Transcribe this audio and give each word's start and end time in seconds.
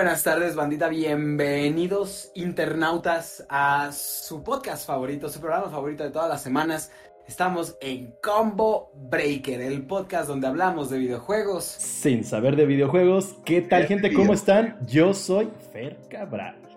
buenas 0.00 0.22
tardes, 0.22 0.54
bandita. 0.54 0.88
Bienvenidos, 0.88 2.32
internautas, 2.34 3.44
a 3.50 3.92
su 3.92 4.42
podcast 4.42 4.86
favorito, 4.86 5.28
su 5.28 5.40
programa 5.40 5.68
favorito 5.68 6.04
de 6.04 6.10
todas 6.10 6.26
las 6.26 6.42
semanas. 6.42 6.90
Estamos 7.28 7.76
en 7.82 8.14
Combo 8.22 8.92
Breaker, 8.94 9.60
el 9.60 9.86
podcast 9.86 10.26
donde 10.26 10.46
hablamos 10.46 10.88
de 10.88 10.96
videojuegos. 10.96 11.64
Sin 11.66 12.24
saber 12.24 12.56
de 12.56 12.64
videojuegos, 12.64 13.36
¿qué 13.44 13.60
tal, 13.60 13.84
gente? 13.84 14.10
¿Cómo 14.14 14.32
están? 14.32 14.78
Yo 14.86 15.12
soy 15.12 15.50
Fer 15.70 15.98
Cabral. 16.08 16.69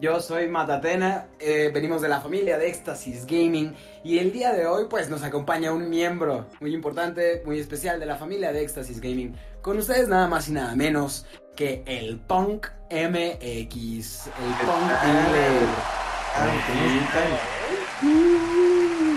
Yo 0.00 0.18
soy 0.20 0.48
Matatena, 0.48 1.26
eh, 1.38 1.70
venimos 1.74 2.00
de 2.00 2.08
la 2.08 2.20
familia 2.22 2.56
de 2.56 2.68
Éxtasis 2.68 3.26
Gaming 3.26 3.74
y 4.02 4.18
el 4.18 4.32
día 4.32 4.50
de 4.54 4.66
hoy 4.66 4.84
pues 4.88 5.10
nos 5.10 5.22
acompaña 5.22 5.72
un 5.74 5.90
miembro 5.90 6.46
muy 6.60 6.72
importante, 6.74 7.42
muy 7.44 7.60
especial 7.60 8.00
de 8.00 8.06
la 8.06 8.16
familia 8.16 8.50
de 8.50 8.62
Éxtasis 8.62 8.98
Gaming. 8.98 9.36
Con 9.60 9.76
ustedes 9.76 10.08
nada 10.08 10.26
más 10.26 10.48
y 10.48 10.52
nada 10.52 10.74
menos 10.74 11.26
que 11.54 11.82
el 11.86 12.18
Punk 12.18 12.68
MX, 12.90 14.26
el 14.26 14.66
Punk 14.66 14.90
Dealer. 15.02 15.68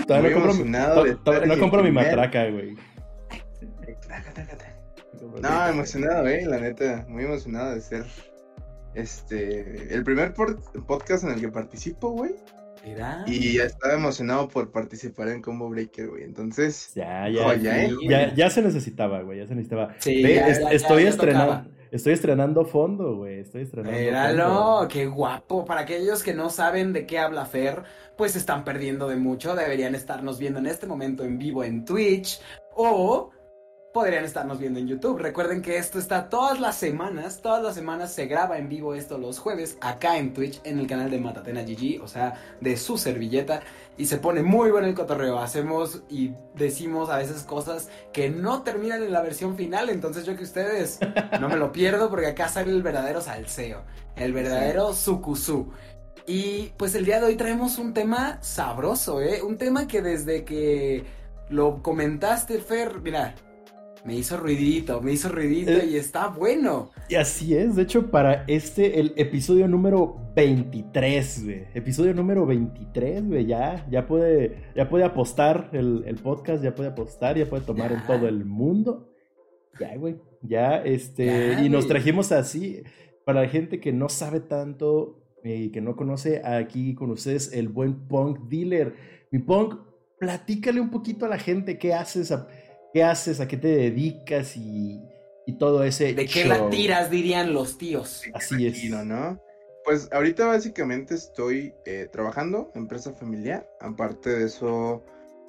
Todavía 0.06 0.28
no 0.30 0.34
compro, 0.34 0.50
emocionado 0.52 1.04
de 1.04 1.12
to- 1.14 1.18
to- 1.22 1.32
estar 1.32 1.48
no 1.48 1.58
compro 1.58 1.82
mi 1.82 1.92
matraca, 1.92 2.44
güey. 2.50 2.76
No, 5.40 5.66
emocionado, 5.66 6.28
eh, 6.28 6.44
la 6.44 6.58
neta, 6.58 7.06
muy 7.08 7.24
emocionado 7.24 7.74
de 7.74 7.80
ser 7.80 8.04
este 8.94 9.94
el 9.94 10.04
primer 10.04 10.34
podcast 10.34 11.24
en 11.24 11.30
el 11.30 11.40
que 11.40 11.48
participo, 11.48 12.10
güey. 12.10 12.34
Mira. 12.84 13.24
Y 13.26 13.54
ya 13.56 13.64
estaba 13.64 13.94
emocionado 13.94 14.46
por 14.48 14.70
participar 14.70 15.28
en 15.28 15.40
Combo 15.40 15.70
Breaker, 15.70 16.08
güey. 16.10 16.24
Entonces, 16.24 16.92
Ya, 16.94 17.26
ya, 17.30 17.54
ya, 17.56 18.34
ya 18.34 18.50
se 18.50 18.60
necesitaba, 18.60 19.22
güey, 19.22 19.38
ya 19.38 19.46
se 19.46 19.54
necesitaba. 19.54 19.94
Sí, 19.98 20.22
Ve, 20.22 20.34
ya, 20.34 20.48
es- 20.48 20.58
ya, 20.60 20.64
ya, 20.68 20.70
estoy 20.76 21.04
ya 21.04 21.08
estrenando, 21.08 21.70
estoy 21.90 22.12
estrenando 22.12 22.66
fondo, 22.66 23.16
güey, 23.16 23.40
estoy 23.40 23.62
estrenando 23.62 23.98
Míralo, 23.98 24.88
qué 24.90 25.06
guapo. 25.06 25.64
Para 25.64 25.80
aquellos 25.82 26.22
que 26.22 26.34
no 26.34 26.50
saben 26.50 26.92
de 26.92 27.06
qué 27.06 27.18
habla 27.18 27.46
Fer, 27.46 27.84
pues 28.18 28.32
se 28.32 28.38
están 28.38 28.64
perdiendo 28.64 29.08
de 29.08 29.16
mucho. 29.16 29.54
Deberían 29.54 29.94
estarnos 29.94 30.38
viendo 30.38 30.58
en 30.58 30.66
este 30.66 30.86
momento 30.86 31.24
en 31.24 31.38
vivo 31.38 31.64
en 31.64 31.86
Twitch 31.86 32.38
o 32.76 33.30
podrían 33.94 34.24
estarnos 34.24 34.58
viendo 34.58 34.80
en 34.80 34.88
YouTube. 34.88 35.20
Recuerden 35.20 35.62
que 35.62 35.78
esto 35.78 36.00
está 36.00 36.28
todas 36.28 36.58
las 36.58 36.74
semanas, 36.74 37.40
todas 37.40 37.62
las 37.62 37.76
semanas 37.76 38.12
se 38.12 38.26
graba 38.26 38.58
en 38.58 38.68
vivo 38.68 38.92
esto 38.92 39.18
los 39.18 39.38
jueves 39.38 39.78
acá 39.80 40.18
en 40.18 40.34
Twitch 40.34 40.60
en 40.64 40.80
el 40.80 40.88
canal 40.88 41.12
de 41.12 41.20
Matatena 41.20 41.62
GG, 41.62 42.02
o 42.02 42.08
sea, 42.08 42.34
de 42.60 42.76
su 42.76 42.98
servilleta 42.98 43.60
y 43.96 44.06
se 44.06 44.18
pone 44.18 44.42
muy 44.42 44.72
bueno 44.72 44.88
el 44.88 44.94
cotorreo. 44.94 45.38
Hacemos 45.38 46.02
y 46.10 46.32
decimos 46.56 47.08
a 47.08 47.18
veces 47.18 47.44
cosas 47.44 47.88
que 48.12 48.28
no 48.28 48.62
terminan 48.62 49.00
en 49.00 49.12
la 49.12 49.22
versión 49.22 49.56
final, 49.56 49.88
entonces 49.88 50.26
yo 50.26 50.34
que 50.36 50.42
ustedes 50.42 50.98
no 51.40 51.48
me 51.48 51.56
lo 51.56 51.70
pierdo 51.70 52.10
porque 52.10 52.26
acá 52.26 52.48
sale 52.48 52.72
el 52.72 52.82
verdadero 52.82 53.20
salseo, 53.20 53.84
el 54.16 54.32
verdadero 54.32 54.92
sukusú. 54.92 55.70
Y 56.26 56.72
pues 56.76 56.96
el 56.96 57.04
día 57.04 57.20
de 57.20 57.26
hoy 57.26 57.36
traemos 57.36 57.78
un 57.78 57.94
tema 57.94 58.42
sabroso, 58.42 59.20
¿eh? 59.20 59.40
Un 59.40 59.56
tema 59.56 59.86
que 59.86 60.02
desde 60.02 60.44
que 60.44 61.04
lo 61.48 61.80
comentaste, 61.80 62.58
Fer, 62.58 63.00
mira, 63.00 63.36
me 64.04 64.14
hizo 64.16 64.36
ruidito, 64.36 65.00
me 65.00 65.12
hizo 65.12 65.28
ruidito 65.30 65.70
Eh. 65.72 65.86
y 65.92 65.96
está 65.96 66.28
bueno. 66.28 66.90
Y 67.08 67.14
así 67.14 67.56
es, 67.56 67.74
de 67.76 67.82
hecho, 67.82 68.10
para 68.10 68.44
este, 68.46 69.00
el 69.00 69.14
episodio 69.16 69.66
número 69.66 70.16
23, 70.36 71.44
güey. 71.44 71.64
Episodio 71.74 72.12
número 72.14 72.44
23, 72.44 73.26
güey, 73.26 73.46
ya, 73.46 73.86
ya 73.90 74.06
puede, 74.06 74.64
ya 74.76 74.88
puede 74.88 75.04
apostar 75.04 75.70
el, 75.72 76.04
el 76.06 76.16
podcast, 76.16 76.62
ya 76.62 76.74
puede 76.74 76.90
apostar, 76.90 77.36
ya 77.38 77.48
puede 77.48 77.64
tomar 77.64 77.90
Ya. 77.90 77.96
en 78.00 78.06
todo 78.06 78.28
el 78.28 78.44
mundo. 78.44 79.10
Ya, 79.80 79.96
güey, 79.96 80.16
ya, 80.42 80.76
este, 80.84 81.26
Ya, 81.26 81.62
y 81.64 81.68
nos 81.68 81.88
trajimos 81.88 82.30
así, 82.30 82.82
para 83.24 83.42
la 83.42 83.48
gente 83.48 83.80
que 83.80 83.92
no 83.92 84.08
sabe 84.10 84.40
tanto 84.40 85.20
eh, 85.42 85.56
y 85.56 85.70
que 85.70 85.80
no 85.80 85.96
conoce 85.96 86.42
aquí 86.44 86.94
con 86.94 87.10
ustedes 87.10 87.52
el 87.52 87.68
buen 87.68 88.06
Punk 88.06 88.48
Dealer. 88.50 88.94
Mi 89.30 89.38
Punk, 89.38 89.74
platícale 90.20 90.80
un 90.80 90.90
poquito 90.90 91.26
a 91.26 91.28
la 91.28 91.38
gente 91.38 91.76
qué 91.78 91.92
haces, 91.94 92.30
a, 92.32 92.46
qué 92.94 93.02
haces, 93.02 93.40
a 93.40 93.48
qué 93.48 93.56
te 93.56 93.66
dedicas 93.66 94.56
y, 94.56 95.02
y 95.46 95.58
todo 95.58 95.82
ese 95.82 96.14
¿De 96.14 96.26
qué 96.26 96.44
la 96.44 96.58
show. 96.58 96.70
tiras, 96.70 97.10
dirían 97.10 97.52
los 97.52 97.76
tíos? 97.76 98.22
Así 98.32 98.68
es. 98.68 98.88
¿no? 98.88 99.38
Pues 99.84 100.08
ahorita 100.12 100.46
básicamente 100.46 101.16
estoy 101.16 101.74
eh, 101.86 102.08
trabajando, 102.10 102.70
empresa 102.76 103.12
familiar. 103.12 103.68
Aparte 103.80 104.30
de 104.30 104.46
eso, 104.46 105.02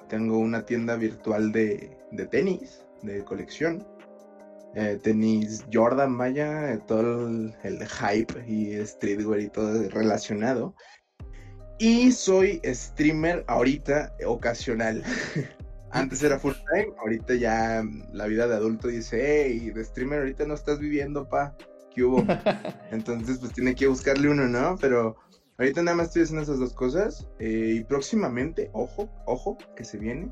tengo 0.08 0.38
una 0.38 0.66
tienda 0.66 0.96
virtual 0.96 1.52
de, 1.52 1.96
de 2.10 2.26
tenis, 2.26 2.84
de 3.02 3.24
colección. 3.24 3.86
Eh, 4.74 4.98
tenis 5.00 5.64
Jordan, 5.72 6.18
vaya, 6.18 6.72
eh, 6.72 6.80
todo 6.88 7.28
el, 7.28 7.54
el 7.62 7.78
hype 7.86 8.44
y 8.44 8.84
streetwear 8.84 9.40
y 9.40 9.48
todo 9.50 9.88
relacionado. 9.90 10.74
Y 11.78 12.10
soy 12.10 12.60
streamer 12.64 13.44
ahorita 13.46 14.16
ocasional. 14.26 15.04
Antes 15.90 16.22
era 16.22 16.38
full 16.38 16.52
time, 16.72 16.92
ahorita 16.98 17.34
ya 17.34 17.82
mm, 17.82 18.08
la 18.12 18.26
vida 18.26 18.46
de 18.48 18.54
adulto 18.56 18.88
dice, 18.88 19.46
hey, 19.46 19.70
de 19.70 19.84
streamer 19.84 20.20
ahorita 20.20 20.46
no 20.46 20.54
estás 20.54 20.78
viviendo, 20.78 21.28
pa. 21.28 21.56
¿Qué 21.94 22.04
hubo? 22.04 22.24
Entonces, 22.90 23.38
pues 23.38 23.52
tiene 23.52 23.74
que 23.74 23.86
buscarle 23.86 24.28
uno, 24.28 24.46
¿no? 24.48 24.76
Pero 24.80 25.16
ahorita 25.58 25.82
nada 25.82 25.96
más 25.96 26.08
estoy 26.08 26.22
haciendo 26.22 26.42
esas 26.42 26.58
dos 26.58 26.72
cosas. 26.74 27.26
eh, 27.38 27.74
y 27.76 27.84
próximamente, 27.84 28.70
ojo, 28.72 29.08
ojo, 29.26 29.56
que 29.76 29.84
se 29.84 29.98
viene. 29.98 30.30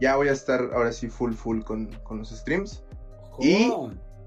Ya 0.00 0.16
voy 0.16 0.28
a 0.28 0.32
estar 0.32 0.60
ahora 0.74 0.92
sí 0.92 1.08
full, 1.08 1.32
full 1.32 1.62
con, 1.62 1.86
con 2.02 2.18
los 2.18 2.30
streams. 2.30 2.84
Y- 3.40 3.72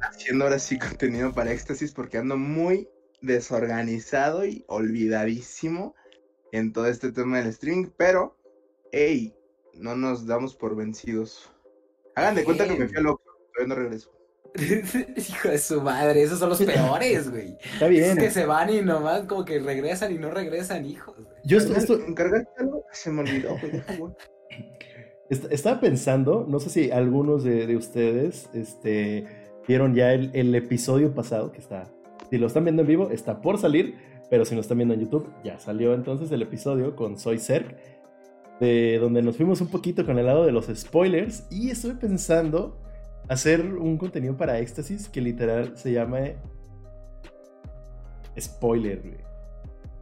Haciendo 0.04 0.46
ahora 0.46 0.58
sí 0.58 0.80
contenido 0.80 1.32
para 1.32 1.52
éxtasis 1.52 1.92
porque 1.92 2.18
ando 2.18 2.36
muy 2.38 2.90
desorganizado 3.22 4.46
y 4.46 4.66
olvidadísimo 4.68 5.94
en 6.52 6.74
todo 6.74 6.88
este 6.88 7.12
tema 7.12 7.38
del 7.38 7.48
streaming. 7.48 7.92
Pero, 7.98 8.36
hey, 8.92 9.36
no 9.76 9.96
nos 9.96 10.26
damos 10.26 10.56
por 10.56 10.76
vencidos. 10.76 11.50
Hagan 12.16 12.36
de 12.36 12.44
cuenta 12.44 12.68
que 12.68 12.76
me 12.78 12.88
fui 12.88 12.98
a 12.98 13.02
loco. 13.02 13.22
Todavía 13.54 13.76
no 13.76 13.82
regreso. 13.82 14.12
Hijo 15.16 15.48
de 15.50 15.58
su 15.58 15.82
madre, 15.82 16.24
esos 16.24 16.40
son 16.40 16.50
los 16.50 16.62
peores, 16.64 17.30
güey. 17.32 17.58
Está 17.74 17.86
Es 17.86 17.90
bien. 17.92 18.18
que 18.18 18.30
se 18.32 18.46
van 18.46 18.70
y 18.70 18.82
nomás 18.82 19.22
como 19.24 19.46
que 19.46 19.60
regresan 19.60 20.14
y 20.14 20.18
no 20.18 20.30
regresan, 20.32 20.86
hijos. 20.86 21.16
güey. 21.16 21.28
Yo 21.46 21.58
est- 21.58 21.72
esto- 21.72 22.00
¿Encargaste 22.06 22.50
algo? 22.60 22.84
Se 22.92 23.12
me 23.12 23.22
olvidó, 23.22 23.58
güey. 23.58 23.72
deja, 23.72 23.96
güey. 23.96 24.14
est- 25.30 25.52
estaba 25.52 25.80
pensando, 25.80 26.46
no 26.48 26.60
sé 26.60 26.70
si 26.70 26.92
algunos 26.92 27.44
de, 27.44 27.66
de 27.66 27.76
ustedes 27.78 28.50
este, 28.54 29.26
vieron 29.68 29.96
ya 29.96 30.14
el, 30.14 30.32
el 30.34 30.54
episodio 30.56 31.14
pasado 31.14 31.52
que 31.54 31.60
está. 31.60 31.86
Si 32.30 32.38
lo 32.38 32.48
están 32.48 32.66
viendo 32.66 32.82
en 32.82 32.88
vivo, 32.90 33.10
está 33.10 33.42
por 33.42 33.58
salir, 33.58 33.96
pero 34.30 34.44
si 34.46 34.56
lo 34.56 34.62
están 34.62 34.78
viendo 34.78 34.94
en 34.94 35.02
YouTube, 35.02 35.30
ya 35.44 35.60
salió 35.60 35.94
entonces 35.94 36.32
el 36.32 36.42
episodio 36.42 36.96
con 36.96 37.18
Soy 37.18 37.40
Cerc, 37.40 37.76
de 38.62 38.98
donde 39.00 39.22
nos 39.22 39.36
fuimos 39.36 39.60
un 39.60 39.68
poquito 39.68 40.06
con 40.06 40.18
el 40.20 40.26
lado 40.28 40.46
de 40.46 40.54
los 40.54 40.68
spoilers. 40.74 41.44
Y 41.52 41.70
estoy 41.72 41.94
pensando 41.96 42.80
hacer 43.28 43.62
un 43.66 43.98
contenido 43.98 44.38
para 44.38 44.60
éxtasis 44.60 45.10
que 45.10 45.20
literal 45.20 45.74
se 45.76 45.92
llama 45.92 46.20
spoiler, 48.40 49.02
güey. 49.02 49.18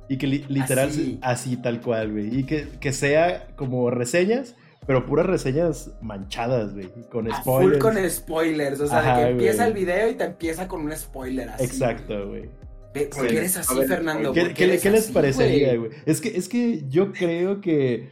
Y 0.09 0.17
que 0.17 0.27
li- 0.27 0.45
literal, 0.49 0.89
Así. 0.89 1.19
así, 1.21 1.57
tal 1.57 1.81
cual, 1.81 2.11
güey. 2.11 2.39
Y 2.39 2.43
que, 2.43 2.67
que 2.79 2.91
sea 2.91 3.47
como 3.55 3.91
reseñas, 3.91 4.55
pero 4.87 5.05
puras 5.05 5.25
reseñas 5.27 5.91
manchadas, 6.01 6.73
güey. 6.73 6.89
Con 7.11 7.31
A 7.31 7.41
spoilers. 7.41 7.77
full 7.79 7.93
con 7.95 8.09
spoilers, 8.09 8.79
o 8.81 8.87
sea, 8.87 8.99
Ajá, 8.99 9.17
de 9.19 9.23
que 9.25 9.31
empieza 9.31 9.67
güey. 9.67 9.67
el 9.67 9.85
video 9.85 10.09
y 10.09 10.15
te 10.15 10.23
empieza 10.23 10.67
con 10.67 10.81
un 10.81 10.91
spoiler 10.97 11.49
así. 11.49 11.63
Exacto, 11.63 12.27
güey. 12.27 12.41
güey. 12.41 12.49
Ve, 12.91 13.09
¿Por 13.15 13.27
qué 13.27 13.37
eres 13.37 13.55
así, 13.55 13.77
ver, 13.77 13.87
Fernando? 13.87 14.33
¿Qué, 14.33 14.41
¿Por 14.41 14.53
qué- 14.55 14.63
eres 14.63 14.81
qué 14.81 14.89
les 14.89 15.03
así, 15.05 15.13
parecería, 15.13 15.77
güey? 15.77 15.91
Es 16.07 16.19
que, 16.21 16.35
es 16.35 16.49
que 16.49 16.83
yo 16.89 17.11
creo 17.13 17.61
que. 17.61 18.09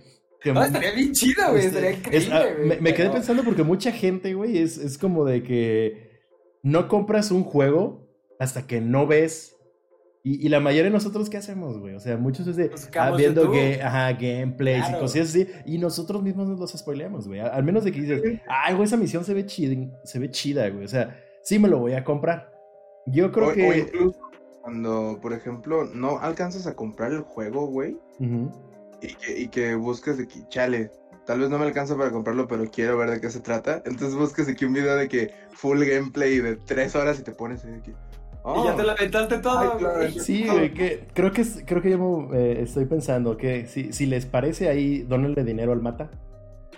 Que 0.53 0.59
No, 0.59 0.65
estaría 0.65 0.91
bien 0.93 1.11
chido, 1.13 1.43
güey, 1.51 1.65
este, 1.65 1.67
estaría 1.89 1.89
es- 1.91 1.97
increíble, 2.27 2.33
ah, 2.35 2.45
güey, 2.55 2.67
me, 2.69 2.77
me 2.81 2.93
quedé 2.93 3.09
pensando 3.09 3.43
porque 3.43 3.63
mucha 3.63 3.91
gente, 3.91 4.33
güey, 4.33 4.57
es, 4.57 4.77
es 4.77 4.97
como 4.97 5.25
de 5.25 5.43
que 5.43 6.11
no 6.63 6.87
compras 6.87 7.31
un 7.31 7.43
juego 7.43 8.07
hasta 8.39 8.67
que 8.67 8.81
no 8.81 9.07
ves. 9.07 9.53
Y, 10.23 10.45
y 10.45 10.49
la 10.49 10.59
mayoría 10.59 10.85
de 10.85 10.89
nosotros, 10.89 11.29
¿qué 11.29 11.37
hacemos, 11.37 11.79
güey? 11.79 11.95
O 11.95 11.99
sea, 12.01 12.17
muchos 12.17 12.45
es 12.47 12.57
de 12.57 12.67
Buscamos 12.67 13.13
ah, 13.13 13.17
viendo 13.17 13.49
ajá, 13.81 14.11
gameplays 14.13 14.79
Claro. 14.83 14.97
y 14.97 15.01
cosas 15.01 15.29
así. 15.29 15.47
Y 15.65 15.77
nosotros 15.77 16.21
mismos 16.21 16.49
nos 16.49 16.59
los 16.59 16.71
spoileamos, 16.73 17.27
güey. 17.29 17.39
Al 17.39 17.63
menos 17.63 17.85
de 17.85 17.93
que 17.93 18.01
dices, 18.01 18.21
ay, 18.49 18.73
güey, 18.73 18.85
esa 18.87 18.97
misión 18.97 19.23
se 19.23 19.33
ve 19.33 19.45
chida, 19.45 19.89
se 20.03 20.19
ve 20.19 20.29
chida, 20.29 20.67
güey. 20.69 20.83
O 20.83 20.87
sea, 20.89 21.17
sí 21.43 21.59
me 21.59 21.69
lo 21.69 21.79
voy 21.79 21.93
a 21.93 22.03
comprar. 22.03 22.51
Yo 23.05 23.31
creo 23.31 23.49
o, 23.49 23.53
que. 23.53 23.69
o 23.69 23.73
incluso 23.73 24.19
cuando, 24.61 25.17
por 25.21 25.31
ejemplo, 25.31 25.85
no 25.85 26.19
alcanzas 26.19 26.67
a 26.67 26.75
comprar 26.75 27.13
el 27.13 27.21
juego, 27.21 27.67
güey, 27.67 27.95
Ujú. 28.19 28.51
Y 29.01 29.13
que, 29.15 29.39
y 29.39 29.47
que 29.49 29.75
buscas 29.75 30.17
de 30.17 30.27
que, 30.27 30.47
chale, 30.49 30.91
tal 31.25 31.39
vez 31.39 31.49
no 31.49 31.57
me 31.59 31.65
alcanza 31.65 31.95
para 31.97 32.11
comprarlo, 32.11 32.47
pero 32.47 32.65
quiero 32.71 32.97
ver 32.97 33.09
de 33.11 33.21
qué 33.21 33.29
se 33.29 33.39
trata. 33.41 33.81
Entonces 33.85 34.15
buscas 34.15 34.47
aquí 34.47 34.65
un 34.65 34.73
video 34.73 34.95
de 34.95 35.07
que 35.07 35.31
full 35.53 35.83
gameplay 35.83 36.39
de 36.39 36.55
tres 36.55 36.95
horas 36.95 37.19
y 37.19 37.23
te 37.23 37.31
pones 37.31 37.63
ahí 37.65 37.71
de 37.73 37.81
que. 37.81 37.91
Y 37.91 37.93
ya 38.63 38.73
"Oh, 38.73 38.75
te 38.77 38.83
lo 38.83 38.91
aventaste 38.91 39.39
todo, 39.39 39.59
Ay, 39.73 39.77
claro, 39.77 39.95
güey. 39.97 40.19
sí. 40.19 40.45
Güey, 40.47 40.73
que 40.73 41.05
creo 41.13 41.33
que 41.33 41.43
creo 41.65 41.81
que 41.81 41.89
yo 41.91 42.29
eh, 42.33 42.59
estoy 42.61 42.85
pensando 42.85 43.35
que 43.35 43.67
si, 43.67 43.91
si 43.91 44.05
les 44.05 44.25
parece 44.25 44.69
ahí, 44.69 44.99
donenle 44.99 45.43
dinero 45.43 45.73
al 45.73 45.81
mata. 45.81 46.09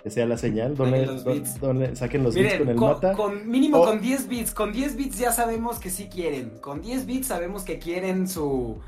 que 0.02 0.08
sea 0.10 0.24
la 0.26 0.38
señal, 0.38 0.76
donde, 0.76 1.04
los 1.04 1.24
don- 1.60 1.94
saquen 1.94 2.22
los 2.24 2.34
Miren, 2.34 2.50
bits 2.52 2.58
con 2.58 2.68
el 2.70 2.76
con, 2.76 2.88
mata. 2.88 3.12
con- 3.12 3.48
mínimo 3.50 3.84
con 3.84 4.00
10 4.00 4.28
bits, 4.28 4.52
con 4.52 4.72
10 4.72 4.96
bits 4.96 5.18
ya 5.18 5.30
sabemos 5.30 5.78
que 5.78 5.90
sí 5.90 6.08
quieren. 6.08 6.58
Con 6.62 6.80
10 6.80 7.04
bits 7.04 7.26
sabemos 7.26 7.64
que 7.64 7.78
quieren 7.78 8.26
su 8.26 8.78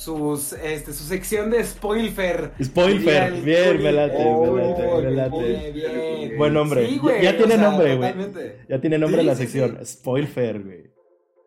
sus 0.00 0.54
este 0.54 0.92
su 0.94 1.04
sección 1.04 1.50
de 1.50 1.62
spoiler. 1.62 2.52
Spoiler, 2.62 3.32
bien, 3.42 3.82
me 3.82 3.92
late, 3.92 4.14
Oh, 4.18 4.52
me 4.54 4.62
late, 4.68 4.82
me 5.02 5.10
late. 5.10 5.72
Bien, 5.72 5.74
bien. 5.74 6.38
Buen 6.38 6.54
nombre. 6.54 6.86
Sí, 6.86 6.94
Ya- 6.96 7.00
güey, 7.02 7.22
ya, 7.22 7.36
tiene 7.36 7.54
sea, 7.56 7.62
nombre, 7.62 7.96
güey. 7.96 8.14
Ya 8.68 8.80
tiene 8.80 8.98
nombre 8.98 9.20
Sí, 9.20 9.26
la 9.26 9.34
sí, 9.34 9.42
sección. 9.42 9.78
Spoiler, 9.84 10.62
güey. 10.62 10.90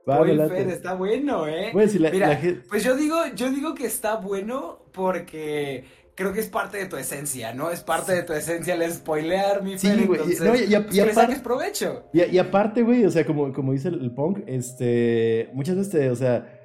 Va, 0.07 0.27
está 0.71 0.93
bueno, 0.93 1.47
¿eh? 1.47 1.69
Güey, 1.73 1.87
si 1.87 1.97
la, 1.97 2.11
Mira, 2.11 2.27
la 2.27 2.39
Pues 2.69 2.83
yo 2.83 2.95
digo, 2.95 3.15
yo 3.35 3.49
digo 3.51 3.73
que 3.73 3.85
está 3.85 4.17
bueno 4.17 4.85
porque 4.91 5.85
creo 6.13 6.31
que 6.33 6.41
es 6.41 6.47
parte 6.49 6.77
de 6.77 6.85
tu 6.85 6.97
esencia, 6.97 7.53
¿no? 7.53 7.71
Es 7.71 7.79
parte 7.79 8.13
de 8.13 8.21
tu 8.23 8.33
esencia 8.33 8.75
el 8.75 8.91
spoilear, 8.91 9.63
mi 9.63 9.79
Sí, 9.79 9.87
Fer, 9.87 10.05
güey, 10.05 10.19
y- 10.19 10.23
entonces, 10.33 10.41
no, 10.41 10.55
y- 10.55 10.75
y 10.75 10.79
pues 10.83 10.95
y 10.95 10.99
aparte- 10.99 11.13
saques 11.15 11.39
provecho. 11.39 12.03
Y, 12.13 12.21
y 12.23 12.37
aparte, 12.37 12.83
güey, 12.83 13.03
o 13.05 13.09
sea, 13.09 13.25
como, 13.25 13.51
como 13.51 13.71
dice 13.71 13.87
el, 13.87 13.99
el 14.01 14.11
punk, 14.11 14.39
este, 14.45 15.49
muchas 15.53 15.75
veces, 15.77 15.91
te, 15.91 16.09
o 16.11 16.15
sea, 16.15 16.59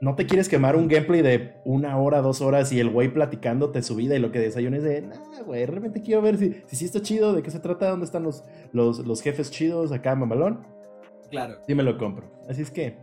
no 0.00 0.14
te 0.14 0.26
quieres 0.26 0.48
quemar 0.48 0.76
un 0.76 0.86
gameplay 0.88 1.22
de 1.22 1.54
una 1.64 1.98
hora, 1.98 2.20
dos 2.20 2.40
horas 2.40 2.70
y 2.72 2.78
el 2.80 2.88
güey 2.90 3.12
platicándote 3.12 3.82
su 3.82 3.96
vida 3.96 4.14
y 4.14 4.20
lo 4.20 4.30
que 4.30 4.38
desayunes 4.38 4.82
de, 4.84 5.02
nah, 5.02 5.42
güey, 5.44 5.66
realmente 5.66 6.02
quiero 6.02 6.22
ver 6.22 6.38
si, 6.38 6.62
si 6.66 6.76
sí 6.76 6.84
está 6.84 7.02
chido, 7.02 7.32
de 7.32 7.42
qué 7.42 7.50
se 7.50 7.58
trata, 7.60 7.90
dónde 7.90 8.06
están 8.06 8.22
los, 8.22 8.44
los, 8.72 9.00
los 9.00 9.22
jefes 9.22 9.50
chidos 9.50 9.90
acá, 9.92 10.14
mamalón. 10.14 10.66
Claro. 11.30 11.56
Sí 11.66 11.74
me 11.74 11.82
lo 11.82 11.98
compro. 11.98 12.30
Así 12.48 12.62
es 12.62 12.70
que, 12.70 12.96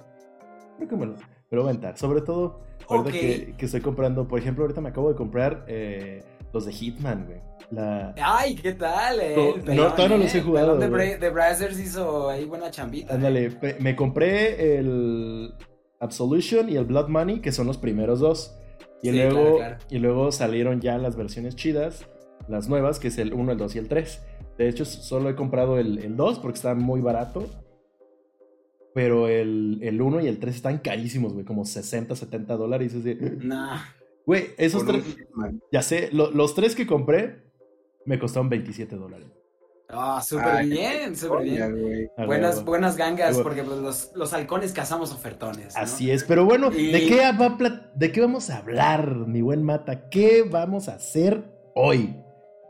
creo 0.78 0.90
que 0.90 0.96
me 0.96 1.06
lo, 1.06 1.14
me 1.14 1.20
lo 1.52 1.62
voy 1.62 1.68
a 1.68 1.72
aventar. 1.72 1.98
Sobre 1.98 2.22
todo, 2.22 2.62
ahorita 2.88 3.12
que, 3.12 3.54
que 3.58 3.66
estoy 3.66 3.82
comprando, 3.82 4.28
por 4.28 4.40
ejemplo, 4.40 4.64
ahorita 4.64 4.82
me 4.82 4.90
acabo 4.90 5.10
de 5.10 5.16
comprar 5.16 5.66
eh, 5.68 6.24
los 6.54 6.66
de 6.66 6.72
Hitman, 6.72 7.26
güey. 7.26 7.40
La, 7.72 8.14
Ay, 8.22 8.56
¿qué 8.56 8.74
tal? 8.74 9.20
Eh? 9.20 9.36
No, 9.66 9.74
no, 9.74 9.94
todavía 9.94 10.18
no 10.18 10.24
los 10.24 10.34
he 10.34 10.38
eh, 10.38 10.42
el 10.42 10.46
jugado, 10.46 10.78
De. 10.78 10.90
Bra- 10.90 11.20
de 11.20 11.30
Brazzers 11.30 11.80
hizo 11.80 12.30
ahí 12.30 12.46
buena 12.46 12.72
chambita. 12.72 13.14
Ándale, 13.16 13.52
me 13.80 13.96
compré 13.96 14.78
el 14.78 15.54
Absolution 16.00 16.70
y 16.70 16.76
el 16.76 16.86
Blood 16.86 17.08
Money, 17.10 17.40
que 17.42 17.52
son 17.52 17.68
los 17.68 17.78
primeros 17.78 18.20
dos. 18.20 18.56
Y, 19.02 19.10
Sí, 19.10 19.16
luego, 19.18 19.34
claro, 19.34 19.58
claro. 19.58 19.78
y 19.90 19.98
luego 20.00 20.32
salieron 20.32 20.82
ya 20.82 20.98
las 20.98 21.16
versiones 21.16 21.56
chidas, 21.56 22.06
las 22.48 22.68
nuevas, 22.70 23.00
que 23.00 23.10
es 23.10 23.18
el 23.18 23.34
1, 23.34 23.52
el 23.52 23.58
2 23.58 23.76
y 23.76 23.80
el 23.80 23.88
3. 23.88 24.22
De 24.58 24.70
hecho, 24.70 24.86
solo 24.86 25.30
he 25.30 25.36
comprado 25.36 25.78
el, 25.80 26.00
el 26.00 26.16
2 26.16 26.40
porque 26.40 26.56
está 26.56 26.74
muy 26.76 27.02
barato. 27.02 27.46
Pero 28.94 29.28
el, 29.28 29.80
el 29.82 30.02
1 30.02 30.22
y 30.22 30.28
el 30.28 30.40
3 30.40 30.56
están 30.56 30.78
carísimos, 30.78 31.34
güey, 31.34 31.44
como 31.46 31.66
60, 31.66 32.16
70 32.16 32.56
dólares. 32.56 33.04
de, 33.04 33.16
Nah. 33.44 33.80
Güey, 34.26 34.46
esos 34.58 34.84
tres, 34.86 35.04
ya 35.72 35.82
sé, 35.84 36.10
lo- 36.12 36.32
los 36.32 36.56
tres 36.56 36.74
que 36.76 36.88
compré 36.88 37.44
me 38.06 38.18
costaron 38.18 38.50
27 38.50 38.96
dólares. 38.96 39.28
Ah, 39.90 40.22
súper 40.22 40.48
Ay, 40.48 40.70
bien, 40.70 41.16
súper 41.16 41.44
bien. 41.44 42.10
Buenas, 42.26 42.66
buenas 42.66 42.98
gangas, 42.98 43.38
porque 43.40 43.64
pues, 43.64 43.78
los, 43.78 44.12
los 44.16 44.34
halcones 44.34 44.74
cazamos 44.74 45.12
ofertones. 45.12 45.76
¿no? 45.76 45.82
Así 45.82 46.12
es, 46.12 46.24
pero 46.24 46.46
bueno, 46.46 46.72
Y- 46.72 46.92
¿de, 46.92 47.08
qué 47.08 47.32
va 47.32 47.58
¿de 47.94 48.12
qué 48.12 48.22
vamos 48.22 48.50
a 48.50 48.58
hablar, 48.58 49.16
mi 49.16 49.42
buen 49.42 49.64
Mata? 49.64 50.10
¿Qué 50.10 50.44
vamos 50.44 50.90
a 50.90 50.96
hacer 50.96 51.44
hoy? 51.76 52.22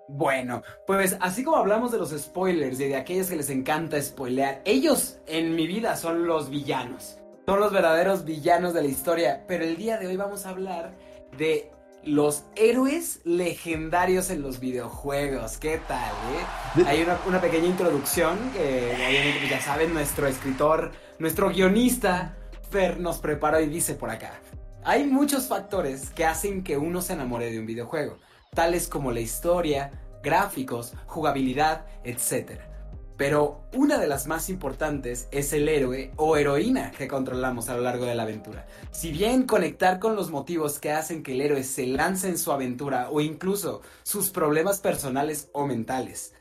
Bueno, 0.07 0.61
pues 0.85 1.17
así 1.19 1.43
como 1.43 1.57
hablamos 1.57 1.91
de 1.91 1.97
los 1.97 2.11
spoilers 2.11 2.79
y 2.79 2.89
de 2.89 2.95
aquellos 2.95 3.27
que 3.27 3.35
les 3.37 3.49
encanta 3.49 3.99
spoilear, 4.01 4.61
ellos 4.65 5.17
en 5.25 5.55
mi 5.55 5.65
vida 5.67 5.95
son 5.95 6.27
los 6.27 6.49
villanos. 6.49 7.17
Son 7.47 7.59
los 7.59 7.71
verdaderos 7.71 8.25
villanos 8.25 8.73
de 8.73 8.81
la 8.81 8.87
historia. 8.87 9.43
Pero 9.47 9.63
el 9.63 9.77
día 9.77 9.97
de 9.97 10.07
hoy 10.07 10.15
vamos 10.15 10.45
a 10.45 10.49
hablar 10.49 10.93
de 11.37 11.71
los 12.05 12.43
héroes 12.55 13.19
legendarios 13.23 14.29
en 14.29 14.41
los 14.41 14.59
videojuegos. 14.59 15.57
¿Qué 15.57 15.79
tal, 15.87 16.11
eh? 16.77 16.83
Hay 16.85 17.01
una, 17.01 17.19
una 17.27 17.41
pequeña 17.41 17.65
introducción 17.65 18.37
que 18.51 18.93
obviamente 18.95 19.39
pues, 19.39 19.49
ya 19.49 19.61
saben, 19.61 19.93
nuestro 19.93 20.27
escritor, 20.27 20.91
nuestro 21.17 21.49
guionista, 21.49 22.37
Fer, 22.69 22.99
nos 22.99 23.17
preparó 23.17 23.59
y 23.59 23.67
dice 23.67 23.95
por 23.95 24.11
acá. 24.11 24.39
Hay 24.83 25.05
muchos 25.05 25.47
factores 25.47 26.11
que 26.11 26.25
hacen 26.25 26.63
que 26.63 26.77
uno 26.77 27.01
se 27.01 27.13
enamore 27.13 27.49
de 27.51 27.59
un 27.59 27.65
videojuego, 27.65 28.19
tales 28.53 28.87
como 28.87 29.11
la 29.11 29.19
historia, 29.19 29.91
gráficos, 30.21 30.93
jugabilidad, 31.07 31.85
etc. 32.03 32.59
Pero 33.17 33.61
una 33.73 33.97
de 33.97 34.07
las 34.07 34.27
más 34.27 34.49
importantes 34.49 35.27
es 35.31 35.53
el 35.53 35.69
héroe 35.69 36.11
o 36.17 36.35
heroína 36.35 36.91
que 36.91 37.07
controlamos 37.07 37.69
a 37.69 37.75
lo 37.75 37.81
largo 37.81 38.05
de 38.05 38.15
la 38.15 38.23
aventura. 38.23 38.67
Si 38.91 39.11
bien 39.11 39.43
conectar 39.43 39.99
con 39.99 40.15
los 40.15 40.31
motivos 40.31 40.79
que 40.79 40.91
hacen 40.91 41.23
que 41.23 41.31
el 41.31 41.41
héroe 41.41 41.63
se 41.63 41.87
lance 41.87 42.27
en 42.27 42.37
su 42.37 42.51
aventura 42.51 43.09
o 43.09 43.21
incluso 43.21 43.81
sus 44.03 44.29
problemas 44.29 44.81
personales 44.81 45.49
o 45.53 45.65
mentales. 45.65 46.33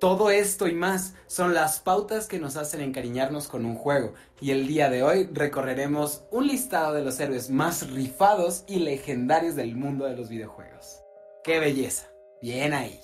Todo 0.00 0.30
esto 0.30 0.68
y 0.68 0.74
más 0.74 1.14
son 1.26 1.54
las 1.54 1.80
pautas 1.80 2.28
que 2.28 2.38
nos 2.38 2.56
hacen 2.56 2.80
encariñarnos 2.80 3.48
con 3.48 3.64
un 3.64 3.74
juego 3.74 4.14
y 4.40 4.52
el 4.52 4.68
día 4.68 4.90
de 4.90 5.02
hoy 5.02 5.28
recorreremos 5.32 6.22
un 6.30 6.46
listado 6.46 6.94
de 6.94 7.02
los 7.02 7.18
héroes 7.18 7.50
más 7.50 7.90
rifados 7.90 8.62
y 8.68 8.78
legendarios 8.78 9.56
del 9.56 9.74
mundo 9.74 10.04
de 10.04 10.16
los 10.16 10.28
videojuegos. 10.28 11.00
¡Qué 11.42 11.58
belleza! 11.58 12.06
Bien 12.40 12.72
ahí. 12.74 13.00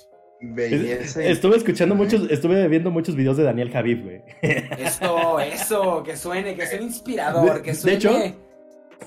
Belleza. 0.52 1.22
Estuve 1.24 1.56
escuchando 1.56 1.94
muchos, 1.94 2.30
estuve 2.30 2.66
viendo 2.68 2.90
muchos 2.90 3.14
videos 3.16 3.36
de 3.36 3.44
Daniel 3.44 3.70
Javif, 3.70 4.02
güey. 4.02 4.22
Esto, 4.78 5.40
eso, 5.40 6.02
que 6.02 6.16
suene, 6.16 6.54
que 6.54 6.66
suene 6.66 6.84
inspirador, 6.84 7.54
De- 7.56 7.62
que 7.62 7.70
de 7.70 7.76
suene... 7.76 7.96
hecho, 7.96 8.12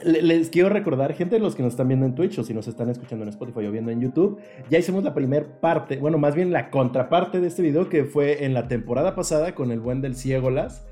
Le- 0.03 0.21
Les 0.21 0.49
quiero 0.49 0.69
recordar, 0.69 1.13
gente 1.13 1.35
de 1.35 1.41
los 1.41 1.55
que 1.55 1.63
nos 1.63 1.73
están 1.73 1.87
viendo 1.87 2.05
en 2.05 2.13
Twitch 2.15 2.37
o 2.39 2.43
si 2.43 2.53
nos 2.53 2.67
están 2.67 2.89
escuchando 2.89 3.23
en 3.23 3.29
Spotify 3.29 3.65
o 3.67 3.71
viendo 3.71 3.91
en 3.91 4.01
YouTube, 4.01 4.39
ya 4.69 4.77
hicimos 4.79 5.03
la 5.03 5.13
primer 5.13 5.47
parte, 5.59 5.97
bueno, 5.97 6.17
más 6.17 6.35
bien 6.35 6.51
la 6.51 6.69
contraparte 6.69 7.39
de 7.41 7.47
este 7.47 7.61
video 7.61 7.89
que 7.89 8.03
fue 8.05 8.45
en 8.45 8.53
la 8.53 8.67
temporada 8.67 9.15
pasada 9.15 9.55
con 9.55 9.71
el 9.71 9.79
buen 9.79 10.01
del 10.01 10.15
Ciegolas, 10.15 10.85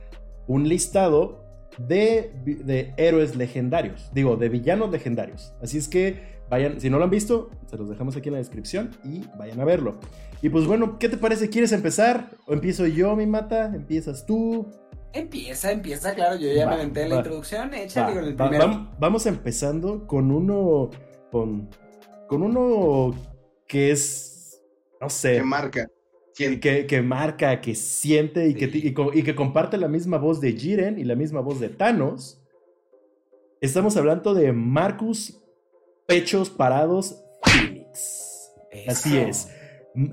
un 0.48 0.68
listado 0.68 1.44
de, 1.78 2.32
de 2.46 2.94
héroes 2.98 3.36
legendarios, 3.36 4.10
digo, 4.14 4.38
de 4.38 4.48
villanos 4.50 4.92
legendarios. 4.92 5.54
Así 5.62 5.78
es 5.78 5.88
que 5.88 6.35
vayan, 6.50 6.80
si 6.80 6.90
no 6.90 6.98
lo 6.98 7.04
han 7.06 7.10
visto, 7.10 7.50
se 7.68 7.78
los 7.78 7.90
dejamos 7.90 8.16
aquí 8.16 8.30
en 8.30 8.34
la 8.34 8.40
descripción 8.40 8.92
y 9.04 9.22
vayan 9.38 9.60
a 9.60 9.66
verlo. 9.66 9.96
Y 10.42 10.50
pues 10.50 10.66
bueno, 10.66 11.00
¿qué 11.00 11.10
te 11.10 11.18
parece? 11.18 11.50
¿Quieres 11.50 11.72
empezar? 11.72 12.30
¿O 12.46 12.54
empiezo 12.54 12.86
yo, 12.88 13.16
mi 13.16 13.26
mata? 13.26 13.74
¿Empiezas 13.74 14.26
tú? 14.26 14.68
Empieza, 15.14 15.72
empieza, 15.72 16.14
claro, 16.14 16.36
yo 16.36 16.52
ya 16.52 16.66
Va, 16.66 16.72
me 16.72 16.82
aventé 16.82 17.08
la 17.08 17.16
va. 17.16 17.22
introducción, 17.22 17.74
échale 17.74 18.14
Va, 18.14 18.20
con 18.20 18.30
el 18.30 18.42
va- 18.42 18.50
primero. 18.50 18.66
vam- 18.68 18.90
vamos 19.00 19.26
empezando 19.26 20.06
con 20.08 20.30
uno. 20.32 20.90
Con, 21.32 21.70
con 22.28 22.44
uno 22.44 23.16
que 23.68 23.92
es. 23.92 24.62
No 25.02 25.10
sé. 25.10 25.36
¿Qué 25.38 25.44
marca? 25.44 25.88
Que, 26.36 26.60
que 26.86 27.02
marca, 27.02 27.62
que 27.62 27.76
siente 27.76 28.48
y, 28.50 28.56
que, 28.56 28.70
Sí. 28.70 28.94
y 29.14 29.24
que 29.24 29.36
comparte 29.36 29.78
la 29.78 29.88
misma 29.88 30.18
voz 30.18 30.42
de 30.42 30.52
Jiren 30.52 31.00
y 31.00 31.06
la 31.06 31.16
misma 31.16 31.40
voz 31.40 31.62
de 31.62 31.70
Thanos. 31.70 32.42
Estamos 33.62 33.96
hablando 33.98 34.34
de 34.34 34.52
Marcus 34.52 35.42
Pechos 36.08 36.50
Parados 36.50 37.24
Phoenix. 37.44 38.52
Así 38.88 39.18
es. 39.18 39.50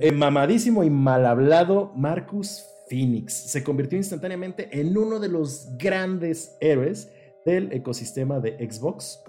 Eh, 0.01 0.13
mamadísimo 0.13 0.85
y 0.85 0.91
mal 0.91 1.27
hablado 1.27 1.93
Marcus 1.97 2.65
Phoenix 2.89 3.33
se 3.33 3.65
convirtió 3.65 3.99
instantáneamente 3.99 4.69
en 4.81 4.97
uno 4.97 5.19
de 5.19 5.29
los 5.29 5.77
grandes 5.77 6.57
héroes 6.61 7.11
del 7.45 7.73
ecosistema 7.73 8.39
de 8.39 8.53
Xbox 8.71 9.21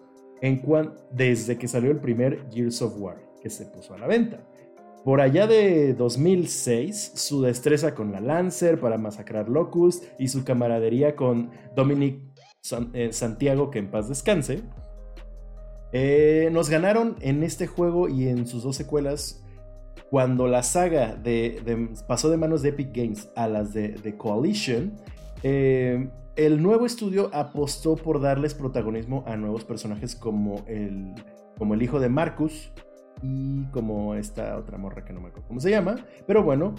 en 0.41 0.61
cuan- 0.61 0.93
desde 1.11 1.57
que 1.57 1.67
salió 1.67 1.89
el 1.91 1.99
primer 1.99 2.47
Gears 2.51 2.81
of 2.83 2.93
War 2.99 3.17
que 3.41 3.49
se 3.49 3.65
puso 3.65 3.93
a 3.93 3.97
la 3.97 4.07
venta. 4.07 4.45
Por 5.03 5.19
allá 5.21 5.47
de 5.47 5.93
2006, 5.95 7.13
su 7.15 7.41
destreza 7.41 7.93
con 7.95 8.11
la 8.11 8.21
Lancer 8.21 8.79
para 8.79 8.97
masacrar 8.97 9.49
Locust 9.49 10.05
y 10.19 10.27
su 10.29 10.43
camaradería 10.45 11.15
con 11.15 11.49
Dominic 11.75 12.21
San- 12.61 12.91
eh, 12.93 13.11
Santiago, 13.11 13.69
que 13.71 13.79
en 13.79 13.91
paz 13.91 14.07
descanse, 14.07 14.61
eh, 15.93 16.49
nos 16.51 16.69
ganaron 16.69 17.15
en 17.21 17.43
este 17.43 17.67
juego 17.67 18.09
y 18.09 18.27
en 18.27 18.45
sus 18.47 18.63
dos 18.63 18.75
secuelas 18.75 19.43
cuando 20.09 20.47
la 20.47 20.61
saga 20.63 21.17
pasó 22.07 22.29
de 22.29 22.37
manos 22.37 22.61
de 22.61 22.69
Epic 22.69 22.95
Games 22.95 23.29
a 23.35 23.47
las 23.47 23.73
de, 23.73 23.89
de 23.89 24.17
Coalition. 24.17 24.93
eh, 25.43 26.09
el 26.35 26.63
nuevo 26.63 26.87
estudio 26.87 27.29
apostó 27.31 27.95
por 27.95 28.19
darles 28.19 28.55
protagonismo 28.55 29.23
a 29.27 29.37
nuevos 29.37 29.65
personajes 29.65 30.15
como 30.15 30.63
el, 30.67 31.13
como 31.59 31.75
el 31.75 31.83
hijo 31.83 31.99
de 31.99 32.09
Marcus 32.09 32.71
y 33.21 33.65
como 33.65 34.15
esta 34.15 34.57
otra 34.57 34.79
morra 34.79 35.05
que 35.05 35.13
no 35.13 35.21
me 35.21 35.27
acuerdo 35.27 35.47
cómo 35.47 35.59
se 35.59 35.69
llama. 35.69 36.05
Pero 36.25 36.41
bueno, 36.43 36.73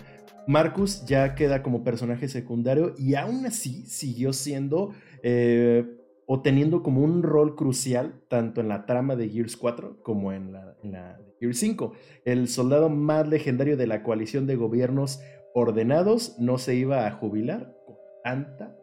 Marcus 0.46 1.04
ya 1.06 1.34
queda 1.36 1.62
como 1.62 1.84
personaje 1.84 2.28
secundario 2.28 2.94
y 2.98 3.14
aún 3.14 3.46
así 3.46 3.86
siguió 3.86 4.32
siendo 4.32 4.92
eh, 5.22 5.86
o 6.26 6.40
teniendo 6.42 6.82
como 6.82 7.02
un 7.02 7.22
rol 7.22 7.54
crucial 7.56 8.22
tanto 8.28 8.60
en 8.60 8.68
la 8.68 8.86
trama 8.86 9.16
de 9.16 9.28
Gears 9.28 9.56
4 9.56 10.02
como 10.02 10.32
en 10.32 10.52
la, 10.52 10.76
en 10.82 10.92
la 10.92 11.18
de 11.18 11.34
Gears 11.40 11.58
5. 11.58 11.92
El 12.24 12.48
soldado 12.48 12.88
más 12.88 13.28
legendario 13.28 13.76
de 13.76 13.86
la 13.86 14.02
coalición 14.02 14.46
de 14.46 14.56
gobiernos 14.56 15.20
ordenados 15.54 16.38
no 16.38 16.58
se 16.58 16.74
iba 16.74 17.06
a 17.06 17.10
jubilar 17.12 17.76
con 17.86 17.96
tanta 18.24 18.76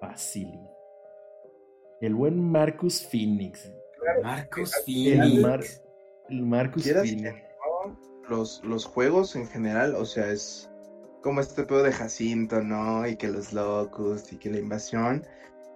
facilidad. 0.00 0.70
El 2.00 2.14
buen 2.14 2.42
Marcus 2.50 3.06
Phoenix. 3.06 3.70
Marcus 4.22 4.72
El, 4.86 5.18
Phoenix. 5.18 5.42
Mar- 5.42 5.64
el 6.30 6.42
Marcus 6.42 6.84
Phoenix. 6.90 7.34
los, 8.28 8.64
los 8.64 8.84
juegos 8.86 9.36
en 9.36 9.46
general, 9.46 9.94
o 9.94 10.04
sea, 10.04 10.30
es 10.32 10.70
como 11.22 11.40
este 11.40 11.64
pedo 11.64 11.82
de 11.82 11.92
Jacinto, 11.92 12.62
¿no? 12.62 13.06
Y 13.06 13.16
que 13.16 13.28
los 13.28 13.52
locos 13.52 14.32
y 14.32 14.36
que 14.38 14.50
la 14.50 14.58
invasión. 14.58 15.24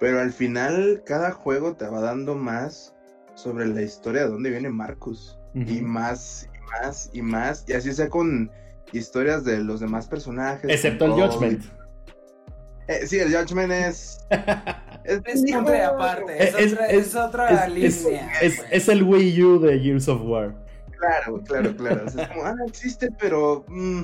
Pero 0.00 0.20
al 0.20 0.32
final, 0.32 1.02
cada 1.06 1.30
juego 1.32 1.74
te 1.76 1.86
va 1.86 2.00
dando 2.00 2.34
más 2.34 2.94
sobre 3.34 3.66
la 3.66 3.82
historia 3.82 4.22
de 4.24 4.30
dónde 4.30 4.50
viene 4.50 4.68
Marcus. 4.70 5.38
Y 5.54 5.80
más, 5.82 6.48
y 6.52 6.82
más, 6.82 7.10
y 7.12 7.22
más. 7.22 7.64
Y 7.68 7.74
así 7.74 7.92
sea 7.92 8.08
con 8.08 8.50
historias 8.92 9.44
de 9.44 9.58
los 9.58 9.78
demás 9.80 10.08
personajes. 10.08 10.68
Excepto 10.68 11.04
el 11.06 11.12
Judgment. 11.12 11.64
Eh, 12.88 13.06
sí, 13.06 13.18
el 13.18 13.34
Judgment 13.34 13.72
es. 13.72 14.18
Es, 15.04 15.20
Es 15.26 15.44
y 15.46 15.52
aparte. 15.52 16.42
Es, 16.42 16.54
Es- 16.54 16.72
otra, 16.72 16.86
es- 16.86 17.06
es 17.08 17.14
otra 17.14 17.68
línea. 17.68 18.32
Es, 18.40 18.56
pues. 18.56 18.68
es 18.70 18.88
el 18.88 19.02
Wii 19.02 19.42
U 19.42 19.60
de 19.60 19.78
Gears 19.78 20.08
of 20.08 20.22
War. 20.24 20.54
Claro, 20.98 21.42
claro, 21.44 21.76
claro. 21.76 22.06
O 22.06 22.10
sea, 22.10 22.22
es 22.24 22.28
como, 22.30 22.44
ah, 22.46 22.54
existe, 22.66 23.10
pero. 23.20 23.66
mm, 23.68 24.02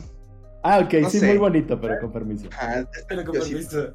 Ah, 0.62 0.78
ok, 0.80 0.92
No 1.00 1.08
sí, 1.10 1.20
sé. 1.20 1.26
muy 1.28 1.38
bonito, 1.38 1.80
pero 1.80 1.98
con 2.00 2.12
permiso. 2.12 2.50
está 2.50 2.86
Pero 3.08 3.24
con 3.24 3.32
permiso. 3.38 3.94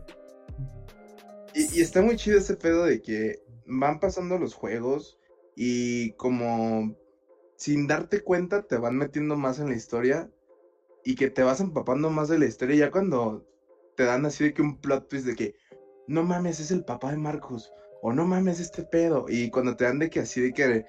Y, 1.56 1.82
está 1.82 2.02
muy 2.02 2.18
chido 2.18 2.38
ese 2.38 2.56
pedo 2.56 2.84
de 2.84 3.02
que 3.02 3.42
van 3.66 4.02
pasando 4.02 4.38
los 4.38 4.54
juegos 4.54 5.18
y 5.56 6.12
como 6.14 6.96
sin 7.56 7.88
darte 7.88 8.22
cuenta 8.22 8.68
te 8.68 8.78
van 8.78 8.98
metiendo 8.98 9.38
más 9.38 9.60
en 9.60 9.70
la 9.70 9.76
historia 9.76 10.30
y 11.06 11.16
que 11.16 11.30
te 11.30 11.44
vas 11.44 11.62
empapando 11.62 12.10
más 12.10 12.28
de 12.28 12.40
la 12.40 12.46
historia. 12.46 12.76
Ya 12.76 12.92
cuando 12.92 13.48
te 13.96 14.04
dan 14.04 14.26
así 14.26 14.44
de 14.44 14.54
que 14.54 14.62
un 14.62 14.82
plot 14.82 15.08
twist 15.08 15.26
de 15.26 15.36
que 15.36 15.56
no 16.08 16.24
mames, 16.24 16.60
es 16.60 16.72
el 16.72 16.84
papá 16.84 17.12
de 17.12 17.18
Marcus 17.18 17.72
o 18.02 18.12
no 18.12 18.26
mames, 18.26 18.60
este 18.60 18.84
pedo. 18.84 19.28
Y 19.30 19.50
cuando 19.50 19.78
te 19.78 19.86
dan 19.86 20.00
de 20.00 20.10
que 20.10 20.20
así 20.20 20.42
de 20.42 20.52
que 20.52 20.86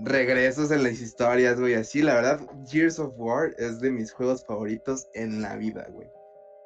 regresos 0.00 0.72
en 0.72 0.82
las 0.82 1.00
historias, 1.00 1.60
güey, 1.60 1.74
así, 1.74 2.02
la 2.02 2.14
verdad, 2.14 2.40
Gears 2.66 2.98
of 2.98 3.14
War 3.16 3.54
es 3.58 3.80
de 3.80 3.92
mis 3.92 4.12
juegos 4.12 4.44
favoritos 4.44 5.06
en 5.14 5.42
la 5.42 5.56
vida, 5.56 5.86
güey. 5.92 6.08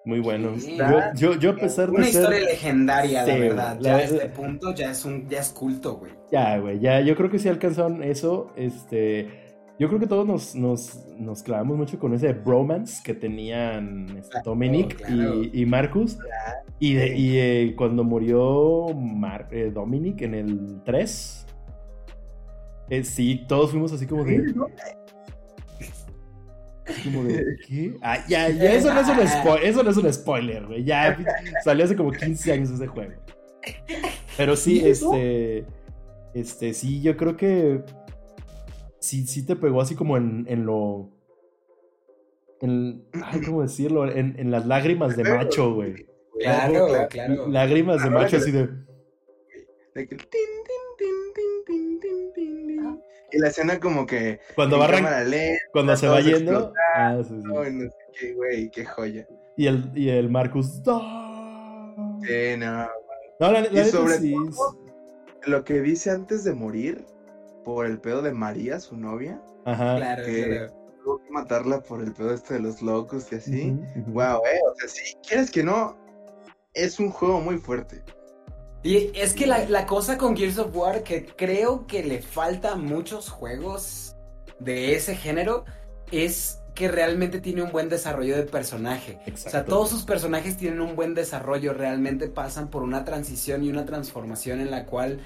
Muy 0.05 0.19
bueno. 0.21 0.59
Sí. 0.59 0.77
Yo, 0.77 1.33
yo, 1.33 1.39
yo 1.39 1.51
a 1.51 1.57
pesar 1.57 1.91
de 1.91 1.97
Una 1.97 2.05
ser... 2.07 2.23
historia 2.23 2.41
legendaria, 2.41 3.25
Sí, 3.25 3.31
la 3.31 3.39
verdad. 3.39 3.77
la- 3.81 3.83
Ya 3.91 3.97
a 3.97 4.03
este 4.03 4.29
punto 4.31 4.75
ya 4.75 4.91
es 4.91 5.05
un 5.05 5.29
ya 5.29 5.39
es 5.41 5.51
culto, 5.51 5.97
güey. 5.99 6.13
Ya, 6.33 6.59
güey, 6.59 6.81
ya, 6.81 7.01
yo 7.01 7.15
creo 7.15 7.31
que 7.31 7.39
sí 7.39 7.49
alcanzaron 7.49 8.03
eso. 8.03 8.51
Este, 8.57 9.29
yo 9.79 9.87
creo 9.89 10.01
que 10.01 10.07
todos 10.09 10.27
nos, 10.27 10.55
nos, 10.57 11.07
nos 11.19 11.43
clavamos 11.45 11.77
mucho 11.77 11.99
con 12.01 12.15
ese 12.15 12.33
bromance 12.33 13.01
que 13.05 13.15
tenían 13.15 14.07
este, 14.19 14.31
Claro, 14.31 14.51
Dominic 14.51 14.97
claro. 14.97 15.43
Y, 15.45 15.51
y 15.63 15.67
Marcus. 15.67 16.19
Y, 16.81 16.95
de- 16.95 17.17
y, 17.17 17.37
eh, 17.39 17.75
cuando 17.77 18.03
murió 18.03 18.89
Mar- 18.95 19.49
eh, 19.53 19.71
Dominic 19.73 20.23
en 20.23 20.35
el 20.35 20.83
3, 20.85 21.47
eh, 22.91 23.05
sí, 23.05 23.45
todos 23.47 23.71
fuimos 23.71 23.93
así 23.93 24.07
como 24.07 24.25
de. 24.25 24.53
Como 27.05 27.25
de, 27.25 27.57
¿qué? 27.67 27.97
Ah, 28.03 28.25
ya, 28.29 28.49
ya, 28.49 28.73
eso 28.75 28.93
no 28.93 29.01
es 29.01 29.09
un 29.09 29.29
spoiler, 29.29 29.65
eso 29.69 29.83
no 29.83 29.91
es 29.91 29.97
un 29.97 30.13
spoiler, 30.13 30.67
güey. 30.67 30.85
Ya 30.85 31.17
salió 31.65 31.85
hace 31.85 31.97
como 31.97 32.11
15 32.11 32.53
años 32.53 32.71
ese 32.71 32.87
juego. 32.87 33.13
Pero 34.37 34.57
sí, 34.57 34.83
este. 34.85 35.65
Este, 36.35 36.75
sí, 36.75 37.01
yo 37.03 37.17
creo 37.17 37.37
que. 37.37 37.83
Sí, 38.99 39.27
sí 39.27 39.45
te 39.45 39.57
pegó 39.57 39.81
así 39.81 39.95
como 39.95 40.17
en, 40.17 40.47
en 40.49 40.65
lo. 40.67 41.11
En, 42.61 43.05
ay, 43.25 43.41
¿cómo 43.43 43.63
decirlo? 43.63 44.11
En, 44.11 44.39
en 44.39 44.51
las 44.51 44.67
lágrimas 44.67 45.17
de 45.17 45.25
macho, 45.25 45.75
güey. 45.75 46.07
Claro, 46.41 46.87
Claro. 46.87 47.09
claro. 47.09 47.49
Lágrimas 47.49 47.99
de 48.03 48.09
Ahora 48.09 48.21
macho 48.23 48.37
así 48.39 48.51
de. 48.51 48.69
De 49.95 50.09
que 50.09 50.17
Y 53.33 53.39
la 53.39 53.49
escena 53.49 53.81
como 53.81 54.07
que 54.07 54.41
Cuando 54.55 54.79
va 54.79 54.87
arran- 54.87 55.05
cámara 55.05 55.25
lenta, 55.25 55.63
Cuando 55.73 55.97
se 55.97 56.07
va 56.09 56.21
yendo. 56.21 56.73
Ah, 56.97 57.19
sí, 57.23 57.29
sí. 57.31 57.37
y 57.37 57.73
no 57.73 57.85
sé 57.91 57.97
qué, 58.19 58.35
güey, 58.35 58.71
qué 58.71 58.85
joya. 58.85 59.27
Y 59.57 59.67
el, 59.67 59.91
y 59.95 60.09
el 60.11 60.29
Marcus. 60.31 60.81
"No". 60.87 62.19
Sí, 62.23 62.57
no. 62.59 62.89
No, 63.41 63.51
la, 63.53 63.61
la 63.63 63.81
Y 63.83 63.85
sobre 63.91 64.15
sí. 64.19 64.35
todo- 64.55 64.79
Lo 65.47 65.65
que 65.65 65.81
dice 65.81 66.11
antes 66.11 66.45
de 66.45 66.53
morir, 66.55 67.05
por 67.65 67.87
el 67.87 67.99
pedo 67.99 68.23
de 68.23 68.33
María, 68.33 68.79
su 68.81 68.97
novia, 68.97 69.41
Ajá. 69.65 69.97
Claro, 69.97 70.25
que- 70.25 70.45
claro. 70.49 70.73
tuvo 71.05 71.19
que 71.19 71.31
matarla 71.31 71.81
por 71.81 72.01
el 72.03 72.13
pedo 72.13 72.33
este 72.35 72.55
de 72.55 72.61
los 72.61 72.81
locos 72.83 73.33
y 73.33 73.37
así. 73.37 73.71
Ujú. 73.97 74.13
Wow, 74.13 74.41
eh, 74.47 74.61
o 74.71 74.75
sea, 74.79 74.89
si 74.89 75.15
quieres 75.27 75.51
que 75.51 75.63
no, 75.65 75.97
es 76.75 76.99
un 77.01 77.11
juego 77.11 77.41
muy 77.41 77.57
fuerte. 77.59 78.03
Y 78.83 79.11
es 79.15 79.35
que 79.35 79.47
la, 79.47 79.69
la 79.69 79.87
cosa 79.87 80.19
con 80.19 80.37
Gears 80.37 80.59
of 80.59 80.75
War 80.75 81.03
que 81.03 81.27
creo 81.27 81.87
que 81.87 82.03
le 82.03 82.21
falta 82.21 82.73
a 82.73 82.77
muchos 82.77 83.29
juegos 83.29 84.17
de 84.59 84.95
ese 84.95 85.15
género 85.15 85.65
es 86.11 86.59
que 86.75 86.89
realmente 86.89 87.41
tiene 87.41 87.63
un 87.63 87.71
buen 87.71 87.89
desarrollo 87.89 88.37
de 88.37 88.45
personaje. 88.45 89.19
O 89.33 89.37
sea, 89.37 89.65
todos 89.65 89.91
sus 89.91 90.05
personajes 90.05 90.57
tienen 90.57 90.81
un 90.81 90.97
buen 90.97 91.15
desarrollo, 91.15 91.75
realmente 91.75 92.29
pasan 92.29 92.69
por 92.69 92.83
una 92.83 93.05
transición 93.05 93.63
y 93.63 93.69
una 93.69 93.85
transformación 93.85 94.61
en 94.61 94.71
la 94.71 94.87
cual 94.87 95.21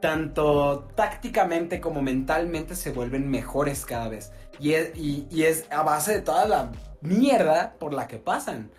tanto 0.00 0.88
tácticamente 0.94 1.80
como 1.80 2.00
mentalmente 2.02 2.76
se 2.76 2.92
vuelven 2.92 3.28
mejores 3.28 3.84
cada 3.84 4.08
vez. 4.08 4.30
Y 4.60 4.74
es, 4.74 4.96
y, 4.96 5.26
y 5.30 5.44
es 5.44 5.66
a 5.70 5.82
base 5.82 6.12
de 6.14 6.20
toda 6.22 6.46
la 6.46 6.70
mierda 7.00 7.74
por 7.78 7.92
la 7.92 8.06
que 8.06 8.18
pasan. 8.18 8.70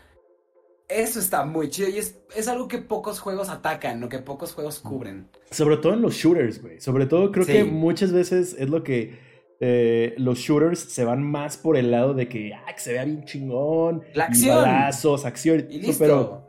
Eso 0.89 1.19
está 1.19 1.45
muy 1.45 1.69
chido 1.69 1.87
y 1.89 1.99
es, 1.99 2.19
es 2.35 2.47
algo 2.47 2.67
que 2.67 2.79
pocos 2.79 3.19
juegos 3.19 3.49
atacan, 3.49 4.01
lo 4.01 4.09
que 4.09 4.17
pocos 4.19 4.53
juegos 4.53 4.79
cubren. 4.79 5.27
Sobre 5.51 5.77
todo 5.77 5.93
en 5.93 6.01
los 6.01 6.15
shooters, 6.15 6.61
güey. 6.61 6.79
Sobre 6.81 7.05
todo 7.05 7.31
creo 7.31 7.45
Sí. 7.45 7.53
que 7.53 7.63
muchas 7.63 8.11
veces 8.11 8.55
es 8.57 8.69
lo 8.69 8.83
que 8.83 9.19
eh, 9.61 10.15
los 10.17 10.39
shooters 10.39 10.79
se 10.79 11.03
van 11.03 11.21
más 11.21 11.57
por 11.57 11.77
el 11.77 11.91
lado 11.91 12.13
de 12.13 12.27
que, 12.27 12.53
ah, 12.53 12.73
que 12.73 12.79
se 12.79 12.93
vea 12.93 13.05
bien 13.05 13.23
chingón. 13.25 14.03
La 14.13 14.25
acción. 14.25 14.55
balazos, 14.57 15.25
acción. 15.25 15.67
Y 15.69 15.79
listo. 15.81 16.03
Pero, 16.03 16.47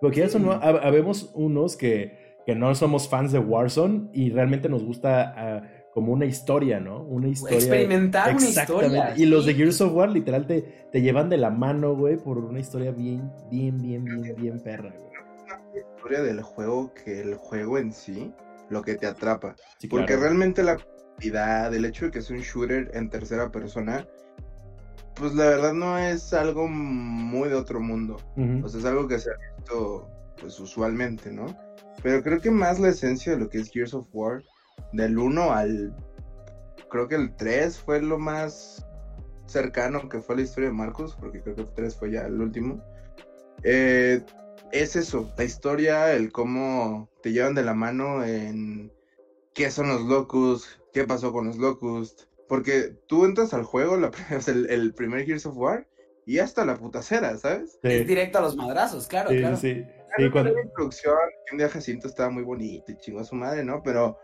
porque 0.00 0.20
ya 0.20 0.28
Sí. 0.30 0.38
hab- 0.38 0.80
habemos 0.82 1.30
unos 1.34 1.76
que, 1.76 2.40
que 2.44 2.54
no 2.54 2.74
somos 2.74 3.08
fans 3.08 3.30
de 3.30 3.38
Warzone 3.38 4.08
y 4.12 4.30
realmente 4.30 4.68
nos 4.68 4.82
gusta 4.82 5.34
ah, 5.36 5.62
como 5.96 6.12
una 6.12 6.26
historia, 6.26 6.78
¿no? 6.78 7.00
Una 7.04 7.28
historia. 7.28 7.56
Experimentar 7.56 8.36
una 8.36 8.46
Exactamente. 8.46 8.86
historia. 8.88 9.14
Y 9.16 9.24
los 9.24 9.46
sí. 9.46 9.48
de 9.50 9.54
Gears 9.56 9.80
of 9.80 9.94
War 9.94 10.10
literal 10.10 10.46
te, 10.46 10.88
te 10.92 11.00
llevan 11.00 11.30
de 11.30 11.38
la 11.38 11.48
mano, 11.48 11.94
güey, 11.96 12.18
por 12.18 12.36
una 12.36 12.60
historia 12.60 12.90
bien, 12.90 13.32
bien, 13.50 13.80
bien, 13.80 14.04
bien, 14.04 14.34
bien 14.36 14.60
perra, 14.60 14.90
güey. 14.90 15.10
La 15.72 15.80
historia 15.80 16.20
del 16.20 16.42
juego 16.42 16.92
que 16.92 17.22
el 17.22 17.36
juego 17.36 17.78
en 17.78 17.94
sí, 17.94 18.30
lo 18.68 18.82
que 18.82 18.96
te 18.96 19.06
atrapa. 19.06 19.56
Sí, 19.78 19.88
Porque 19.88 20.08
claro. 20.08 20.20
realmente 20.24 20.62
la 20.62 20.76
calidad, 21.16 21.74
el 21.74 21.86
hecho 21.86 22.04
de 22.04 22.10
que 22.10 22.18
es 22.18 22.28
un 22.28 22.40
shooter 22.40 22.90
en 22.92 23.08
tercera 23.08 23.50
persona, 23.50 24.06
pues 25.14 25.34
la 25.34 25.46
verdad 25.46 25.72
no 25.72 25.96
es 25.96 26.34
algo 26.34 26.68
muy 26.68 27.48
de 27.48 27.54
otro 27.54 27.80
mundo. 27.80 28.18
O 28.62 28.68
sea, 28.68 28.80
es 28.80 28.84
algo 28.84 29.08
que 29.08 29.18
se 29.18 29.30
ha 29.30 29.56
visto 29.56 30.10
pues 30.38 30.60
usualmente, 30.60 31.32
¿no? 31.32 31.46
Pero 32.02 32.22
creo 32.22 32.38
que 32.38 32.50
más 32.50 32.78
la 32.80 32.90
esencia 32.90 33.32
de 33.32 33.38
lo 33.38 33.48
que 33.48 33.60
es 33.60 33.70
Gears 33.70 33.94
of 33.94 34.06
War, 34.12 34.42
del 34.92 35.18
1 35.18 35.52
al... 35.52 35.94
Creo 36.90 37.08
que 37.08 37.16
el 37.16 37.34
3 37.36 37.78
fue 37.78 38.00
lo 38.00 38.18
más 38.18 38.86
cercano 39.46 40.08
que 40.08 40.20
fue 40.20 40.36
la 40.36 40.42
historia 40.42 40.68
de 40.70 40.74
Marcos, 40.76 41.16
porque 41.18 41.40
creo 41.40 41.54
que 41.56 41.62
el 41.62 41.74
3 41.74 41.96
fue 41.96 42.10
ya 42.12 42.22
el 42.26 42.40
último. 42.40 42.82
Eh, 43.62 44.22
es 44.72 44.96
eso, 44.96 45.32
la 45.36 45.44
historia, 45.44 46.12
el 46.12 46.32
cómo 46.32 47.08
te 47.22 47.32
llevan 47.32 47.54
de 47.54 47.62
la 47.62 47.74
mano 47.74 48.24
en 48.24 48.92
qué 49.54 49.70
son 49.70 49.88
los 49.88 50.02
Locust, 50.02 50.66
qué 50.92 51.04
pasó 51.04 51.32
con 51.32 51.46
los 51.46 51.56
Locust. 51.56 52.22
Porque 52.48 52.96
tú 53.08 53.24
entras 53.24 53.52
al 53.54 53.64
juego, 53.64 53.96
la, 53.96 54.10
el, 54.48 54.70
el 54.70 54.94
primer 54.94 55.24
Gears 55.24 55.46
of 55.46 55.56
War, 55.56 55.88
y 56.24 56.38
hasta 56.38 56.64
la 56.64 56.76
putacera, 56.76 57.36
¿sabes? 57.36 57.72
Sí, 57.82 57.88
Es 57.88 58.06
directo 58.06 58.38
a 58.38 58.42
los 58.42 58.56
madrazos, 58.56 59.06
claro, 59.06 59.30
sí, 59.30 59.38
claro. 59.38 59.56
sí. 59.56 59.74
Sí, 59.74 59.84
Claro, 60.16 60.32
cuando- 60.32 60.52
la 60.54 60.62
introducción, 60.62 61.14
día 61.56 61.68
Jacinto 61.68 62.08
estaba 62.08 62.30
muy 62.30 62.42
bonito 62.42 62.90
y 62.90 62.96
chingó 62.98 63.20
a 63.20 63.24
su 63.24 63.34
madre, 63.34 63.64
¿no? 63.64 63.82
Pero 63.82 64.18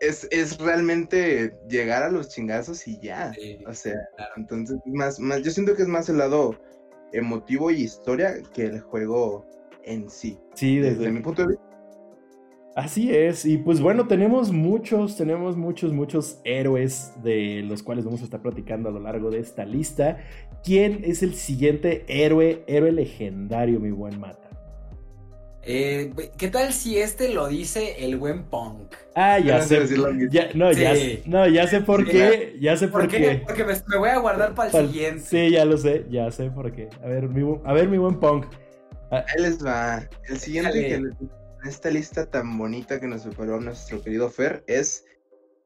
es, 0.00 0.26
es 0.30 0.58
realmente 0.58 1.54
llegar 1.68 2.02
a 2.02 2.10
los 2.10 2.28
chingazos 2.30 2.88
y 2.88 2.98
ya. 3.00 3.32
Sí, 3.34 3.58
O 3.66 3.74
sea, 3.74 3.94
claro. 4.16 4.32
entonces, 4.36 4.78
más, 4.86 5.20
más, 5.20 5.42
yo 5.42 5.50
siento 5.50 5.76
que 5.76 5.82
es 5.82 5.88
más 5.88 6.08
el 6.08 6.18
lado 6.18 6.58
emotivo 7.12 7.70
y 7.70 7.82
historia 7.82 8.34
que 8.54 8.64
el 8.64 8.80
juego 8.80 9.46
en 9.84 10.08
sí. 10.10 10.38
Sí, 10.54 10.78
Desde, 10.78 10.96
desde, 10.96 11.12
mi 11.12 11.20
punto 11.20 11.42
de 11.42 11.48
vista. 11.48 11.64
Así 12.76 13.14
es, 13.14 13.44
y 13.44 13.58
pues 13.58 13.80
bueno, 13.80 14.06
tenemos 14.06 14.52
muchos, 14.52 15.16
tenemos 15.16 15.56
muchos, 15.56 15.92
muchos 15.92 16.40
héroes 16.44 17.12
de 17.22 17.62
los 17.62 17.82
cuales 17.82 18.04
vamos 18.04 18.20
a 18.20 18.24
estar 18.24 18.40
platicando 18.40 18.88
a 18.88 18.92
lo 18.92 19.00
largo 19.00 19.30
de 19.30 19.40
esta 19.40 19.64
lista. 19.64 20.18
¿Quién 20.62 21.02
es 21.04 21.22
el 21.24 21.34
siguiente 21.34 22.04
héroe, 22.06 22.62
héroe 22.68 22.92
legendario, 22.92 23.80
mi 23.80 23.90
buen 23.90 24.20
Mata? 24.20 24.49
Eh, 25.62 26.12
¿Qué 26.38 26.48
tal 26.48 26.72
si 26.72 26.98
este 26.98 27.28
lo 27.28 27.46
dice 27.48 28.04
el 28.04 28.16
buen 28.16 28.44
punk? 28.44 28.94
Ah, 29.14 29.38
ya 29.38 29.60
sé. 29.62 29.80
lo 29.96 30.12
mismo. 30.12 30.30
Ya, 30.32 30.48
no, 30.54 30.72
ya, 30.72 30.94
Sí. 30.96 31.22
no, 31.26 31.46
ya 31.46 31.66
sé 31.66 31.80
por 31.82 32.06
Sí, 32.06 32.12
qué, 32.12 32.56
ya 32.60 32.76
sé 32.76 32.88
por, 32.88 33.02
¿Por 33.02 33.10
qué? 33.10 33.18
qué. 33.18 33.42
Porque 33.46 33.64
me, 33.64 33.74
me 33.88 33.96
voy 33.98 34.08
a 34.08 34.18
guardar 34.18 34.54
para 34.54 34.70
el 34.80 34.88
siguiente. 34.88 35.20
Sí, 35.24 35.50
ya 35.50 35.64
lo 35.66 35.76
sé, 35.76 36.06
ya 36.08 36.30
sé 36.30 36.50
por 36.50 36.72
qué. 36.72 36.88
A 37.04 37.08
ver, 37.08 37.28
mi, 37.28 37.58
a 37.64 37.72
ver, 37.74 37.88
mi 37.88 37.98
buen 37.98 38.18
punk. 38.18 38.46
Ahí 39.10 39.22
les 39.42 39.64
va. 39.64 40.08
El 40.28 40.38
siguiente 40.38 40.70
Dale. 40.70 40.88
que 40.88 40.94
en 40.94 41.18
esta 41.66 41.90
lista 41.90 42.24
tan 42.30 42.56
bonita 42.56 42.98
que 42.98 43.06
nos 43.06 43.22
preparó 43.22 43.60
nuestro 43.60 44.02
querido 44.02 44.30
Fer 44.30 44.64
es 44.66 45.04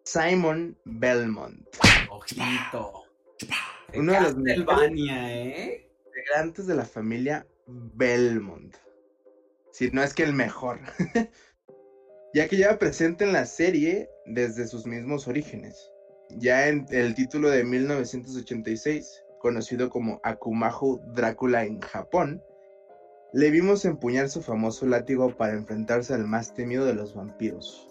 Simon 0.02 0.76
Belmont. 0.84 1.68
Ojito. 2.10 3.04
Uno 3.94 4.12
de 4.12 4.20
los 4.20 4.34
Castlevania, 4.34 5.32
¿eh? 5.44 5.88
integrantes 6.06 6.66
de 6.66 6.74
la 6.74 6.84
familia 6.84 7.46
Belmont. 7.66 8.74
Si 9.74 9.90
no 9.90 10.04
es 10.04 10.14
que 10.14 10.22
el 10.22 10.34
mejor. 10.34 10.78
ya 12.32 12.46
que 12.46 12.56
lleva 12.56 12.78
presente 12.78 13.24
en 13.24 13.32
la 13.32 13.44
serie 13.44 14.08
desde 14.24 14.68
sus 14.68 14.86
mismos 14.86 15.26
orígenes. 15.26 15.90
Ya 16.30 16.68
en 16.68 16.86
el 16.90 17.16
título 17.16 17.50
de 17.50 17.64
1986, 17.64 19.24
conocido 19.40 19.90
como 19.90 20.20
Akumajo 20.22 21.00
Drácula 21.16 21.64
en 21.64 21.80
Japón, 21.80 22.40
le 23.32 23.50
vimos 23.50 23.84
empuñar 23.84 24.30
su 24.30 24.42
famoso 24.42 24.86
látigo 24.86 25.36
para 25.36 25.54
enfrentarse 25.54 26.14
al 26.14 26.24
más 26.24 26.54
temido 26.54 26.86
de 26.86 26.94
los 26.94 27.12
vampiros. 27.12 27.90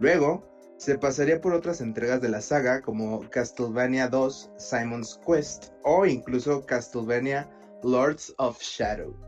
Luego, 0.00 0.48
se 0.78 0.96
pasaría 0.96 1.42
por 1.42 1.52
otras 1.52 1.82
entregas 1.82 2.22
de 2.22 2.30
la 2.30 2.40
saga 2.40 2.80
como 2.80 3.28
Castlevania 3.28 4.08
2 4.08 4.52
Simon's 4.56 5.20
Quest 5.26 5.72
o 5.84 6.06
incluso 6.06 6.64
Castlevania 6.64 7.50
Lords 7.82 8.34
of 8.38 8.58
Shadow. 8.62 9.27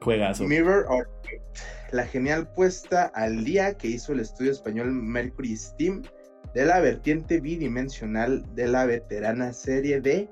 Juegazo. 0.00 0.44
Mirror 0.44 0.86
Orbit, 0.88 1.42
la 1.92 2.06
genial 2.06 2.48
puesta 2.54 3.10
al 3.14 3.44
día 3.44 3.74
que 3.74 3.88
hizo 3.88 4.12
el 4.12 4.20
estudio 4.20 4.52
español 4.52 4.92
Mercury 4.92 5.56
Steam 5.56 6.02
de 6.54 6.64
la 6.64 6.80
vertiente 6.80 7.40
bidimensional 7.40 8.44
de 8.54 8.68
la 8.68 8.86
veterana 8.86 9.52
serie 9.52 10.00
de 10.00 10.28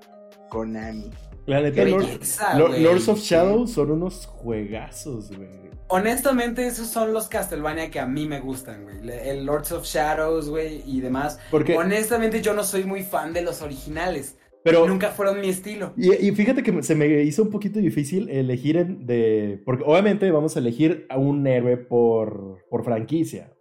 Konami. 0.49 1.11
La 1.47 1.61
neta. 1.61 1.85
Lords 1.85 3.09
of 3.09 3.21
Shadow 3.21 3.67
son 3.67 3.91
unos 3.91 4.27
juegazos, 4.27 5.31
güey. 5.35 5.69
Honestamente, 5.91 6.67
esos 6.67 6.89
son 6.89 7.15
los 7.15 7.29
Castlevania 7.29 7.91
que 7.91 7.99
a 7.99 8.05
mí 8.05 8.27
me 8.27 8.41
gustan, 8.41 8.85
güey. 8.85 8.99
El 9.27 9.47
Lords 9.47 9.73
of 9.73 9.85
Shadows, 9.85 10.51
güey, 10.51 10.83
y 10.85 11.01
demás. 11.01 11.41
Porque, 11.51 11.75
Honestamente, 11.77 12.43
yo 12.43 12.53
no 12.53 12.63
soy 12.63 12.85
muy 12.85 13.03
fan 13.03 13.33
de 13.33 13.41
los 13.41 13.63
originales. 13.63 14.37
Pero, 14.71 14.87
Nunca 14.89 15.11
fueron 15.11 15.41
mi 15.41 15.49
estilo. 15.49 15.93
y, 15.97 16.13
y 16.29 16.31
fíjate 16.33 16.63
que 16.63 16.83
se 16.83 16.95
me 16.95 17.07
hizo 17.23 17.43
un 17.43 17.51
poquito 17.51 17.79
difícil 17.79 18.29
elegir 18.29 18.77
en- 18.77 19.07
de, 19.07 19.61
porque 19.65 19.83
obviamente 19.87 20.31
vamos 20.31 20.57
a 20.57 20.59
elegir 20.61 21.07
a 21.09 21.19
un 21.19 21.47
héroe 21.47 21.77
por, 21.77 22.65
por 22.71 22.85
franquicia, 22.85 23.53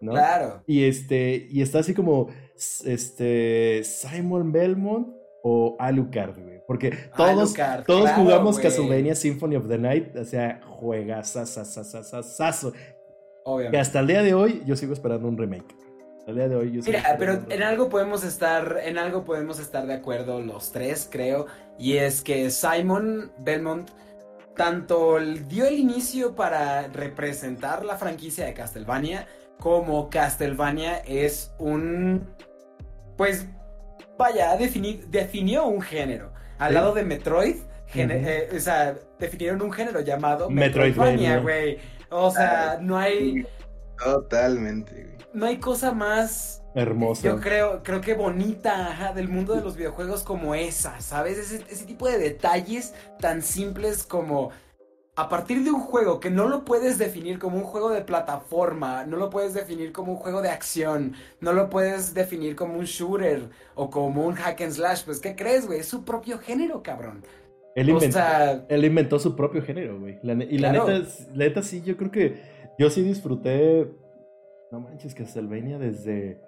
¿no? 0.00 0.12
Claro. 0.12 0.62
Y 0.66 0.84
este, 0.84 1.46
y 1.50 1.62
está 1.62 1.78
así 1.80 1.94
como, 1.94 2.28
este, 2.84 3.82
Simon 3.84 4.52
Belmont 4.52 5.08
o 5.42 5.76
Alucard, 5.78 6.38
güey. 6.42 6.56
Porque 6.66 6.90
todos, 7.16 7.30
Alucard, 7.30 7.84
todos 7.84 8.02
claro, 8.02 8.22
jugamos 8.22 8.56
güey. 8.56 8.62
Castlevania 8.64 9.14
Symphony 9.14 9.54
of 9.56 9.68
the 9.68 9.78
Night, 9.78 10.16
o 10.16 10.24
sea. 10.24 10.60
Que 12.62 12.70
Obviamente. 13.44 13.78
hasta 13.78 14.00
el 14.00 14.06
día 14.08 14.22
de 14.24 14.34
hoy 14.34 14.62
yo 14.66 14.74
sigo 14.74 14.92
esperando 14.92 15.28
un 15.28 15.38
remake. 15.38 15.72
Hasta 16.26 16.32
el 16.32 16.36
día 16.38 16.48
de 16.48 16.56
hoy 16.56 16.72
yo 16.72 16.82
sigo 16.82 16.98
Mira, 16.98 17.16
pero 17.20 17.38
en 17.48 17.62
algo 17.62 17.88
podemos 17.88 18.24
estar, 18.24 18.80
en 18.82 18.98
algo 18.98 19.24
podemos 19.24 19.60
estar 19.60 19.86
de 19.86 19.94
acuerdo 19.94 20.40
los 20.40 20.72
tres, 20.72 21.08
creo, 21.08 21.46
y 21.78 21.98
es 21.98 22.20
que 22.20 22.50
Simon 22.50 23.30
Belmont 23.38 23.88
tanto 24.56 25.18
dio 25.48 25.66
el 25.66 25.74
inicio 25.78 26.34
para 26.34 26.88
representar 26.88 27.84
la 27.84 27.96
franquicia 27.96 28.44
de 28.46 28.54
Castlevania, 28.54 29.28
como 29.60 30.10
Castlevania 30.10 30.98
es 31.06 31.52
un, 31.60 32.26
pues, 33.16 33.46
vaya, 34.18 34.58
defini- 34.58 35.04
definió 35.06 35.66
un 35.66 35.80
género. 35.80 36.32
Al 36.58 36.70
Sí. 36.70 36.74
lado 36.74 36.92
de 36.92 37.04
Metroid, 37.04 37.56
eh, 37.94 38.48
o 38.52 38.58
sea, 38.58 38.96
definieron 39.20 39.62
un 39.62 39.70
género 39.70 40.00
llamado 40.00 40.50
Metroidvania. 40.50 41.36
Metroidvania, 41.36 41.38
güey. 41.38 41.78
O 42.10 42.30
sea, 42.32 42.78
no 42.80 42.98
hay, 42.98 43.46
Totalmente, 44.02 44.92
güey. 45.04 45.16
no 45.32 45.46
hay 45.46 45.58
cosa 45.58 45.92
más 45.92 46.62
Hermoso. 46.74 47.22
yo 47.22 47.40
creo, 47.40 47.82
creo 47.82 48.00
que 48.00 48.14
bonita, 48.14 48.88
ajá, 48.88 49.12
del 49.12 49.28
mundo 49.28 49.54
de 49.54 49.62
los 49.62 49.76
videojuegos 49.76 50.22
como 50.22 50.54
esa, 50.54 51.00
¿sabes? 51.00 51.38
Ese, 51.38 51.64
ese 51.70 51.86
tipo 51.86 52.06
de 52.08 52.18
detalles 52.18 52.94
tan 53.18 53.42
simples 53.42 54.02
como 54.04 54.50
a 55.18 55.30
partir 55.30 55.64
de 55.64 55.70
un 55.70 55.80
juego 55.80 56.20
que 56.20 56.28
no 56.30 56.46
lo 56.46 56.66
puedes 56.66 56.98
definir 56.98 57.38
como 57.38 57.56
un 57.56 57.62
juego 57.64 57.88
de 57.88 58.02
plataforma, 58.02 59.04
no 59.06 59.16
lo 59.16 59.30
puedes 59.30 59.54
definir 59.54 59.90
como 59.92 60.12
un 60.12 60.18
juego 60.18 60.42
de 60.42 60.50
acción, 60.50 61.14
no 61.40 61.54
lo 61.54 61.70
puedes 61.70 62.12
definir 62.12 62.54
como 62.54 62.78
un 62.78 62.84
shooter 62.84 63.48
o 63.74 63.88
como 63.88 64.26
un 64.26 64.34
hack 64.34 64.60
and 64.60 64.72
slash, 64.72 65.04
pues 65.06 65.18
¿qué 65.20 65.34
crees, 65.34 65.66
güey? 65.66 65.80
Es 65.80 65.86
su 65.88 66.04
propio 66.04 66.38
género, 66.38 66.82
cabrón. 66.82 67.24
Él, 67.74 67.88
O 67.88 67.92
inventó, 67.94 68.12
sea, 68.18 68.64
él 68.68 68.84
inventó 68.84 69.18
su 69.18 69.34
propio 69.36 69.62
género, 69.62 69.98
güey. 70.00 70.18
Y 70.50 70.58
la 70.58 70.70
Claro. 70.70 70.88
neta, 70.88 71.08
la 71.34 71.44
neta 71.46 71.62
sí, 71.62 71.80
yo 71.82 71.96
creo 71.96 72.10
que 72.10 72.55
yo 72.78 72.90
sí 72.90 73.02
disfruté. 73.02 73.90
No 74.70 74.80
manches, 74.80 75.14
Castlevania 75.14 75.78
desde. 75.78 76.40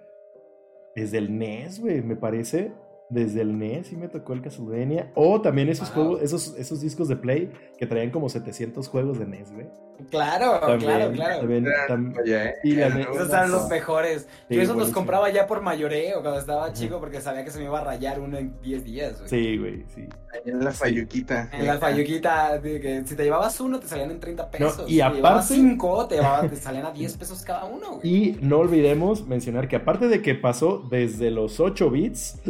Desde 0.94 1.18
el 1.18 1.38
NES, 1.38 1.80
güey, 1.80 2.02
me 2.02 2.16
parece. 2.16 2.72
Desde 3.10 3.40
el 3.40 3.58
NES 3.58 3.86
sí 3.86 3.96
me 3.96 4.08
tocó 4.08 4.34
el 4.34 4.42
Castlevania. 4.42 5.10
O 5.14 5.40
también 5.40 5.70
esos 5.70 5.88
Wow. 5.94 6.04
juegos, 6.04 6.22
esos, 6.22 6.54
esos 6.58 6.80
discos 6.82 7.08
de 7.08 7.16
Play 7.16 7.50
que 7.78 7.86
traían 7.86 8.10
como 8.10 8.28
700 8.28 8.86
juegos 8.88 9.18
de 9.18 9.26
NES, 9.26 9.50
güey. 9.52 9.66
claro, 10.10 10.60
También, 10.60 10.80
claro, 10.80 11.12
claro. 11.12 11.38
también, 11.40 11.66
Era 11.66 11.86
tam- 11.88 12.14
joya, 12.14 12.44
¿eh? 12.50 12.54
y 12.64 12.72
la 12.74 12.86
una- 12.88 13.00
Esos 13.00 13.28
eran 13.30 13.50
los 13.50 13.68
mejores. 13.68 14.28
Sí, 14.48 14.54
Yo 14.56 14.62
esos 14.62 14.76
los 14.76 14.90
compraba 14.90 15.30
ya 15.30 15.46
por 15.46 15.60
mayoreo 15.62 16.20
cuando 16.20 16.38
estaba 16.38 16.72
chico 16.72 17.00
porque 17.00 17.20
sabía 17.20 17.44
que 17.44 17.50
se 17.50 17.58
me 17.58 17.64
iba 17.64 17.80
a 17.80 17.84
rayar 17.84 18.20
uno 18.20 18.36
en 18.38 18.60
10 18.60 18.84
días, 18.84 19.16
güey. 19.18 19.28
Sí, 19.30 19.56
güey, 19.58 19.84
sí. 19.94 20.06
En 20.44 20.62
la 20.62 20.70
fayuquita. 20.72 21.48
En 21.52 21.66
la 21.66 21.78
falluquita, 21.78 22.58
de 22.58 22.78
que 22.80 23.02
si 23.06 23.16
te 23.16 23.24
llevabas 23.24 23.58
uno, 23.60 23.80
te 23.80 23.88
salían 23.88 24.10
en 24.10 24.20
30 24.20 24.50
pesos. 24.50 24.84
y 24.86 24.92
si 24.92 24.98
te 24.98 25.04
llevabas 25.14 25.46
aparte- 25.46 25.54
cinco, 25.54 26.06
te, 26.06 26.14
llevaba- 26.16 26.48
te 26.48 26.56
salían 26.56 26.86
a 26.86 26.92
10 26.92 27.16
pesos 27.16 27.42
cada 27.42 27.64
uno, 27.64 27.96
güey. 27.96 28.00
Y 28.14 28.38
no 28.42 28.58
olvidemos 28.58 29.26
mencionar 29.26 29.66
que 29.66 29.76
aparte 29.76 30.08
de 30.08 30.20
que 30.22 30.34
pasó 30.34 30.86
desde 30.90 31.30
los 31.30 31.58
8 31.58 31.90
bits, 31.90 32.40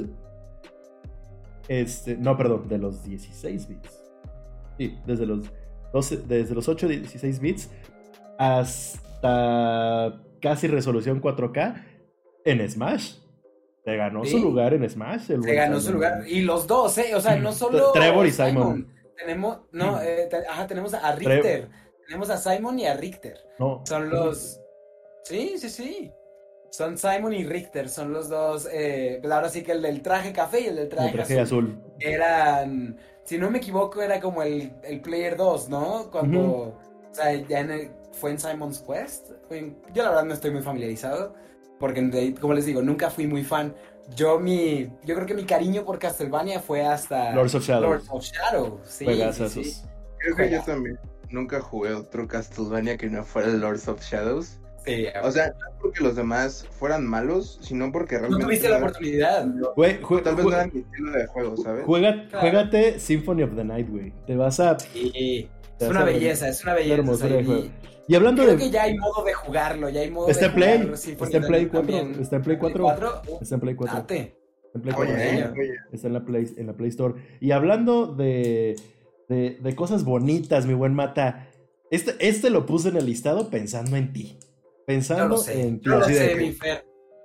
este, 1.68 2.16
no, 2.16 2.36
perdón, 2.36 2.68
de 2.68 2.78
los 2.78 3.02
16 3.04 3.68
bits. 3.68 4.02
Sí, 4.78 4.98
desde 5.06 5.26
los 5.26 5.44
12, 5.92 6.16
desde 6.28 6.54
los 6.54 6.68
8 6.68 6.88
16 6.88 7.40
bits 7.40 7.70
hasta 8.38 10.20
casi 10.40 10.66
resolución 10.68 11.20
4K 11.20 11.84
en 12.44 12.70
Smash. 12.70 13.14
Se 13.84 13.96
ganó 13.96 14.24
Sí. 14.24 14.32
su 14.32 14.38
lugar 14.38 14.74
en 14.74 14.88
Smash. 14.88 15.30
el 15.30 15.42
Se 15.42 15.54
ganó 15.54 15.76
su 15.76 15.86
Simon. 15.86 15.94
lugar. 15.94 16.28
Y 16.28 16.42
los 16.42 16.66
dos, 16.66 16.96
¿eh? 16.98 17.14
O 17.14 17.20
sea, 17.20 17.36
no 17.36 17.52
solo. 17.52 17.92
Trevor 17.92 18.26
y 18.26 18.30
Simon. 18.32 18.86
Tenemos, 19.16 19.60
no, 19.72 20.00
eh, 20.02 20.28
ajá, 20.48 20.66
tenemos 20.66 20.94
a 20.94 21.14
Richter. 21.14 21.68
Tenemos 22.06 22.30
a 22.30 22.36
Simon 22.36 22.78
y 22.78 22.86
a 22.86 22.94
Richter. 22.94 23.36
No, 23.58 23.82
Son 23.86 24.08
los. 24.10 24.60
Sí, 25.24 25.54
sí, 25.58 25.68
sí. 25.68 26.10
Son 26.70 26.98
Simon 26.98 27.32
y 27.32 27.44
Richter, 27.44 27.88
son 27.88 28.12
los 28.12 28.28
dos. 28.28 28.68
Eh, 28.70 29.18
pues 29.22 29.32
ahora 29.32 29.48
sí 29.48 29.62
que 29.62 29.72
el 29.72 29.82
del 29.82 30.02
traje 30.02 30.32
café 30.32 30.60
y 30.60 30.66
el 30.66 30.76
del 30.76 30.88
traje, 30.88 31.08
el 31.08 31.14
traje 31.14 31.40
azul. 31.40 31.80
eran, 32.00 32.96
si 33.24 33.38
no 33.38 33.50
me 33.50 33.58
equivoco, 33.58 34.02
era 34.02 34.20
como 34.20 34.42
el, 34.42 34.72
el 34.82 35.00
Player 35.00 35.36
2, 35.36 35.68
¿no? 35.68 36.10
Cuando, 36.10 36.40
o 36.40 36.78
sea, 37.12 37.32
ya 37.34 37.60
en 37.60 37.70
el- 37.70 37.90
fue 38.12 38.30
en 38.32 38.38
Simon's 38.38 38.80
Quest. 38.80 39.30
Yo 39.94 40.02
la 40.02 40.10
verdad 40.10 40.24
no 40.24 40.34
estoy 40.34 40.50
muy 40.50 40.62
familiarizado, 40.62 41.34
porque 41.78 42.34
como 42.40 42.54
les 42.54 42.66
digo, 42.66 42.82
nunca 42.82 43.10
fui 43.10 43.26
muy 43.26 43.44
fan. 43.44 43.74
Yo 44.16 44.38
mi, 44.40 44.84
yo 45.04 45.14
creo 45.14 45.26
que 45.26 45.34
mi 45.34 45.44
cariño 45.44 45.84
por 45.84 45.98
Castlevania 45.98 46.60
fue 46.60 46.84
hasta 46.84 47.32
Lords 47.34 47.54
of 47.54 47.62
Shadow. 47.64 47.90
Lords 47.90 48.08
of 48.10 48.22
Shadow, 48.24 48.80
sí, 48.84 49.04
sí, 49.32 49.48
sí. 49.64 49.82
Creo 50.18 50.34
que 50.36 50.50
yo 50.50 50.62
también 50.64 50.98
nunca 51.30 51.60
jugué 51.60 51.92
otro 51.94 52.26
Castlevania 52.26 52.96
que 52.96 53.08
no 53.08 53.22
fuera 53.22 53.48
el 53.48 53.60
Lords 53.60 53.86
of 53.86 54.00
Shadows. 54.02 54.58
Sí, 54.96 55.06
O 55.22 55.30
sea, 55.30 55.48
no 55.48 55.78
porque 55.80 56.02
los 56.02 56.16
demás 56.16 56.66
fueran 56.78 57.06
malos, 57.06 57.58
sino 57.62 57.90
porque 57.92 58.14
no 58.16 58.20
realmente. 58.22 58.44
tuviste 58.46 58.68
la 58.68 58.78
no 58.80 58.86
oportunidad. 58.86 59.46
Güey, 59.76 60.00
Tal 60.22 60.34
vez 60.36 60.44
no 60.44 60.52
era 60.52 60.66
mi 60.66 60.80
estilo 60.80 61.12
de 61.12 61.26
juego, 61.26 61.56
¿sabes? 61.56 61.84
juega- 61.86 62.26
Claro. 62.28 62.40
juégate 62.40 62.98
Symphony 63.00 63.42
of 63.42 63.54
the 63.54 63.64
Night, 63.64 63.88
güey. 63.88 64.12
Te 64.26 64.36
vas 64.36 64.58
a. 64.60 64.78
Sí, 64.78 65.10
te 65.12 65.38
es 65.40 65.48
vas 65.80 65.90
una 65.90 66.00
a- 66.00 66.04
belleza, 66.04 66.48
es 66.48 66.62
una 66.62 66.74
belleza. 66.74 67.28
y- 68.08 68.14
hablando 68.14 68.42
Creo 68.42 68.56
de. 68.56 68.62
que 68.64 68.70
ya 68.70 68.82
hay 68.84 68.96
modo 68.98 69.22
de 69.24 69.34
jugarlo, 69.34 69.88
ya 69.90 70.00
hay 70.00 70.10
modo 70.10 70.28
Está 70.28 70.48
de 70.48 70.54
Play, 70.54 70.78
jugar 70.82 70.96
Symphony 70.96 71.26
está 71.26 71.36
en 71.36 71.46
Play 71.46 71.60
Night 71.60 71.72
4, 71.72 71.96
también. 71.96 72.20
está 72.22 72.36
en 72.36 72.42
Play 72.42 72.56
4. 72.58 72.82
cuatro? 72.84 73.22
Está 73.40 73.54
en 73.54 73.60
Play 73.60 73.74
4. 73.74 73.96
Date. 73.98 74.34
En 74.74 74.80
Play 74.82 74.94
Oye, 74.96 75.06
4. 75.06 75.14
Oye, 75.14 75.38
eh, 75.40 75.50
oye. 75.52 75.74
Está 75.92 76.06
en 76.08 76.12
la 76.14 76.24
Play, 76.24 76.46
en 76.56 76.66
la 76.66 76.72
Play 76.72 76.88
Store. 76.90 77.14
Y 77.40 77.50
hablando 77.52 78.06
de, 78.06 78.76
de, 79.28 79.58
de 79.62 79.74
cosas 79.76 80.04
bonitas, 80.04 80.66
mi 80.66 80.74
buen 80.74 80.94
Mata. 80.94 81.48
Este, 81.90 82.14
este 82.20 82.50
lo 82.50 82.66
puse 82.66 82.88
en 82.90 82.96
el 82.96 83.06
listado 83.06 83.48
pensando 83.50 83.96
en 83.96 84.12
ti. 84.12 84.38
Pensando 84.88 85.36
en 85.48 85.80
ti. 85.82 85.90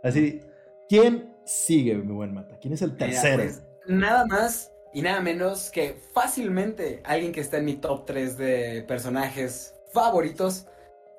así, 0.03 0.21
de 0.21 0.51
¿quién 0.89 1.33
sigue, 1.45 1.95
mi 1.95 2.11
buen 2.13 2.33
Mata? 2.33 2.57
¿Quién 2.59 2.73
es 2.73 2.81
el 2.81 2.91
Mira, 2.91 3.05
tercero? 3.07 3.41
pues, 3.43 3.63
nada 3.87 4.25
más 4.25 4.69
y 4.93 5.01
nada 5.01 5.21
menos 5.21 5.71
que 5.71 5.95
fácilmente 6.13 7.01
alguien 7.05 7.31
que 7.31 7.39
está 7.39 7.59
en 7.59 7.65
mi 7.65 7.75
top 7.75 8.05
3 8.05 8.37
de 8.37 8.83
personajes 8.85 9.75
favoritos 9.93 10.67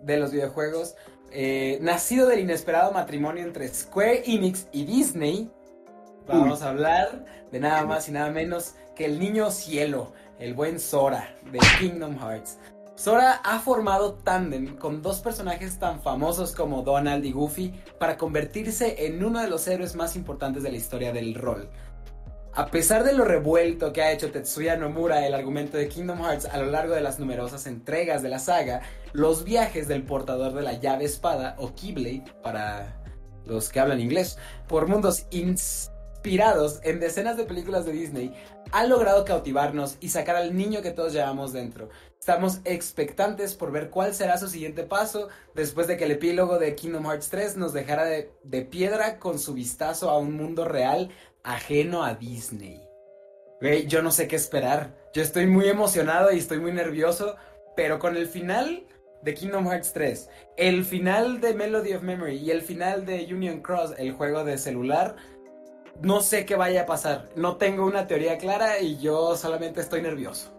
de 0.00 0.18
los 0.18 0.33
videojuegos. 0.33 0.96
eh, 1.37 1.78
nacido 1.80 2.28
del 2.28 2.40
inesperado 2.40 2.92
matrimonio 2.92 3.42
entre 3.42 3.66
Square 3.66 4.24
Enix 4.26 4.68
y 4.70 4.85
Disney. 4.85 5.50
Vamos 6.28 6.61
a 6.62 6.68
hablar 6.68 7.24
de 7.50 7.59
nada 7.59 7.87
más 7.87 8.07
y 8.09 8.12
nada 8.12 8.30
menos 8.30 8.74
que 8.94 9.07
el 9.07 9.18
niño 9.18 9.50
cielo, 9.50 10.12
el 10.38 10.52
buen 10.54 10.78
Sora 10.78 11.35
de 11.50 11.59
Kingdom 11.80 12.18
Hearts. 12.18 12.59
Sora 12.96 13.40
ha 13.42 13.59
formado 13.59 14.14
tándem 14.14 14.76
con 14.76 15.02
dos 15.02 15.20
personajes 15.20 15.78
tan 15.80 16.00
famosos 16.00 16.52
como 16.52 16.83
Donald 16.83 17.24
y 17.24 17.33
Goofy 17.33 17.74
para 17.98 18.16
convertirse 18.16 19.07
en 19.07 19.24
uno 19.24 19.40
de 19.40 19.48
los 19.48 19.66
héroes 19.66 19.96
más 19.96 20.14
importantes 20.14 20.62
de 20.62 20.70
la 20.70 20.76
historia 20.76 21.12
del 21.12 21.35
rol. 21.35 21.68
A 22.57 22.66
pesar 22.66 23.02
de 23.02 23.12
lo 23.12 23.24
revuelto 23.24 23.92
que 23.92 24.00
ha 24.00 24.12
hecho 24.12 24.30
Tetsuya 24.30 24.76
Nomura 24.76 25.26
el 25.26 25.35
argumento 25.35 25.76
de 25.76 25.88
Kingdom 25.88 26.20
Hearts 26.20 26.44
a 26.44 26.59
lo 26.59 26.66
largo 26.66 26.94
de 26.94 27.00
las 27.00 27.18
numerosas 27.18 27.66
entregas 27.66 28.22
de 28.22 28.28
la 28.28 28.38
saga, 28.38 28.83
los 29.12 29.42
viajes 29.42 29.88
del 29.88 30.04
portador 30.04 30.54
de 30.54 30.62
la 30.62 30.74
llave 30.74 31.04
espada, 31.04 31.57
o 31.59 31.74
Keyblade, 31.74 32.22
para 32.44 33.02
los 33.44 33.70
que 33.70 33.80
hablan 33.80 34.00
inglés, 34.00 34.38
por 34.68 34.87
mundos 34.87 35.26
inspirados 35.33 36.78
en 36.85 37.00
decenas 37.00 37.37
de 37.37 37.44
películas 37.44 37.87
de 37.87 37.92
Disney, 37.92 38.33
han 38.74 38.88
logrado 38.88 39.24
cautivarnos 39.24 39.98
y 40.00 40.08
sacar 40.08 40.34
al 40.34 40.56
niño 40.56 40.82
que 40.82 40.90
todos 40.90 41.12
llevamos 41.12 41.52
dentro. 41.52 41.90
Estamos 42.18 42.58
expectantes 42.64 43.54
por 43.54 43.70
ver 43.70 43.88
cuál 43.88 44.14
será 44.14 44.37
su 44.37 44.48
siguiente 44.48 44.82
paso 44.82 45.28
después 45.54 45.87
de 45.87 45.96
que 45.96 46.06
el 46.06 46.10
epílogo 46.10 46.58
de 46.58 46.74
Kingdom 46.74 47.06
Hearts 47.06 47.28
3 47.28 47.56
nos 47.56 47.72
dejara 47.72 48.04
de, 48.04 48.32
de 48.42 48.62
piedra 48.62 49.20
con 49.20 49.38
su 49.38 49.54
vistazo 49.54 50.10
a 50.10 50.18
un 50.18 50.32
mundo 50.37 50.64
real 50.64 51.10
ajeno 51.44 52.02
a 52.02 52.14
Disney. 52.14 52.82
Güey, 53.60 53.87
yo 53.87 54.02
no 54.02 54.10
sé 54.10 54.26
qué 54.26 54.34
esperar. 54.34 54.96
Yo 55.14 55.22
estoy 55.22 55.46
muy 55.46 55.68
emocionado 55.68 56.32
y 56.32 56.38
estoy 56.38 56.58
muy 56.58 56.72
nervioso, 56.72 57.37
pero 57.76 58.00
con 58.00 58.16
el 58.16 58.26
final 58.26 58.88
de 59.24 59.34
Kingdom 59.34 59.66
Hearts 59.66 59.92
3, 59.92 60.28
el 60.56 60.84
final 60.84 61.40
de 61.40 61.54
Melody 61.54 61.94
of 61.94 62.02
Memory 62.02 62.37
y 62.37 62.50
el 62.50 62.60
final 62.60 63.06
de 63.06 63.24
Union 63.32 63.62
Cross, 63.62 63.94
el 63.96 64.12
juego 64.12 64.44
de 64.44 64.58
celular, 64.58 65.16
no 66.02 66.20
sé 66.20 66.44
qué 66.46 66.57
vaya 66.57 66.83
a 66.83 66.87
pasar. 66.87 67.28
No 67.37 67.57
tengo 67.57 67.87
una 67.87 68.07
teoría 68.07 68.38
clara 68.38 68.80
y 68.80 68.98
yo 68.98 69.37
solamente 69.37 69.80
estoy 69.80 70.02
nervioso. 70.02 70.50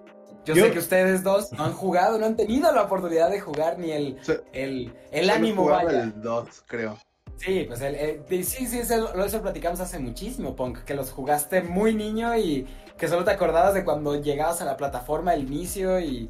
Yo, 0.46 0.54
sé 0.54 0.70
que 0.72 0.78
ustedes 0.80 1.24
dos 1.24 1.52
no 1.54 1.64
han 1.66 1.74
jugado, 1.74 2.20
no 2.20 2.26
han 2.28 2.36
tenido 2.36 2.72
la 2.72 2.84
oportunidad 2.84 3.32
de 3.32 3.40
jugar 3.40 3.80
ni 3.80 3.92
el, 3.92 4.18
el, 4.54 4.94
el 5.12 5.30
ánimo 5.32 5.66
vaya. 5.66 6.04
el 6.04 6.22
2, 6.22 6.48
creo. 6.68 6.98
Sí, 7.38 7.66
pues 7.68 7.82
el, 7.82 8.22
sí, 8.46 8.68
sí, 8.68 8.78
eso, 8.80 9.14
eso 9.26 9.42
platicamos 9.42 9.80
hace 9.80 9.98
muchísimo, 10.00 10.56
Punk, 10.56 10.84
que 10.84 10.94
los 10.94 11.12
jugaste 11.12 11.64
muy 11.64 11.96
niño 11.96 12.38
y 12.38 12.66
que 12.98 13.08
solo 13.08 13.26
te 13.26 13.32
acordabas 13.32 13.74
de 13.74 13.84
cuando 13.84 14.22
llegabas 14.22 14.62
a 14.62 14.66
la 14.66 14.78
plataforma 14.78 15.32
al 15.32 15.42
inicio 15.42 16.00
y 16.00 16.30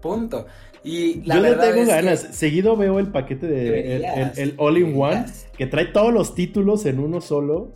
punto. 0.00 0.46
Y 0.82 1.22
la 1.26 1.36
Yo 1.36 1.42
verdad 1.42 1.66
le 1.66 1.70
tengo 1.72 1.82
es 1.82 1.88
ganas. 1.88 2.24
que 2.24 2.32
Seguido 2.32 2.76
veo 2.76 2.98
el 2.98 3.08
paquete 3.12 3.46
de 3.46 3.96
el, 3.96 4.04
el- 4.04 4.32
el 4.36 4.54
All-in-One 4.56 5.26
que 5.56 5.66
trae 5.66 5.84
todos 5.86 6.12
los 6.12 6.34
títulos 6.34 6.86
en 6.86 6.98
uno 6.98 7.20
solo. 7.20 7.70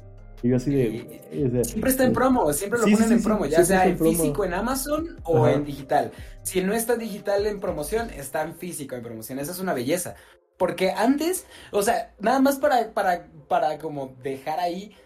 Y 0.47 0.51
yo 0.51 0.57
así 0.57 0.71
de. 0.73 1.07
o 1.47 1.51
sea, 1.51 1.65
siempre 1.65 1.91
está 1.91 2.05
en 2.05 2.13
promo, 2.13 2.53
siempre 2.53 2.81
lo 2.81 2.87
Sí, 2.87 2.91
ponen 2.91 3.09
sí, 3.09 3.15
en 3.15 3.21
sí, 3.21 3.25
promo, 3.25 3.47
ya 3.47 3.65
sea 3.65 3.87
en 3.87 3.91
en 3.91 3.99
promo. 3.99 4.13
físico 4.19 4.45
en 4.45 4.55
Amazon 4.55 5.19
o 5.25 5.47
Ajá. 5.47 5.53
en 5.53 5.65
digital. 5.65 6.13
Si 6.43 6.63
no 6.63 6.75
está 6.75 6.97
digital 6.97 7.47
en 7.47 7.61
promoción, 7.61 8.11
está 8.11 8.43
en 8.43 8.55
físico 8.57 8.95
en 8.95 9.03
promoción. 9.03 9.39
Esa 9.39 9.53
es 9.53 9.61
una 9.61 9.75
belleza. 9.75 10.15
Porque 10.57 10.93
antes, 10.93 11.47
o 11.73 11.83
sea, 11.83 12.15
nada 12.19 12.41
más 12.41 12.59
para, 12.59 12.93
para, 12.95 13.29
para 13.49 13.79
como 13.79 14.17
dejar 14.23 14.61
ahí, 14.61 14.97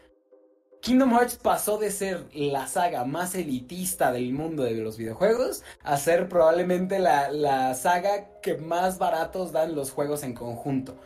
Kingdom 0.81 1.13
Hearts 1.13 1.37
pasó 1.37 1.79
de 1.79 1.91
ser 1.91 2.27
la 2.33 2.67
saga 2.67 3.05
más 3.05 3.35
elitista 3.35 4.13
del 4.13 4.33
mundo 4.33 4.63
de 4.65 4.73
los 4.77 4.97
videojuegos 4.97 5.63
a 5.83 5.97
ser 5.99 6.29
probablemente 6.29 6.99
la, 6.99 7.31
la 7.31 7.75
saga 7.75 8.41
que 8.43 8.57
más 8.57 8.99
baratos 8.99 9.53
dan 9.53 9.75
los 9.75 9.91
juegos 9.93 10.23
en 10.23 10.35
conjunto. 10.35 10.97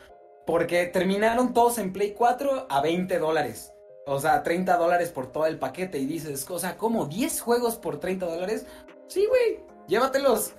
Porque 0.46 0.86
terminaron 0.86 1.54
todos 1.54 1.78
en 1.78 1.92
Play 1.92 2.12
4 2.14 2.68
a 2.70 2.80
20 2.82 3.18
dólares. 3.18 3.73
O 4.06 4.20
sea, 4.20 4.42
30 4.42 4.76
dólares 4.76 5.10
por 5.10 5.32
todo 5.32 5.46
el 5.46 5.58
paquete. 5.58 5.98
Y 5.98 6.06
dices, 6.06 6.48
o 6.48 6.58
sea, 6.58 6.76
¿cómo? 6.76 7.08
¿10 7.08 7.40
juegos 7.40 7.76
por 7.76 8.00
30 8.00 8.26
dólares? 8.26 8.66
Sí, 9.08 9.26
güey, 9.26 9.60
llévatelos. 9.86 10.52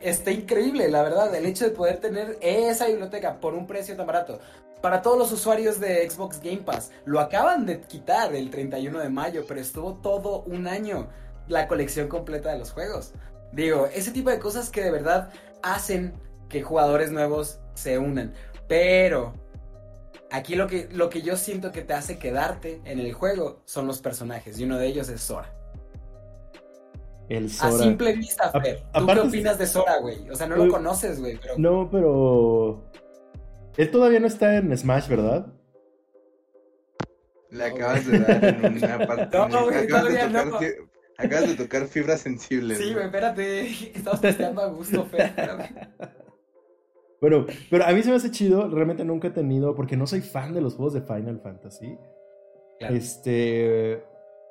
Está 0.00 0.30
increíble, 0.30 0.88
la 0.88 1.02
verdad, 1.02 1.34
el 1.34 1.44
hecho 1.44 1.66
de 1.66 1.72
poder 1.72 1.98
tener 1.98 2.38
esa 2.40 2.86
biblioteca 2.86 3.38
por 3.38 3.54
un 3.54 3.66
precio 3.66 3.96
tan 3.96 4.06
barato. 4.06 4.40
Para 4.80 5.02
todos 5.02 5.18
los 5.18 5.30
usuarios 5.30 5.78
de 5.78 6.08
Xbox 6.08 6.40
Game 6.40 6.62
Pass, 6.62 6.90
lo 7.04 7.20
acaban 7.20 7.66
de 7.66 7.82
quitar 7.82 8.34
el 8.34 8.48
31 8.48 8.98
de 8.98 9.10
mayo, 9.10 9.44
pero 9.46 9.60
estuvo 9.60 9.96
todo 9.96 10.42
un 10.44 10.66
año 10.66 11.08
la 11.48 11.68
colección 11.68 12.08
completa 12.08 12.50
de 12.50 12.58
los 12.58 12.72
juegos. 12.72 13.12
Digo, 13.52 13.88
ese 13.92 14.10
tipo 14.10 14.30
de 14.30 14.38
cosas 14.38 14.70
que 14.70 14.82
de 14.82 14.90
verdad 14.90 15.30
hacen 15.62 16.14
que 16.48 16.62
jugadores 16.62 17.10
nuevos 17.10 17.58
se 17.74 17.98
unan. 17.98 18.32
Pero 18.68 19.34
aquí 20.30 20.54
lo 20.54 20.66
que, 20.66 20.88
lo 20.92 21.10
que 21.10 21.22
yo 21.22 21.36
siento 21.36 21.72
que 21.72 21.82
te 21.82 21.92
hace 21.94 22.18
quedarte 22.18 22.80
en 22.84 22.98
el 23.00 23.12
juego 23.12 23.60
son 23.64 23.86
los 23.86 24.00
personajes, 24.00 24.58
y 24.58 24.64
uno 24.64 24.78
de 24.78 24.86
ellos 24.86 25.08
es 25.08 25.20
Sora. 25.20 25.54
el 27.28 27.46
A 27.46 27.48
Sora. 27.48 27.84
simple 27.84 28.12
vista, 28.16 28.50
A- 28.52 28.60
Fer. 28.60 28.80
¿Tú 28.92 29.00
aparte- 29.00 29.22
qué 29.22 29.28
opinas 29.28 29.58
de 29.58 29.66
Sora, 29.66 29.98
güey? 29.98 30.28
O 30.30 30.34
sea, 30.34 30.46
no 30.46 30.56
lo 30.56 30.68
conoces, 30.70 31.20
güey, 31.20 31.38
pero... 31.40 31.54
No, 31.58 31.88
pero. 31.90 32.84
Él 33.76 33.90
todavía 33.90 34.18
no 34.20 34.26
está 34.26 34.56
en 34.56 34.76
Smash, 34.76 35.08
¿verdad? 35.08 35.46
Le 37.50 37.64
acabas 37.64 38.06
de 38.06 38.18
dar 38.20 38.44
en 38.44 38.76
una 38.84 39.06
parte. 39.06 39.38
No, 39.48 39.64
güey, 39.64 39.76
acabas, 39.78 39.84
de 39.84 39.88
todavía 40.18 40.26
tocar, 40.28 40.46
no. 40.46 40.58
fi- 40.58 40.74
acabas 41.18 41.48
de 41.48 41.54
tocar 41.56 41.86
fibras 41.86 42.20
sensibles. 42.20 42.78
Sí, 42.78 42.92
güey, 42.92 43.06
espérate. 43.06 43.60
Estamos 43.94 44.20
testeando 44.20 44.62
a 44.62 44.66
gusto, 44.68 45.04
Fer. 45.06 45.20
espérame. 45.22 45.68
Bueno, 47.20 47.46
pero 47.68 47.84
a 47.84 47.92
mí 47.92 48.02
se 48.02 48.10
me 48.10 48.16
hace 48.16 48.30
chido. 48.30 48.68
Realmente 48.68 49.04
nunca 49.04 49.28
he 49.28 49.32
tenido. 49.32 49.74
Porque 49.74 49.96
no 49.96 50.06
soy 50.06 50.20
fan 50.20 50.54
de 50.54 50.60
los 50.60 50.74
juegos 50.74 50.94
de 50.94 51.02
Final 51.02 51.40
Fantasy. 51.40 51.96
Claro. 52.78 52.94
Este. 52.94 54.02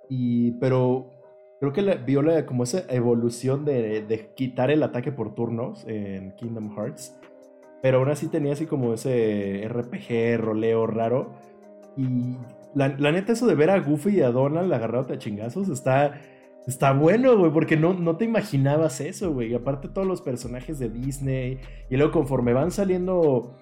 Y. 0.10 0.52
Pero. 0.60 1.12
Creo 1.60 1.74
que 1.74 1.82
la- 1.82 1.96
vio 1.96 2.22
la- 2.22 2.46
como 2.46 2.64
esa 2.64 2.84
evolución 2.88 3.66
de, 3.66 4.02
de 4.04 4.30
quitar 4.34 4.72
el 4.72 4.82
ataque 4.82 5.12
por 5.12 5.36
turnos 5.36 5.86
en 5.88 6.34
Kingdom 6.38 6.74
Hearts. 6.76 7.14
Pero 7.82 7.98
aún 7.98 8.10
así 8.10 8.28
tenía 8.30 8.54
así 8.54 8.66
como 8.66 8.94
ese 8.94 9.68
RPG, 9.68 10.38
roleo 10.40 10.88
raro. 10.88 11.32
Y 11.98 12.38
la, 12.76 12.90
la 12.98 13.12
neta, 13.12 13.34
eso 13.34 13.46
de 13.46 13.56
ver 13.56 13.72
a 13.72 13.80
Goofy 13.82 14.18
y 14.18 14.22
a 14.22 14.32
Donald 14.32 14.72
agarrándote 14.72 15.14
a 15.16 15.18
chingazos 15.18 15.68
está. 15.68 16.22
Está 16.70 16.94
bueno, 16.94 17.36
güey, 17.36 17.52
porque 17.52 17.76
no, 17.78 17.96
no 17.96 18.16
te 18.16 18.26
imaginabas 18.26 19.02
eso, 19.02 19.34
güey. 19.34 19.52
Y 19.52 19.56
aparte 19.56 19.88
todos 19.88 20.08
los 20.08 20.22
personajes 20.22 20.78
de 20.78 20.88
Disney. 20.88 21.58
Y 21.90 21.98
luego 21.98 22.12
conforme 22.12 22.54
van 22.54 22.70
saliendo 22.70 23.58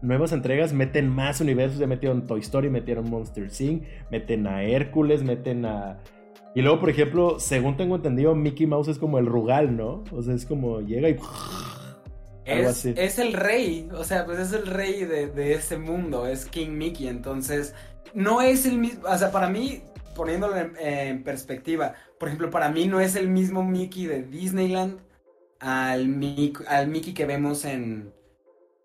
nuevas 0.00 0.32
entregas, 0.32 0.72
meten 0.72 1.10
más 1.10 1.42
universos. 1.42 1.78
Ya 1.78 1.86
metieron 1.86 2.26
Toy 2.26 2.40
Story, 2.40 2.70
metieron 2.70 3.10
Monster 3.10 3.50
Inc., 3.60 3.82
meten 4.10 4.46
a 4.46 4.62
Hércules, 4.62 5.22
meten 5.22 5.66
a... 5.66 5.98
Y 6.54 6.62
luego, 6.62 6.80
por 6.80 6.88
ejemplo, 6.88 7.38
según 7.38 7.76
tengo 7.76 7.96
entendido, 7.96 8.34
Mickey 8.34 8.66
Mouse 8.66 8.88
es 8.88 8.98
como 8.98 9.18
el 9.18 9.26
Rugal, 9.26 9.76
¿no? 9.76 10.02
O 10.10 10.22
sea, 10.22 10.34
es 10.34 10.46
como 10.46 10.80
llega 10.80 11.10
y... 11.10 11.18
Es, 12.46 12.86
es 12.86 13.18
el 13.18 13.34
rey, 13.34 13.90
o 13.94 14.04
sea, 14.04 14.24
pues 14.24 14.38
es 14.38 14.52
el 14.54 14.66
rey 14.66 15.04
de, 15.04 15.28
de 15.28 15.52
ese 15.52 15.76
mundo, 15.76 16.26
es 16.26 16.46
King 16.46 16.70
Mickey, 16.70 17.08
entonces 17.08 17.74
no 18.14 18.42
es 18.42 18.66
el 18.66 18.78
mismo, 18.78 19.08
o 19.08 19.16
sea, 19.16 19.30
para 19.30 19.48
mí, 19.48 19.82
poniéndolo 20.16 20.56
en, 20.56 20.72
en 20.78 21.22
perspectiva, 21.22 21.94
por 22.22 22.28
ejemplo, 22.28 22.50
para 22.50 22.68
mí 22.68 22.86
no 22.86 23.00
es 23.00 23.16
el 23.16 23.26
mismo 23.26 23.64
Mickey 23.64 24.06
de 24.06 24.22
Disneyland 24.22 25.00
al, 25.58 26.06
Mic- 26.06 26.64
al 26.68 26.86
Mickey 26.86 27.14
que 27.14 27.26
vemos 27.26 27.64
en, 27.64 28.14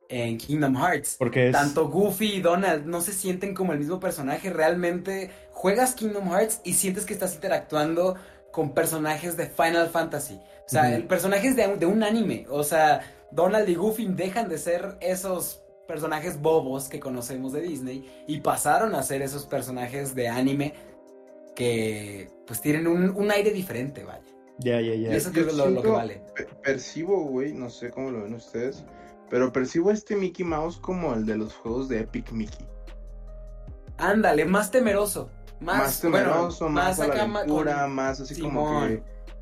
en 0.09 0.39
Kingdom 0.39 0.75
Hearts. 0.75 1.17
Porque 1.19 1.49
es... 1.49 1.51
Tanto 1.51 1.87
Goofy 1.87 2.37
y 2.37 2.41
Donald 2.41 2.87
no 2.87 2.99
se 2.99 3.13
sienten 3.13 3.53
como 3.53 3.73
el 3.73 3.77
mismo 3.77 3.99
personaje. 3.99 4.49
Realmente 4.49 5.29
juegas 5.51 5.93
Kingdom 5.93 6.31
Hearts 6.31 6.61
y 6.63 6.73
sientes 6.73 7.05
que 7.05 7.13
estás 7.13 7.35
interactuando 7.35 8.15
con 8.51 8.73
personajes 8.73 9.37
de 9.37 9.45
Final 9.45 9.89
Fantasy. 9.89 10.39
O 10.65 10.69
sea, 10.69 10.95
el 10.95 11.03
personaje 11.03 11.49
es 11.49 11.55
de, 11.55 11.77
de 11.77 11.85
un 11.85 12.01
anime. 12.01 12.47
O 12.49 12.63
sea, 12.63 13.01
Donald 13.31 13.69
y 13.69 13.75
Goofy 13.75 14.07
dejan 14.07 14.49
de 14.49 14.57
ser 14.57 14.97
esos 14.99 15.61
personajes 15.87 16.41
bobos 16.41 16.89
que 16.89 16.99
conocemos 16.99 17.53
de 17.53 17.61
Disney 17.61 18.25
y 18.27 18.39
pasaron 18.39 18.95
a 18.95 19.03
ser 19.03 19.21
esos 19.21 19.45
personajes 19.45 20.15
de 20.15 20.27
anime 20.27 20.73
que 21.57 22.29
pues 22.45 22.61
tienen 22.61 22.85
un, 22.87 23.09
un 23.09 23.31
aire 23.31 23.51
diferente, 23.51 24.03
vaya. 24.03 24.21
Ya, 24.59 24.79
ya, 24.79 24.93
ya. 24.93 25.11
Y 25.11 25.15
eso 25.15 25.29
Yo 25.29 25.33
creo 25.33 25.45
que 25.45 25.51
es 25.51 25.57
lo, 25.57 25.69
lo 25.71 25.81
que 25.81 25.87
vale. 25.89 26.21
Pe- 26.35 26.45
percibo, 26.63 27.23
güey, 27.25 27.51
no 27.53 27.69
sé 27.71 27.89
cómo 27.89 28.11
lo 28.11 28.23
ven 28.23 28.35
ustedes, 28.35 28.85
pero 29.29 29.51
percibo 29.51 29.89
a 29.89 29.93
este 29.93 30.15
Mickey 30.15 30.45
Mouse 30.45 30.77
como 30.77 31.13
el 31.15 31.25
de 31.25 31.35
los 31.37 31.53
juegos 31.55 31.89
de 31.89 32.01
Epic 32.01 32.31
Mickey. 32.31 32.67
Ándale, 33.97 34.45
más 34.45 34.69
temeroso. 34.71 35.29
Más, 35.59 35.77
Más, 35.79 36.01
temeroso, 36.01 36.65
bueno, 36.65 36.75
más, 36.81 36.99
a 36.99 37.07
la 37.07 37.13
acá 37.15 37.25
ma- 37.27 37.39
aventura, 37.39 37.81
con- 37.81 37.93
más 37.95 38.19
así 38.19 38.39
como 38.39 38.81
que 38.87 39.01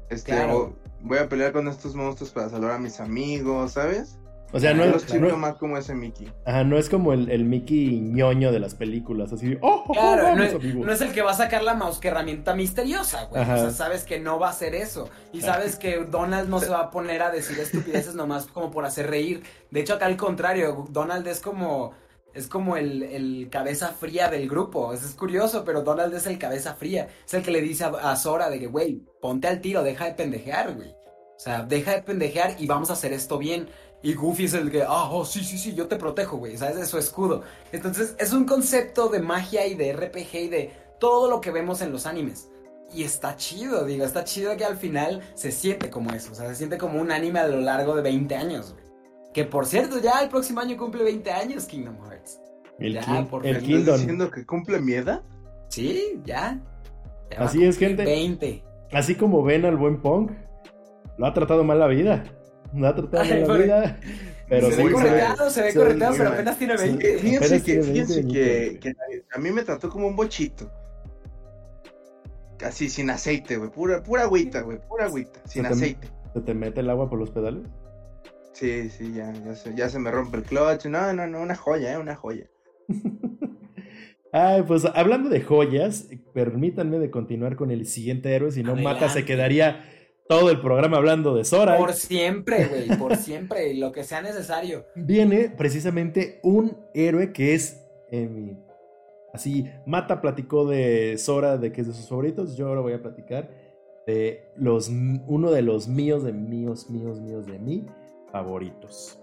este 0.10 0.32
Claro. 0.32 0.58
o- 0.58 0.75
voy 1.01 1.17
a 1.17 1.28
pelear 1.28 1.51
con 1.51 1.67
estos 1.67 1.93
monstruos 1.95 2.32
para 2.32 2.49
salvar 2.49 2.71
a 2.71 2.80
mis 2.80 3.01
amigos, 3.01 3.73
¿sabes? 3.73 4.17
O 4.52 4.60
sea, 4.60 4.74
no 4.74 4.86
Yo 4.86 4.92
lo 4.92 4.98
es, 4.98 5.14
no, 5.14 5.36
más 5.38 5.56
como 5.56 5.78
ese 5.78 5.96
Mickey. 5.96 6.32
ajá, 6.46 6.64
no 6.64 6.78
es 6.78 6.88
como 6.90 7.12
el, 7.14 7.30
el 7.30 7.44
Mickey 7.44 8.00
ñoño 8.00 8.52
de 8.54 8.60
las 8.60 8.76
películas, 8.76 9.34
así, 9.34 9.58
oh, 9.62 9.84
oh, 9.88 9.92
Claro, 9.92 10.24
vamos, 10.24 10.38
no 10.38 10.44
es, 10.44 10.54
amigo". 10.54 10.86
no 10.86 10.92
es 10.94 11.02
el 11.02 11.12
que 11.12 11.22
va 11.22 11.32
a 11.32 11.36
sacar 11.36 11.64
la 11.64 11.74
mouse 11.74 12.00
que 12.00 12.08
herramienta 12.08 12.56
misteriosa, 12.56 13.26
güey. 13.26 13.42
Ajá. 13.42 13.56
O 13.56 13.58
sea, 13.58 13.72
sabes 13.72 14.04
que 14.06 14.20
no 14.20 14.40
va 14.40 14.48
a 14.48 14.52
hacer 14.52 14.74
eso. 14.76 15.10
Y 15.34 15.42
sabes 15.42 15.76
que 15.76 16.06
Donald 16.06 16.48
no 16.50 16.60
se 16.60 16.70
va 16.70 16.80
a 16.80 16.92
poner 16.92 17.22
a 17.22 17.32
decir 17.32 17.60
estupideces 17.60 18.16
nomás 18.16 18.46
como 18.48 18.72
por 18.72 18.86
hacer 18.86 19.10
reír. 19.10 19.44
De 19.72 19.82
hecho, 19.82 19.96
acá 19.96 20.06
al 20.06 20.18
contrario, 20.18 20.86
Donald 20.90 21.28
es 21.28 21.42
como. 21.42 21.92
Es 22.34 22.48
como 22.48 22.76
el, 22.76 23.02
el 23.04 23.48
cabeza 23.50 23.90
fría 23.98 24.28
del 24.28 24.50
grupo. 24.50 24.92
Eso 24.94 25.06
es 25.06 25.16
curioso, 25.16 25.64
pero 25.64 25.84
Donald 25.84 26.14
es 26.14 26.28
el 26.28 26.38
cabeza 26.38 26.76
fría. 26.76 27.08
Es 27.26 27.34
el 27.34 27.44
que 27.44 27.52
le 27.52 27.62
dice 27.62 27.86
a, 27.86 27.88
a 28.12 28.16
Sora 28.18 28.50
de 28.50 28.60
que, 28.60 28.68
güey, 28.68 29.02
ponte 29.22 29.48
al 29.48 29.62
tiro, 29.62 29.84
deja 29.84 30.04
de 30.04 30.16
pendejear, 30.16 30.74
güey. 30.76 30.90
O 30.90 31.40
sea, 31.40 31.64
deja 31.64 31.92
de 31.92 32.02
pendejear 32.02 32.56
y 32.60 32.68
vamos 32.68 32.90
a 32.90 32.94
hacer 32.94 33.14
esto 33.14 33.38
bien. 33.38 33.70
Y 34.02 34.14
Goofy 34.14 34.46
es 34.46 34.54
el 34.54 34.70
que, 34.70 34.84
ah, 34.84 35.10
oh, 35.12 35.26
sí, 35.26 35.44
sí, 35.44 35.58
sí, 35.58 35.74
yo 35.74 35.88
te 35.88 35.96
protejo, 35.96 36.38
güey, 36.38 36.58
¿sabes? 36.58 36.76
De 36.78 36.86
su 36.86 36.98
escudo. 36.98 37.42
Entonces, 37.72 38.16
es 38.20 38.34
un 38.34 38.46
concepto 38.46 39.08
de 39.10 39.20
magia 39.20 39.66
y 39.66 39.74
de 39.74 39.94
RPG 39.94 40.36
y 40.36 40.48
de 40.50 40.72
todo 41.00 41.30
lo 41.30 41.42
que 41.42 41.50
vemos 41.52 41.82
en 41.82 41.92
los 41.92 42.06
animes. 42.06 42.50
Y 42.94 43.04
está 43.04 43.36
chido, 43.36 43.84
digo, 43.86 44.06
está 44.06 44.24
chido 44.24 44.56
que 44.58 44.64
al 44.64 44.78
final 44.78 45.22
se 45.34 45.52
siente 45.52 45.90
como 45.90 46.12
eso, 46.12 46.32
o 46.34 46.36
sea, 46.36 46.48
se 46.50 46.56
siente 46.56 46.78
como 46.78 47.02
un 47.02 47.12
anime 47.12 47.40
a 47.40 47.48
lo 47.48 47.60
largo 47.60 47.96
de 47.96 48.04
20 48.04 48.36
años, 48.36 48.74
güey. 48.74 48.86
Que 49.34 49.44
por 49.44 49.66
cierto, 49.66 50.00
ya 50.00 50.22
el 50.22 50.30
próximo 50.30 50.62
año 50.62 50.78
cumple 50.78 51.04
20 51.04 51.32
años 51.32 51.66
Kingdom 51.66 51.98
Hearts. 52.08 52.40
El, 52.80 52.94
Ya, 52.94 53.02
King- 53.02 53.26
por 53.26 53.46
el. 53.46 53.58
Kingdom. 53.60 53.80
¿Estás 53.80 54.00
diciendo 54.02 54.32
que 54.32 54.46
cumple 54.46 54.80
mi 54.80 54.94
edad? 54.94 55.24
Sí, 55.70 56.22
ya. 56.24 56.62
Así 57.38 57.66
es, 57.66 57.78
gente. 57.78 58.04
20. 58.06 58.64
Así 58.94 59.16
como 59.16 59.44
ven 59.44 59.66
al 59.66 59.76
buen 59.78 60.02
Punk, 60.02 60.32
lo 61.18 61.26
ha 61.26 61.34
tratado 61.34 61.64
mal 61.64 61.80
la 61.80 61.88
vida. 61.88 62.24
Lo 62.73 62.88
ha 62.88 62.95
tratado 62.95 63.23
mal 63.23 63.47
la 63.47 63.58
vida. 63.58 63.99
Pero 64.49 64.67
se 64.69 64.75
sí, 64.75 64.84
ve 64.84 64.84
muy 64.84 64.91
se 64.91 64.97
ve- 64.97 65.10
correteado, 65.10 65.49
se 65.49 65.62
ve 65.63 65.71
se 65.71 65.78
ve 65.80 65.84
correteado, 65.86 66.15
pero 66.17 66.30
apenas 66.30 66.58
tiene 66.60 66.78
Sí. 66.78 66.84
20. 66.89 67.17
Fíjense 67.17 67.58
que, 67.58 67.63
tiene 67.63 67.84
fíjense 67.84 68.15
20 68.21 68.34
que, 68.34 68.65
añitos. 68.67 68.80
que 68.84 69.25
a 69.34 69.39
mí 69.39 69.51
me 69.51 69.63
trató 69.63 69.89
como 69.89 70.08
un 70.08 70.15
bochito. 70.15 70.71
Así, 72.63 72.89
sin 72.89 73.10
aceite, 73.10 73.58
güey. 73.58 73.71
Pura, 73.71 74.04
pura 74.04 74.23
agüita, 74.23 74.62
güey. 74.62 74.78
Pura 74.88 75.06
agüita. 75.06 75.39
Sin 75.45 75.63
Se 75.63 75.67
te- 75.69 75.73
aceite. 75.73 76.08
¿Se 76.34 76.41
te 76.41 76.54
mete 76.54 76.82
el 76.82 76.89
agua 76.91 77.10
por 77.10 77.17
los 77.19 77.32
pedales? 77.32 77.63
Sí, 78.54 78.89
sí, 78.89 79.13
ya, 79.15 79.34
ya, 79.34 79.56
se, 79.56 79.73
ya 79.75 79.89
se 79.89 79.97
me 79.99 80.12
rompe 80.12 80.38
el 80.38 80.43
clutch. 80.43 80.86
No, 80.86 81.12
no, 81.13 81.25
no, 81.28 81.41
una 81.41 81.56
joya, 81.56 81.93
eh, 81.93 81.97
una 81.97 82.15
joya. 82.15 82.45
Ay, 84.32 84.63
pues 84.63 84.86
hablando 84.86 85.30
de 85.30 85.41
joyas, 85.41 86.08
permítanme 86.34 86.99
de 86.99 87.10
continuar 87.10 87.56
con 87.56 87.71
el 87.71 87.86
siguiente 87.88 88.34
héroe, 88.36 88.51
si 88.51 88.63
no 88.63 88.75
Mata 88.75 89.08
se 89.10 89.23
quedaría 89.25 89.84
todo 90.28 90.50
el 90.50 90.60
programa 90.60 90.98
hablando 90.98 91.36
de 91.36 91.46
Sora. 91.46 91.78
Por 91.78 91.94
siempre, 91.94 92.66
güey, 92.66 92.98
por 92.98 93.16
siempre, 93.16 93.74
lo 93.76 93.92
que 93.92 94.04
sea 94.04 94.22
necesario. 94.22 94.86
Viene 94.96 95.50
precisamente 95.56 96.40
un 96.44 96.78
héroe 96.94 97.32
que 97.32 97.54
es 97.54 97.82
eh, 98.12 98.28
mi- 98.28 98.58
así, 99.34 99.70
Mata 99.86 100.22
platicó 100.22 100.66
de 100.68 101.18
Sora, 101.18 101.58
de 101.58 101.72
que 101.72 101.82
es 101.82 101.88
de 101.88 101.94
sus 101.94 102.08
favoritos, 102.10 102.56
yo 102.58 102.68
ahora 102.68 102.82
voy 102.82 102.94
a 102.94 103.02
platicar 103.02 103.50
de 104.08 104.52
los 104.56 104.90
uno 105.28 105.52
de 105.52 105.62
los 105.62 105.88
míos, 105.88 106.24
de 106.24 106.32
míos, 106.34 106.90
míos, 106.90 107.20
míos, 107.20 107.46
de 107.48 107.58
mí 107.60 107.86
favoritos. 108.32 109.20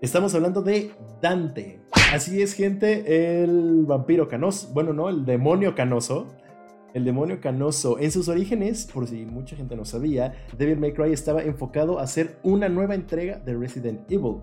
Estamos 0.00 0.34
hablando 0.34 0.62
de 0.62 0.90
Dante. 1.22 1.80
Así 2.12 2.42
es, 2.42 2.52
gente, 2.52 3.42
el 3.42 3.84
vampiro 3.86 4.28
canoso, 4.28 4.68
bueno, 4.72 4.92
no, 4.92 5.08
el 5.08 5.24
demonio 5.24 5.74
canoso. 5.74 6.26
El 6.96 7.04
demonio 7.04 7.42
canoso, 7.42 7.98
en 7.98 8.10
sus 8.10 8.26
orígenes, 8.28 8.86
por 8.86 9.06
si 9.06 9.26
mucha 9.26 9.54
gente 9.54 9.76
no 9.76 9.84
sabía, 9.84 10.32
Devil 10.56 10.78
May 10.78 10.94
Cry 10.94 11.12
estaba 11.12 11.42
enfocado 11.42 11.98
a 11.98 12.04
hacer 12.04 12.38
una 12.42 12.70
nueva 12.70 12.94
entrega 12.94 13.38
de 13.38 13.54
Resident 13.54 14.10
Evil. 14.10 14.38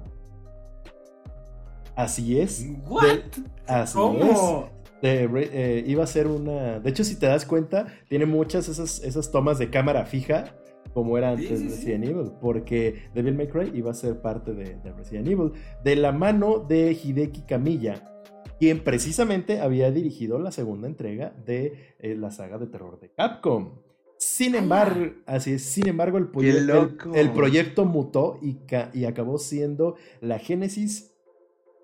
Así 1.95 2.39
es. 2.39 2.63
¿What? 2.87 3.01
de- 3.01 3.21
así 3.65 3.97
¿Cómo? 3.97 4.69
es. 5.01 5.01
De 5.01 5.27
eh, 5.51 5.83
iba 5.87 6.03
a 6.03 6.05
ser 6.05 6.27
una. 6.27 6.79
De 6.79 6.91
hecho, 6.91 7.03
si 7.03 7.15
te 7.15 7.25
das 7.25 7.43
cuenta, 7.43 7.87
tiene 8.07 8.27
muchas 8.27 8.69
esas, 8.69 9.01
esas 9.01 9.31
tomas 9.31 9.57
de 9.57 9.71
cámara 9.71 10.05
fija, 10.05 10.53
como 10.93 11.17
era 11.17 11.31
antes 11.31 11.47
sí, 11.57 11.65
de 11.65 11.71
sí. 11.71 11.75
Resident 11.75 12.05
Evil, 12.05 12.31
porque 12.39 13.09
Devil 13.15 13.33
May 13.33 13.47
Cry 13.47 13.71
iba 13.73 13.89
a 13.89 13.95
ser 13.95 14.21
parte 14.21 14.53
de, 14.53 14.75
de 14.75 14.91
Resident 14.91 15.27
Evil, 15.27 15.53
de 15.83 15.95
la 15.95 16.11
mano 16.11 16.59
de 16.59 16.91
Hideki 17.03 17.41
Kamiya, 17.47 18.12
quien 18.59 18.83
precisamente 18.83 19.59
había 19.59 19.91
dirigido 19.91 20.39
la 20.39 20.51
segunda 20.51 20.87
entrega 20.87 21.33
de 21.45 21.95
eh, 21.99 22.15
la 22.15 22.31
saga 22.31 22.57
de 22.57 22.67
terror 22.67 22.99
de 22.99 23.09
Capcom. 23.11 23.79
Sin 24.17 24.55
embargo, 24.55 25.13
así 25.25 25.53
es, 25.53 25.63
sin 25.63 25.87
embargo, 25.87 26.17
el, 26.17 26.31
proye- 26.31 26.55
el- 26.57 26.67
loco! 26.67 27.11
el 27.13 27.31
proyecto 27.31 27.83
mutó 27.85 28.39
y 28.41 29.03
acabó 29.05 29.37
siendo 29.37 29.95
la 30.21 30.39
génesis 30.39 31.13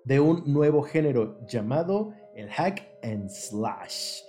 de 0.04 0.20
un 0.20 0.44
nuevo 0.50 0.82
género 0.82 1.38
llamado 1.46 2.14
el 2.34 2.48
hack 2.48 2.88
and 3.02 3.28
slash. 3.28 4.20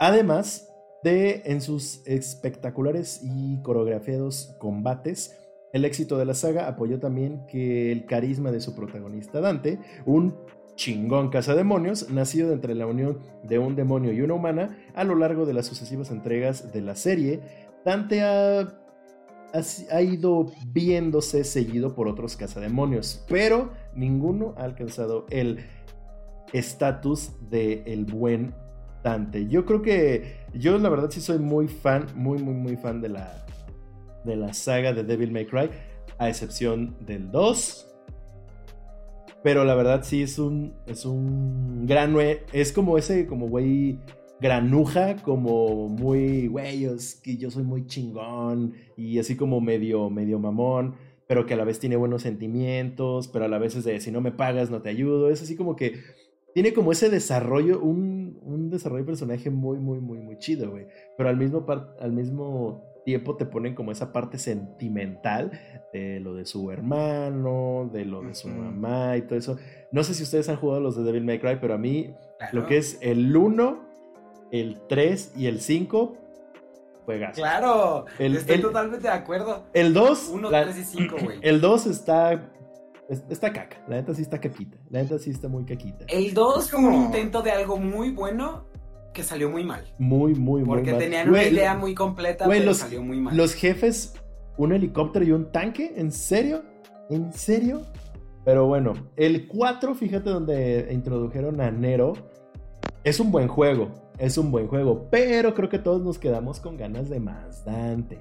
Además 0.00 0.68
de 1.04 1.42
en 1.44 1.60
sus 1.60 2.04
espectaculares 2.06 3.20
y 3.22 3.62
coreografiados 3.62 4.56
combates, 4.58 5.36
el 5.72 5.84
éxito 5.84 6.16
de 6.18 6.24
la 6.24 6.34
saga 6.34 6.66
apoyó 6.68 6.98
también 6.98 7.46
que 7.46 7.92
el 7.92 8.06
carisma 8.06 8.50
de 8.50 8.60
su 8.60 8.74
protagonista 8.74 9.40
Dante, 9.40 9.78
un 10.04 10.34
chingón 10.76 11.30
cazademonios, 11.30 12.10
nacido 12.10 12.52
entre 12.52 12.74
la 12.74 12.86
unión 12.86 13.18
de 13.42 13.58
un 13.58 13.74
demonio 13.74 14.12
y 14.12 14.20
una 14.20 14.34
humana, 14.34 14.78
a 14.94 15.04
lo 15.04 15.16
largo 15.16 15.46
de 15.46 15.54
las 15.54 15.66
sucesivas 15.66 16.10
entregas 16.10 16.72
de 16.72 16.82
la 16.82 16.94
serie, 16.94 17.40
Dante 17.84 18.22
ha, 18.22 18.60
ha, 18.60 19.60
ha 19.90 20.02
ido 20.02 20.52
viéndose 20.68 21.44
seguido 21.44 21.94
por 21.94 22.08
otros 22.08 22.36
cazademonios, 22.36 23.24
pero 23.28 23.72
ninguno 23.94 24.54
ha 24.56 24.64
alcanzado 24.64 25.26
el 25.30 25.64
estatus 26.52 27.32
de 27.50 27.82
el 27.86 28.04
buen 28.04 28.54
Dante. 29.02 29.46
Yo 29.46 29.64
creo 29.64 29.82
que 29.82 30.36
yo 30.54 30.78
la 30.78 30.88
verdad 30.88 31.10
sí 31.10 31.20
soy 31.20 31.38
muy 31.38 31.68
fan, 31.68 32.06
muy 32.14 32.38
muy 32.38 32.54
muy 32.54 32.76
fan 32.76 33.00
de 33.00 33.08
la 33.10 33.46
de 34.24 34.36
la 34.36 34.52
saga 34.52 34.92
de 34.92 35.04
Devil 35.04 35.30
May 35.30 35.46
Cry, 35.46 35.70
a 36.18 36.28
excepción 36.28 36.96
del 37.00 37.30
2. 37.30 37.95
Pero 39.46 39.64
la 39.64 39.76
verdad 39.76 40.02
sí 40.02 40.22
es 40.22 40.40
un 40.40 40.72
es 40.88 41.06
un 41.06 41.86
gran 41.86 42.16
es 42.52 42.72
como 42.72 42.98
ese 42.98 43.28
como 43.28 43.46
güey 43.48 44.00
granuja, 44.40 45.22
como 45.22 45.88
muy 45.88 46.48
güey, 46.48 46.84
es 46.86 47.14
que 47.14 47.36
yo 47.36 47.48
soy 47.52 47.62
muy 47.62 47.86
chingón 47.86 48.72
y 48.96 49.20
así 49.20 49.36
como 49.36 49.60
medio 49.60 50.10
medio 50.10 50.40
mamón, 50.40 50.96
pero 51.28 51.46
que 51.46 51.54
a 51.54 51.56
la 51.56 51.62
vez 51.62 51.78
tiene 51.78 51.94
buenos 51.94 52.22
sentimientos, 52.22 53.28
pero 53.28 53.44
a 53.44 53.48
la 53.48 53.58
vez 53.58 53.76
es 53.76 53.84
de 53.84 54.00
si 54.00 54.10
no 54.10 54.20
me 54.20 54.32
pagas 54.32 54.68
no 54.68 54.82
te 54.82 54.88
ayudo, 54.88 55.30
es 55.30 55.40
así 55.40 55.54
como 55.54 55.76
que 55.76 56.00
tiene 56.52 56.72
como 56.72 56.90
ese 56.90 57.08
desarrollo, 57.08 57.78
un, 57.80 58.40
un 58.42 58.68
desarrollo 58.68 59.04
de 59.04 59.06
personaje 59.06 59.50
muy, 59.50 59.78
muy, 59.78 60.00
muy, 60.00 60.18
muy 60.18 60.38
chido, 60.38 60.70
güey. 60.72 60.86
Pero 61.16 61.28
al 61.28 61.36
mismo, 61.36 61.66
par- 61.66 61.94
al 62.00 62.12
mismo 62.12 62.82
tiempo 63.06 63.36
te 63.36 63.46
ponen 63.46 63.76
como 63.76 63.92
esa 63.92 64.12
parte 64.12 64.36
sentimental 64.36 65.52
de 65.92 66.18
lo 66.18 66.34
de 66.34 66.44
su 66.44 66.72
hermano, 66.72 67.88
de 67.92 68.04
lo 68.04 68.20
de 68.20 68.34
su 68.34 68.48
mamá 68.48 69.16
y 69.16 69.22
todo 69.22 69.38
eso. 69.38 69.56
No 69.92 70.02
sé 70.02 70.12
si 70.12 70.24
ustedes 70.24 70.48
han 70.48 70.56
jugado 70.56 70.80
los 70.80 70.96
de 70.96 71.04
Devil 71.04 71.24
May 71.24 71.38
Cry, 71.38 71.56
pero 71.60 71.74
a 71.74 71.78
mí 71.78 72.14
Claro. 72.38 72.60
lo 72.60 72.66
que 72.66 72.78
es 72.78 72.98
el 73.00 73.34
1, 73.34 73.78
el 74.50 74.80
3 74.88 75.32
y 75.36 75.46
el 75.46 75.60
5, 75.60 76.16
juegas. 77.04 77.36
Claro, 77.36 78.06
El- 78.18 78.36
estoy 78.36 78.56
el- 78.56 78.62
totalmente 78.62 79.06
de 79.06 79.14
acuerdo. 79.14 79.66
El 79.72 79.94
2, 79.94 80.28
1, 80.34 80.50
la- 80.50 80.64
3 80.64 80.76
y 80.78 80.84
5, 80.84 81.16
güey. 81.22 81.38
el 81.42 81.60
2 81.60 81.86
está, 81.86 82.32
es- 83.08 83.22
está 83.30 83.52
caca. 83.52 83.76
La 83.88 83.94
neta 83.96 84.14
sí 84.14 84.22
está 84.22 84.40
caquita. 84.40 84.76
La 84.90 85.00
neta 85.00 85.16
sí 85.20 85.30
está 85.30 85.46
muy 85.48 85.64
caquita. 85.64 86.04
El 86.08 86.34
2 86.34 86.64
Es 86.64 86.70
fue 86.72 86.80
un 86.80 86.92
intento 86.92 87.40
de 87.40 87.52
algo 87.52 87.76
muy 87.76 88.10
bueno 88.10 88.64
que 89.16 89.22
salió 89.24 89.50
muy 89.50 89.64
mal. 89.64 89.82
Muy, 89.98 90.34
muy, 90.34 90.60
muy 90.62 90.68
Porque 90.76 90.90
mal. 90.92 91.00
tenían 91.00 91.28
una 91.30 91.42
idea 91.42 91.74
muy 91.76 91.94
completa, 91.94 92.44
güey, 92.46 92.58
pero 92.60 92.70
los- 92.70 92.78
salió 92.78 93.02
muy 93.02 93.18
mal. 93.18 93.36
Los 93.36 93.54
jefes, 93.54 94.14
un 94.58 94.72
helicóptero 94.72 95.24
y 95.24 95.32
un 95.32 95.50
tanque, 95.50 95.94
¿en 95.96 96.12
serio? 96.12 96.62
¿En 97.10 97.32
serio? 97.32 97.82
Pero 98.44 98.66
bueno, 98.66 98.92
el 99.16 99.48
4, 99.48 99.94
fíjate 99.94 100.30
donde 100.30 100.88
introdujeron 100.92 101.60
a 101.60 101.70
Nero. 101.70 102.12
Es 103.02 103.18
un 103.20 103.30
buen 103.32 103.48
juego, 103.48 103.90
es 104.18 104.36
un 104.38 104.50
buen 104.52 104.68
juego, 104.68 105.08
pero 105.10 105.54
creo 105.54 105.68
que 105.68 105.78
todos 105.78 106.02
nos 106.02 106.18
quedamos 106.18 106.60
con 106.60 106.76
ganas 106.76 107.08
de 107.08 107.18
más 107.20 107.64
Dante. 107.64 108.18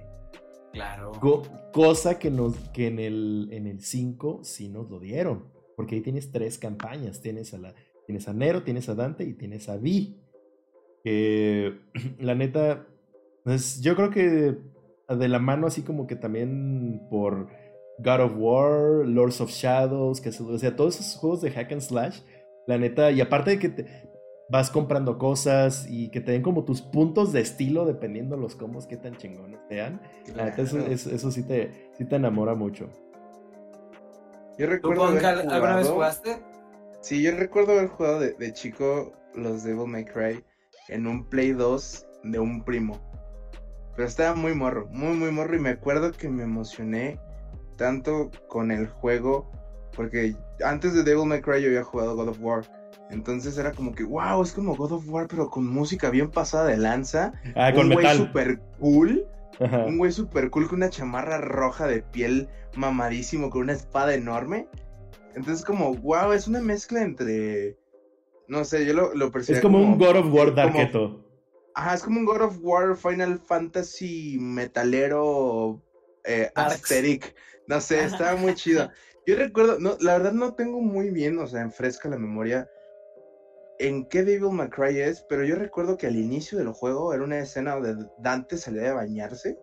Claro. 0.74 1.12
Co- 1.22 1.44
cosa 1.74 2.18
que, 2.20 2.30
nos, 2.32 2.56
que 2.74 2.88
en 2.88 3.00
el 3.00 3.50
en 3.52 3.68
el 3.68 3.82
5 3.82 4.40
sí 4.44 4.70
nos 4.70 4.90
lo 4.90 5.00
dieron. 5.00 5.46
Porque 5.76 5.96
ahí 5.96 6.02
tienes 6.02 6.32
tres 6.32 6.58
campañas. 6.58 7.22
Tienes 7.22 7.54
a, 7.54 7.58
la, 7.58 7.74
tienes 8.06 8.28
a 8.28 8.34
Nero, 8.34 8.64
tienes 8.64 8.88
a 8.90 8.96
Dante 8.96 9.24
y 9.26 9.34
tienes 9.34 9.68
a 9.70 9.78
Vi. 9.78 10.20
Que 11.06 11.80
la 12.20 12.34
neta, 12.36 12.88
pues, 13.44 13.80
yo 13.82 13.96
creo 13.96 14.10
que 14.10 14.58
de 15.08 15.28
la 15.30 15.38
mano 15.40 15.68
así 15.68 15.84
como 15.84 16.08
que 16.08 16.16
también 16.16 17.00
por 17.12 17.48
God 18.00 18.22
of 18.22 18.34
War, 18.38 19.08
Lords 19.08 19.40
of 19.40 19.52
Shadows, 19.52 20.20
que, 20.20 20.32
se- 20.32 20.44
o 20.44 20.58
sea, 20.58 20.76
todos 20.76 21.00
esos 21.00 21.16
juegos 21.18 21.42
de 21.44 21.52
hack 21.52 21.72
and 21.72 21.82
slash, 21.82 22.22
la 22.68 22.80
neta, 22.80 23.12
y 23.12 23.22
aparte 23.22 23.52
de 23.52 23.60
que 23.60 23.70
te 23.70 23.86
vas 24.50 24.72
comprando 24.72 25.18
cosas 25.20 25.88
y 25.90 26.10
que 26.10 26.22
te 26.22 26.32
den 26.32 26.42
como 26.42 26.66
tus 26.66 26.82
puntos 26.82 27.32
de 27.32 27.42
estilo 27.42 27.86
dependiendo 27.86 28.36
los 28.36 28.56
combos 28.56 28.88
que 28.88 28.98
tan 28.98 29.16
chingones 29.16 29.60
sean. 29.70 30.02
La 30.36 30.46
neta, 30.46 30.64
eso, 30.64 30.80
eso- 30.80 31.12
eso 31.12 31.32
sí, 31.32 31.44
te, 31.44 31.92
sí 31.98 32.06
te 32.06 32.16
enamora 32.16 32.56
mucho. 32.56 32.90
Yo 34.58 34.66
¿Tú, 34.66 34.72
recuerdo 34.72 35.06
alguna 35.06 35.76
vez 35.76 35.88
jugaste? 35.88 36.38
Sí, 37.02 37.22
yo 37.22 37.32
recuerdo 37.38 37.74
haber 37.74 37.90
jugado 37.90 38.20
de, 38.22 38.34
de 38.34 38.54
chico 38.54 39.14
los 39.36 39.64
Devil 39.64 39.86
May 39.88 40.06
Cry 40.06 40.44
en 40.88 41.08
un 41.08 41.26
Play 41.26 41.52
2 41.52 42.08
de 42.24 42.40
un 42.40 42.64
primo. 42.64 43.00
Pero 43.96 44.08
estaba 44.08 44.36
muy 44.36 44.54
morro, 44.54 44.88
muy, 44.92 45.16
muy 45.16 45.32
morro. 45.32 45.56
Y 45.56 45.60
me 45.60 45.70
acuerdo 45.70 46.12
que 46.12 46.30
me 46.30 46.44
emocioné 46.44 47.20
tanto 47.78 48.30
con 48.48 48.72
el 48.72 48.88
juego. 48.88 49.50
Porque 49.96 50.36
antes 50.64 50.94
de 50.94 51.04
Devil 51.04 51.26
May 51.26 51.42
Cry 51.42 51.62
yo 51.62 51.68
había 51.70 51.84
jugado 51.84 52.16
God 52.16 52.30
of 52.30 52.42
War. 52.42 52.64
Entonces 53.10 53.58
era 53.58 53.72
como 53.72 53.94
que, 53.94 54.04
wow, 54.04 54.42
es 54.42 54.52
como 54.52 54.76
God 54.76 54.94
of 54.94 55.08
War, 55.08 55.28
pero 55.28 55.50
con 55.50 55.68
música 55.68 56.10
bien 56.10 56.30
pasada 56.30 56.66
de 56.66 56.78
lanza. 56.78 57.34
Ah, 57.56 57.72
con 57.74 57.88
un 57.88 57.94
güey 57.94 58.06
metal. 58.06 58.18
super 58.18 58.60
cool. 58.80 59.26
Ajá. 59.60 59.86
Un 59.86 59.98
güey 59.98 60.12
super 60.12 60.50
cool 60.50 60.68
con 60.68 60.78
una 60.78 60.90
chamarra 60.90 61.38
roja 61.38 61.88
de 61.88 62.02
piel 62.02 62.50
mamadísimo 62.76 63.50
con 63.50 63.62
una 63.62 63.74
espada 63.74 64.14
enorme. 64.14 64.68
Entonces 65.36 65.64
como, 65.64 65.94
wow, 65.96 66.34
es 66.34 66.48
una 66.48 66.62
mezcla 66.62 67.02
entre... 67.02 67.78
No 68.48 68.64
sé, 68.64 68.86
yo 68.86 68.94
lo, 68.94 69.14
lo 69.14 69.32
percibía 69.32 69.58
Es 69.58 69.62
como 69.62 69.80
un 69.80 69.98
God 69.98 70.18
of 70.18 70.34
War 70.34 70.54
Darketo. 70.54 71.24
Ajá, 71.74 71.94
es 71.96 72.04
como 72.04 72.20
un 72.20 72.26
God 72.26 72.42
of 72.42 72.58
War 72.62 72.96
Final 72.96 73.40
Fantasy 73.40 74.38
metalero 74.40 75.82
eh, 76.24 76.50
aesthetic. 76.56 77.36
No 77.68 77.82
sé, 77.82 78.04
estaba 78.04 78.36
muy 78.36 78.54
chido. 78.54 78.90
Yo 79.26 79.36
recuerdo, 79.36 79.80
no, 79.80 79.98
la 80.00 80.18
verdad 80.18 80.34
no 80.34 80.54
tengo 80.54 80.80
muy 80.80 81.10
bien, 81.10 81.40
o 81.40 81.48
sea, 81.48 81.62
en 81.62 81.72
fresca 81.72 82.08
la 82.08 82.18
memoria 82.18 82.70
en 83.80 84.06
qué 84.06 84.24
Devil 84.24 84.52
May 84.52 84.70
Cry 84.70 85.00
es, 85.00 85.26
pero 85.28 85.44
yo 85.44 85.56
recuerdo 85.56 85.98
que 85.98 86.08
al 86.08 86.16
inicio 86.16 86.58
del 86.58 86.70
juego 86.70 87.14
era 87.14 87.24
una 87.24 87.40
escena 87.40 87.76
donde 87.76 88.08
Dante 88.20 88.58
salía 88.58 88.84
de 88.84 88.92
bañarse. 88.94 89.58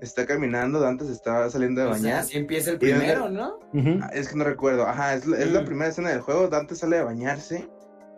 Está 0.00 0.24
caminando, 0.26 0.80
Dante 0.80 1.04
se 1.04 1.12
estaba 1.12 1.48
saliendo 1.50 1.80
de 1.82 1.86
O 1.88 1.92
sea, 1.94 2.02
bañar. 2.02 2.18
así 2.20 2.36
empieza 2.38 2.70
el 2.70 2.78
primero, 2.78 3.28
¿no? 3.28 3.58
Ah, 4.02 4.10
Es 4.14 4.28
que 4.28 4.36
no 4.36 4.44
recuerdo. 4.44 4.86
Ajá, 4.86 5.14
es, 5.14 5.26
la- 5.26 5.38
es 5.38 5.52
la 5.52 5.60
Mm. 5.62 5.66
primera 5.66 5.90
escena 5.90 6.08
del 6.10 6.20
juego. 6.20 6.48
Dante 6.48 6.74
sale 6.74 6.96
de 6.96 7.02
bañarse. 7.02 7.68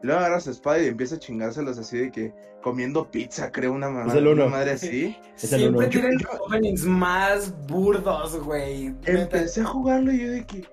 Luego 0.03 0.19
agarra 0.21 0.41
su 0.41 0.51
espada 0.51 0.81
y 0.81 0.87
empieza 0.89 1.15
a 1.15 1.19
chingárselos 1.19 1.79
así 1.79 1.97
de 1.99 2.11
que 2.11 2.35
comiendo 2.61 3.09
pizza, 3.11 3.51
creo, 3.53 3.73
una, 3.73 3.89
mamá, 3.89 4.11
Es 4.13 4.19
el 4.19 4.27
uno. 4.27 4.47
una 4.47 4.57
madre 4.57 4.73
así. 4.73 5.17
Es 5.37 5.53
el 5.53 5.61
Siempre 5.61 5.79
uno. 5.81 5.89
tienen 5.89 6.15
los 6.19 6.41
openings 6.41 6.85
más 6.85 7.55
burdos, 7.67 8.37
güey. 8.45 8.95
Empecé 9.05 9.61
a 9.61 9.65
jugarlo 9.65 10.13
y 10.13 10.21
yo 10.21 10.31
de 10.31 10.45
que, 10.47 10.65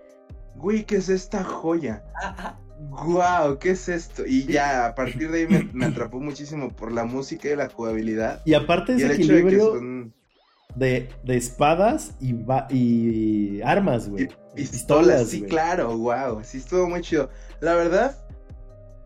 güey, 0.56 0.84
¿qué 0.84 0.96
es 0.98 1.10
esta 1.10 1.44
joya? 1.44 2.04
Guau, 2.92 3.60
¿qué 3.60 3.72
es 3.72 3.90
esto? 3.90 4.24
Y 4.26 4.46
ya, 4.46 4.86
a 4.88 4.96
partir 4.96 5.30
de 5.32 5.40
ahí 5.40 5.48
me, 5.48 5.70
me 5.74 5.86
atrapó 5.88 6.20
muchísimo 6.20 6.70
por 6.70 6.92
la 6.92 7.04
música 7.04 7.50
y 7.50 7.56
la 7.56 7.70
jugabilidad. 7.70 8.42
Y 8.46 8.54
aparte 8.54 8.94
Y 8.94 8.96
ese 8.98 9.06
el 9.06 9.12
hecho 9.22 9.34
de 9.34 9.46
que 9.46 9.60
son 9.60 10.14
de, 10.80 11.10
de 11.24 11.38
espadas 11.38 12.16
y, 12.20 12.34
ba- 12.34 12.68
y 12.70 13.62
armas, 13.62 14.10
güey. 14.10 14.30
pistolas, 14.56 15.30
sí, 15.30 15.40
güey. 15.40 15.50
claro, 15.50 15.98
wow, 15.98 16.44
sí 16.44 16.58
estuvo 16.60 16.88
muy 16.90 17.02
chido. 17.02 17.30
La 17.60 17.76
verdad, 17.76 18.18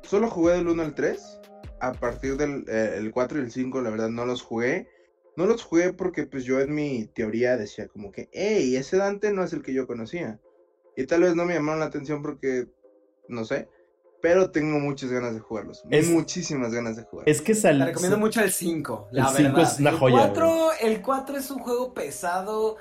solo 0.03 0.29
jugué 0.29 0.53
del 0.53 0.67
1 0.67 0.81
al 0.83 0.95
3. 0.95 1.39
A 1.81 1.91
partir 1.91 2.37
del 2.37 2.63
eh, 2.69 2.95
el 2.97 3.11
4 3.11 3.39
y 3.39 3.41
el 3.41 3.51
5, 3.51 3.81
la 3.81 3.89
verdad, 3.89 4.09
no 4.09 4.25
los 4.25 4.41
jugué. 4.41 4.87
No 5.35 5.45
los 5.47 5.63
jugué 5.63 5.91
porque 5.91 6.25
pues 6.25 6.45
yo 6.45 6.61
en 6.61 6.73
mi 6.73 7.07
teoría 7.07 7.57
decía 7.57 7.87
como 7.87 8.11
que, 8.11 8.29
hey, 8.31 8.75
ese 8.77 8.97
Dante 8.97 9.33
no 9.33 9.43
es 9.43 9.51
el 9.51 9.63
que 9.63 9.73
yo 9.73 9.87
conocía. 9.87 10.39
Y 10.95 11.05
tal 11.07 11.23
vez 11.23 11.35
no 11.35 11.43
me 11.43 11.55
llamaron 11.55 11.79
la 11.79 11.87
atención 11.87 12.21
porque, 12.21 12.67
no 13.27 13.43
sé, 13.43 13.67
pero 14.23 14.49
tengo 14.51 14.79
muchas 14.79 15.11
ganas 15.11 15.33
de 15.33 15.41
jugarlos. 15.41 15.83
Es- 15.89 16.07
muchísimas 16.09 16.73
ganas 16.73 16.95
de 16.95 17.03
jugar. 17.03 17.27
Es 17.27 17.41
que 17.41 17.53
sal- 17.53 17.77
Te 17.79 17.85
recomiendo 17.87 18.17
mucho 18.17 18.39
el 18.41 18.51
5, 18.53 19.09
la 19.11 19.23
El 19.23 19.35
cinco 19.35 19.57
verdad. 19.57 19.73
es 19.73 19.79
una 19.81 19.89
el 19.89 19.95
joya, 19.97 20.15
4, 20.17 20.67
el 20.79 21.01
4 21.01 21.37
es 21.37 21.51
un 21.51 21.59
juego 21.59 21.93
pesado, 21.93 22.77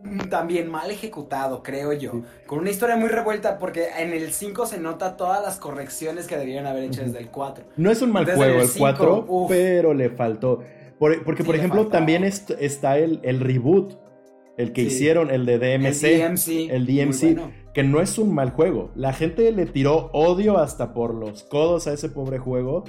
mm, 0.00 0.22
también 0.28 0.68
mal 0.68 0.90
ejecutado, 0.90 1.62
creo 1.62 1.92
yo. 1.92 2.10
Sí. 2.10 2.24
Con 2.48 2.58
una 2.58 2.70
historia 2.70 2.96
muy 2.96 3.08
revuelta, 3.08 3.58
porque 3.60 3.90
en 3.96 4.12
el 4.12 4.32
5 4.32 4.66
se 4.66 4.78
nota 4.80 5.16
todas 5.16 5.40
las 5.40 5.58
correcciones 5.60 6.26
que 6.26 6.36
debieron 6.36 6.66
haber 6.66 6.82
hecho 6.82 7.02
desde 7.02 7.20
el 7.20 7.30
4. 7.30 7.64
No 7.76 7.88
es 7.92 8.02
un 8.02 8.10
mal 8.10 8.24
Desde 8.24 8.36
juego 8.36 8.54
el 8.56 8.60
el 8.62 8.66
cinco, 8.68 8.78
4, 8.80 9.24
uf. 9.28 9.48
pero 9.48 9.94
le 9.94 10.10
faltó. 10.10 10.64
Por- 10.98 11.22
porque, 11.22 11.42
Sí, 11.44 11.46
por 11.46 11.54
ejemplo, 11.54 11.86
también 11.86 12.24
est- 12.24 12.50
está 12.58 12.98
el, 12.98 13.20
el 13.22 13.38
reboot, 13.38 13.94
el 14.56 14.72
que 14.72 14.82
Sí. 14.82 14.86
hicieron, 14.88 15.30
el 15.30 15.44
de 15.46 15.58
DMC, 15.58 16.04
el 16.04 16.20
DMC. 16.36 16.70
el 16.70 16.86
DMC, 16.86 17.34
bueno. 17.34 17.52
que 17.74 17.82
no 17.82 18.00
es 18.00 18.18
un 18.18 18.34
mal 18.34 18.50
juego. 18.50 18.90
La 18.94 19.12
gente 19.12 19.50
le 19.52 19.66
tiró 19.66 20.10
odio 20.12 20.58
hasta 20.58 20.92
por 20.94 21.14
los 21.14 21.42
codos 21.44 21.86
a 21.86 21.92
ese 21.92 22.08
pobre 22.08 22.38
juego. 22.38 22.84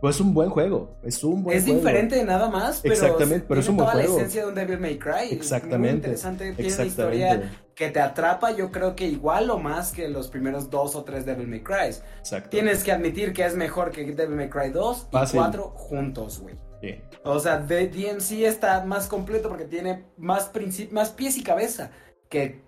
Pues 0.00 0.16
es 0.16 0.20
un 0.20 0.34
buen 0.34 0.50
juego, 0.50 0.98
es 1.04 1.22
un 1.22 1.44
buen 1.44 1.56
Es 1.56 1.62
juego. 1.62 1.78
diferente 1.78 2.16
de 2.16 2.24
nada 2.24 2.50
más, 2.50 2.80
pero, 2.82 2.92
Exactamente, 2.92 3.44
pero 3.46 3.60
es 3.60 3.66
tiene 3.66 3.70
un 3.70 3.76
buen 3.84 3.86
toda 3.92 4.02
juego. 4.02 4.16
la 4.18 4.20
esencia 4.24 4.42
de 4.42 4.48
un 4.48 4.54
Devil 4.56 4.80
May 4.80 4.98
Cry. 4.98 5.26
Es 5.26 5.32
Exactamente, 5.32 5.78
Muy 5.78 5.96
interesante, 5.98 6.38
tiene 6.54 6.58
una 6.58 6.66
Exactamente. 6.82 7.24
historia 7.28 7.52
que 7.76 7.88
te 7.90 8.00
atrapa, 8.00 8.50
yo 8.50 8.72
creo 8.72 8.96
que 8.96 9.06
igual 9.06 9.48
o 9.50 9.60
más 9.60 9.92
que 9.92 10.08
los 10.08 10.26
primeros 10.26 10.70
dos 10.70 10.96
o 10.96 11.04
tres 11.04 11.24
Devil 11.24 11.46
May 11.46 11.60
Cry. 11.62 11.94
Exacto. 12.18 12.50
Tienes 12.50 12.82
que 12.82 12.90
admitir 12.90 13.32
que 13.32 13.46
es 13.46 13.54
mejor 13.54 13.92
que 13.92 14.04
Devil 14.04 14.34
May 14.34 14.50
Cry 14.50 14.70
2 14.70 15.06
y 15.08 15.12
Fácil. 15.12 15.38
4 15.38 15.62
juntos, 15.76 16.40
güey. 16.40 16.56
Sí. 16.82 16.96
O 17.24 17.38
sea, 17.38 17.64
The 17.66 17.86
DMC 17.88 18.42
está 18.44 18.84
más 18.84 19.06
completo 19.08 19.48
porque 19.48 19.64
tiene 19.64 20.04
más, 20.18 20.50
más 20.90 21.10
pies 21.10 21.38
y 21.38 21.42
cabeza 21.42 21.92
que 22.28 22.60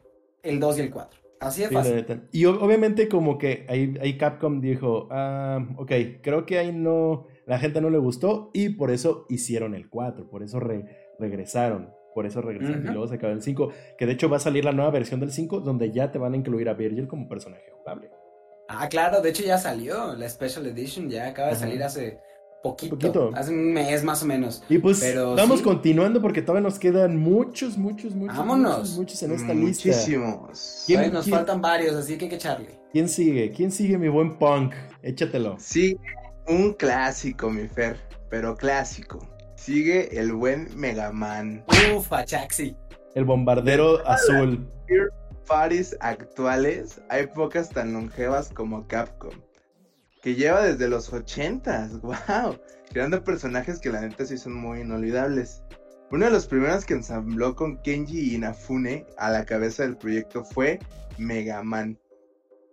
el 0.42 0.60
2 0.60 0.78
y 0.78 0.80
el 0.82 0.90
4. 0.90 1.20
Así 1.40 1.62
de 1.62 1.68
Sí, 1.68 1.74
la 1.74 1.82
fácil. 1.82 2.22
Y 2.32 2.44
obviamente 2.46 3.08
como 3.08 3.36
que 3.36 3.66
ahí, 3.68 3.98
ahí 4.00 4.16
Capcom 4.16 4.60
dijo, 4.60 5.08
ah, 5.10 5.66
ok, 5.76 5.92
creo 6.22 6.46
que 6.46 6.58
ahí 6.58 6.72
no, 6.72 7.26
la 7.44 7.58
gente 7.58 7.80
no 7.80 7.90
le 7.90 7.98
gustó 7.98 8.50
y 8.54 8.70
por 8.70 8.90
eso 8.90 9.26
hicieron 9.28 9.74
el 9.74 9.90
4, 9.90 10.30
por 10.30 10.42
eso 10.42 10.60
re- 10.60 10.86
regresaron, 11.18 11.90
por 12.14 12.24
eso 12.24 12.40
regresaron 12.40 12.82
y 12.84 12.90
luego 12.90 13.08
sacaron 13.08 13.36
el 13.38 13.42
5, 13.42 13.68
que 13.98 14.06
de 14.06 14.12
hecho 14.12 14.30
va 14.30 14.36
a 14.36 14.40
salir 14.40 14.64
la 14.64 14.72
nueva 14.72 14.90
versión 14.92 15.20
del 15.20 15.32
5 15.32 15.60
donde 15.60 15.90
ya 15.90 16.12
te 16.12 16.18
van 16.18 16.32
a 16.34 16.36
incluir 16.36 16.68
a 16.68 16.74
Virgil 16.74 17.08
como 17.08 17.28
personaje 17.28 17.64
jugable. 17.72 18.10
Ah, 18.68 18.88
claro, 18.88 19.20
de 19.20 19.28
hecho 19.30 19.42
ya 19.42 19.58
salió. 19.58 20.14
La 20.14 20.26
Special 20.28 20.64
Edition 20.66 21.10
ya 21.10 21.26
acaba 21.28 21.48
de 21.50 21.56
salir 21.56 21.82
hace 21.82 22.18
poquito, 22.64 22.96
Poquito. 22.98 23.30
Hace 23.34 23.52
un 23.52 23.72
mes 23.72 24.02
más 24.02 24.22
o 24.22 24.26
menos. 24.26 24.64
Y 24.68 24.78
pues 24.78 24.98
Pero 25.00 25.36
vamos 25.36 25.58
sí. 25.58 25.64
continuando 25.64 26.20
porque 26.20 26.42
todavía 26.42 26.66
nos 26.68 26.78
quedan 26.80 27.16
muchos, 27.16 27.78
muchos, 27.78 28.14
muchos, 28.16 28.36
Vámonos. 28.36 28.78
muchos, 28.78 28.96
muchos 28.98 29.22
en 29.22 29.32
esta 29.32 29.54
lista. 29.54 29.88
Muchísimos. 29.88 30.82
¿Quién- 30.86 31.00
Ay, 31.00 31.10
nos 31.12 31.24
quién- 31.24 31.36
faltan 31.36 31.60
varios, 31.60 31.94
así 31.94 32.16
que 32.18 32.24
hay 32.24 32.30
que 32.30 32.36
echarle. 32.36 32.80
¿Quién 32.90 33.08
sigue? 33.08 33.52
¿Quién 33.52 33.70
sigue 33.70 33.98
mi 33.98 34.08
buen 34.08 34.36
punk? 34.38 34.74
Échatelo. 35.02 35.56
Sí, 35.60 35.96
un 36.48 36.72
clásico, 36.72 37.50
mi 37.50 37.68
Fer, 37.68 37.98
pero 38.30 38.56
clásico. 38.56 39.18
Sigue 39.56 40.18
el 40.18 40.32
buen 40.32 40.68
Mega 40.76 41.12
Man. 41.12 41.64
Ufa, 41.96 42.24
Chaxi. 42.24 42.76
El 43.14 43.24
bombardero 43.24 44.04
azul. 44.08 44.68
Paris 45.46 45.94
actuales 46.00 47.00
hay 47.10 47.26
pocas 47.26 47.68
tan 47.70 47.92
longevas 47.92 48.48
como 48.54 48.86
Capcom, 48.88 49.34
que 50.24 50.34
lleva 50.34 50.62
desde 50.62 50.88
los 50.88 51.12
80s, 51.12 52.00
wow, 52.00 52.58
creando 52.90 53.22
personajes 53.22 53.78
que 53.78 53.90
la 53.90 54.00
neta 54.00 54.24
sí 54.24 54.38
son 54.38 54.54
muy 54.54 54.80
inolvidables. 54.80 55.62
Uno 56.10 56.24
de 56.24 56.30
los 56.30 56.46
primeros 56.46 56.86
que 56.86 56.94
ensambló 56.94 57.54
con 57.54 57.76
Kenji 57.82 58.34
Inafune 58.34 59.06
a 59.18 59.30
la 59.30 59.44
cabeza 59.44 59.82
del 59.82 59.98
proyecto 59.98 60.42
fue 60.42 60.78
Mega 61.18 61.62
Man, 61.62 61.98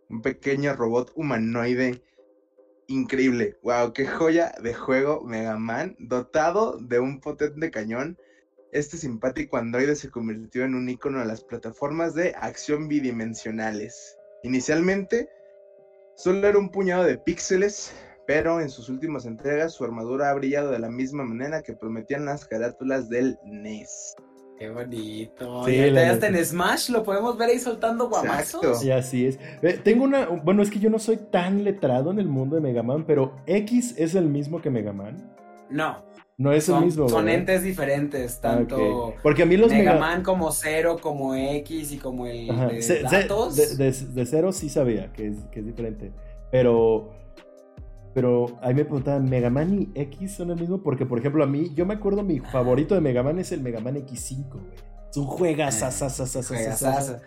un 0.09 0.21
pequeño 0.21 0.73
robot 0.77 1.11
humanoide 1.15 2.01
increíble. 2.87 3.57
Wow, 3.63 3.91
qué 3.91 4.07
joya 4.07 4.53
de 4.63 4.73
juego 4.73 5.21
Mega 5.25 5.57
Man, 5.57 5.97
dotado 5.99 6.77
de 6.77 7.01
un 7.01 7.19
potente 7.19 7.69
cañón 7.69 8.17
este 8.71 8.95
simpático 8.95 9.57
androide 9.57 9.97
se 9.97 10.09
convirtió 10.09 10.63
en 10.63 10.75
un 10.75 10.87
icono 10.87 11.19
de 11.19 11.25
las 11.25 11.43
plataformas 11.43 12.15
de 12.15 12.33
acción 12.39 12.87
bidimensionales. 12.87 14.17
Inicialmente, 14.43 15.27
solo 16.21 16.47
era 16.47 16.57
un 16.57 16.69
puñado 16.69 17.03
de 17.03 17.17
píxeles, 17.17 17.93
pero 18.27 18.61
en 18.61 18.69
sus 18.69 18.89
últimas 18.89 19.25
entregas 19.25 19.73
su 19.73 19.83
armadura 19.83 20.29
ha 20.29 20.33
brillado 20.33 20.71
de 20.71 20.79
la 20.79 20.89
misma 20.89 21.23
manera 21.23 21.63
que 21.63 21.73
prometían 21.73 22.25
las 22.25 22.45
carátulas 22.45 23.09
del 23.09 23.39
NES. 23.43 24.15
Qué 24.59 24.69
bonito. 24.69 25.65
Sí, 25.65 25.75
ya 25.75 26.13
está 26.13 26.27
en 26.27 26.45
Smash, 26.45 26.89
lo 26.91 27.01
podemos 27.01 27.35
ver 27.35 27.49
ahí 27.49 27.57
soltando 27.57 28.07
guamazos. 28.07 28.63
Exacto. 28.63 28.85
Y 28.85 28.91
así 28.91 29.25
es. 29.25 29.39
Tengo 29.83 30.03
una. 30.03 30.27
Bueno, 30.27 30.61
es 30.61 30.69
que 30.69 30.77
yo 30.77 30.91
no 30.91 30.99
soy 30.99 31.17
tan 31.17 31.63
letrado 31.63 32.11
en 32.11 32.19
el 32.19 32.27
mundo 32.27 32.57
de 32.57 32.61
Mega 32.61 32.83
Man, 32.83 33.03
pero 33.07 33.33
X 33.47 33.95
es 33.97 34.13
el 34.13 34.29
mismo 34.29 34.61
que 34.61 34.69
Mega 34.69 34.93
Man. 34.93 35.35
No, 35.71 36.03
No 36.41 36.51
es 36.51 36.63
son, 36.65 36.79
el 36.79 36.85
mismo. 36.85 37.07
son 37.09 37.25
¿verdad? 37.25 37.39
entes 37.39 37.63
diferentes, 37.63 38.37
Ah, 38.37 38.41
tanto. 38.41 39.13
Porque 39.21 39.43
a 39.43 39.45
mí 39.45 39.57
los 39.57 39.71
Mega 39.71 39.93
Mega, 39.93 39.99
Man 39.99 40.23
como 40.23 40.51
Zero, 40.51 40.97
como 40.99 41.35
X 41.35 41.91
y 41.91 41.97
como 41.97 42.25
el 42.27 42.49
Ajá, 42.49 42.67
de 42.67 42.81
se- 42.81 42.97
se- 42.97 43.03
datos. 43.03 43.55
de, 43.55 43.75
de- 43.75 43.91
de 43.91 44.25
cero 44.25 44.51
sí 44.51 44.69
sabía 44.69 45.11
que 45.13 45.27
es, 45.27 45.35
que 45.51 45.59
es 45.59 45.65
diferente. 45.65 46.11
Pero. 46.51 47.11
Pero 48.13 48.59
a 48.61 48.67
mí 48.67 48.73
me 48.73 48.83
preguntaban, 48.83 49.29
¿Mega 49.29 49.49
Man 49.49 49.73
y 49.73 49.89
X 50.01 50.33
son 50.35 50.51
el 50.51 50.59
mismo? 50.59 50.83
Porque, 50.83 51.05
por 51.05 51.17
ejemplo, 51.19 51.43
a 51.45 51.47
mí, 51.47 51.71
yo 51.75 51.85
me 51.85 51.93
acuerdo, 51.93 52.23
mi 52.23 52.39
favorito 52.39 52.93
de 52.93 52.99
Mega 52.99 53.23
Man 53.23 53.39
es 53.39 53.53
el 53.53 53.61
Mega 53.61 53.79
Man 53.79 53.95
X5, 53.95 54.49
güey. 54.51 54.65
Es 55.09 55.15
un 55.17 55.25
juegazazazazazazaza. 55.27 57.21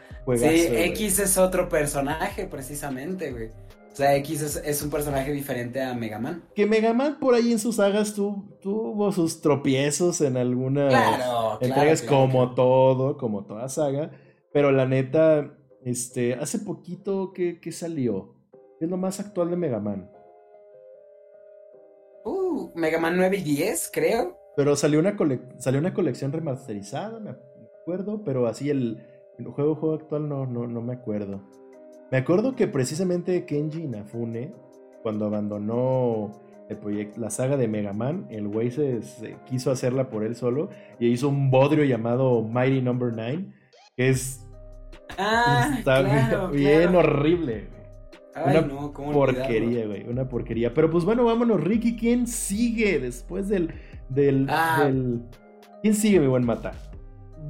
O 3.94 3.96
sea, 3.96 4.16
X 4.16 4.42
es, 4.42 4.56
es 4.56 4.82
un 4.82 4.90
personaje 4.90 5.30
diferente 5.30 5.80
a 5.80 5.94
Mega 5.94 6.18
Man. 6.18 6.42
Que 6.56 6.66
Mega 6.66 6.92
Man 6.92 7.20
por 7.20 7.32
ahí 7.36 7.52
en 7.52 7.60
sus 7.60 7.76
sagas 7.76 8.12
tu- 8.12 8.58
tuvo 8.60 9.12
sus 9.12 9.40
tropiezos 9.40 10.20
en 10.20 10.36
algunas 10.36 10.88
Claro, 10.92 11.58
entregas 11.60 12.02
claro, 12.02 12.26
claro, 12.26 12.32
como 12.32 12.54
todo, 12.56 13.16
como 13.16 13.44
toda 13.44 13.68
saga. 13.68 14.10
Pero 14.52 14.72
la 14.72 14.84
neta, 14.86 15.56
este, 15.84 16.34
hace 16.34 16.58
poquito 16.58 17.32
que, 17.32 17.60
que 17.60 17.70
salió. 17.70 18.34
¿Qué 18.80 18.86
es 18.86 18.90
lo 18.90 18.96
más 18.96 19.20
actual 19.20 19.50
de 19.50 19.56
Mega 19.56 19.78
Man? 19.78 20.10
Uh, 22.24 22.70
Mega 22.74 22.98
Man 22.98 23.16
9 23.16 23.36
y 23.36 23.42
10, 23.42 23.90
creo. 23.92 24.36
Pero 24.56 24.74
salió 24.74 24.98
una, 24.98 25.16
cole- 25.16 25.40
salió 25.58 25.78
una 25.78 25.94
colección 25.94 26.32
remasterizada, 26.32 27.20
me 27.20 27.30
acuerdo, 27.82 28.22
pero 28.24 28.48
así 28.48 28.70
el, 28.70 29.06
el 29.38 29.46
juego, 29.46 29.76
juego 29.76 29.94
actual 29.94 30.28
no, 30.28 30.46
no, 30.46 30.66
no 30.66 30.80
me 30.80 30.94
acuerdo. 30.94 31.42
Me 32.10 32.18
acuerdo 32.18 32.54
que 32.54 32.68
precisamente 32.68 33.44
Kenji 33.44 33.82
Inafune, 33.82 34.52
cuando 35.02 35.26
abandonó 35.26 36.40
el 36.68 36.76
proyecto, 36.78 37.20
la 37.20 37.30
saga 37.30 37.56
de 37.56 37.68
Mega 37.68 37.92
Man, 37.92 38.26
el 38.30 38.48
güey 38.48 38.70
se, 38.70 39.02
se 39.02 39.36
quiso 39.46 39.70
hacerla 39.70 40.08
por 40.08 40.24
él 40.24 40.34
solo 40.36 40.70
y 40.98 41.08
hizo 41.08 41.28
un 41.28 41.50
bodrio 41.50 41.84
llamado 41.84 42.42
Mighty 42.42 42.80
Number 42.82 43.12
9, 43.14 43.46
que 43.96 44.08
es 44.10 44.40
Ah, 45.18 45.74
está 45.78 46.02
claro, 46.02 46.48
bien 46.48 46.82
claro. 46.90 46.98
horrible. 47.00 47.68
güey. 47.68 47.84
Ay, 48.36 48.56
una 48.56 48.66
no, 48.66 48.92
¿cómo 48.92 49.12
porquería, 49.12 49.86
güey. 49.86 50.08
Una 50.08 50.28
porquería. 50.28 50.72
Pero 50.74 50.90
pues 50.90 51.04
bueno, 51.04 51.24
vámonos, 51.24 51.62
Ricky. 51.62 51.94
¿Quién 51.96 52.26
sigue 52.26 52.98
después 52.98 53.48
del. 53.48 53.72
del, 54.08 54.46
Ah. 54.50 54.82
del- 54.84 55.22
¿Quién 55.82 55.94
sigue, 55.94 56.18
mi 56.18 56.26
buen 56.26 56.44
mata? 56.44 56.72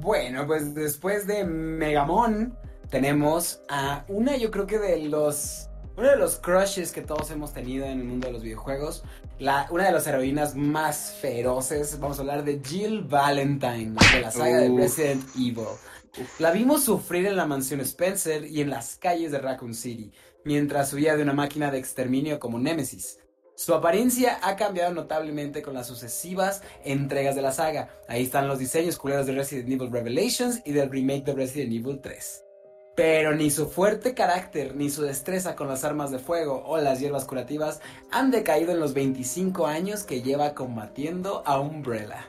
Bueno, 0.01 0.45
pues 0.45 0.75
después 0.75 1.25
de 1.25 1.43
Megamon 1.45 2.53
tenemos 2.89 3.61
a 3.69 4.05
una, 4.07 4.37
yo 4.37 4.51
creo 4.51 4.67
que 4.67 4.79
de 4.79 4.99
los 5.09 5.69
uno 5.97 6.09
de 6.09 6.17
los 6.17 6.35
crushes 6.37 6.91
que 6.91 7.01
todos 7.01 7.31
hemos 7.31 7.53
tenido 7.53 7.85
en 7.85 7.99
el 7.99 8.05
mundo 8.05 8.27
de 8.27 8.33
los 8.33 8.43
videojuegos, 8.43 9.03
la 9.39 9.67
una 9.71 9.85
de 9.85 9.91
las 9.93 10.05
heroínas 10.07 10.55
más 10.55 11.15
feroces, 11.21 11.99
vamos 11.99 12.17
a 12.17 12.21
hablar 12.21 12.43
de 12.43 12.61
Jill 12.63 13.03
Valentine 13.03 13.95
de 14.13 14.21
la 14.21 14.31
saga 14.31 14.59
de 14.59 14.69
Uf. 14.69 14.79
Resident 14.79 15.23
Evil. 15.35 15.67
La 16.39 16.51
vimos 16.51 16.83
sufrir 16.83 17.25
en 17.25 17.35
la 17.35 17.45
mansión 17.45 17.79
Spencer 17.81 18.45
y 18.45 18.61
en 18.61 18.69
las 18.69 18.97
calles 18.97 19.31
de 19.31 19.39
Raccoon 19.39 19.73
City, 19.73 20.11
mientras 20.43 20.91
huía 20.93 21.15
de 21.15 21.23
una 21.23 21.33
máquina 21.33 21.71
de 21.71 21.77
exterminio 21.77 22.39
como 22.39 22.59
Nemesis. 22.59 23.19
Su 23.55 23.73
apariencia 23.73 24.39
ha 24.41 24.57
cambiado 24.57 24.93
notablemente 24.93 25.61
con 25.61 25.73
las 25.73 25.87
sucesivas 25.87 26.61
entregas 26.83 27.35
de 27.35 27.41
la 27.41 27.53
saga. 27.53 27.89
Ahí 28.09 28.23
están 28.23 28.49
los 28.49 28.59
diseños 28.59 28.97
culeros 28.97 29.27
de 29.27 29.33
Resident 29.33 29.69
Evil 29.69 29.91
Revelations 29.91 30.61
y 30.65 30.73
del 30.73 30.91
remake 30.91 31.23
de 31.23 31.35
Resident 31.35 31.71
Evil 31.71 32.01
3. 32.01 32.44
Pero 32.95 33.35
ni 33.35 33.49
su 33.49 33.67
fuerte 33.67 34.13
carácter, 34.13 34.75
ni 34.75 34.89
su 34.89 35.01
destreza 35.01 35.55
con 35.55 35.67
las 35.67 35.83
armas 35.83 36.11
de 36.11 36.19
fuego 36.19 36.63
o 36.65 36.77
las 36.77 36.99
hierbas 36.99 37.25
curativas 37.25 37.81
han 38.11 38.31
decaído 38.31 38.71
en 38.71 38.79
los 38.79 38.93
25 38.93 39.67
años 39.67 40.03
que 40.03 40.21
lleva 40.21 40.53
combatiendo 40.53 41.43
a 41.45 41.59
Umbrella. 41.59 42.25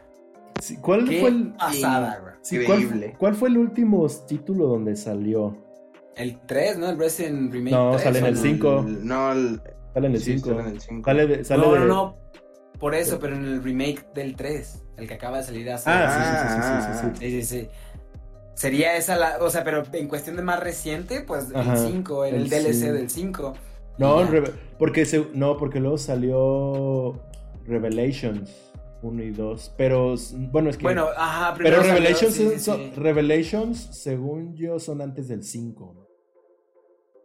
Sí, 0.61 0.77
¿Cuál 0.79 1.09
Qué 1.09 1.21
fue 1.21 1.29
el. 1.29 1.53
pasada, 1.53 2.19
güey. 2.21 2.35
sí, 2.43 2.59
¿cuál, 3.19 3.35
fue 3.37 3.49
el 3.51 3.59
último 3.59 4.07
título 4.27 4.67
donde 4.67 4.97
salió? 4.97 5.57
El 6.17 6.41
3, 6.47 6.79
¿no? 6.79 6.89
El 6.89 6.99
Resident 6.99 7.53
Remake 7.53 7.77
No, 7.77 7.91
3, 7.93 8.03
sale 8.03 8.19
en 8.19 8.25
¿o 8.25 8.29
el 8.29 8.35
no? 8.35 8.41
5. 8.41 8.79
El- 8.89 9.07
No, 9.07 9.33
el, 9.33 9.61
Sale 9.95 10.07
en 10.09 10.15
el 10.15 10.21
sí, 10.21 10.33
5. 10.39 10.49
sale 10.49 10.61
en 10.63 10.67
el 10.69 10.81
5. 10.81 11.05
Sale 11.11 11.27
de. 11.27 11.45
Sale 11.45 11.63
no, 11.67 11.73
de- 11.75 11.81
no, 11.81 11.87
no. 11.87 12.17
Por 12.81 12.95
eso, 12.95 13.19
pero 13.19 13.35
en 13.37 13.45
el 13.45 13.63
remake 13.63 14.07
del 14.15 14.35
3, 14.37 14.83
el 14.99 15.07
que 15.09 15.15
acaba 15.15 15.39
de 15.39 15.45
salir 15.45 15.71
hace. 15.71 15.89
Ah, 15.91 16.11
sí, 16.11 16.23
sí, 16.43 16.49
sí, 16.49 16.63
sí, 16.63 17.09
sí, 17.11 17.21
sí. 17.21 17.41
Sí, 17.41 17.43
sí, 17.43 17.61
sí. 17.63 17.69
Sería 18.57 18.97
esa 18.97 19.17
la. 19.17 19.39
O 19.41 19.51
sea, 19.51 19.63
pero 19.63 19.85
en 19.93 20.09
cuestión 20.09 20.35
de 20.37 20.43
más 20.43 20.59
reciente, 20.61 21.21
pues 21.21 21.55
Ajá, 21.55 21.75
el 21.75 21.93
5, 21.93 22.25
el, 22.25 22.35
el 22.35 22.49
DLC 22.51 22.73
cinco. 22.75 22.93
del 22.95 23.11
5. 23.11 23.53
No. 23.99 24.25
Reve- 24.27 24.53
porque 24.79 25.05
se- 25.07 25.29
no, 25.35 25.57
porque 25.57 25.79
luego 25.79 25.99
salió 25.99 27.21
Revelations 27.67 28.51
1 29.03 29.23
y 29.23 29.31
2. 29.31 29.75
Pero 29.77 30.15
bueno, 30.51 30.71
es 30.71 30.77
que. 30.79 30.83
Bueno, 30.85 31.07
ajá, 31.17 31.55
pero 31.55 31.65
primero 31.69 31.83
salió- 31.83 31.95
Revelations, 31.95 32.35
sí, 32.35 32.49
sí, 32.55 32.59
son- 32.59 32.79
sí. 32.79 32.93
Revelations, 32.97 33.79
según 33.93 34.55
yo, 34.57 34.79
son 34.81 35.01
antes 35.03 35.29
del 35.29 35.43
5. 35.45 35.93
¿no? 35.95 36.07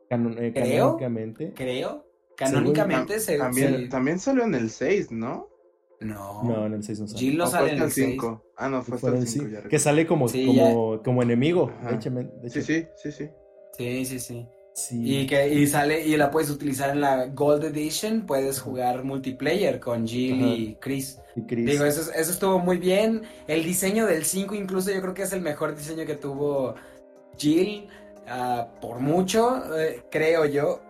Canon- 0.10 0.38
eh, 0.38 0.52
Creo. 0.54 0.98
canónicamente. 0.98 1.54
Creo. 1.56 2.06
Canónicamente 2.36 3.20
se. 3.20 3.38
también, 3.38 3.78
sí. 3.78 3.90
también 3.90 4.20
salió 4.20 4.44
en 4.44 4.56
el 4.56 4.70
6, 4.70 5.12
¿no? 5.12 5.48
No. 6.02 6.44
No, 6.44 6.66
en 6.66 6.74
el 6.74 6.84
6 6.84 7.00
no 7.02 7.08
sale. 7.08 7.20
Jill 7.20 7.38
no 7.38 7.44
¿O 7.44 7.48
sale 7.48 7.68
en 7.70 7.82
hasta 7.82 7.84
el 7.84 7.90
el 7.90 7.92
6. 7.94 8.08
5? 8.12 8.44
Ah, 8.58 8.70
no, 8.70 8.82
fue 8.82 8.96
hasta 8.96 9.08
Fue 9.08 9.10
en 9.12 9.16
el 9.18 9.22
el 9.22 9.28
5. 9.28 9.46
cinco, 9.48 9.62
ya 9.64 9.70
que 9.70 9.80
sale 9.80 10.06
como, 10.08 10.28
Sí, 10.28 10.46
como, 10.46 11.02
como 11.04 11.22
enemigo. 11.24 11.72
Sí, 12.50 12.62
sí, 12.62 12.86
sí, 12.98 13.12
sí. 13.12 13.30
Sí, 13.78 14.06
sí, 14.06 14.20
sí. 14.20 14.48
sí. 14.74 15.02
Y 15.22 15.28
que 15.28 15.48
y 15.54 15.68
sale 15.68 16.06
y 16.06 16.18
la 16.18 16.30
puedes 16.32 16.50
utilizar 16.50 16.90
en 16.90 17.02
la 17.02 17.28
Gold 17.28 17.64
Edition, 17.66 18.26
puedes 18.26 18.60
jugar 18.60 19.04
multiplayer 19.04 19.80
con 19.80 20.06
Jill 20.08 20.44
Ajá. 20.44 20.54
y 20.54 20.76
Chris. 20.82 21.20
Y 21.36 21.44
Chris. 21.46 21.66
Digo, 21.66 21.86
eso, 21.86 22.12
eso 22.12 22.32
estuvo 22.32 22.60
muy 22.60 22.78
bien. 22.78 23.22
El 23.48 23.64
diseño 23.64 24.06
del 24.08 24.26
5 24.26 24.56
incluso 24.56 24.92
yo 24.92 25.02
creo 25.02 25.14
que 25.14 25.22
es 25.24 25.34
el 25.34 25.42
mejor 25.42 25.76
diseño 25.76 26.06
que 26.06 26.16
tuvo 26.16 26.76
Jill. 27.38 27.88
ah, 28.28 28.68
por 28.82 29.00
mucho, 29.00 29.62
eh, 29.80 30.04
creo 30.10 30.46
yo. 30.46 30.82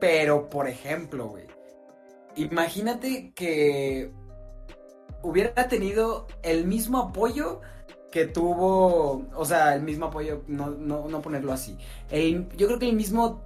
Pero, 0.00 0.50
por 0.50 0.68
ejemplo, 0.68 1.28
güey. 1.28 1.44
Imagínate 2.36 3.32
que 3.34 4.10
hubiera 5.24 5.68
tenido 5.68 6.26
el 6.42 6.66
mismo 6.66 6.98
apoyo 6.98 7.60
que 8.12 8.26
tuvo, 8.26 9.26
o 9.34 9.44
sea, 9.44 9.74
el 9.74 9.82
mismo 9.82 10.06
apoyo, 10.06 10.44
no, 10.46 10.70
no, 10.70 11.08
no 11.08 11.20
ponerlo 11.20 11.52
así. 11.52 11.76
El, 12.10 12.48
yo 12.56 12.68
creo 12.68 12.78
que 12.78 12.88
el 12.88 12.94
mismo, 12.94 13.42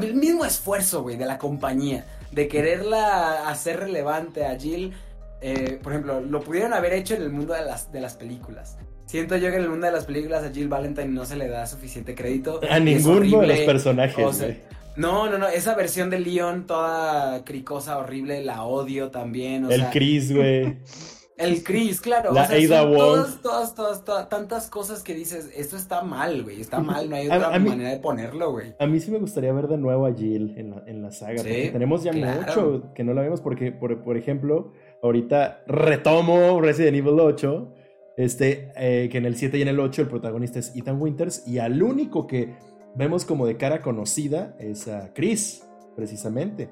el 0.00 0.14
mismo 0.14 0.44
esfuerzo, 0.44 1.02
güey, 1.02 1.16
de 1.16 1.26
la 1.26 1.38
compañía, 1.38 2.04
de 2.32 2.48
quererla 2.48 3.48
hacer 3.48 3.78
relevante 3.78 4.44
a 4.44 4.58
Jill, 4.58 4.92
eh, 5.40 5.78
por 5.80 5.92
ejemplo, 5.92 6.20
lo 6.20 6.40
pudieron 6.40 6.72
haber 6.72 6.94
hecho 6.94 7.14
en 7.14 7.22
el 7.22 7.30
mundo 7.30 7.54
de 7.54 7.64
las, 7.64 7.92
de 7.92 8.00
las 8.00 8.16
películas. 8.16 8.76
Siento 9.06 9.36
yo 9.36 9.50
que 9.50 9.56
en 9.56 9.62
el 9.62 9.68
mundo 9.68 9.86
de 9.86 9.92
las 9.92 10.04
películas 10.04 10.42
a 10.42 10.50
Jill 10.50 10.66
Valentine 10.66 11.08
no 11.08 11.24
se 11.24 11.36
le 11.36 11.46
da 11.46 11.64
suficiente 11.66 12.16
crédito. 12.16 12.60
a 12.68 12.80
ninguno 12.80 13.40
de 13.40 13.46
los 13.46 13.60
personajes. 13.60 14.26
o 14.26 14.32
sea, 14.32 14.48
güey. 14.48 14.75
No, 14.96 15.28
no, 15.30 15.38
no, 15.38 15.48
esa 15.48 15.74
versión 15.74 16.10
de 16.10 16.20
Leon 16.20 16.66
toda 16.66 17.44
cricosa, 17.44 17.98
horrible, 17.98 18.42
la 18.42 18.64
odio 18.64 19.10
también. 19.10 19.66
O 19.66 19.70
el 19.70 19.80
sea, 19.80 19.90
Chris, 19.90 20.34
güey. 20.34 20.78
el 21.36 21.62
Chris, 21.62 22.00
claro. 22.00 22.32
La 22.32 22.42
o 22.42 22.46
sea, 22.46 22.56
Ada. 22.56 22.90
Todas, 22.90 23.42
todas, 23.42 23.74
todas, 23.74 24.04
todas, 24.04 24.28
tantas 24.28 24.70
cosas 24.70 25.02
que 25.02 25.14
dices, 25.14 25.50
esto 25.54 25.76
está 25.76 26.02
mal, 26.02 26.42
güey, 26.44 26.60
está 26.60 26.80
mal, 26.80 27.10
no 27.10 27.16
hay 27.16 27.26
otra 27.30 27.54
a 27.54 27.58
manera 27.58 27.90
de 27.90 27.98
ponerlo, 27.98 28.52
güey. 28.52 28.74
A 28.78 28.86
mí 28.86 28.98
sí 29.00 29.10
me 29.10 29.18
gustaría 29.18 29.52
ver 29.52 29.68
de 29.68 29.76
nuevo 29.76 30.06
a 30.06 30.14
Jill 30.14 30.54
en 30.56 30.70
la, 30.70 30.82
en 30.86 31.02
la 31.02 31.10
saga. 31.10 31.38
Sí, 31.38 31.48
porque 31.48 31.70
tenemos 31.72 32.02
ya 32.02 32.12
claro. 32.12 32.40
mucho 32.40 32.94
que 32.94 33.04
no 33.04 33.12
la 33.12 33.22
vemos. 33.22 33.40
Porque, 33.40 33.72
por, 33.72 34.02
por 34.02 34.16
ejemplo, 34.16 34.72
ahorita 35.02 35.62
retomo 35.66 36.60
Resident 36.60 36.96
Evil 36.96 37.20
8. 37.20 37.72
Este, 38.16 38.72
eh, 38.76 39.10
que 39.12 39.18
en 39.18 39.26
el 39.26 39.36
7 39.36 39.58
y 39.58 39.62
en 39.62 39.68
el 39.68 39.78
8 39.78 40.00
el 40.00 40.08
protagonista 40.08 40.58
es 40.58 40.74
Ethan 40.74 40.98
Winters. 41.00 41.46
Y 41.46 41.58
al 41.58 41.82
único 41.82 42.26
que 42.26 42.54
vemos 42.96 43.24
como 43.24 43.46
de 43.46 43.56
cara 43.56 43.82
conocida 43.82 44.56
es 44.58 44.88
a 44.88 45.12
Chris, 45.12 45.66
precisamente. 45.94 46.70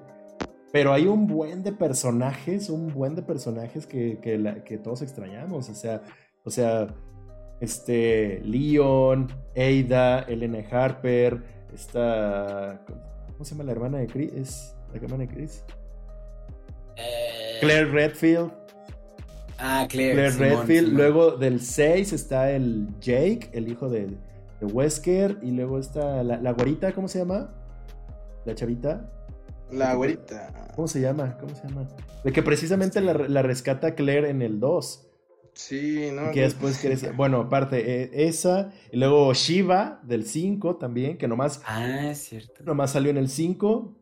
Pero 0.73 0.93
hay 0.93 1.07
un 1.07 1.27
buen 1.29 1.63
de 1.63 1.73
personajes, 1.73 2.69
un 2.69 2.93
buen 2.93 3.15
de 3.15 3.23
personajes 3.23 3.87
que, 3.87 4.19
que, 4.21 4.39
la- 4.39 4.65
que 4.65 4.77
todos 4.79 5.03
extrañamos. 5.03 5.69
O 5.69 5.75
sea, 5.75 6.03
o 6.45 6.51
sea, 6.51 6.89
este, 7.61 8.41
Leon, 8.45 9.29
Ada, 9.57 10.21
Elena 10.23 10.59
Harper, 10.71 11.43
esta, 11.73 12.81
¿cómo 13.33 13.45
se 13.45 13.53
llama 13.53 13.65
la 13.65 13.73
hermana 13.73 13.99
de 13.99 14.07
Chris? 14.09 14.33
¿Es 14.33 14.77
la 14.93 14.97
hermana 14.97 15.27
de 15.27 15.29
Chris? 15.29 15.65
Eh, 16.97 17.59
Claire 17.61 17.87
Redfield. 17.87 18.53
Ah, 19.59 19.87
Claire. 19.89 20.15
Claire 20.15 20.33
Simón, 20.33 20.49
Redfield. 20.51 20.87
Simón. 20.89 20.97
Luego 20.97 21.31
del 21.37 21.61
6 21.61 22.13
está 22.13 22.51
el 22.51 22.89
Jake, 23.01 23.51
el 23.53 23.69
hijo 23.69 23.89
de, 23.89 24.09
de 24.61 24.67
Wesker. 24.67 25.39
Y 25.43 25.51
luego 25.53 25.79
está 25.79 26.23
la, 26.23 26.39
la 26.41 26.53
güerita, 26.53 26.93
¿cómo 26.93 27.09
se 27.09 27.19
llama? 27.19 27.55
La 28.45 28.55
chavita. 28.55 29.11
La 29.71 29.95
güerita. 29.95 30.71
¿Cómo 30.77 30.87
se 30.89 31.01
llama? 31.01 31.37
¿Cómo 31.39 31.55
se 31.55 31.67
llama? 31.67 31.89
De 32.23 32.33
que 32.33 32.43
precisamente 32.43 33.01
la, 33.01 33.15
la 33.15 33.43
rescata 33.43 33.95
Claire 33.95 34.29
en 34.31 34.43
el 34.43 34.61
2. 34.61 35.09
Sí, 35.55 36.11
no. 36.13 36.33
que 36.33 36.41
después 36.43 36.79
crece. 36.81 37.13
Bueno, 37.13 37.41
aparte, 37.43 38.03
eh, 38.03 38.11
esa. 38.27 38.73
Y 38.91 38.97
luego 38.99 39.33
Shiva 39.35 40.01
del 40.03 40.25
5 40.27 40.77
también, 40.77 41.17
que 41.17 41.29
nomás, 41.29 41.63
Ah, 41.65 42.11
es 42.11 42.19
cierto. 42.19 42.65
nomás 42.65 42.91
salió 42.91 43.11
en 43.11 43.17
el 43.19 43.29
5. 43.29 43.97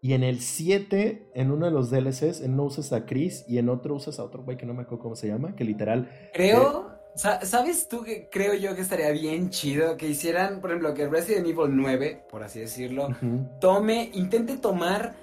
Y 0.00 0.12
en 0.12 0.22
el 0.22 0.40
7, 0.40 1.30
en 1.34 1.50
uno 1.50 1.64
de 1.64 1.72
los 1.72 1.90
DLCs, 1.90 2.42
en 2.42 2.52
uno 2.54 2.64
usas 2.64 2.92
a 2.92 3.06
Chris 3.06 3.44
y 3.48 3.56
en 3.58 3.70
otro 3.70 3.94
usas 3.94 4.18
a 4.18 4.24
otro 4.24 4.42
güey 4.42 4.56
que 4.58 4.66
no 4.66 4.74
me 4.74 4.82
acuerdo 4.82 5.02
cómo 5.02 5.16
se 5.16 5.28
llama, 5.28 5.56
que 5.56 5.64
literal. 5.64 6.10
Creo, 6.34 6.72
sa- 6.88 6.93
¿sabes 7.16 7.88
tú 7.88 8.02
que 8.02 8.28
creo 8.30 8.54
yo 8.54 8.74
que 8.74 8.82
estaría 8.82 9.10
bien 9.10 9.50
chido 9.50 9.96
que 9.96 10.08
hicieran, 10.08 10.60
por 10.60 10.70
ejemplo, 10.70 10.94
que 10.94 11.06
Resident 11.08 11.46
Evil 11.46 11.68
9, 11.70 12.24
por 12.30 12.42
así 12.42 12.60
decirlo, 12.60 13.08
Ujú. 13.08 13.48
tome, 13.60 14.10
intente 14.14 14.56
tomar 14.56 15.14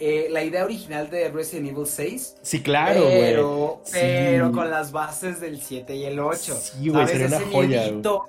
eh, 0.00 0.28
la 0.30 0.44
idea 0.44 0.64
original 0.64 1.10
de 1.10 1.28
Resident 1.28 1.70
Evil 1.70 1.86
6, 1.86 2.36
Sí, 2.42 2.62
claro, 2.62 3.02
güey. 3.02 3.18
pero, 3.18 3.80
Sí. 3.84 3.98
con 4.54 4.70
las 4.70 4.92
bases 4.92 5.40
del 5.40 5.60
7 5.60 5.96
y 5.96 6.04
el 6.04 6.20
8. 6.20 6.54
Sí, 6.54 6.88
güey, 6.88 7.06
sería 7.08 7.26
una 7.26 7.36
Ese 7.38 7.44
joya, 7.46 7.82
miedito, 7.82 8.24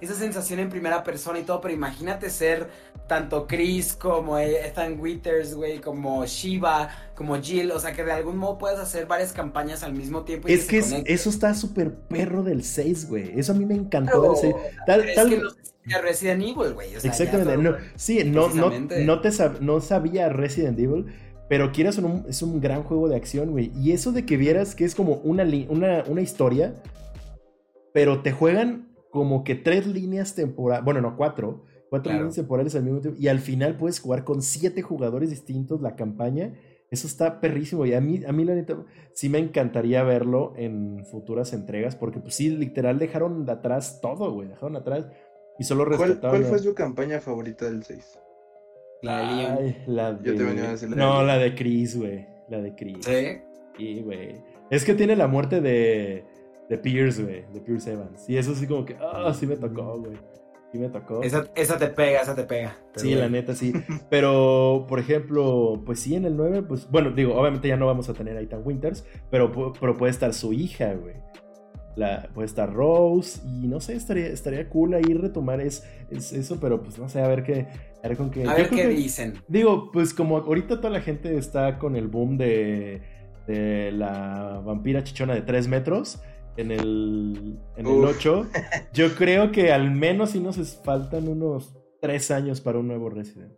esa 0.00 0.14
sensación 0.14 0.60
en 0.60 0.68
primera 0.68 1.02
persona 1.02 1.38
y 1.38 1.42
todo, 1.42 1.60
pero 1.60 1.74
imagínate 1.74 2.30
ser 2.30 2.68
tanto 3.08 3.46
Chris 3.46 3.94
como 3.94 4.38
Ethan 4.38 5.00
Withers, 5.00 5.54
güey, 5.54 5.80
como 5.80 6.24
Shiva, 6.26 6.88
como 7.14 7.40
Jill, 7.40 7.70
o 7.72 7.80
sea 7.80 7.92
que 7.92 8.04
de 8.04 8.12
algún 8.12 8.36
modo 8.36 8.58
puedas 8.58 8.78
hacer 8.78 9.06
varias 9.06 9.32
campañas 9.32 9.82
al 9.82 9.94
mismo 9.94 10.22
tiempo. 10.24 10.48
y 10.48 10.52
Es 10.52 10.66
que 10.66 10.78
eso 10.78 11.30
está 11.30 11.54
súper 11.54 11.94
perro 11.94 12.42
del 12.42 12.62
6, 12.62 13.08
güey. 13.08 13.38
Eso 13.38 13.52
a 13.52 13.54
mí 13.54 13.64
me 13.64 13.74
encantó 13.74 14.20
Pero- 14.20 14.32
del 14.34 14.40
6. 14.40 14.54
Tal, 14.86 15.08
es 15.08 15.16
que 15.26 15.36
no 15.38 15.50
siente 15.50 16.02
Resident 16.02 16.42
Evil, 16.42 16.74
güey. 16.74 16.94
o 16.96 17.00
sea, 17.00 17.10
Exactamente. 17.10 17.54
todo- 17.54 17.62
No, 17.62 17.76
sí, 17.96 18.22
no, 18.24 18.48
no, 18.50 18.70
no, 18.70 19.20
te 19.20 19.28
sab- 19.30 19.60
no 19.60 19.80
sabía 19.80 20.28
Resident 20.28 20.78
Evil, 20.78 21.06
pero 21.48 21.72
quieras 21.72 21.96
o 21.98 22.02
no, 22.02 22.24
es 22.28 22.42
un 22.42 22.60
gran 22.60 22.82
juego 22.82 23.08
de 23.08 23.16
acción, 23.16 23.50
güey. 23.52 23.72
Y 23.74 23.92
eso 23.92 24.12
de 24.12 24.26
que 24.26 24.36
vieras 24.36 24.74
que 24.74 24.84
es 24.84 24.94
como 24.94 25.14
una, 25.24 25.44
una, 25.70 26.04
una 26.06 26.20
historia, 26.20 26.74
pero 27.94 28.20
te 28.20 28.32
juegan 28.32 28.87
como 29.10 29.44
que 29.44 29.54
tres 29.54 29.86
líneas 29.86 30.34
temporales, 30.34 30.84
bueno, 30.84 31.00
no, 31.00 31.16
cuatro, 31.16 31.64
cuatro 31.90 32.10
Claro. 32.10 32.18
líneas 32.18 32.36
temporales 32.36 32.74
al 32.74 32.84
mismo 32.84 33.00
tiempo, 33.00 33.20
y 33.20 33.28
al 33.28 33.40
final 33.40 33.76
puedes 33.76 34.00
jugar 34.00 34.24
con 34.24 34.42
siete 34.42 34.82
jugadores 34.82 35.30
distintos 35.30 35.80
la 35.80 35.96
campaña. 35.96 36.54
Eso 36.90 37.06
está 37.06 37.40
perrísimo 37.40 37.84
y 37.84 37.92
a 37.92 38.00
mí, 38.00 38.22
a 38.26 38.32
mí 38.32 38.44
la 38.44 38.54
neta 38.54 38.82
sí 39.12 39.28
me 39.28 39.38
encantaría 39.38 40.02
verlo 40.04 40.54
en 40.56 41.04
futuras 41.04 41.52
entregas 41.52 41.94
porque 41.96 42.18
pues 42.18 42.34
sí, 42.34 42.48
literal 42.48 42.98
dejaron 42.98 43.44
de 43.44 43.52
atrás 43.52 44.00
todo, 44.00 44.32
güey, 44.32 44.48
dejaron 44.48 44.74
atrás 44.76 45.06
y 45.58 45.64
solo 45.64 45.84
¿Cuál, 45.84 45.98
respetaban 45.98 46.40
cuál 46.40 46.50
fue 46.50 46.58
su 46.60 46.74
campaña 46.74 47.20
favorita 47.20 47.66
del 47.66 47.82
6? 47.82 48.18
La 49.02 49.18
de 49.18 49.36
Leon. 49.36 49.58
Ay, 49.58 49.82
la 49.86 50.12
de... 50.14 50.30
Yo 50.30 50.36
te 50.36 50.42
venía 50.44 50.64
a 50.64 50.70
decir 50.72 50.88
la 50.88 50.96
de 50.96 51.02
No, 51.02 51.22
la 51.24 51.36
de 51.36 51.54
Chris, 51.54 51.96
güey. 51.98 52.26
La 52.48 52.60
de 52.62 52.74
Chris. 52.74 53.04
Sí. 53.04 53.38
Sí, 53.76 54.02
güey. 54.02 54.42
Es 54.70 54.84
que 54.84 54.94
tiene 54.94 55.14
la 55.14 55.28
muerte 55.28 55.60
de, 55.60 56.24
de 56.68 56.78
Pierce, 56.78 57.22
güey. 57.22 57.44
De 57.52 57.60
Pierce 57.60 57.92
Evans. 57.92 58.28
Y 58.28 58.36
eso 58.36 58.54
sí 58.54 58.66
como 58.66 58.84
que, 58.84 58.96
ah, 59.00 59.32
sí 59.34 59.46
me 59.46 59.56
tocó, 59.56 59.98
güey. 60.00 60.12
Sí 60.70 60.78
me 60.78 60.90
tocó. 60.90 61.22
Esa, 61.22 61.46
esa 61.56 61.78
te 61.78 61.86
pega, 61.86 62.20
esa 62.20 62.34
te 62.34 62.44
pega. 62.44 62.76
Sí, 62.96 63.08
bueno. 63.08 63.22
la 63.22 63.28
neta, 63.30 63.54
sí. 63.54 63.72
Pero, 64.10 64.84
por 64.86 64.98
ejemplo, 64.98 65.82
pues 65.86 66.00
sí, 66.00 66.14
en 66.14 66.26
el 66.26 66.36
9, 66.36 66.62
pues, 66.62 66.90
bueno, 66.90 67.10
digo, 67.10 67.34
obviamente 67.34 67.68
ya 67.68 67.76
no 67.78 67.86
vamos 67.86 68.10
a 68.10 68.14
tener 68.14 68.36
a 68.36 68.40
Ethan 68.42 68.60
Winters, 68.64 69.06
pero, 69.30 69.50
pero 69.80 69.96
puede 69.96 70.10
estar 70.10 70.34
su 70.34 70.52
hija, 70.52 70.92
güey. 70.92 71.14
La, 71.96 72.28
puede 72.34 72.46
estar 72.46 72.70
Rose, 72.72 73.40
y 73.44 73.66
no 73.66 73.80
sé, 73.80 73.96
estaría, 73.96 74.26
estaría 74.26 74.68
cool 74.68 74.92
ahí 74.94 75.02
retomar 75.14 75.60
es, 75.60 75.84
es- 76.10 76.32
eso, 76.32 76.60
pero 76.60 76.80
pues 76.82 76.96
no 76.98 77.08
sé, 77.08 77.20
a 77.22 77.26
ver 77.28 77.42
qué, 77.42 77.66
a 78.04 78.08
ver 78.08 78.16
con 78.16 78.30
qué. 78.30 78.44
A 78.46 78.54
ver 78.54 78.68
qué 78.68 78.76
que- 78.76 78.88
dicen. 78.88 79.42
Digo, 79.48 79.90
pues 79.90 80.12
como 80.14 80.36
ahorita 80.36 80.76
toda 80.76 80.90
la 80.90 81.00
gente 81.00 81.36
está 81.38 81.78
con 81.78 81.96
el 81.96 82.06
boom 82.08 82.36
de, 82.36 83.00
de 83.48 83.90
la 83.90 84.60
vampira 84.64 85.02
chichona 85.02 85.34
de 85.34 85.40
3 85.42 85.66
metros 85.66 86.20
en 86.58 86.72
el, 86.72 87.58
en 87.76 87.86
el 87.86 87.92
Uf. 87.92 88.16
8, 88.16 88.46
yo 88.92 89.14
creo 89.14 89.52
que 89.52 89.72
al 89.72 89.90
menos 89.92 90.30
si 90.30 90.40
nos 90.40 90.56
faltan 90.84 91.28
unos 91.28 91.74
3 92.00 92.30
años 92.32 92.60
para 92.60 92.78
un 92.78 92.88
nuevo 92.88 93.08
Resident. 93.10 93.52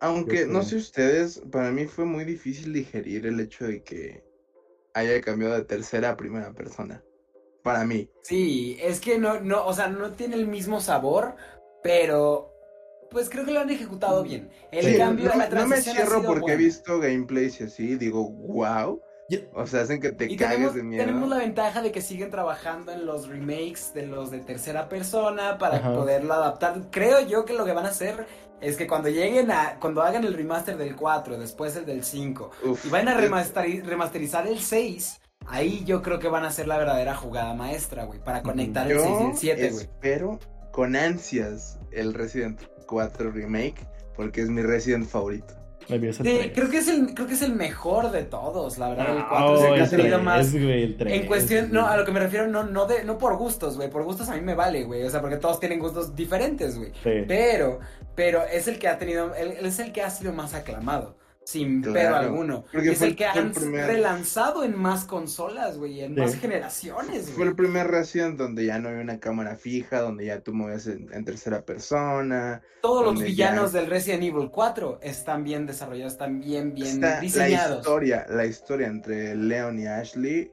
Aunque 0.00 0.46
no 0.46 0.62
sé 0.62 0.76
ustedes, 0.76 1.42
para 1.50 1.72
mí 1.72 1.86
fue 1.86 2.04
muy 2.04 2.24
difícil 2.24 2.72
digerir 2.72 3.26
el 3.26 3.40
hecho 3.40 3.66
de 3.66 3.82
que 3.82 4.24
haya 4.94 5.20
cambiado 5.20 5.54
de 5.54 5.64
tercera 5.64 6.10
a 6.10 6.16
primera 6.16 6.52
persona. 6.52 7.02
Para 7.62 7.84
mí. 7.84 8.08
Sí, 8.22 8.78
es 8.80 9.00
que 9.00 9.18
no, 9.18 9.40
no, 9.40 9.66
o 9.66 9.72
sea, 9.72 9.88
no 9.88 10.12
tiene 10.12 10.36
el 10.36 10.46
mismo 10.46 10.80
sabor, 10.80 11.34
pero 11.82 12.52
pues 13.10 13.28
creo 13.28 13.44
que 13.44 13.52
lo 13.52 13.60
han 13.60 13.70
ejecutado 13.70 14.22
bien. 14.22 14.50
El 14.70 14.84
Sí, 14.84 14.96
cambio 14.96 15.26
no, 15.26 15.32
de 15.32 15.38
la 15.38 15.44
no 15.44 15.50
me 15.50 15.56
transición 15.56 15.96
ha 15.96 16.00
cierro 16.00 16.20
sido 16.20 16.32
porque 16.32 16.52
he 16.52 16.56
visto 16.56 17.00
gameplays 17.00 17.60
y 17.60 17.64
así, 17.64 17.96
digo, 17.96 18.30
wow. 18.30 19.00
O 19.54 19.66
sea, 19.66 19.82
hacen 19.82 20.00
que 20.00 20.12
te 20.12 20.24
Y 20.24 20.36
cagues 20.36 20.54
tenemos, 20.56 20.74
de 20.74 20.82
miedo. 20.82 21.04
tenemos 21.04 21.28
la 21.28 21.36
ventaja 21.38 21.82
de 21.82 21.92
que 21.92 22.00
siguen 22.00 22.30
trabajando 22.30 22.92
en 22.92 23.04
los 23.04 23.28
remakes 23.28 23.92
de 23.94 24.06
los 24.06 24.30
de 24.30 24.38
tercera 24.40 24.88
persona 24.88 25.58
para 25.58 25.76
Ajá. 25.78 25.92
poderlo 25.94 26.32
adaptar. 26.34 26.80
Creo 26.90 27.20
yo 27.26 27.44
que 27.44 27.52
lo 27.52 27.64
que 27.66 27.72
van 27.72 27.84
a 27.84 27.90
hacer 27.90 28.26
es 28.60 28.76
que 28.76 28.86
cuando 28.86 29.08
lleguen 29.10 29.50
a, 29.50 29.78
cuando 29.80 30.02
hagan 30.02 30.24
el 30.24 30.32
remaster 30.34 30.76
del 30.78 30.96
4, 30.96 31.38
después 31.38 31.76
el 31.76 31.84
del 31.84 32.04
5, 32.04 32.50
Uf, 32.64 32.86
y 32.86 32.88
van 32.88 33.06
a 33.08 33.14
remasterizar 33.18 34.46
el 34.46 34.58
6, 34.60 35.20
ahí 35.46 35.84
yo 35.84 36.02
creo 36.02 36.18
que 36.18 36.28
van 36.28 36.44
a 36.44 36.50
ser 36.50 36.66
la 36.66 36.78
verdadera 36.78 37.14
jugada 37.14 37.52
maestra, 37.54 38.04
güey, 38.04 38.18
para 38.22 38.42
conectar 38.42 38.90
el 38.90 38.98
6 38.98 39.10
y 39.20 39.24
el 39.24 39.36
7, 39.36 39.70
güey. 39.70 39.82
espero 39.84 40.38
con 40.72 40.96
ansias 40.96 41.78
el 41.92 42.14
Resident 42.14 42.60
4 42.86 43.30
Remake 43.30 43.86
porque 44.16 44.40
es 44.40 44.48
mi 44.48 44.62
Resident 44.62 45.06
favorito. 45.06 45.54
Creo 45.88 46.70
que 46.70 46.78
es 46.78 46.88
el 46.88 47.14
creo 47.14 47.26
que 47.26 47.34
es 47.34 47.42
el 47.42 47.54
mejor 47.54 48.10
de 48.10 48.22
todos, 48.24 48.78
la 48.78 48.90
verdad, 48.90 49.10
el 49.10 49.18
Ah, 49.22 49.26
4 49.28 49.54
es 49.54 49.62
el 49.62 49.70
oh, 49.70 49.74
que 49.74 49.80
ha 49.80 49.88
tenido 49.88 50.18
más 50.22 50.52
güey, 50.52 50.82
el 50.82 50.96
tres, 50.96 51.12
En 51.14 51.26
cuestión, 51.26 51.72
no, 51.72 51.86
a 51.86 51.96
lo 51.96 52.04
que 52.04 52.12
me 52.12 52.20
refiero, 52.20 52.46
no, 52.46 52.64
no 52.64 52.86
de, 52.86 53.04
no 53.04 53.16
por 53.18 53.36
gustos, 53.36 53.76
güey. 53.76 53.88
Por 53.90 54.04
gustos 54.04 54.28
a 54.28 54.34
mí 54.34 54.42
me 54.42 54.54
vale, 54.54 54.84
güey. 54.84 55.02
O 55.04 55.10
sea, 55.10 55.20
porque 55.20 55.36
todos 55.36 55.58
tienen 55.60 55.78
gustos 55.78 56.14
diferentes, 56.14 56.76
güey. 56.76 56.92
Sí. 57.02 57.24
Pero, 57.26 57.80
pero 58.14 58.42
es 58.44 58.68
el 58.68 58.78
que 58.78 58.88
ha 58.88 58.98
tenido, 58.98 59.34
es 59.34 59.78
el 59.78 59.92
que 59.92 60.02
ha 60.02 60.10
sido 60.10 60.32
más 60.32 60.54
aclamado. 60.54 61.16
Sin 61.50 61.80
Claro, 61.80 61.94
pero 61.94 62.16
alguno. 62.16 62.64
porque 62.70 62.90
es 62.90 62.98
fue- 62.98 63.06
el 63.06 63.16
que 63.16 63.24
el 63.24 63.30
han 63.30 63.52
primer- 63.52 63.86
relanzado 63.86 64.64
en 64.64 64.76
más 64.76 65.06
consolas, 65.06 65.78
güey. 65.78 66.02
En 66.02 66.14
Sí. 66.14 66.20
más 66.20 66.34
generaciones, 66.34 67.30
Fue 67.30 67.46
el 67.46 67.54
primer 67.56 67.86
Resident 67.88 68.36
donde 68.36 68.66
ya 68.66 68.78
no 68.78 68.90
había 68.90 69.00
una 69.00 69.18
cámara 69.18 69.56
fija, 69.56 70.00
donde 70.02 70.26
ya 70.26 70.40
tú 70.40 70.52
movías 70.52 70.86
en, 70.88 71.08
en 71.10 71.24
tercera 71.24 71.62
persona. 71.64 72.60
Todos 72.82 73.02
los 73.02 73.22
villanos 73.22 73.72
ya- 73.72 73.80
del 73.80 73.88
Resident 73.88 74.24
Evil 74.24 74.50
4 74.50 74.98
están 75.02 75.42
bien 75.42 75.64
desarrollados, 75.64 76.12
están 76.12 76.38
bien, 76.38 76.74
bien 76.74 76.86
Está 76.96 77.14
la 77.14 77.20
diseñados. 77.20 77.78
historia, 77.78 78.26
la 78.28 78.44
historia 78.44 78.86
entre 78.88 79.34
Leon 79.34 79.78
y 79.78 79.86
Ashley. 79.86 80.52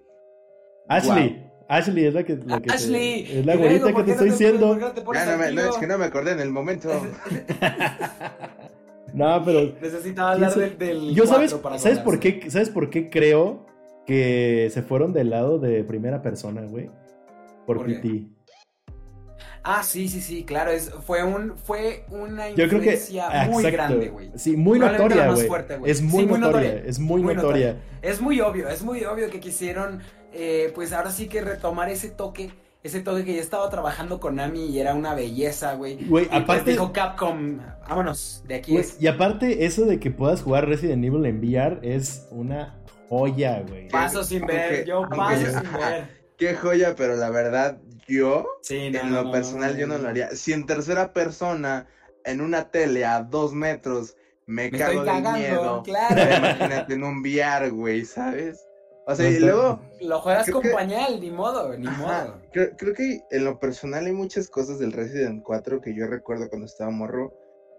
Ashley. 0.87 1.45
Ashley 1.67 2.05
es 2.05 2.13
la 2.13 2.23
que, 2.23 2.37
la 2.37 2.61
que 2.61 2.69
te- 2.69 2.73
Ashley, 2.73 3.37
es 3.39 3.45
la 3.45 3.57
güerita 3.57 3.87
que 3.87 3.93
¿por 3.93 4.05
te 4.05 4.11
estoy 4.11 4.29
¿por 4.29 4.37
diciendo. 4.37 4.75
no 4.77 4.91
te 4.93 5.03
no, 5.03 5.61
es 5.71 5.75
que 5.77 5.87
no 5.87 5.97
me 5.97 6.05
acordé 6.05 6.31
en 6.31 6.39
el 6.39 6.51
momento. 6.51 6.89
No, 9.13 9.41
pero 9.45 9.73
Necesitaba 9.81 10.31
hablar 10.33 10.53
¿Quién 10.53 10.77
del, 10.77 10.77
del 10.77 11.15
Yo 11.15 11.25
sabes, 11.25 11.51
4 11.51 11.61
para 11.61 11.79
¿sabes 11.79 11.99
por 11.99 12.19
qué? 12.19 12.49
¿Sabes 12.49 12.69
por 12.69 12.89
qué 12.89 13.09
creo 13.09 13.65
que 14.05 14.69
se 14.73 14.81
fueron 14.81 15.13
del 15.13 15.29
lado 15.29 15.59
de 15.59 15.83
primera 15.83 16.21
persona, 16.21 16.61
güey? 16.63 16.89
Por, 17.65 17.77
¿Por? 17.77 17.85
PT. 17.87 18.27
Ah, 19.67 19.81
sí, 19.81 20.07
sí, 20.07 20.21
sí, 20.21 20.43
claro, 20.43 20.69
es, 20.69 20.91
fue 20.91 21.23
un, 21.23 21.57
fue 21.57 22.05
una 22.11 22.49
Yo 22.49 22.67
creo 22.67 22.81
que 22.81 22.93
influencia 22.93 23.27
ah, 23.31 23.47
muy 23.47 23.65
exacto. 23.65 23.93
grande, 23.93 24.09
güey. 24.09 24.31
Sí, 24.35 24.55
muy 24.55 24.77
notoria, 24.77 25.31
güey. 25.31 25.49
Es 25.89 26.03
muy, 26.03 26.21
Sí, 26.21 26.27
muy 26.27 26.39
notoria, 26.39 26.69
notoria. 26.69 26.83
es 26.85 26.99
muy, 26.99 27.23
Muy 27.23 27.35
notoria. 27.35 27.77
Es 28.03 28.21
muy 28.21 28.41
obvio, 28.41 28.69
es 28.69 28.83
muy 28.83 29.03
obvio 29.05 29.27
que 29.31 29.39
quisieron, 29.39 30.01
eh, 30.33 30.71
pues 30.75 30.93
ahora 30.93 31.09
sí 31.09 31.27
que 31.27 31.41
retomar 31.41 31.89
ese 31.89 32.09
toque, 32.09 32.51
ese 32.85 33.01
toque 33.01 33.25
que 33.25 33.33
ya 33.35 33.41
estaba 33.41 33.69
trabajando 33.69 34.19
con 34.19 34.39
Ami 34.39 34.65
y 34.67 34.79
era 34.79 34.93
una 34.93 35.13
belleza, 35.15 35.73
güey. 35.73 36.03
Güey, 36.05 36.25
Y 36.25 36.27
pues 36.29 36.41
aparte- 36.43 36.71
dijo 36.71 36.93
Capcom, 36.93 37.59
vámonos, 37.89 38.43
de 38.47 38.55
aquí 38.55 38.77
es. 38.77 39.01
y 39.01 39.07
aparte, 39.07 39.65
eso 39.65 39.85
de 39.85 39.99
que 39.99 40.11
puedas 40.11 40.41
jugar 40.41 40.67
Resident 40.67 41.03
Evil 41.03 41.25
en 41.25 41.39
VR 41.39 41.79
es 41.81 42.27
una 42.31 42.75
joya, 43.09 43.63
güey. 43.67 43.87
Paso 43.89 44.23
sin 44.23 44.41
aunque- 44.43 44.55
ver, 44.55 44.85
yo 44.85 44.97
aunque 44.97 45.17
paso 45.17 45.45
sin 45.47 45.55
ajá. 45.55 45.77
ver. 45.89 46.25
Qué 46.37 46.53
joya, 46.55 46.95
pero 46.95 47.15
la 47.15 47.29
verdad, 47.29 47.77
yo, 48.07 48.45
Sí, 48.61 48.89
no, 48.91 48.99
en 48.99 49.13
lo 49.13 49.23
no, 49.23 49.31
personal, 49.31 49.77
yo 49.77 49.87
no 49.87 49.97
lo 49.97 50.09
haría. 50.09 50.29
Si 50.35 50.51
en 50.53 50.65
tercera 50.65 51.13
persona, 51.13 51.87
en 52.25 52.41
una 52.41 52.69
tele 52.69 53.05
a 53.05 53.21
dos 53.23 53.53
metros, 53.53 54.15
me, 54.45 54.69
Me 54.69 54.77
cago 54.77 54.91
estoy 54.91 55.05
cagando, 55.07 55.31
miedo. 55.39 55.83
claro. 55.83 56.21
Imagínate 56.37 56.93
en 56.93 57.03
un 57.03 57.21
VR, 57.21 57.69
güey, 57.71 58.05
¿sabes? 58.05 58.59
O 59.07 59.15
sea, 59.15 59.29
y 59.29 59.39
luego, 59.39 59.79
Lo 60.01 60.19
juegas 60.19 60.49
con 60.49 60.63
que- 60.63 60.69
pañal, 60.69 61.19
ni 61.21 61.29
modo, 61.29 61.77
ni 61.77 61.85
Ajá, 61.87 62.25
modo. 62.25 62.41
creo, 62.51 62.69
creo 62.75 62.93
que 62.95 63.21
en 63.29 63.45
lo 63.45 63.59
personal 63.59 64.05
hay 64.05 64.13
muchas 64.13 64.49
cosas 64.49 64.79
del 64.79 64.91
Resident 64.91 65.43
4 65.43 65.79
que 65.79 65.93
yo 65.95 66.07
recuerdo 66.07 66.49
cuando 66.49 66.65
estaba 66.65 66.89
morro 66.89 67.31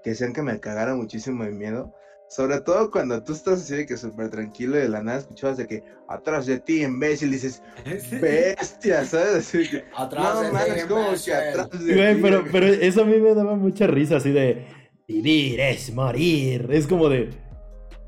que 0.04 0.12
hacían 0.12 0.32
que 0.32 0.42
me 0.42 0.60
cagara 0.60 0.94
muchísimo 0.94 1.42
de 1.44 1.50
miedo. 1.50 1.92
Sobre 2.28 2.60
todo 2.60 2.90
cuando 2.90 3.22
tú 3.22 3.32
estás 3.32 3.60
así 3.62 3.74
de 3.76 3.86
que 3.86 3.96
súper 3.96 4.30
tranquilo 4.30 4.76
y 4.76 4.82
de 4.82 4.88
la 4.88 5.02
nada 5.02 5.18
escuchabas 5.18 5.56
de 5.56 5.66
que 5.66 5.82
atrás 6.08 6.46
de 6.46 6.58
ti, 6.60 6.82
imbécil, 6.82 7.30
dices, 7.32 7.60
bestia, 8.20 9.04
¿sabes? 9.04 9.34
Así 9.48 9.68
que, 9.68 9.84
Atrás 9.96 10.34
no 10.34 10.42
de 10.42 10.52
mames, 10.52 10.82
ti, 10.82 10.88
como 10.88 11.06
que 11.24 11.34
atrás 11.34 11.84
de 11.84 11.94
Güey, 11.94 12.14
ti, 12.16 12.22
pero, 12.22 12.44
pero 12.52 12.66
eso 12.66 13.02
a 13.02 13.04
mí 13.04 13.18
me 13.18 13.34
daba 13.34 13.54
mucha 13.56 13.86
risa, 13.88 14.16
así 14.16 14.30
de 14.32 14.64
vivir 15.08 15.60
es 15.60 15.92
morir. 15.92 16.68
Es 16.70 16.86
como 16.86 17.08
de. 17.08 17.30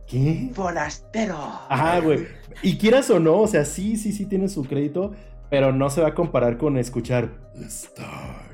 ¿Qué? 0.09 0.51
Forastero. 0.55 1.37
Ajá, 1.69 2.01
güey. 2.01 2.27
Y 2.63 2.79
quieras 2.79 3.11
o 3.11 3.21
no, 3.21 3.39
o 3.41 3.47
sea, 3.47 3.65
sí, 3.65 3.97
sí, 3.97 4.13
sí 4.13 4.25
tiene 4.27 4.49
su 4.49 4.65
crédito, 4.65 5.13
pero 5.51 5.73
no 5.73 5.91
se 5.91 6.01
va 6.01 6.09
a 6.09 6.15
comparar 6.15 6.57
con 6.59 6.79
escuchar 6.79 7.31
Star. 7.67 8.49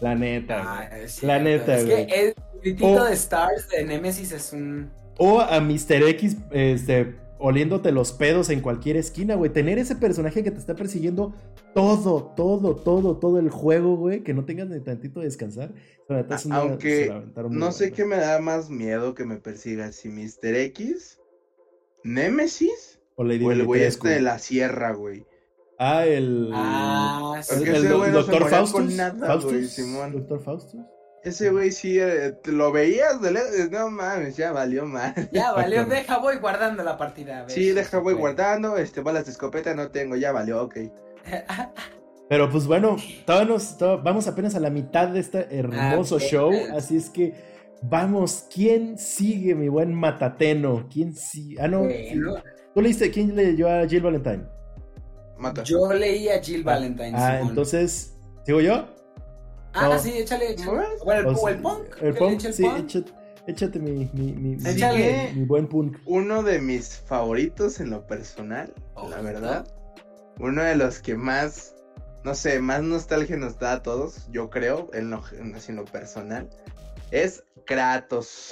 La 0.00 0.14
neta. 0.14 0.62
Ah, 0.64 0.86
güey. 0.90 1.04
es 1.04 1.22
La 1.22 1.38
cierto. 1.40 1.44
neta, 1.44 1.76
Es 1.78 1.86
güey. 1.86 2.06
que 2.06 2.34
el 2.62 2.76
de 2.76 3.12
Stars 3.12 3.68
de 3.68 3.84
Nemesis 3.84 4.32
es 4.32 4.52
un. 4.52 4.90
O 5.18 5.40
a 5.40 5.60
Mr. 5.60 6.02
X, 6.08 6.36
este, 6.50 7.16
oliéndote 7.42 7.92
los 7.92 8.12
pedos 8.12 8.48
en 8.50 8.60
cualquier 8.60 8.96
esquina, 8.96 9.34
güey. 9.34 9.52
Tener 9.52 9.78
ese 9.78 9.96
personaje 9.96 10.42
que 10.42 10.50
te 10.50 10.58
está 10.58 10.74
persiguiendo 10.74 11.34
todo, 11.74 12.32
todo, 12.36 12.76
todo, 12.76 13.16
todo 13.16 13.38
el 13.38 13.50
juego, 13.50 13.96
güey. 13.96 14.22
Que 14.22 14.32
no 14.32 14.44
tengas 14.44 14.68
ni 14.68 14.80
tantito 14.80 15.20
de 15.20 15.26
descansar. 15.26 15.72
Es 16.08 16.46
una- 16.46 16.56
Aunque 16.58 17.12
No 17.50 17.72
sé 17.72 17.92
qué 17.92 18.04
me 18.04 18.16
da 18.16 18.38
más 18.40 18.70
miedo 18.70 19.14
que 19.14 19.24
me 19.24 19.36
persiga, 19.36 19.92
si 19.92 20.08
Mr. 20.08 20.54
X, 20.56 21.20
Nemesis 22.04 23.00
O 23.16 23.24
Lady 23.24 23.44
o 23.44 23.52
el 23.52 23.64
güey 23.64 23.82
este 23.82 24.08
de 24.08 24.20
la 24.22 24.38
sierra, 24.38 24.92
güey. 24.92 25.26
Ah, 25.78 26.06
el. 26.06 26.50
Ah, 26.54 27.40
sí. 27.42 27.64
el, 27.64 27.88
doctor 27.88 28.48
Faustus. 28.48 28.94
nada, 28.94 29.26
Faustus, 29.26 29.52
güey, 29.52 29.66
Simón. 29.66 30.12
Doctor 30.12 30.40
Faustus. 30.40 30.80
Ese 31.24 31.50
güey 31.50 31.70
sí, 31.70 32.00
eh, 32.00 32.32
te 32.42 32.50
lo 32.50 32.72
veías 32.72 33.20
de 33.22 33.30
lejos, 33.30 33.70
no 33.70 33.90
mames, 33.90 34.36
ya 34.36 34.50
valió 34.52 34.84
mal. 34.86 35.14
Ya, 35.30 35.52
valió, 35.52 35.84
deja, 35.84 36.18
voy 36.18 36.36
guardando 36.38 36.82
la 36.82 36.96
partida. 36.98 37.38
a 37.38 37.42
ver 37.42 37.50
Sí, 37.50 37.70
deja, 37.70 37.98
voy 37.98 38.14
guardando, 38.14 38.76
este, 38.76 39.02
balas 39.02 39.26
de 39.26 39.32
escopeta 39.32 39.72
no 39.74 39.88
tengo, 39.90 40.16
ya 40.16 40.32
valió, 40.32 40.62
ok. 40.62 40.76
Pero 42.28 42.50
pues 42.50 42.66
bueno, 42.66 42.96
nos, 43.46 43.76
todavía- 43.76 44.02
vamos 44.02 44.26
apenas 44.26 44.54
a 44.54 44.60
la 44.60 44.70
mitad 44.70 45.08
de 45.08 45.20
este 45.20 45.46
hermoso 45.56 46.18
show. 46.18 46.50
Así 46.74 46.96
es 46.96 47.10
que 47.10 47.34
vamos. 47.82 48.46
¿Quién 48.52 48.98
sigue, 48.98 49.54
mi 49.54 49.68
buen 49.68 49.92
Matateno? 49.92 50.88
¿Quién 50.90 51.14
sigue? 51.14 51.60
Ah, 51.60 51.68
no. 51.68 51.80
Bueno, 51.80 52.42
¿Tú 52.74 52.80
leíste? 52.80 53.10
¿Quién 53.10 53.36
leyó 53.36 53.68
a 53.68 53.86
Jill 53.86 54.02
Valentine? 54.02 54.44
Mata. 55.38 55.62
yo 55.62 55.92
leí 55.92 56.28
a 56.28 56.40
Jill 56.42 56.62
Valentine. 56.64 57.12
Ah, 57.14 57.32
Simón. 57.34 57.48
entonces. 57.50 58.16
¿Sigo 58.46 58.60
yo? 58.60 58.88
Ah, 59.74 59.88
no. 59.88 59.98
sí, 59.98 60.12
échale. 60.16 60.52
échale. 60.52 60.72
¿No? 60.78 61.04
Bueno, 61.04 61.20
el, 61.30 61.36
O 61.36 61.38
sea, 61.38 61.50
el 61.50 61.58
punk. 61.62 61.84
El 62.00 62.14
punk, 62.14 62.32
eche 62.34 62.48
el 62.48 62.54
sí, 62.54 62.62
punk. 62.64 62.78
échate, 62.84 63.12
échate 63.46 63.78
mi, 63.78 64.10
mi, 64.12 64.32
mi, 64.32 64.56
mi- 64.56 64.68
Échale. 64.68 65.32
mi 65.34 65.44
buen 65.44 65.66
punk. 65.66 65.98
Uno 66.06 66.42
de 66.42 66.60
mis 66.60 66.96
favoritos 67.06 67.80
en 67.80 67.90
lo 67.90 68.06
personal, 68.06 68.72
la 68.96 69.02
Ojito. 69.02 69.22
verdad. 69.22 69.74
Uno 70.38 70.62
de 70.62 70.76
los 70.76 70.98
que 71.00 71.14
más, 71.16 71.74
no 72.24 72.34
sé, 72.34 72.58
más 72.60 72.82
nostalgia 72.82 73.36
nos 73.36 73.58
da 73.58 73.72
a 73.74 73.82
todos, 73.82 74.28
yo 74.30 74.50
creo, 74.50 74.90
en 74.92 75.10
lo, 75.10 75.22
en, 75.38 75.54
en 75.66 75.76
lo 75.76 75.84
personal, 75.84 76.48
es 77.10 77.44
Kratos. 77.66 78.50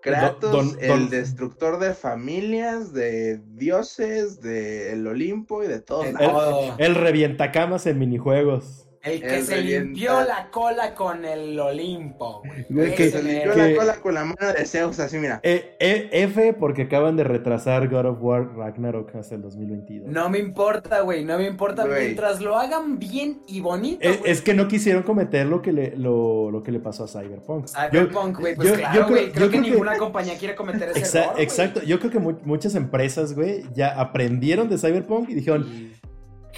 Kratos, 0.00 0.50
Don- 0.50 0.76
el 0.80 0.88
don- 0.88 1.10
destructor 1.10 1.78
de 1.78 1.94
familias, 1.94 2.92
de 2.92 3.40
dioses, 3.54 4.40
del 4.40 5.06
Olimpo 5.06 5.62
y 5.62 5.68
de 5.68 5.80
todo. 5.80 6.02
El- 6.04 6.20
El, 6.20 6.30
Oh. 6.32 6.74
el 6.78 6.94
revientacamas 6.96 7.86
en 7.86 7.98
minijuegos. 8.00 8.88
El 9.02 9.20
que 9.20 9.38
El 9.38 9.44
se 9.44 9.56
revienta- 9.56 9.84
limpió 9.84 10.20
la 10.24 10.48
cola 10.50 10.94
con 10.94 11.24
el 11.24 11.58
Olimpo, 11.58 12.42
güey. 12.44 12.64
Güey, 12.68 12.94
que 12.94 13.10
se 13.10 13.22
limpió 13.22 13.52
que- 13.52 13.72
la 13.72 13.76
cola 13.76 13.94
con 13.96 14.14
la 14.14 14.24
mano 14.24 14.52
de 14.56 14.64
Zeus, 14.64 15.00
así 15.00 15.18
mira. 15.18 15.40
Eh, 15.42 15.76
eh, 15.80 16.08
F 16.12 16.54
porque 16.54 16.82
acaban 16.82 17.16
de 17.16 17.24
retrasar 17.24 17.88
God 17.88 18.06
of 18.06 18.18
War 18.20 18.56
Ragnarok 18.56 19.14
hasta 19.16 19.34
el 19.34 19.42
2022. 19.42 20.08
No 20.08 20.28
me 20.30 20.38
importa, 20.38 21.00
güey, 21.00 21.24
no 21.24 21.36
me 21.38 21.46
importa. 21.46 21.84
Güey. 21.86 22.04
Mientras 22.04 22.40
lo 22.40 22.56
hagan 22.56 22.98
bien 23.00 23.42
y 23.48 23.60
bonito, 23.60 24.08
Es, 24.08 24.40
que 24.40 24.54
no 24.54 24.68
quisieron 24.68 25.02
cometer 25.02 25.46
lo 25.46 25.62
que 25.62 25.72
le, 25.72 25.96
lo, 25.96 26.50
lo 26.50 26.62
que 26.62 26.70
le 26.70 26.78
pasó 26.78 27.04
a 27.04 27.08
Cyberpunk. 27.08 27.66
Cyberpunk, 27.66 28.38
güey, 28.38 28.54
pues 28.54 28.68
yo- 28.68 28.74
claro, 28.76 28.94
yo 29.00 29.06
creo- 29.06 29.16
güey. 29.16 29.32
Creo, 29.32 29.50
que 29.50 29.50
creo 29.50 29.62
que- 29.64 29.70
ninguna 29.70 29.96
compañía 29.98 30.38
quiere 30.38 30.54
cometer 30.54 30.90
ese 30.90 31.00
Exa- 31.00 31.22
error, 31.22 31.32
güey. 31.32 31.44
exacto, 31.44 31.82
yo 31.82 31.98
creo 31.98 32.10
que 32.12 32.18
mu- 32.20 32.38
muchas 32.44 32.74
empresas, 32.76 33.34
güey, 33.34 33.64
ya 33.74 34.00
aprendieron 34.00 34.68
de 34.68 34.78
Cyberpunk 34.78 35.28
y 35.30 35.34
dijeron, 35.34 35.66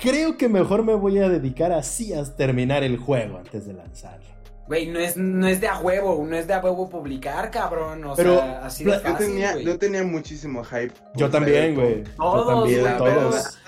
creo 0.01 0.37
que 0.37 0.49
mejor 0.49 0.85
me 0.85 0.95
voy 0.95 1.19
a 1.19 1.29
dedicar 1.29 1.73
así 1.73 2.13
a 2.15 2.25
terminar 2.25 2.83
el 2.83 2.97
juego 2.99 3.39
antes 3.39 3.67
de 3.67 3.75
lanzarlo. 3.75 4.27
Güey, 4.67 4.87
no 4.87 4.99
es, 4.99 5.17
no 5.17 5.47
es 5.47 5.61
de 5.61 5.69
a 5.69 5.79
huevo, 5.79 6.25
no 6.27 6.37
es 6.37 6.47
de 6.47 6.55
a 6.55 6.61
huevo 6.61 6.89
publicar, 6.89 7.51
cabrón. 7.51 8.03
O 8.05 8.15
Pero, 8.15 8.39
sea, 8.39 8.65
así 8.65 8.83
de 8.85 8.93
pla- 8.93 9.03
Yo 9.03 9.13
fácil, 9.13 9.27
tenía, 9.27 9.59
yo 9.59 9.79
tenía 9.79 10.03
muchísimo 10.05 10.65
hype. 10.65 10.95
Yo 11.17 11.29
también, 11.29 11.75
güey. 11.75 12.03
Yo 12.05 12.11
Todos, 12.17 12.47
también, 12.71 12.97
todos. 12.97 13.59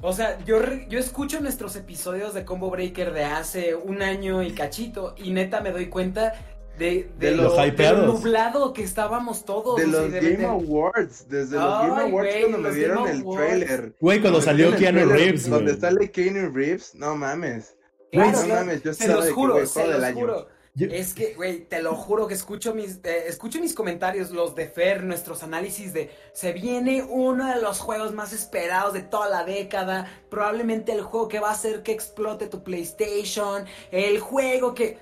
O 0.00 0.12
sea, 0.12 0.38
yo, 0.44 0.58
yo 0.88 1.00
escucho 1.00 1.40
nuestros 1.40 1.74
episodios 1.74 2.32
de 2.34 2.44
Combo 2.44 2.70
Breaker 2.70 3.12
de 3.12 3.24
hace 3.24 3.74
un 3.74 4.00
año 4.00 4.44
y 4.44 4.52
cachito 4.52 5.16
y 5.18 5.32
neta 5.32 5.60
me 5.60 5.72
doy 5.72 5.86
cuenta 5.88 6.34
de, 6.78 7.10
De 7.18 7.30
los 7.32 7.54
lo, 7.56 7.66
hypeados. 7.66 8.06
lo 8.06 8.12
nublado 8.14 8.72
que 8.72 8.82
estábamos 8.82 9.44
todos. 9.44 9.76
de 9.76 9.86
los 9.86 10.10
de- 10.12 10.20
Game 10.20 10.36
de- 10.36 10.46
Awards, 10.46 11.28
desde 11.28 11.56
los 11.56 11.82
Game 11.82 12.02
Awards 12.02 12.34
cuando 12.40 12.58
me 12.58 12.74
dieron 12.74 13.04
Game 13.04 13.10
el 13.10 13.20
Awards. 13.22 13.46
trailer. 13.48 13.94
Güey, 14.00 14.20
cuando 14.20 14.40
salió 14.40 14.70
Keanu 14.76 14.98
trailer 15.00 15.08
Reeves, 15.16 15.50
Donde 15.50 15.76
sale 15.76 16.10
Keanu 16.10 16.50
Reeves, 16.54 16.94
no 16.94 17.16
mames. 17.16 17.74
Claro, 18.12 18.32
no 18.32 18.44
claro. 18.44 18.60
mames, 18.66 18.82
yo 18.82 18.94
Se 18.94 19.06
los 19.08 19.24
de 19.24 19.28
que, 19.30 19.34
juro, 19.34 19.52
güey, 19.54 19.66
se 19.66 19.86
los 19.86 20.02
año. 20.02 20.14
juro. 20.20 20.48
Yo- 20.74 20.86
Es 20.92 21.12
que, 21.12 21.34
güey, 21.34 21.64
te 21.64 21.82
lo 21.82 21.96
juro 21.96 22.28
que 22.28 22.34
escucho 22.34 22.72
mis, 22.72 23.00
eh, 23.02 23.24
escucho 23.26 23.58
mis 23.60 23.74
comentarios, 23.74 24.30
los 24.30 24.54
de 24.54 24.68
Fer, 24.68 25.02
nuestros 25.02 25.42
análisis 25.42 25.92
de 25.92 26.08
se 26.32 26.52
viene 26.52 27.02
uno 27.02 27.52
de 27.52 27.60
los 27.60 27.80
juegos 27.80 28.14
más 28.14 28.32
esperados 28.32 28.92
de 28.92 29.02
toda 29.02 29.28
la 29.28 29.44
década, 29.44 30.06
probablemente 30.30 30.92
el 30.92 31.02
juego 31.02 31.26
que 31.26 31.40
va 31.40 31.48
a 31.48 31.52
hacer 31.52 31.82
que 31.82 31.90
explote 31.90 32.46
tu 32.46 32.62
PlayStation, 32.62 33.64
el 33.90 34.20
juego 34.20 34.72
que... 34.74 34.98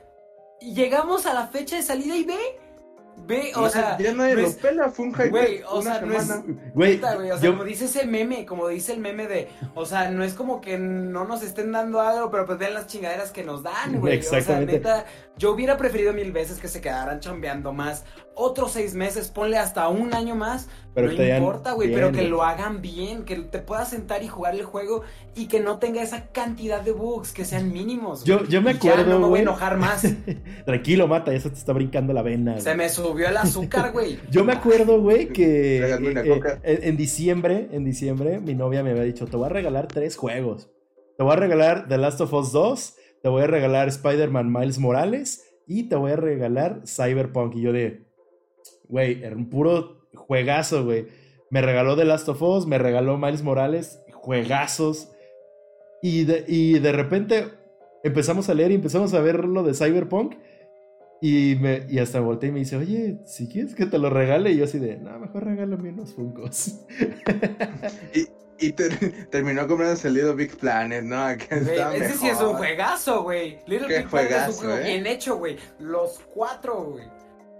Llegamos 0.61 1.27
a 1.27 1.35
la 1.35 1.49
fecha 1.49 1.77
de 1.77 1.83
salida 1.83 2.17
y 2.17 2.25
ve, 2.25 2.39
ve, 3.27 3.53
o 3.57 3.63
No, 3.63 3.69
sea... 3.69 3.99
ya 3.99 4.13
nadie 4.13 4.35
no 4.35 4.43
lo 4.43 4.47
es- 4.49 4.55
pela, 4.57 4.91
fue 4.91 5.07
un 5.07 5.15
hype. 5.15 5.29
Güey, 5.31 5.61
o 5.69 5.83
sea, 5.83 6.01
no 6.01 6.13
es-. 6.15 6.29
Güey, 6.75 6.97
o 6.97 7.01
sea, 7.01 7.41
yo- 7.41 7.53
como 7.53 7.65
dice 7.65 7.87
ese 7.87 8.07
meme, 8.07 8.45
como 8.47 8.69
dice 8.69 8.93
el 8.93 9.01
meme 9.01 9.27
de, 9.27 9.49
o 9.75 9.85
sea, 9.87 10.11
no 10.11 10.23
es 10.25 10.35
como 10.35 10.61
que 10.61 10.79
no 10.79 11.25
nos 11.25 11.43
estén 11.43 11.73
dando 11.73 12.01
algo, 12.01 12.31
pero 12.31 12.47
pues 12.47 12.59
ven 12.59 12.75
las 12.75 12.87
chingaderas 12.87 13.31
que 13.33 13.43
nos 13.45 13.63
dan, 13.63 14.01
güey. 14.01 14.15
Exactamente. 14.15 14.79
O 14.79 14.83
sea, 14.83 14.97
neta, 14.99 15.07
yo 15.37 15.53
hubiera 15.53 15.77
preferido 15.77 16.13
mil 16.13 16.33
veces 16.33 16.59
que 16.59 16.69
se 16.69 16.81
quedaran 16.81 17.21
chambeando 17.21 17.73
más. 17.73 18.05
Otros 18.39 18.73
seis 18.73 18.95
meses, 18.95 19.29
ponle 19.29 19.57
hasta 19.57 19.89
un 19.89 20.13
año 20.15 20.35
más. 20.35 20.69
Pero 20.95 21.13
no 21.13 21.23
importa, 21.25 21.73
güey, 21.73 21.93
pero 21.93 22.11
que 22.11 22.23
lo 22.23 22.43
hagan 22.43 22.81
bien, 22.81 23.25
que 23.25 23.37
te 23.37 23.59
puedas 23.59 23.91
sentar 23.91 24.23
y 24.23 24.29
jugar 24.29 24.55
el 24.55 24.65
juego 24.65 25.03
y 25.35 25.47
que 25.47 25.61
no 25.61 25.79
tenga 25.79 26.03
esa 26.03 26.29
cantidad 26.29 26.81
de 26.81 26.93
bugs, 26.93 27.33
que 27.33 27.45
sean 27.45 27.71
mínimos. 27.71 28.25
Yo, 28.25 28.39
güey. 28.39 28.49
yo 28.51 28.63
me 28.63 28.71
Y 28.73 28.79
ya 28.79 28.93
acuerdo, 28.93 29.11
no 29.13 29.19
me 29.21 29.27
voy 29.29 29.39
a 29.41 29.43
enojar 29.43 29.77
más. 29.77 30.07
Tranquilo, 30.65 31.07
mata, 31.07 31.33
ya 31.33 31.41
se 31.41 31.51
te 31.51 31.57
está 31.59 31.73
brincando 31.75 32.13
la 32.15 32.23
vena. 32.23 32.59
Se 32.61 32.75
me 32.75 32.89
subió 32.89 33.06
el 33.15 33.37
azúcar, 33.37 33.93
güey. 33.93 34.19
Yo 34.31 34.45
me 34.45 34.53
acuerdo, 34.53 35.01
güey, 35.01 35.29
que 35.29 35.79
eh, 35.79 36.61
eh, 36.63 36.81
en 36.83 36.97
diciembre, 36.97 37.69
en 37.73 37.85
diciembre, 37.85 38.41
mi 38.41 38.55
novia 38.55 38.83
me 38.83 38.91
había 38.91 39.03
dicho, 39.03 39.27
te 39.27 39.37
voy 39.37 39.47
a 39.47 39.51
regalar 39.51 39.89
tres 39.89 40.17
juegos. 40.17 40.71
Te 41.17 41.23
voy 41.23 41.33
a 41.33 41.37
regalar 41.37 41.89
The 41.89 41.99
Last 41.99 42.21
of 42.21 42.33
Us 42.33 42.53
2, 42.53 42.95
te 43.23 43.29
voy 43.29 43.43
a 43.43 43.47
regalar 43.47 43.89
Spider-Man 43.89 44.53
Miles 44.53 44.79
Morales 44.79 45.45
y 45.67 45.89
te 45.89 45.97
voy 45.97 46.13
a 46.13 46.17
regalar 46.17 46.83
Cyberpunk. 46.87 47.57
Y 47.57 47.63
yo 47.63 47.73
de, 47.73 48.07
güey, 48.89 49.23
era 49.23 49.35
un 49.35 49.49
puro 49.49 50.09
juegazo, 50.15 50.85
güey. 50.85 51.07
Me 51.51 51.63
regaló 51.63 51.97
The 51.97 52.05
Last 52.05 52.29
of 52.29 52.43
Us, 52.43 52.67
me 52.67 52.79
regaló 52.79 53.19
Miles 53.19 53.43
Morales, 53.43 54.01
juegazos. 54.13 55.11
Y 56.03 56.25
de, 56.25 56.45
y 56.47 56.79
de 56.79 56.93
repente 56.93 57.47
empezamos 58.05 58.49
a 58.49 58.55
leer 58.55 58.73
y 58.73 58.75
empezamos 58.75 59.15
a 59.15 59.21
ver 59.21 59.45
lo 59.45 59.63
de 59.63 59.75
Cyberpunk. 59.75 60.35
Y, 61.23 61.57
me, 61.61 61.87
y 61.89 61.99
hasta 61.99 62.21
volteé 62.21 62.51
y 62.51 62.53
me 62.53 62.59
dice, 62.59 62.77
oye, 62.77 63.19
si 63.25 63.49
quieres 63.49 63.75
que 63.75 63.87
te 63.87 63.99
lo 63.99 64.11
regale. 64.11 64.53
Y 64.53 64.59
yo 64.59 64.65
así 64.65 64.79
de, 64.79 64.97
no, 64.99 65.19
mejor 65.19 65.45
regálame 65.45 65.91
unos 65.91 66.15
Funkos. 66.15 66.81
Y, 68.15 68.29
y 68.69 68.73
ter- 68.73 69.29
terminó 69.31 69.67
comprándose 69.67 70.09
el 70.09 70.15
Little 70.15 70.35
Big 70.35 70.57
Planet, 70.57 71.05
¿no? 71.05 71.19
Acá 71.23 71.57
está 71.57 71.95
ese 71.97 72.15
sí 72.15 72.29
es 72.29 72.41
un 72.41 72.55
juegazo, 72.55 73.23
güey. 73.23 73.59
Little 73.67 73.89
Qué 73.89 73.99
Big 73.99 74.09
Planet 74.09 74.31
es 74.31 74.37
un 74.37 74.45
juegazo, 74.53 74.53
juego 74.61 74.77
¿eh? 74.79 74.83
bien 74.85 75.07
hecho, 75.07 75.37
güey. 75.37 75.57
Los 75.79 76.21
cuatro, 76.33 76.85
güey. 76.93 77.05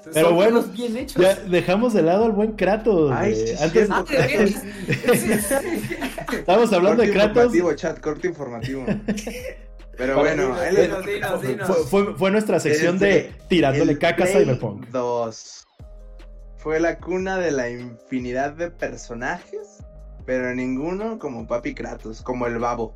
Son 0.05 0.13
Pero 0.15 0.35
bueno, 0.35 0.61
juegos 0.63 0.73
bien 0.77 0.97
hechos. 0.99 1.23
Ya 1.23 1.35
dejamos 1.35 1.93
de 1.93 2.03
lado 2.03 2.25
al 2.27 2.33
buen 2.33 2.53
Kratos. 2.53 3.11
Ay, 3.13 3.35
sí, 3.35 3.55
Antes 3.61 3.89
cierto. 3.89 3.95
Ah. 3.95 4.05
Sí, 5.17 5.33
sí. 5.33 5.97
estábamos 6.39 6.73
hablando 6.73 7.03
de 7.03 7.09
Corte 7.09 7.13
Kratos. 7.13 7.55
informativo, 7.55 7.75
chat, 7.75 8.01
corte 8.01 8.29
informativo. 8.29 8.85
Pero 9.97 10.19
bueno. 10.19 10.55
Fue, 12.19 12.31
nuestra 12.31 12.61
sección 12.61 12.99
de 12.99 13.35
tirándole 13.49 13.99
caca 13.99 14.25
a 14.25 14.27
Cyberpunk. 14.27 14.87
2 14.89 15.67
fue 16.67 16.81
la 16.81 16.99
cuna 16.99 17.39
de 17.39 17.53
la 17.53 17.71
infinidad 17.71 18.51
de 18.55 18.73
personajes, 18.73 19.85
pero 20.25 20.53
ninguno 20.53 21.17
como 21.17 21.47
Papi 21.47 21.77
Kratos, 21.77 22.23
como 22.23 22.49
el 22.49 22.59
babo. 22.59 22.93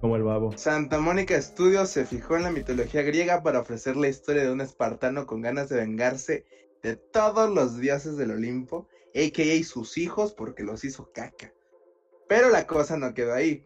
Como 0.00 0.16
el 0.16 0.24
babo. 0.24 0.58
Santa 0.58 0.98
Mónica 0.98 1.40
Studios 1.40 1.90
se 1.90 2.04
fijó 2.04 2.36
en 2.36 2.42
la 2.42 2.50
mitología 2.50 3.02
griega 3.02 3.44
para 3.44 3.60
ofrecer 3.60 3.96
la 3.96 4.08
historia 4.08 4.42
de 4.42 4.50
un 4.50 4.60
espartano 4.60 5.26
con 5.26 5.42
ganas 5.42 5.68
de 5.68 5.76
vengarse 5.76 6.44
de 6.82 6.96
todos 6.96 7.48
los 7.48 7.78
dioses 7.78 8.16
del 8.16 8.32
Olimpo, 8.32 8.88
a.k.a. 9.14 9.62
sus 9.62 9.96
hijos, 9.96 10.32
porque 10.32 10.64
los 10.64 10.82
hizo 10.82 11.12
caca. 11.12 11.52
Pero 12.28 12.50
la 12.50 12.66
cosa 12.66 12.96
no 12.96 13.14
quedó 13.14 13.32
ahí. 13.32 13.64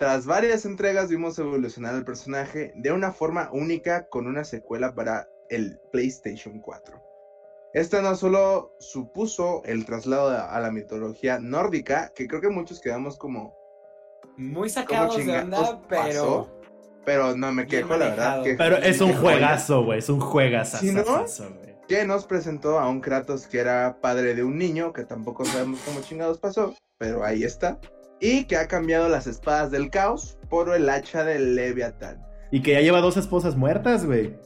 Tras 0.00 0.24
varias 0.24 0.64
entregas 0.64 1.10
vimos 1.10 1.38
evolucionar 1.38 1.94
al 1.94 2.06
personaje 2.06 2.72
de 2.74 2.90
una 2.90 3.12
forma 3.12 3.50
única 3.52 4.08
con 4.08 4.26
una 4.26 4.44
secuela 4.44 4.94
para 4.94 5.28
el 5.50 5.78
PlayStation 5.92 6.58
4. 6.58 6.98
Esta 7.74 8.00
no 8.00 8.14
solo 8.14 8.74
supuso 8.78 9.60
el 9.66 9.84
traslado 9.84 10.30
a 10.30 10.58
la 10.58 10.70
mitología 10.70 11.38
nórdica, 11.38 12.14
que 12.14 12.26
creo 12.28 12.40
que 12.40 12.48
muchos 12.48 12.80
quedamos 12.80 13.18
como, 13.18 13.54
Muy 14.38 14.70
sacados 14.70 15.18
de 15.18 15.38
onda, 15.38 15.82
pero. 15.86 16.06
pasó? 16.06 16.60
pero 17.04 17.36
no 17.36 17.52
me 17.52 17.66
quejo, 17.66 17.94
la 17.94 18.08
verdad. 18.08 18.42
Que, 18.42 18.54
Pero 18.54 18.78
es 18.78 19.02
un 19.02 19.12
juegazo, 19.12 19.84
güey. 19.84 19.98
Es 19.98 20.08
un 20.08 20.20
juegazo. 20.20 20.78
¿Sí, 20.78 20.92
no? 20.92 21.04
güey. 21.04 21.76
que 21.86 22.06
nos 22.06 22.24
presentó 22.24 22.78
a 22.78 22.88
un 22.88 23.02
Kratos 23.02 23.46
que 23.46 23.58
era 23.58 23.98
padre 24.00 24.34
de 24.34 24.44
un 24.44 24.56
niño, 24.56 24.94
que 24.94 25.04
tampoco 25.04 25.44
sabemos 25.44 25.78
cómo 25.84 26.00
chingados 26.00 26.38
pasó, 26.38 26.74
pero 26.96 27.22
ahí 27.22 27.44
está. 27.44 27.78
Y 28.20 28.44
que 28.44 28.56
ha 28.56 28.68
cambiado 28.68 29.08
las 29.08 29.26
espadas 29.26 29.70
del 29.70 29.90
caos 29.90 30.38
por 30.48 30.74
el 30.74 30.88
hacha 30.88 31.24
del 31.24 31.54
Leviatán. 31.54 32.22
Y 32.50 32.62
que 32.62 32.72
ya 32.72 32.80
lleva 32.80 33.00
dos 33.00 33.16
esposas 33.16 33.56
muertas, 33.56 34.04
güey. 34.04 34.36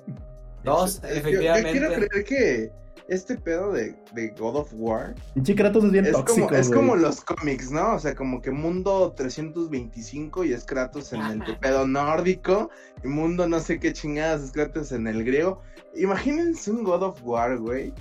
Dos, 0.62 1.00
Yo- 1.02 1.08
Yo, 1.08 1.14
efectivamente. 1.14 1.70
quiero 1.72 1.92
creer 1.92 2.24
que 2.24 2.72
este 3.08 3.36
pedo 3.36 3.70
de, 3.72 3.94
de 4.14 4.28
God 4.30 4.56
of 4.56 4.70
War 4.76 5.14
Pinche 5.34 5.54
Kratos 5.54 5.84
es 5.84 5.90
bien 5.90 6.06
es, 6.06 6.12
tóxico, 6.12 6.46
como, 6.46 6.58
es 6.58 6.70
como 6.70 6.96
los 6.96 7.20
cómics, 7.20 7.70
¿no? 7.70 7.94
O 7.96 7.98
sea, 7.98 8.14
como 8.14 8.40
que 8.40 8.50
mundo 8.50 9.12
325 9.14 10.44
y 10.44 10.52
es 10.54 10.64
Kratos 10.64 11.12
en 11.12 11.20
el 11.20 11.58
pedo 11.58 11.86
nórdico, 11.86 12.70
y 13.02 13.08
mundo 13.08 13.46
no 13.46 13.60
sé 13.60 13.78
qué 13.78 13.92
chingadas 13.92 14.42
es 14.42 14.52
Kratos 14.52 14.92
en 14.92 15.06
el 15.06 15.22
griego. 15.24 15.60
Imagínense 15.94 16.70
un 16.70 16.82
God 16.82 17.02
of 17.02 17.20
War, 17.22 17.58
güey. 17.58 17.92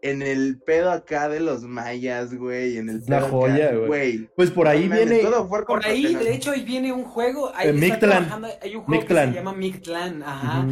En 0.00 0.22
el 0.22 0.60
pedo 0.60 0.92
acá 0.92 1.28
de 1.28 1.40
los 1.40 1.62
mayas, 1.62 2.32
güey. 2.32 2.78
En 2.78 2.88
el 2.88 2.98
Es 2.98 3.08
la 3.08 3.16
pedo 3.16 3.26
acá, 3.26 3.30
joya, 3.52 3.72
güey. 3.74 4.28
Pues 4.36 4.50
por 4.52 4.68
ahí 4.68 4.88
No 4.88 4.94
viene. 4.94 5.20
Por 5.66 5.84
ahí, 5.84 6.14
de 6.14 6.34
hecho, 6.34 6.52
ahí 6.52 6.62
viene 6.64 6.92
un 6.92 7.02
juego. 7.04 7.50
Ahí 7.54 7.66
Eh, 7.66 7.70
está 7.70 7.80
Mictlan. 7.80 8.10
trabajando- 8.10 8.48
Hay 8.62 8.76
un 8.76 8.82
juego 8.84 9.00
Mictlan. 9.00 9.26
que 9.26 9.32
se 9.32 9.38
llama 9.44 9.52
Mictlan. 9.54 10.22
Ajá. 10.22 10.66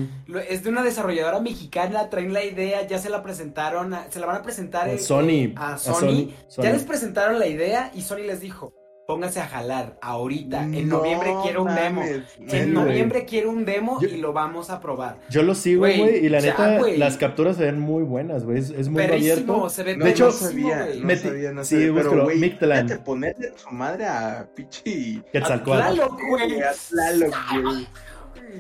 Es 0.48 0.62
de 0.62 0.70
una 0.70 0.82
desarrolladora 0.84 1.40
mexicana, 1.40 2.08
traen 2.08 2.32
la 2.32 2.44
idea, 2.44 2.86
ya 2.86 2.98
se 2.98 3.10
la 3.10 3.22
presentaron, 3.24 3.94
a- 3.94 4.10
se 4.10 4.20
la 4.20 4.26
van 4.26 4.36
a 4.36 4.42
presentar 4.42 4.88
A 4.88 4.96
Sony. 4.98 5.52
a 5.56 5.74
A 5.74 5.78
Sony. 5.78 5.94
Sony, 5.94 6.30
Sony. 6.48 6.62
Ya 6.64 6.72
les 6.72 6.84
presentaron 6.84 7.38
la 7.40 7.48
idea 7.48 7.90
y 7.94 8.02
Sony 8.02 8.18
les 8.26 8.40
dijo, 8.40 8.72
pónganse 9.06 9.40
a 9.40 9.46
jalar 9.46 9.96
ahorita. 10.02 10.62
En 10.64 10.88
No 10.88 10.98
noviembre 10.98 11.30
quiero 11.42 11.62
un 11.62 11.74
demo. 11.74 12.00
mames, 12.00 12.22
Sí, 12.36 12.56
En 12.56 12.74
noviembre 12.74 13.24
quiero 13.24 13.50
un 13.50 13.64
demo 13.64 14.00
Yo- 14.00 14.08
y 14.08 14.16
lo 14.18 14.32
vamos 14.32 14.70
a 14.70 14.80
probar. 14.80 15.18
Yo 15.30 15.42
lo 15.42 15.54
sigo, 15.54 15.80
Güey. 15.80 16.24
Y 16.24 16.28
la 16.28 16.40
ya, 16.40 16.50
neta, 16.50 16.78
güey. 16.78 16.96
las 16.98 17.16
capturas 17.16 17.56
se 17.56 17.64
ven 17.64 17.78
muy 17.78 18.02
buenas, 18.02 18.44
güey. 18.44 18.58
Es, 18.58 18.70
es 18.70 18.88
mundo 18.88 19.02
Perísimo, 19.08 19.52
abierto. 19.54 19.70
se 19.70 19.82
ve 19.84 19.96
No, 19.96 20.04
De 20.04 20.10
hecho, 20.10 20.26
no 20.26 20.32
sabía, 20.32 20.86
no 21.00 21.16
sabía, 21.16 21.52
no 21.52 21.64
sí, 21.64 21.74
sabía, 21.76 21.86
pero 21.88 22.02
búscalo, 22.04 22.24
güey, 22.24 22.38
Mictlan. 22.38 22.86
fíjate 22.88 23.04
ponerle 23.04 23.52
su 23.56 23.70
madre 23.70 24.06
a 24.06 24.48
Pichi 24.54 25.22
Quetzalcóatl. 25.32 25.94
Tlaloc, 25.94 26.20
güey. 26.28 26.60
a 26.60 26.72
Tlaloc, 26.88 27.34
güey. 27.62 27.86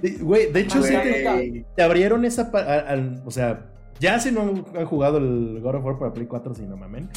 Sí, 0.02 0.18
Güey, 0.20 0.52
de 0.52 0.60
hecho, 0.60 0.82
sí 0.82 0.92
te, 0.94 1.64
te 1.74 1.82
abrieron 1.82 2.24
esa. 2.24 2.50
pa- 2.50 2.60
a- 2.60 2.80
al- 2.90 3.22
o 3.24 3.30
sea, 3.30 3.66
ya 3.98 4.18
si 4.18 4.30
no 4.32 4.42
han, 4.42 4.64
han 4.76 4.84
jugado 4.84 5.18
el 5.18 5.60
God 5.62 5.76
of 5.76 5.84
War 5.84 5.98
para 5.98 6.12
Play 6.12 6.26
4, 6.26 6.54
si 6.54 6.62
no 6.62 6.76
mamen. 6.76 7.08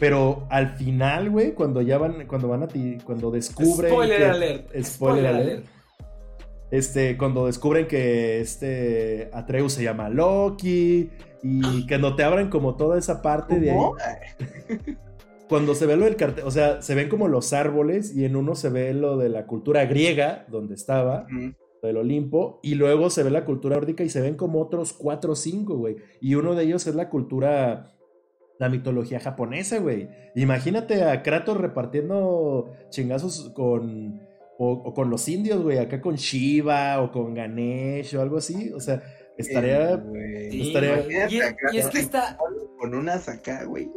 Pero 0.00 0.46
al 0.50 0.70
final, 0.76 1.30
güey, 1.30 1.52
cuando 1.52 1.82
ya 1.82 1.98
van, 1.98 2.26
cuando 2.26 2.48
van 2.48 2.64
a 2.64 2.68
ti, 2.68 2.98
cuando 3.04 3.30
descubren. 3.30 3.90
Spoiler 3.92 4.18
que- 4.18 4.24
alert. 4.24 4.64
Spoiler, 4.68 4.84
Spoiler 4.84 5.26
alert. 5.26 5.46
alert. 5.48 5.66
Este, 6.72 7.16
cuando 7.18 7.46
descubren 7.46 7.86
que 7.86 8.40
este 8.40 9.28
Atreus 9.32 9.74
se 9.74 9.82
llama 9.84 10.08
Loki. 10.08 11.10
Y 11.42 11.86
cuando 11.88 12.16
te 12.16 12.24
abran 12.24 12.48
como 12.50 12.76
toda 12.76 12.98
esa 12.98 13.22
parte 13.22 13.60
de 13.60 13.70
ahí. 13.72 13.78
Cuando 15.48 15.74
se 15.74 15.84
ve 15.84 15.96
lo 15.96 16.04
del 16.04 16.14
cartel, 16.14 16.44
o 16.46 16.50
sea, 16.52 16.80
se 16.80 16.94
ven 16.94 17.08
como 17.08 17.26
los 17.26 17.52
árboles 17.52 18.14
y 18.16 18.24
en 18.24 18.36
uno 18.36 18.54
se 18.54 18.68
ve 18.68 18.94
lo 18.94 19.16
de 19.16 19.28
la 19.30 19.46
cultura 19.46 19.84
griega, 19.84 20.44
donde 20.48 20.76
estaba, 20.76 21.26
Ujú. 21.26 21.54
del 21.82 21.96
Olimpo, 21.96 22.60
y 22.62 22.76
luego 22.76 23.10
se 23.10 23.24
ve 23.24 23.30
la 23.30 23.44
cultura 23.44 23.74
nórdica 23.74 24.04
y 24.04 24.10
se 24.10 24.20
ven 24.20 24.36
como 24.36 24.60
otros 24.60 24.92
cuatro 24.92 25.32
o 25.32 25.34
cinco, 25.34 25.74
güey. 25.76 25.96
Y 26.20 26.36
uno 26.36 26.54
de 26.54 26.62
ellos 26.62 26.86
es 26.86 26.94
la 26.94 27.08
cultura, 27.08 27.88
la 28.60 28.68
mitología 28.68 29.18
japonesa, 29.20 29.78
güey. 29.78 30.08
Imagínate 30.34 31.02
a 31.02 31.22
Kratos 31.22 31.56
repartiendo 31.56 32.70
chingazos 32.90 33.50
con, 33.54 34.20
o, 34.58 34.72
o 34.72 34.92
con 34.94 35.08
los 35.08 35.26
indios, 35.28 35.62
güey, 35.62 35.78
acá 35.78 36.00
con 36.02 36.16
Shiva 36.16 37.00
o 37.00 37.10
con 37.10 37.32
Ganesh 37.34 38.14
o 38.16 38.20
algo 38.20 38.36
así. 38.36 38.70
O 38.72 38.78
sea, 38.78 39.02
estaría... 39.38 39.96
Sí, 40.50 40.60
Estaría- 40.68 40.96
güey. 41.02 41.10
Y, 41.34 41.38
es- 41.40 41.54
y 41.72 41.78
es 41.78 41.86
que 41.88 41.98
está. 42.00 42.36
Con 42.78 42.94
unas 42.94 43.28
acá, 43.30 43.64
güey. 43.64 43.90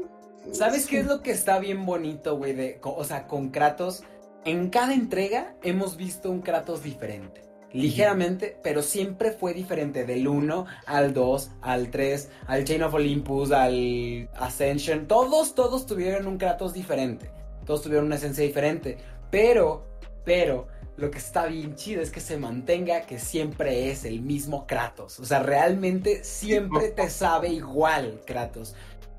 ¿Sabes 0.54 0.88
qué 0.88 1.00
es 1.00 1.08
lo 1.08 1.22
que 1.22 1.32
está 1.32 1.60
bien 1.60 1.86
bonito, 1.86 2.38
güey? 2.38 2.56
O 2.82 3.04
sea, 3.04 3.28
con 3.28 3.50
Kratos. 3.50 4.04
En 4.46 4.70
cada 4.70 4.94
entrega 4.94 5.56
hemos 5.62 5.98
visto 5.98 6.30
un 6.32 6.42
Kratos 6.42 6.84
diferente. 6.84 7.42
Ligeramente, 7.74 8.56
pero 8.64 8.84
siempre 8.84 9.32
fue 9.32 9.54
diferente. 9.54 10.06
Del 10.06 10.28
1 10.28 10.66
al 10.86 11.14
2, 11.14 11.52
al 11.62 11.90
3, 11.90 12.30
al 12.48 12.64
Chain 12.64 12.84
of 12.84 12.94
Olympus, 12.94 13.52
al 13.52 14.30
Ascension. 14.36 15.08
Todos, 15.08 15.56
todos 15.56 15.86
tuvieron 15.86 16.28
un 16.28 16.38
Kratos 16.38 16.74
diferente. 16.74 17.32
Todos 17.66 17.82
tuvieron 17.82 18.06
una 18.06 18.16
esencia 18.16 18.44
diferente. 18.44 18.98
Pero, 19.32 19.86
pero, 20.24 20.68
lo 20.98 21.10
que 21.10 21.18
está 21.18 21.48
bien 21.48 21.76
chido 21.76 22.02
es 22.02 22.12
que 22.12 22.20
se 22.20 22.38
mantenga 22.38 23.02
que 23.02 23.18
siempre 23.18 23.90
es 23.90 24.06
el 24.06 24.22
mismo 24.22 24.68
Kratos. 24.68 25.20
O 25.20 25.26
sea, 25.26 25.42
realmente 25.42 26.24
siempre 26.24 26.90
te 26.90 27.10
sabe 27.10 27.50
igual 27.50 28.22
Kratos. 28.26 28.76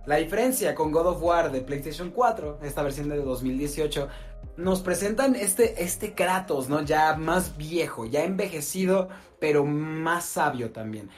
La 0.07 0.17
diferencia 0.17 0.75
con 0.75 0.93
God 0.93 1.07
of 1.07 1.23
War 1.23 1.51
de 1.51 1.63
PlayStation 1.63 2.11
4, 2.11 2.61
esta 2.63 2.83
versión 2.83 3.09
de 3.09 3.17
2018, 3.17 4.09
nos 4.57 4.81
presentan 4.83 5.35
este, 5.37 5.83
este 5.83 6.15
Kratos, 6.15 6.69
¿no? 6.69 6.83
Ya 6.83 7.15
más 7.17 7.57
viejo, 7.57 8.07
ya 8.07 8.25
envejecido, 8.25 9.09
pero 9.41 9.65
más 9.65 10.25
sabio 10.25 10.71
también. 10.73 11.11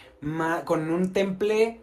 Con 0.65 0.91
un 0.91 1.13
temple 1.13 1.81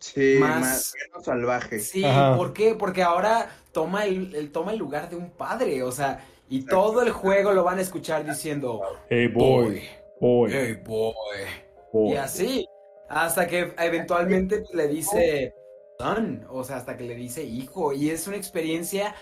Sí, 0.00 0.36
Más- 0.38 0.60
más, 0.60 0.92
menos 1.08 1.24
salvaje. 1.24 1.78
Sí, 1.78 2.04
Ajá. 2.04 2.36
¿por 2.36 2.52
qué? 2.52 2.74
Porque 2.74 3.02
ahora 3.02 3.48
toma 3.72 4.04
el, 4.04 4.34
el- 4.34 4.52
toma 4.52 4.72
el 4.72 4.78
lugar 4.78 5.08
de 5.08 5.16
un 5.16 5.30
padre, 5.30 5.82
o 5.82 5.92
sea, 5.92 6.22
y 6.50 6.56
Exacto. 6.60 6.76
todo 6.82 7.02
el 7.02 7.10
juego 7.10 7.52
lo 7.52 7.64
van 7.64 7.78
a 7.78 7.82
escuchar 7.82 8.26
diciendo, 8.26 8.82
Hey 9.08 9.28
boy, 9.28 9.82
boy, 10.20 10.50
hey 10.52 10.78
boy. 10.84 11.14
boy. 11.92 12.12
Y 12.12 12.16
así, 12.16 12.66
hasta 13.08 13.46
que 13.46 13.72
eventualmente 13.78 14.64
le 14.74 14.88
dice 14.88 15.54
son, 15.98 16.44
o 16.50 16.64
sea, 16.64 16.76
hasta 16.76 16.96
que 16.96 17.04
le 17.04 17.14
dice 17.14 17.44
hijo, 17.44 17.92
y 17.92 18.10
es 18.10 18.26
una 18.26 18.36
experiencia 18.36 19.14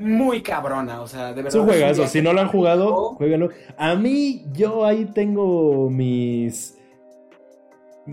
muy 0.00 0.42
cabrona, 0.42 1.00
o 1.02 1.06
sea, 1.06 1.28
de 1.28 1.34
verdad. 1.42 1.48
Es 1.48 1.54
un 1.54 1.66
juegazo, 1.66 2.06
si 2.08 2.20
no 2.22 2.32
lo 2.32 2.40
han 2.40 2.48
jugado, 2.48 3.14
jueguenlo. 3.14 3.50
A 3.76 3.94
mí, 3.94 4.46
yo 4.52 4.84
ahí 4.84 5.04
tengo 5.14 5.88
mis. 5.90 6.76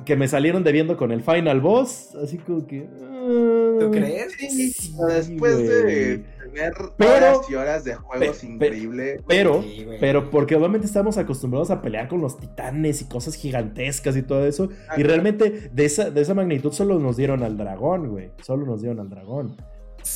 que 0.05 0.15
me 0.15 0.27
salieron 0.27 0.63
debiendo 0.63 0.95
con 0.97 1.11
el 1.11 1.23
Final 1.23 1.61
Boss, 1.61 2.13
así 2.21 2.37
como 2.37 2.67
que. 2.67 2.87
ah, 3.01 3.77
¿Tú 3.79 3.89
crees? 3.91 4.33
Sí, 4.33 4.71
Sí, 4.71 4.93
después 5.07 5.57
de 5.57 6.23
tener 6.53 6.73
Pero- 6.97 7.11
horas 7.15 7.37
y 7.49 7.55
horas 7.55 7.83
de 7.83 7.95
juegos 7.95 8.37
pe- 8.39 8.45
increíbles. 8.47 9.21
Pero, 9.27 9.61
Sí, 9.63 9.87
pero 9.99 10.29
porque 10.29 10.55
obviamente 10.55 10.85
estamos 10.87 11.17
acostumbrados 11.17 11.71
a 11.71 11.81
pelear 11.81 12.07
con 12.09 12.21
los 12.21 12.37
titanes 12.37 13.01
y 13.01 13.05
cosas 13.05 13.35
gigantescas 13.35 14.15
y 14.17 14.23
todo 14.23 14.45
eso. 14.45 14.69
Ah, 14.89 14.95
y 14.97 15.03
realmente 15.03 15.69
de 15.71 15.85
esa, 15.85 16.09
de 16.11 16.21
esa 16.21 16.33
magnitud 16.33 16.71
solo 16.73 16.99
nos 16.99 17.15
dieron 17.17 17.43
al 17.43 17.57
dragón, 17.57 18.09
güey. 18.09 18.31
Solo 18.41 18.65
nos 18.65 18.81
dieron 18.81 18.99
al 18.99 19.09
dragón. 19.09 19.55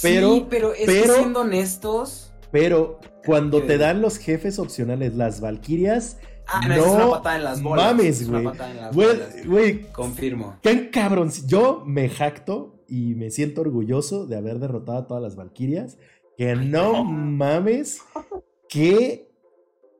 Pero- 0.02 0.34
sí, 0.34 0.46
pero 0.50 0.74
es 0.74 0.86
pero- 0.86 1.14
que 1.14 1.20
siendo 1.20 1.42
honestos. 1.42 2.34
Pero 2.52 3.00
cuando 3.26 3.62
te 3.64 3.78
dan 3.78 4.02
los 4.02 4.18
jefes 4.18 4.60
opcionales, 4.60 5.16
las 5.16 5.40
valquirias, 5.42 6.18
Ah, 6.48 6.68
no, 6.68 6.74
es 6.76 6.86
una 6.86 7.10
patada 7.12 7.36
en 7.38 7.44
las 7.46 7.62
bolas. 7.64 7.86
mames, 7.86 8.30
güey. 9.46 9.82
Confirmo. 9.94 10.58
qué 10.62 10.90
cabrón. 10.90 11.32
Yo 11.46 11.84
me 11.86 12.10
jacto 12.10 12.84
y 12.88 13.16
me 13.16 13.30
siento 13.32 13.62
orgulloso 13.62 14.26
de 14.28 14.36
haber 14.36 14.60
derrotado 14.60 14.98
a 14.98 15.08
todas 15.08 15.24
las 15.24 15.36
valquirias. 15.38 15.98
Que 16.38 16.56
no 16.56 17.06
mames, 17.06 18.02
que 18.68 19.30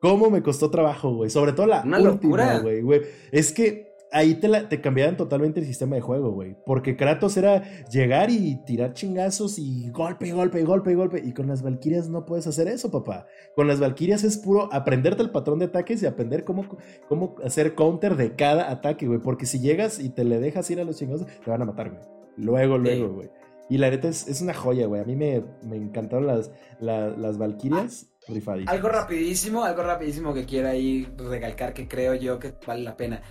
cómo 0.02 0.30
me 0.30 0.42
costó 0.42 0.70
trabajo, 0.70 1.14
güey. 1.14 1.30
Sobre 1.30 1.54
todo 1.54 1.68
la 1.68 1.84
Una 1.86 2.00
última, 2.00 2.60
güey. 2.60 3.02
Es 3.32 3.54
que 3.54 3.91
ahí 4.12 4.36
te, 4.36 4.48
la, 4.48 4.68
te 4.70 4.82
cambiaban 4.82 5.18
totalmente 5.18 5.60
el 5.60 5.66
sistema 5.66 5.96
de 5.96 6.02
juego, 6.02 6.32
güey. 6.32 6.56
Porque 6.66 6.96
Kratos 6.96 7.38
era 7.38 7.64
llegar 7.90 8.30
y 8.30 8.64
tirar 8.66 8.94
chingazos 8.94 9.58
y 9.60 9.90
golpe, 9.90 10.32
golpe, 10.32 10.64
golpe, 10.64 10.96
golpe. 10.96 11.22
Y 11.24 11.34
con 11.34 11.48
las 11.48 11.62
valquirias 11.64 12.10
no 12.10 12.26
puedes 12.26 12.48
hacer 12.48 12.68
eso, 12.68 12.92
papá. 12.92 13.28
Con 13.56 13.68
las 13.68 13.80
valquirias 13.80 14.24
es 14.24 14.38
puro 14.38 14.70
aprenderte 14.74 15.22
el 15.24 15.32
patrón 15.32 15.60
de 15.60 15.66
ataques 15.66 16.02
y 16.04 16.06
aprender 16.06 16.44
cómo, 16.44 16.66
cómo 17.08 17.36
hacer 17.44 17.76
counter 17.76 18.16
de 18.16 18.36
cada 18.36 18.70
ataque, 18.70 19.08
güey. 19.08 19.20
Porque 19.20 19.46
si 19.46 19.60
llegas 19.60 20.00
y 20.00 20.10
te 20.10 20.24
le 20.24 20.40
dejas 20.40 20.70
ir 20.72 20.80
a 20.80 20.84
los 20.84 20.98
chingazos, 20.98 21.28
te 21.44 21.50
van 21.50 21.62
a 21.62 21.66
matar, 21.66 21.90
güey. 21.92 22.02
Luego, 22.38 22.78
luego, 22.78 23.14
güey. 23.14 23.30
Y 23.70 23.78
la 23.78 23.90
neta 23.90 24.10
es, 24.10 24.28
es 24.28 24.42
una 24.42 24.54
joya, 24.54 24.86
güey. 24.88 25.02
A 25.02 25.06
mí 25.06 25.16
me, 25.16 25.44
me 25.64 25.78
encantaron 25.78 26.28
las, 26.28 26.52
la- 26.82 27.08
las 27.10 27.38
valquirias 27.38 28.08
rifadísimas. 28.28 28.74
Algo 28.76 28.90
rapidísimo, 28.90 29.64
algo 29.64 29.82
rapidísimo 29.84 30.34
que 30.34 30.46
quiero 30.46 30.68
ahí 30.68 31.08
recalcar 31.18 31.74
que 31.74 31.88
creo 31.88 32.14
yo 32.16 32.38
que 32.38 32.54
vale 32.68 32.84
la 32.84 32.98
pena. 32.98 33.22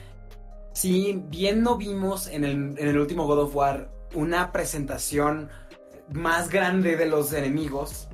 Si 0.72 1.22
bien 1.28 1.62
no 1.62 1.76
vimos 1.76 2.26
en 2.28 2.44
el, 2.44 2.52
en 2.78 2.88
el 2.88 2.98
último 2.98 3.26
God 3.26 3.40
of 3.40 3.56
War 3.56 3.90
una 4.14 4.52
presentación 4.52 5.48
más 6.12 6.50
grande 6.50 6.96
de 6.96 7.06
los 7.06 7.32
enemigos, 7.32 8.08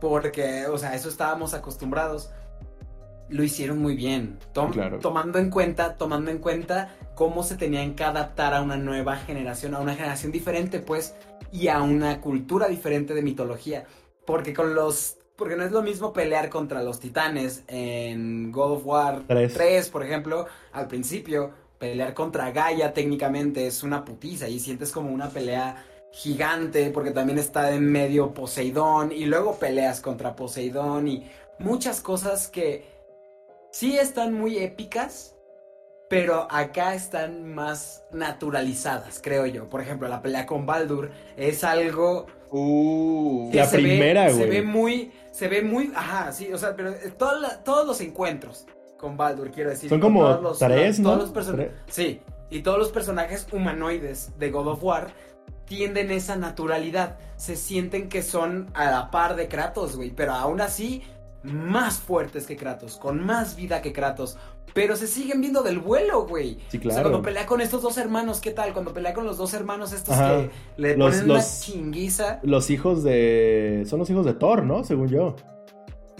porque, 0.00 0.66
o 0.66 0.78
sea, 0.78 0.94
eso 0.94 1.08
estábamos 1.08 1.54
acostumbrados, 1.54 2.30
lo 3.28 3.42
hicieron 3.44 3.78
muy 3.78 3.94
bien. 3.96 4.38
Tom- 4.52 4.72
Claro. 4.72 4.98
Tomando 4.98 5.38
en 5.38 5.50
cuenta, 5.50 5.96
tomando 5.96 6.30
en 6.30 6.38
cuenta 6.38 6.96
cómo 7.14 7.42
se 7.42 7.56
tenían 7.56 7.94
que 7.94 8.04
adaptar 8.04 8.54
a 8.54 8.62
una 8.62 8.76
nueva 8.76 9.16
generación, 9.16 9.74
a 9.74 9.78
una 9.80 9.94
generación 9.94 10.32
diferente, 10.32 10.80
pues, 10.80 11.14
y 11.52 11.68
a 11.68 11.82
una 11.82 12.20
cultura 12.20 12.66
diferente 12.68 13.14
de 13.14 13.22
mitología. 13.22 13.84
Porque 14.26 14.52
con 14.54 14.74
los. 14.74 15.16
Porque 15.36 15.56
no 15.56 15.64
es 15.64 15.72
lo 15.72 15.80
mismo 15.82 16.12
pelear 16.12 16.50
contra 16.50 16.82
los 16.82 17.00
titanes 17.00 17.62
en 17.68 18.52
God 18.52 18.72
of 18.72 18.82
War 18.86 19.22
Tres. 19.26 19.54
3, 19.54 19.88
por 19.88 20.02
ejemplo, 20.04 20.46
al 20.72 20.86
principio. 20.86 21.52
Pelear 21.80 22.12
contra 22.12 22.50
Gaia 22.52 22.92
técnicamente 22.92 23.66
es 23.66 23.82
una 23.82 24.04
putiza 24.04 24.46
y 24.48 24.60
sientes 24.60 24.92
como 24.92 25.10
una 25.10 25.30
pelea 25.30 25.82
gigante 26.12 26.90
porque 26.90 27.10
también 27.10 27.38
está 27.38 27.72
en 27.72 27.90
medio 27.90 28.34
Poseidón 28.34 29.12
y 29.12 29.24
luego 29.24 29.56
peleas 29.58 30.02
contra 30.02 30.36
Poseidón 30.36 31.08
y 31.08 31.26
muchas 31.58 32.02
cosas 32.02 32.48
que 32.48 32.84
sí 33.72 33.96
están 33.96 34.34
muy 34.34 34.58
épicas, 34.58 35.36
pero 36.10 36.46
acá 36.50 36.94
están 36.94 37.54
más 37.54 38.04
naturalizadas, 38.12 39.18
creo 39.22 39.46
yo. 39.46 39.70
Por 39.70 39.80
ejemplo, 39.80 40.06
la 40.06 40.20
pelea 40.20 40.44
con 40.44 40.66
Baldur 40.66 41.10
es 41.38 41.64
algo 41.64 42.26
Uh, 42.52 43.48
que 43.52 43.58
La 43.58 43.64
se 43.66 43.76
ve- 43.76 43.82
primera, 43.84 44.28
Se 44.28 44.34
güey. 44.38 44.50
ve 44.50 44.62
muy, 44.62 45.12
se 45.30 45.46
ve 45.46 45.62
muy, 45.62 45.92
ajá, 45.94 46.32
sí, 46.32 46.52
o 46.52 46.58
sea, 46.58 46.74
pero 46.74 46.90
la- 46.90 47.62
todos 47.62 47.86
los 47.86 48.00
encuentros 48.00 48.66
con 49.00 49.16
Baldur, 49.16 49.50
quiero 49.50 49.70
decir. 49.70 49.88
Son 49.88 49.98
como 50.00 50.20
todos 50.20 50.42
los- 50.42 50.58
tres, 50.58 51.02
todos 51.02 51.30
¿no? 51.32 51.40
los 51.40 51.46
Tres. 51.56 51.70
Sí, 51.88 52.20
y 52.50 52.60
todos 52.60 52.78
los 52.78 52.90
personajes 52.90 53.46
humanoides 53.50 54.32
de 54.38 54.50
God 54.50 54.68
of 54.68 54.84
War 54.84 55.08
tienden 55.64 56.10
esa 56.10 56.36
naturalidad. 56.36 57.18
Se 57.36 57.56
sienten 57.56 58.08
que 58.08 58.22
son 58.22 58.68
a 58.74 58.90
la 58.90 59.10
par 59.10 59.36
de 59.36 59.48
Kratos, 59.48 59.96
güey, 59.96 60.10
pero 60.10 60.32
aún 60.34 60.60
así 60.60 61.02
más 61.42 61.98
fuertes 61.98 62.46
que 62.46 62.56
Kratos, 62.56 62.96
con 62.96 63.24
más 63.24 63.56
vida 63.56 63.80
que 63.80 63.92
Kratos. 63.92 64.36
Pero 64.74 64.94
se 64.94 65.06
siguen 65.08 65.40
viendo 65.40 65.62
del 65.62 65.78
vuelo, 65.80 66.26
güey. 66.28 66.58
Sí, 66.68 66.76
O 66.78 66.80
sea, 66.80 66.80
claro. 66.80 67.02
cuando 67.10 67.22
pelea 67.22 67.46
con 67.46 67.60
estos 67.60 67.82
dos 67.82 67.96
hermanos, 67.98 68.40
¿qué 68.40 68.52
tal? 68.52 68.72
Cuando 68.72 68.92
pelea 68.92 69.14
con 69.14 69.24
los 69.24 69.36
dos 69.36 69.52
hermanos 69.54 69.92
estos 69.92 70.14
Ajá. 70.14 70.36
que 70.42 70.50
le 70.76 70.96
Los- 70.96 71.16
ponen 71.16 71.28
los- 71.28 71.36
una 71.36 71.60
chinguiza. 71.74 72.38
Los 72.44 72.70
hijos 72.70 73.02
de. 73.02 73.84
Son 73.88 73.98
los 73.98 74.08
hijos 74.10 74.24
de 74.26 74.34
Thor, 74.34 74.62
¿no? 74.64 74.84
Según 74.84 75.08
yo. 75.08 75.34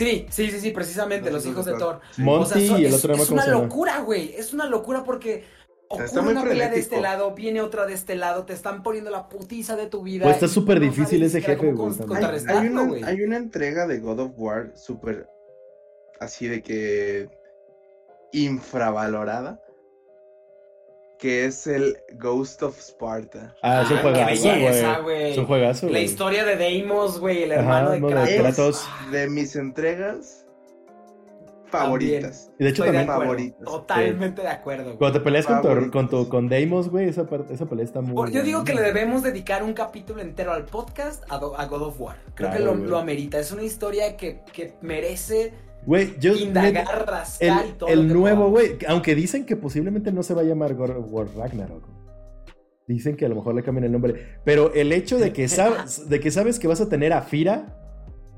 Sí, 0.00 0.26
sí, 0.30 0.50
sí, 0.50 0.60
sí, 0.60 0.70
precisamente, 0.70 1.30
los, 1.30 1.44
hijos 1.44 1.66
de 1.66 1.74
Thor. 1.74 2.00
Sí. 2.12 2.22
Mon- 2.22 2.40
O 2.40 2.46
sea, 2.46 2.56
Monty 2.56 2.68
son- 2.68 2.80
y 2.80 2.84
el 2.86 2.94
es, 2.94 3.04
otro 3.04 3.14
es 3.14 3.30
acuerdo 3.30 3.34
una 3.34 3.60
locura, 3.60 4.00
güey. 4.00 4.34
Es 4.34 4.54
una 4.54 4.64
locura 4.64 5.04
porque 5.04 5.44
está 5.90 6.20
ocurre 6.20 6.22
muy 6.22 6.32
una 6.32 6.44
pelea 6.44 6.70
de 6.70 6.78
este 6.78 7.02
lado, 7.02 7.34
viene 7.34 7.60
otra 7.60 7.84
de 7.84 7.92
este 7.92 8.14
lado, 8.14 8.46
te 8.46 8.54
están 8.54 8.82
poniendo 8.82 9.10
la 9.10 9.28
putiza 9.28 9.76
de 9.76 9.88
tu 9.88 10.02
vida. 10.02 10.24
Pues 10.24 10.36
está 10.36 10.48
súper 10.48 10.78
no 10.80 10.86
difícil 10.86 11.22
ese 11.22 11.42
jefe, 11.42 11.72
güey. 11.72 11.92
Hay, 12.48 12.68
una, 12.68 13.06
hay 13.06 13.22
una 13.22 13.36
entrega 13.36 13.86
de 13.86 13.98
God 13.98 14.20
of 14.20 14.32
War 14.36 14.72
súper 14.74 15.28
así 16.18 16.48
de 16.48 16.62
que 16.62 17.28
infravalorada, 18.32 19.60
que 21.20 21.44
es 21.44 21.66
el 21.66 21.96
Ghost 22.14 22.62
of 22.62 22.78
Sparta. 22.80 23.54
Ah, 23.62 23.82
es 23.82 23.90
un 23.90 23.98
Ah, 23.98 24.00
juegazo, 24.02 24.42
güey. 24.48 25.02
güey. 25.02 25.30
Es 25.32 25.38
un 25.38 25.46
juegazo, 25.46 25.88
La 25.90 26.00
historia 26.00 26.44
de 26.44 26.56
Deimos, 26.56 27.20
güey, 27.20 27.42
el 27.42 27.52
Ajá, 27.52 27.60
hermano 27.60 27.90
de 27.90 28.00
no, 28.00 28.08
de 28.24 28.36
Kratos. 28.38 28.88
De 29.12 29.28
mis 29.28 29.54
entregas 29.54 30.46
favoritas. 31.66 32.50
Y 32.58 32.64
de 32.64 32.70
hecho 32.70 32.84
Estoy 32.84 32.96
también, 32.98 33.06
favoritas. 33.06 33.60
Totalmente 33.64 34.42
de 34.42 34.48
acuerdo. 34.48 34.84
güey. 34.86 34.96
cuando 34.98 35.18
te 35.20 35.24
peleas 35.24 35.46
con 35.46 35.62
tu, 35.62 35.90
con 35.92 36.08
tu 36.08 36.28
con 36.28 36.48
Deimos, 36.48 36.88
güey, 36.88 37.08
esa, 37.08 37.26
parte- 37.26 37.54
esa 37.54 37.66
pelea 37.66 37.84
está 37.84 38.00
muy 38.00 38.14
Por- 38.14 38.30
Yo 38.32 38.42
digo 38.42 38.64
que 38.64 38.74
le 38.74 38.82
debemos 38.82 39.22
dedicar 39.22 39.62
un 39.62 39.72
capítulo 39.72 40.20
entero 40.20 40.52
al 40.52 40.64
podcast 40.64 41.22
a, 41.30 41.38
Do- 41.38 41.56
a 41.56 41.66
God 41.66 41.82
of 41.82 42.00
War. 42.00 42.16
Creo 42.34 42.50
Claro, 42.50 42.56
que 42.56 42.64
lo, 42.64 42.74
lo 42.74 42.98
amerita. 42.98 43.38
Es 43.38 43.52
una 43.52 43.62
historia 43.62 44.16
que, 44.16 44.40
que 44.52 44.74
merece 44.80 45.52
Güey, 45.90 46.20
yo... 46.20 46.34
indagar, 46.34 47.26
y 47.40 47.46
el, 47.46 47.74
todo. 47.76 47.96
nuevo, 47.96 48.48
güey, 48.48 48.78
aunque 48.86 49.16
dicen 49.16 49.44
que 49.44 49.56
posiblemente 49.56 50.12
no 50.12 50.22
se 50.22 50.34
va 50.34 50.42
a 50.42 50.44
llamar 50.44 50.76
God 50.76 50.90
of 50.90 51.06
War 51.08 51.26
Ragnarok. 51.36 51.82
Dicen 52.86 53.16
que 53.16 53.26
a 53.26 53.28
lo 53.28 53.34
mejor 53.34 53.56
le 53.56 53.64
cambian 53.64 53.86
el 53.86 53.90
nombre. 53.90 54.38
Pero 54.44 54.72
el 54.72 54.92
hecho 54.92 55.18
de 55.18 55.32
que, 55.32 55.48
sabes, 55.48 56.08
de 56.08 56.20
que 56.20 56.30
sabes 56.30 56.60
que 56.60 56.68
vas 56.68 56.80
a 56.80 56.88
tener 56.88 57.12
a 57.12 57.22
Fira, 57.22 57.76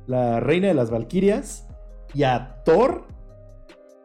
la 0.07 0.41
reina 0.41 0.69
de 0.69 0.73
las 0.73 0.91
Valquirias, 0.91 1.67
y 2.15 2.23
a 2.23 2.63
Thor. 2.65 3.07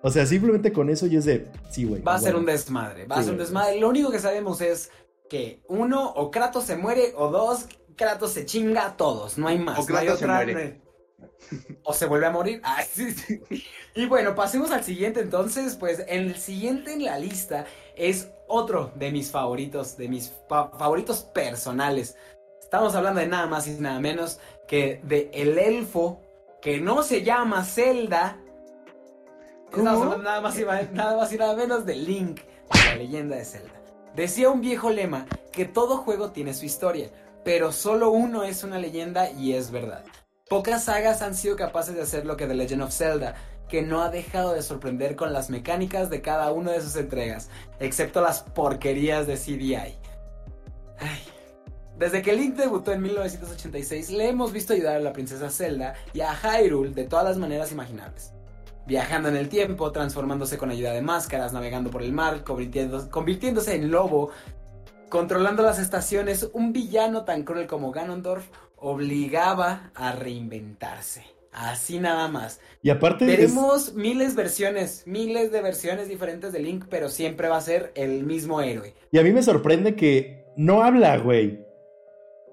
O 0.03 0.11
sea, 0.11 0.25
simplemente 0.25 0.73
con 0.73 0.89
eso 0.89 1.07
yo 1.07 1.19
es 1.19 1.25
de. 1.25 1.47
Sí, 1.69 1.85
güey. 1.85 2.01
Va 2.01 2.15
a 2.15 2.19
ser 2.19 2.35
un 2.35 2.45
desmadre. 2.45 3.05
Va 3.05 3.19
a 3.19 3.23
ser 3.23 3.31
un 3.31 3.39
desmadre. 3.39 3.79
Lo 3.79 3.87
único 3.87 4.11
que 4.11 4.19
sabemos 4.19 4.59
es 4.59 4.91
que 5.29 5.63
uno, 5.69 6.05
o 6.05 6.31
Kratos 6.31 6.65
se 6.65 6.75
muere, 6.75 7.13
o 7.15 7.29
dos, 7.29 7.69
Kratos 7.95 8.31
se 8.31 8.45
chinga 8.45 8.87
a 8.87 8.97
todos. 8.97 9.37
No 9.37 9.47
hay 9.47 9.57
más. 9.57 9.79
O 9.79 9.89
no 9.89 9.97
hay 9.97 10.05
Kratos 10.05 10.19
se 10.19 10.25
otra- 10.25 10.35
muere. 10.43 10.86
O 11.83 11.93
se 11.93 12.05
vuelve 12.05 12.27
a 12.27 12.31
morir. 12.31 12.61
Ah, 12.63 12.81
sí, 12.89 13.11
sí. 13.11 13.41
Y 13.95 14.05
bueno, 14.05 14.35
pasemos 14.35 14.71
al 14.71 14.83
siguiente 14.83 15.21
entonces. 15.21 15.75
Pues 15.75 16.03
el 16.07 16.35
siguiente 16.37 16.93
en 16.93 17.05
la 17.05 17.17
lista 17.19 17.65
es 17.95 18.29
otro 18.47 18.91
de 18.95 19.11
mis 19.11 19.31
favoritos, 19.31 19.97
de 19.97 20.07
mis 20.09 20.31
fa- 20.47 20.69
favoritos 20.77 21.21
personales. 21.23 22.15
Estamos 22.61 22.95
hablando 22.95 23.21
de 23.21 23.27
nada 23.27 23.47
más 23.47 23.67
y 23.67 23.71
nada 23.71 23.99
menos 23.99 24.39
que 24.67 24.99
de 25.03 25.29
el 25.33 25.57
elfo 25.57 26.21
que 26.61 26.79
no 26.81 27.01
se 27.03 27.23
llama 27.23 27.63
Zelda. 27.63 28.37
Estamos 29.65 30.01
hablando 30.01 30.23
nada 30.23 30.41
más, 30.41 30.57
y, 30.59 30.65
ma- 30.65 30.81
nada 30.93 31.17
más 31.17 31.31
y 31.33 31.37
nada 31.37 31.55
menos 31.55 31.85
de 31.85 31.95
Link, 31.95 32.39
de 32.41 32.79
la 32.89 32.95
leyenda 32.95 33.35
de 33.35 33.45
Zelda. 33.45 33.73
Decía 34.15 34.49
un 34.49 34.61
viejo 34.61 34.89
lema 34.89 35.25
que 35.51 35.65
todo 35.65 35.97
juego 35.97 36.31
tiene 36.31 36.53
su 36.53 36.65
historia, 36.65 37.09
pero 37.43 37.71
solo 37.71 38.09
uno 38.11 38.43
es 38.43 38.63
una 38.63 38.79
leyenda 38.79 39.29
y 39.31 39.53
es 39.53 39.69
verdad. 39.71 40.03
Pocas 40.49 40.85
sagas 40.85 41.21
han 41.21 41.35
sido 41.35 41.57
capaces 41.57 41.93
de 41.93 42.01
hacer 42.01 42.25
lo 42.25 42.37
que 42.37 42.47
The 42.47 42.55
Legend 42.55 42.83
of 42.83 42.93
Zelda, 42.93 43.35
que 43.67 43.81
no 43.81 44.01
ha 44.01 44.09
dejado 44.09 44.53
de 44.53 44.61
sorprender 44.61 45.17
con 45.17 45.33
las 45.33 45.49
mecánicas 45.49 46.09
de 46.09 46.21
cada 46.21 46.53
una 46.53 46.71
de 46.71 46.81
sus 46.81 46.95
entregas, 46.95 47.49
excepto 47.81 48.21
las 48.21 48.43
porquerías 48.43 49.27
de 49.27 49.35
CDI. 49.35 49.97
Desde 51.97 52.21
que 52.21 52.33
Link 52.33 52.55
debutó 52.55 52.93
en 52.93 53.01
1986, 53.01 54.11
le 54.11 54.29
hemos 54.29 54.53
visto 54.53 54.71
ayudar 54.71 54.95
a 54.95 55.01
la 55.01 55.11
princesa 55.11 55.49
Zelda 55.49 55.95
y 56.13 56.21
a 56.21 56.33
Hyrule 56.33 56.91
de 56.91 57.03
todas 57.03 57.25
las 57.25 57.37
maneras 57.37 57.73
imaginables. 57.73 58.31
Viajando 58.85 59.27
en 59.27 59.35
el 59.35 59.49
tiempo, 59.49 59.91
transformándose 59.91 60.57
con 60.57 60.69
ayuda 60.69 60.93
de 60.93 61.01
máscaras, 61.01 61.51
navegando 61.51 61.89
por 61.89 62.03
el 62.03 62.13
mar, 62.13 62.45
convirtiéndose 62.45 63.75
en 63.75 63.91
lobo, 63.91 64.29
controlando 65.09 65.61
las 65.61 65.77
estaciones, 65.77 66.49
un 66.53 66.71
villano 66.71 67.25
tan 67.25 67.43
cruel 67.43 67.67
como 67.67 67.91
Ganondorf 67.91 68.47
obligaba 68.77 69.91
a 69.95 70.11
reinventarse. 70.13 71.23
Así 71.51 71.99
nada 71.99 72.27
más. 72.27 72.59
Y 72.83 72.89
aparte. 72.91 73.25
es- 73.25 73.31
Veremos 73.31 73.93
miles 73.95 74.35
versiones, 74.35 75.03
miles 75.07 75.51
de 75.51 75.61
versiones 75.61 76.07
diferentes 76.07 76.53
de 76.53 76.59
Link, 76.59 76.85
pero 76.89 77.09
siempre 77.09 77.47
va 77.49 77.57
a 77.57 77.61
ser 77.61 77.91
el 77.95 78.23
mismo 78.25 78.61
héroe. 78.61 78.93
Y 79.11 79.17
a 79.17 79.23
mí 79.23 79.31
me 79.31 79.41
sorprende 79.41 79.95
que 79.95 80.45
no 80.55 80.83
habla, 80.83 81.17
güey. 81.17 81.65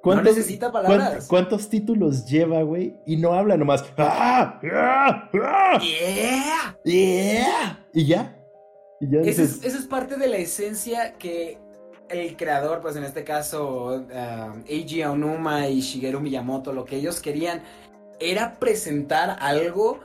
No 0.05 0.21
necesita 0.23 0.71
palabras. 0.71 1.27
cuán- 1.29 1.49
¿Cuántos 1.49 1.71
títulos 1.71 2.27
lleva, 2.27 2.63
güey? 2.63 2.95
Y 3.07 3.17
no 3.17 3.33
habla 3.33 3.57
nomás. 3.57 3.85
¡Ah! 3.97 4.61
¡Ah! 4.73 5.31
¡Ah! 5.43 5.81
¡Yeah! 5.83 6.77
¡Yeah! 6.85 7.87
Y 7.95 8.07
ya. 8.07 8.39
Y 9.01 9.11
ya 9.11 9.21
Esa 9.21 9.43
dices, 9.43 9.59
es, 9.59 9.65
esa 9.65 9.79
es 9.79 9.87
parte 9.87 10.17
de 10.17 10.29
la 10.29 10.37
esencia 10.37 11.15
que 11.19 11.59
el 12.09 12.37
creador, 12.37 12.81
pues 12.81 12.97
en 12.97 13.05
este 13.05 13.25
caso 13.25 14.07
ah, 14.15 14.55
Eiji 14.67 15.03
Aonuma 15.03 15.69
y 15.69 15.81
Shigeru 15.81 16.21
Miyamoto, 16.21 16.73
lo 16.73 16.85
que 16.85 16.97
ellos 16.97 17.21
querían 17.21 17.63
era 18.21 18.55
presentar 18.59 19.37
algo 19.41 20.01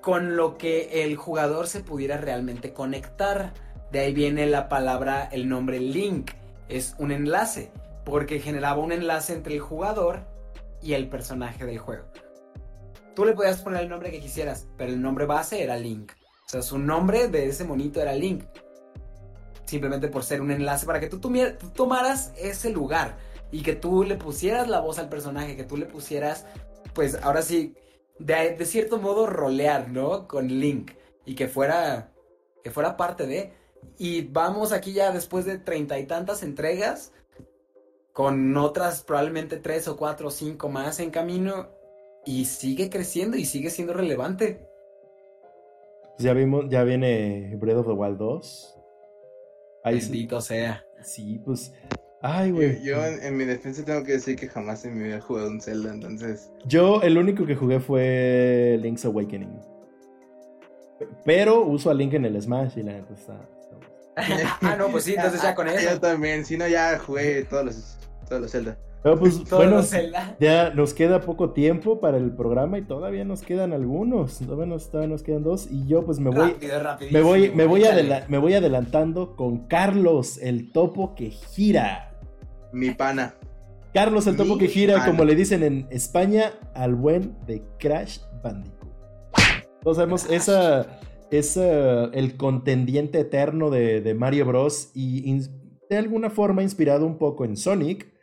con 0.00 0.36
lo 0.36 0.56
que 0.56 1.04
el 1.04 1.16
jugador 1.16 1.66
se 1.66 1.80
pudiera 1.80 2.16
realmente 2.16 2.72
conectar. 2.72 3.52
De 3.90 4.00
ahí 4.00 4.12
viene 4.12 4.46
la 4.46 4.68
palabra, 4.68 5.28
el 5.32 5.48
nombre 5.48 5.80
Link, 5.80 6.30
es 6.68 6.94
un 6.98 7.12
enlace, 7.12 7.70
porque 8.04 8.40
generaba 8.40 8.82
un 8.82 8.92
enlace 8.92 9.32
entre 9.32 9.54
el 9.54 9.60
jugador 9.60 10.20
y 10.82 10.94
el 10.94 11.08
personaje 11.08 11.64
del 11.64 11.78
juego. 11.78 12.04
Tú 13.14 13.24
le 13.24 13.32
podías 13.32 13.62
poner 13.62 13.82
el 13.82 13.88
nombre 13.88 14.10
que 14.10 14.20
quisieras, 14.20 14.68
pero 14.76 14.92
el 14.92 15.00
nombre 15.00 15.26
base 15.26 15.62
era 15.62 15.76
Link. 15.76 16.12
O 16.46 16.48
sea, 16.48 16.62
su 16.62 16.78
nombre 16.78 17.28
de 17.28 17.46
ese 17.46 17.64
monito 17.64 18.00
era 18.00 18.14
Link. 18.14 18.44
Simplemente 19.66 20.08
por 20.08 20.22
ser 20.22 20.40
un 20.40 20.50
enlace 20.50 20.86
para 20.86 21.00
que 21.00 21.08
tú, 21.08 21.20
tomaras 21.74 22.32
ese 22.38 22.70
lugar 22.70 23.18
y 23.50 23.62
que 23.62 23.74
tú 23.74 24.04
le 24.04 24.16
pusieras 24.16 24.68
la 24.68 24.80
voz 24.80 24.98
al 24.98 25.08
personaje, 25.08 25.56
que 25.56 25.64
tú 25.64 25.76
le 25.76 25.86
pusieras, 25.86 26.46
pues 26.94 27.18
ahora 27.22 27.42
sí, 27.42 27.74
de, 28.18 28.64
cierto 28.64 28.98
modo 28.98 29.26
rolear, 29.26 29.88
¿no? 29.90 30.26
Con 30.26 30.48
Link 30.48 30.92
y 31.24 31.34
que 31.34 31.48
fuera, 31.48 32.12
que 32.62 32.70
fuera 32.70 32.96
parte 32.96 33.26
de. 33.26 33.52
Y 33.98 34.22
vamos 34.22 34.72
aquí 34.72 34.92
ya 34.92 35.12
después 35.12 35.44
de 35.44 35.58
treinta 35.58 35.98
y 35.98 36.06
tantas 36.06 36.42
entregas, 36.42 37.12
con 38.12 38.56
otras 38.56 39.02
probablemente 39.02 39.56
tres 39.58 39.88
o 39.88 39.96
cuatro 39.96 40.28
o 40.28 40.30
cinco 40.30 40.68
más 40.68 41.00
en 41.00 41.10
camino, 41.10 41.68
y 42.24 42.46
sigue 42.46 42.90
creciendo 42.90 43.36
y 43.36 43.44
sigue 43.44 43.70
siendo 43.70 43.94
relevante. 43.94 44.68
ya 46.18 46.32
vimos, 46.32 46.66
ya 46.68 46.82
viene 46.82 47.54
Breath 47.56 47.78
of 47.78 47.86
the 47.86 47.92
Wild 47.92 48.18
2. 48.18 48.75
Ahí 49.86 50.00
sí, 50.00 50.10
Bendito 50.10 50.40
sea. 50.40 50.84
sí, 51.02 51.40
pues. 51.44 51.72
Ay, 52.22 52.48
Yo, 52.48 52.54
güey. 52.56 52.82
yo 52.82 53.04
en, 53.06 53.22
en 53.22 53.36
mi 53.36 53.44
defensa 53.44 53.84
tengo 53.84 54.02
que 54.02 54.12
decir 54.12 54.36
que 54.36 54.48
jamás 54.48 54.84
en 54.84 54.98
mi 54.98 55.04
vida 55.04 55.16
he 55.18 55.20
jugado 55.20 55.48
un 55.48 55.60
Zelda, 55.60 55.92
entonces. 55.92 56.50
Yo, 56.66 57.00
el 57.02 57.16
único 57.18 57.46
que 57.46 57.54
jugué 57.54 57.78
fue 57.78 58.78
Link's 58.82 59.04
Awakening. 59.04 59.60
Pero 61.24 61.64
uso 61.64 61.90
a 61.90 61.94
Link 61.94 62.14
en 62.14 62.24
el 62.24 62.40
Smash 62.40 62.78
y 62.78 62.82
la 62.82 62.92
neta 62.94 63.14
está. 63.14 63.48
está- 64.16 64.58
ah, 64.62 64.76
no, 64.76 64.88
pues 64.88 65.04
sí, 65.04 65.14
entonces 65.14 65.42
ya 65.42 65.54
con 65.54 65.66
Yo 65.66 65.72
eso. 65.74 66.00
también, 66.00 66.44
si 66.44 66.56
no, 66.56 66.66
ya 66.66 66.98
jugué 66.98 67.44
todos 67.44 67.66
los, 67.66 67.98
todos 68.28 68.42
los 68.42 68.50
Zelda. 68.50 68.78
Pero 69.06 69.20
pues, 69.20 69.38
bueno, 69.50 69.80
ya 70.40 70.70
nos 70.70 70.92
queda 70.92 71.20
poco 71.20 71.50
tiempo 71.50 72.00
para 72.00 72.16
el 72.16 72.32
programa 72.32 72.76
y 72.78 72.82
todavía 72.82 73.24
nos 73.24 73.40
quedan 73.42 73.72
algunos. 73.72 74.38
Todavía 74.40 74.66
nos, 74.66 74.90
todavía 74.90 75.10
nos 75.12 75.22
quedan 75.22 75.44
dos. 75.44 75.68
Y 75.70 75.86
yo, 75.86 76.04
pues 76.04 76.18
me 76.18 76.30
voy. 76.30 76.54
Rápido, 76.82 77.12
Me 77.12 77.20
voy, 77.22 77.52
me, 77.54 77.66
voy 77.66 77.82
échale. 77.82 78.00
adela- 78.00 78.24
me 78.26 78.38
voy 78.38 78.54
adelantando 78.54 79.36
con 79.36 79.68
Carlos, 79.68 80.38
el 80.42 80.72
topo 80.72 81.14
que 81.14 81.30
gira. 81.30 82.18
Mi 82.72 82.90
pana. 82.90 83.36
Carlos, 83.94 84.26
el 84.26 84.36
topo 84.36 84.54
Mi 84.54 84.58
que 84.58 84.66
gira, 84.66 84.94
pana. 84.94 85.06
como 85.06 85.24
le 85.24 85.36
dicen 85.36 85.62
en 85.62 85.86
España, 85.90 86.50
al 86.74 86.96
buen 86.96 87.36
de 87.46 87.62
Crash 87.78 88.18
Bandicoot. 88.42 88.90
Todos 89.82 89.98
sabemos, 89.98 90.28
esa 90.28 90.98
es 91.30 91.56
el 91.56 92.36
contendiente 92.36 93.20
eterno 93.20 93.70
de, 93.70 94.00
de 94.00 94.14
Mario 94.14 94.46
Bros. 94.46 94.90
Y 94.94 95.32
de 95.88 95.96
alguna 95.96 96.28
forma 96.28 96.64
inspirado 96.64 97.06
un 97.06 97.18
poco 97.18 97.44
en 97.44 97.56
Sonic. 97.56 98.15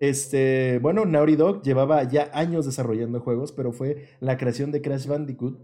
Este, 0.00 0.78
bueno, 0.80 1.04
Naughty 1.04 1.36
Dog 1.36 1.62
llevaba 1.62 2.04
ya 2.04 2.30
años 2.32 2.66
desarrollando 2.66 3.20
juegos, 3.20 3.52
pero 3.52 3.72
fue 3.72 4.08
la 4.20 4.36
creación 4.36 4.70
de 4.70 4.80
Crash 4.80 5.06
Bandicoot 5.06 5.58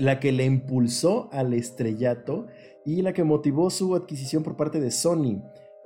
la 0.00 0.20
que 0.20 0.32
le 0.32 0.44
impulsó 0.44 1.28
al 1.32 1.52
estrellato 1.54 2.46
y 2.84 3.02
la 3.02 3.12
que 3.12 3.24
motivó 3.24 3.70
su 3.70 3.94
adquisición 3.94 4.42
por 4.42 4.56
parte 4.56 4.80
de 4.80 4.90
Sony, 4.90 5.42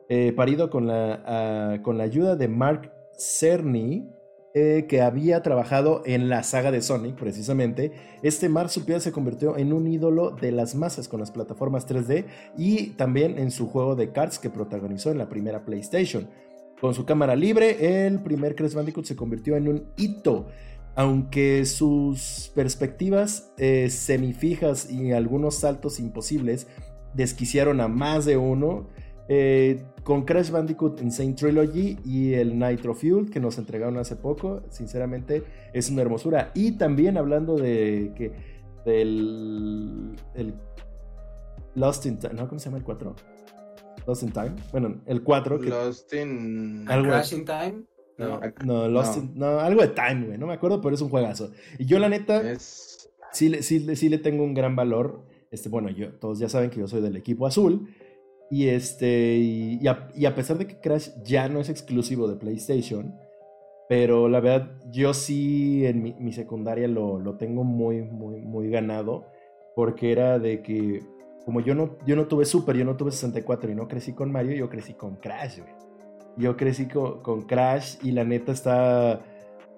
eh, 0.09 0.33
parido 0.33 0.71
con 0.71 0.87
la, 0.87 1.23
ah, 1.27 1.83
con 1.83 1.99
la 1.99 2.05
ayuda 2.05 2.37
de 2.37 2.49
Mark 2.49 2.93
Cerny, 3.19 4.09
eh, 4.55 4.85
que 4.87 5.01
había 5.01 5.43
trabajado 5.43 6.03
en 6.05 6.29
la 6.29 6.43
saga 6.43 6.71
de 6.71 6.83
Sonic, 6.83 7.17
precisamente. 7.17 7.93
Este 8.23 8.51
marsupial 8.51 9.01
se 9.01 9.11
convirtió 9.11 9.57
en 9.57 9.73
un 9.73 9.87
ídolo 9.87 10.31
de 10.33 10.53
las 10.53 10.75
masas 10.75 11.09
con 11.09 11.21
las 11.21 11.31
plataformas 11.31 11.89
3D 11.89 12.27
y 12.59 12.89
también 12.91 13.39
en 13.39 13.51
su 13.51 13.67
juego 13.67 13.97
de 13.97 14.13
cards 14.13 14.39
que 14.39 14.51
protagonizó 14.51 15.11
en 15.11 15.17
la 15.17 15.31
primera 15.31 15.65
PlayStation. 15.65 16.29
Con 16.83 16.95
su 16.95 17.07
cámara 17.07 17.37
libre, 17.37 18.07
el 18.09 18.21
primer 18.21 18.57
Crash 18.57 18.75
Bandicoot 18.75 19.07
se 19.07 19.15
convirtió 19.15 19.57
en 19.57 19.69
un 19.69 19.85
hito 19.97 20.49
aunque 20.97 21.65
sus 21.65 22.51
perspectivas 22.57 23.53
eh, 23.57 23.89
semifijas 23.89 24.91
y 24.91 25.13
algunos 25.13 25.55
saltos 25.55 26.01
imposibles 26.01 26.67
desquiciaron 27.15 27.81
a 27.81 27.87
más 27.87 28.25
de 28.25 28.37
uno, 28.37 28.89
eh, 29.29 29.85
con 30.03 30.25
Crash 30.25 30.51
Bandicoot 30.51 31.01
Insane 31.01 31.35
Trilogy 31.35 31.99
y 32.05 32.35
el 32.35 32.59
Nitro 32.59 32.95
Fuel 32.95 33.31
que 33.31 33.39
nos 33.39 33.59
entregaron 33.59 33.97
hace 33.99 34.17
poco, 34.17 34.65
sinceramente 34.69 35.45
es 35.73 35.89
una 35.89 36.03
hermosura. 36.03 36.51
Y 36.53 36.73
también 36.73 37.17
hablando 37.17 37.57
de 37.57 38.13
que 38.17 38.33
del 38.85 40.17
el 40.35 40.55
Lost 41.77 42.07
in 42.07 42.19
Time. 42.19 42.35
¿No? 42.35 42.49
¿Cómo 42.49 42.59
se 42.59 42.65
llama 42.65 42.79
el 42.79 42.85
4? 42.85 43.15
Lost 44.07 44.23
in 44.23 44.33
Time. 44.33 44.53
Bueno, 44.73 45.01
el 45.07 45.23
4. 45.23 45.61
Que... 45.61 45.69
Lost 45.69 46.13
in. 46.15 46.87
Algo- 46.89 47.09
Crash 47.09 47.33
in 47.33 47.45
Time. 47.45 47.83
No. 48.19 48.41
No, 48.65 48.89
Lost 48.89 49.17
No. 49.17 49.23
in- 49.23 49.33
no, 49.39 49.61
algo 49.61 49.81
de 49.83 49.89
Time, 49.89 50.27
güey. 50.27 50.39
No 50.39 50.47
me 50.47 50.55
acuerdo, 50.55 50.81
pero 50.81 50.95
es 50.95 51.01
un 51.01 51.09
juegazo. 51.09 51.51
Y 51.79 51.87
yo, 51.87 51.99
la 51.99 52.09
neta, 52.09 52.41
Es. 52.51 53.11
sí, 53.33 53.49
le- 53.49 53.63
sí, 53.63 53.81
le- 53.81 53.97
sí 53.97 54.09
le 54.09 54.19
tengo 54.19 54.45
un 54.45 54.55
gran 54.55 54.77
valor. 54.77 55.25
Este, 55.51 55.69
bueno, 55.69 55.91
yo, 55.91 56.13
todos 56.15 56.39
ya 56.39 56.49
saben 56.49 56.71
que 56.71 56.81
yo 56.81 56.87
soy 56.89 57.01
del 57.03 57.17
equipo 57.17 57.47
azul. 57.47 57.89
Y 58.51 58.69
este. 58.69 59.37
Y, 59.37 59.79
y 59.81 59.89
a, 59.89 60.09
y 60.15 60.27
a 60.27 60.35
pesar 60.35 60.59
de 60.59 60.67
que 60.67 60.79
Crash 60.79 61.09
ya 61.25 61.49
no 61.49 61.61
es 61.61 61.69
exclusivo 61.71 62.29
de 62.29 62.37
PlayStation. 62.37 63.15
Pero 63.89 64.29
la 64.29 64.41
verdad, 64.41 64.71
yo 64.91 65.13
sí 65.15 65.85
en 65.87 66.03
mi, 66.03 66.15
mi 66.15 66.33
secundaria 66.33 66.89
lo, 66.89 67.19
lo 67.19 67.37
tengo 67.37 67.65
muy, 67.65 68.03
muy, 68.03 68.41
muy 68.41 68.69
ganado. 68.71 69.27
Porque 69.75 70.13
era 70.13 70.39
de 70.39 70.63
que. 70.63 71.01
Como 71.45 71.61
yo 71.61 71.75
no, 71.75 71.97
yo 72.07 72.15
no 72.17 72.27
tuve 72.27 72.45
Super, 72.45 72.77
yo 72.77 72.85
no 72.85 72.97
tuve 72.97 73.11
64 73.11 73.71
y 73.71 73.75
no 73.75 73.89
crecí 73.89 74.13
con 74.15 74.31
Mario, 74.31 74.53
yo 74.57 74.69
crecí 74.69 74.95
con 74.95 75.17
Crash, 75.17 75.59
güey. 75.61 75.73
Yo 76.37 76.57
crecí 76.57 76.87
con, 76.87 77.21
con 77.23 77.43
Crash 77.43 77.97
y 78.03 78.13
la 78.13 78.25
neta 78.25 78.53
está. 78.53 79.21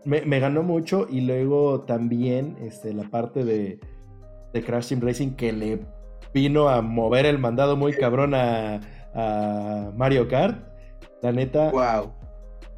Me, 0.05 0.21
me 0.23 0.39
ganó 0.39 0.63
mucho 0.63 1.07
y 1.11 1.23
luego 1.23 1.81
también 1.83 2.57
este, 2.61 2.93
la 2.93 3.05
parte 3.05 3.45
de, 3.45 3.81
de 4.53 4.63
Crash 4.63 4.89
Team 4.91 5.01
Racing 5.01 5.31
que 5.37 5.53
le 5.53 5.81
vino 6.35 6.69
a 6.69 6.83
mover 6.83 7.25
el 7.27 7.39
mandado 7.39 7.77
muy 7.77 7.93
cabrón 7.95 8.35
a, 8.35 8.81
a 9.15 9.91
Mario 9.97 10.29
Kart. 10.29 10.69
La 11.23 11.33
neta. 11.33 11.71
Wow. 11.71 12.13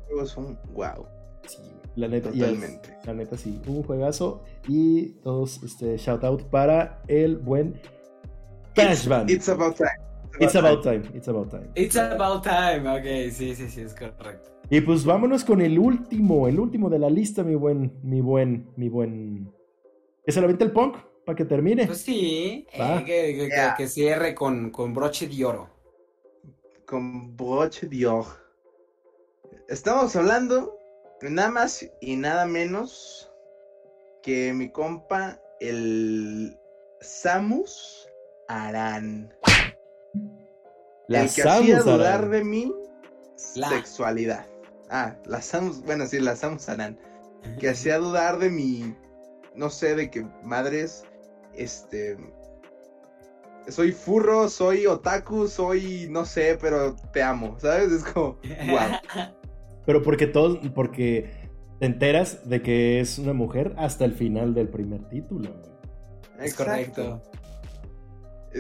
Juegos 0.07 0.31
son 0.31 0.57
wow. 0.73 1.05
sí, 1.47 1.59
la 1.97 2.07
neta. 2.07 2.29
es- 2.31 2.39
Totalmente. 2.39 2.97
la 3.05 3.13
neta 3.15 3.37
sí, 3.37 3.61
un 3.67 3.83
juegazo. 3.83 4.45
Y 4.69 5.15
todos, 5.25 5.61
este, 5.65 5.97
shout 5.99 6.23
out 6.23 6.45
para 6.45 7.03
el 7.09 7.37
buen 7.39 7.81
Crash 8.77 9.07
Band. 9.09 9.31
It's 9.31 9.49
about 9.49 9.77
time. 9.77 9.89
It's 10.39 10.55
about 10.55 10.83
time. 10.83 11.03
It's 11.15 11.29
about 11.29 11.51
time. 11.51 11.71
It's 11.75 11.97
about 11.97 12.45
time. 12.45 12.87
Ok, 12.89 13.33
sí, 13.33 13.55
sí, 13.55 13.69
sí, 13.69 13.81
es 13.81 13.95
correcto. 13.95 14.51
Y 14.69 14.81
pues 14.83 15.05
vámonos 15.05 15.45
con 15.45 15.61
el 15.61 15.79
último, 15.79 16.47
el 16.49 16.59
último 16.61 16.91
de 16.91 16.99
la 16.99 17.09
lista, 17.09 17.43
mi 17.43 17.55
buen, 17.55 17.93
mi 18.03 18.21
buen, 18.21 18.69
mi 18.77 18.89
buen. 18.89 19.53
¿Que 20.25 20.33
se 20.33 20.41
lo 20.41 20.49
el 20.49 20.73
punk? 20.73 20.97
Para 21.25 21.37
que 21.37 21.45
termine. 21.45 21.87
Pues 21.87 21.99
sí, 22.03 22.67
eh, 22.73 23.03
que, 23.05 23.05
que- 23.05 23.37
que- 23.37 23.49
Yeah. 23.49 23.75
que 23.77 23.89
cierre 23.89 24.35
con, 24.35 24.71
con 24.71 24.93
broche 24.93 25.27
de 25.27 25.45
oro. 25.45 25.71
Con 26.85 27.37
broche 27.37 27.87
de 27.89 28.07
oro. 28.07 28.27
Estamos 29.69 30.15
hablando 30.17 30.77
de 31.21 31.31
nada 31.31 31.51
más 31.51 31.89
y 32.01 32.17
nada 32.17 32.45
menos 32.47 33.33
que 34.23 34.53
mi 34.53 34.71
compa, 34.71 35.41
el 35.61 36.57
Samus 37.01 38.06
Aran. 38.49 39.33
La 41.09 41.23
el 41.23 41.35
que 41.35 41.43
hacía 41.43 41.81
dudar 41.81 42.29
de 42.29 42.45
mi 42.45 42.73
La. 43.55 43.69
sexualidad. 43.69 44.47
Ah, 44.91 45.17
la 45.27 45.41
Samus, 45.43 45.83
bueno, 45.83 46.07
sí, 46.07 46.21
la 46.21 46.37
Samus 46.37 46.69
Aran. 46.69 46.99
Que 47.61 47.69
hacía 47.69 47.99
dudar 47.99 48.39
de 48.39 48.51
mi, 48.51 48.95
no 49.55 49.71
sé, 49.71 49.95
de 49.95 50.11
que 50.11 50.27
madres, 50.43 51.05
este... 51.55 52.17
Soy 53.69 53.91
furro, 53.91 54.49
soy 54.49 54.87
otaku, 54.87 55.49
soy, 55.49 56.07
no 56.09 56.25
sé, 56.25 56.57
pero 56.61 56.95
te 57.13 57.23
amo, 57.23 57.57
¿sabes? 57.59 57.91
Es 57.91 58.05
como, 58.05 58.39
wow. 58.71 59.27
Pero 59.85 60.03
porque 60.03 60.29
todos, 60.29 60.59
porque 60.73 61.31
te 61.81 61.87
enteras 61.87 62.49
de 62.49 62.63
que 62.63 63.01
es 63.01 63.19
una 63.19 63.33
mujer 63.33 63.75
hasta 63.77 64.05
el 64.05 64.13
final 64.15 64.55
del 64.55 64.69
primer 64.69 65.09
título. 65.09 65.53
güey. 65.53 66.47
Es 66.47 66.55
correcto. 66.55 67.23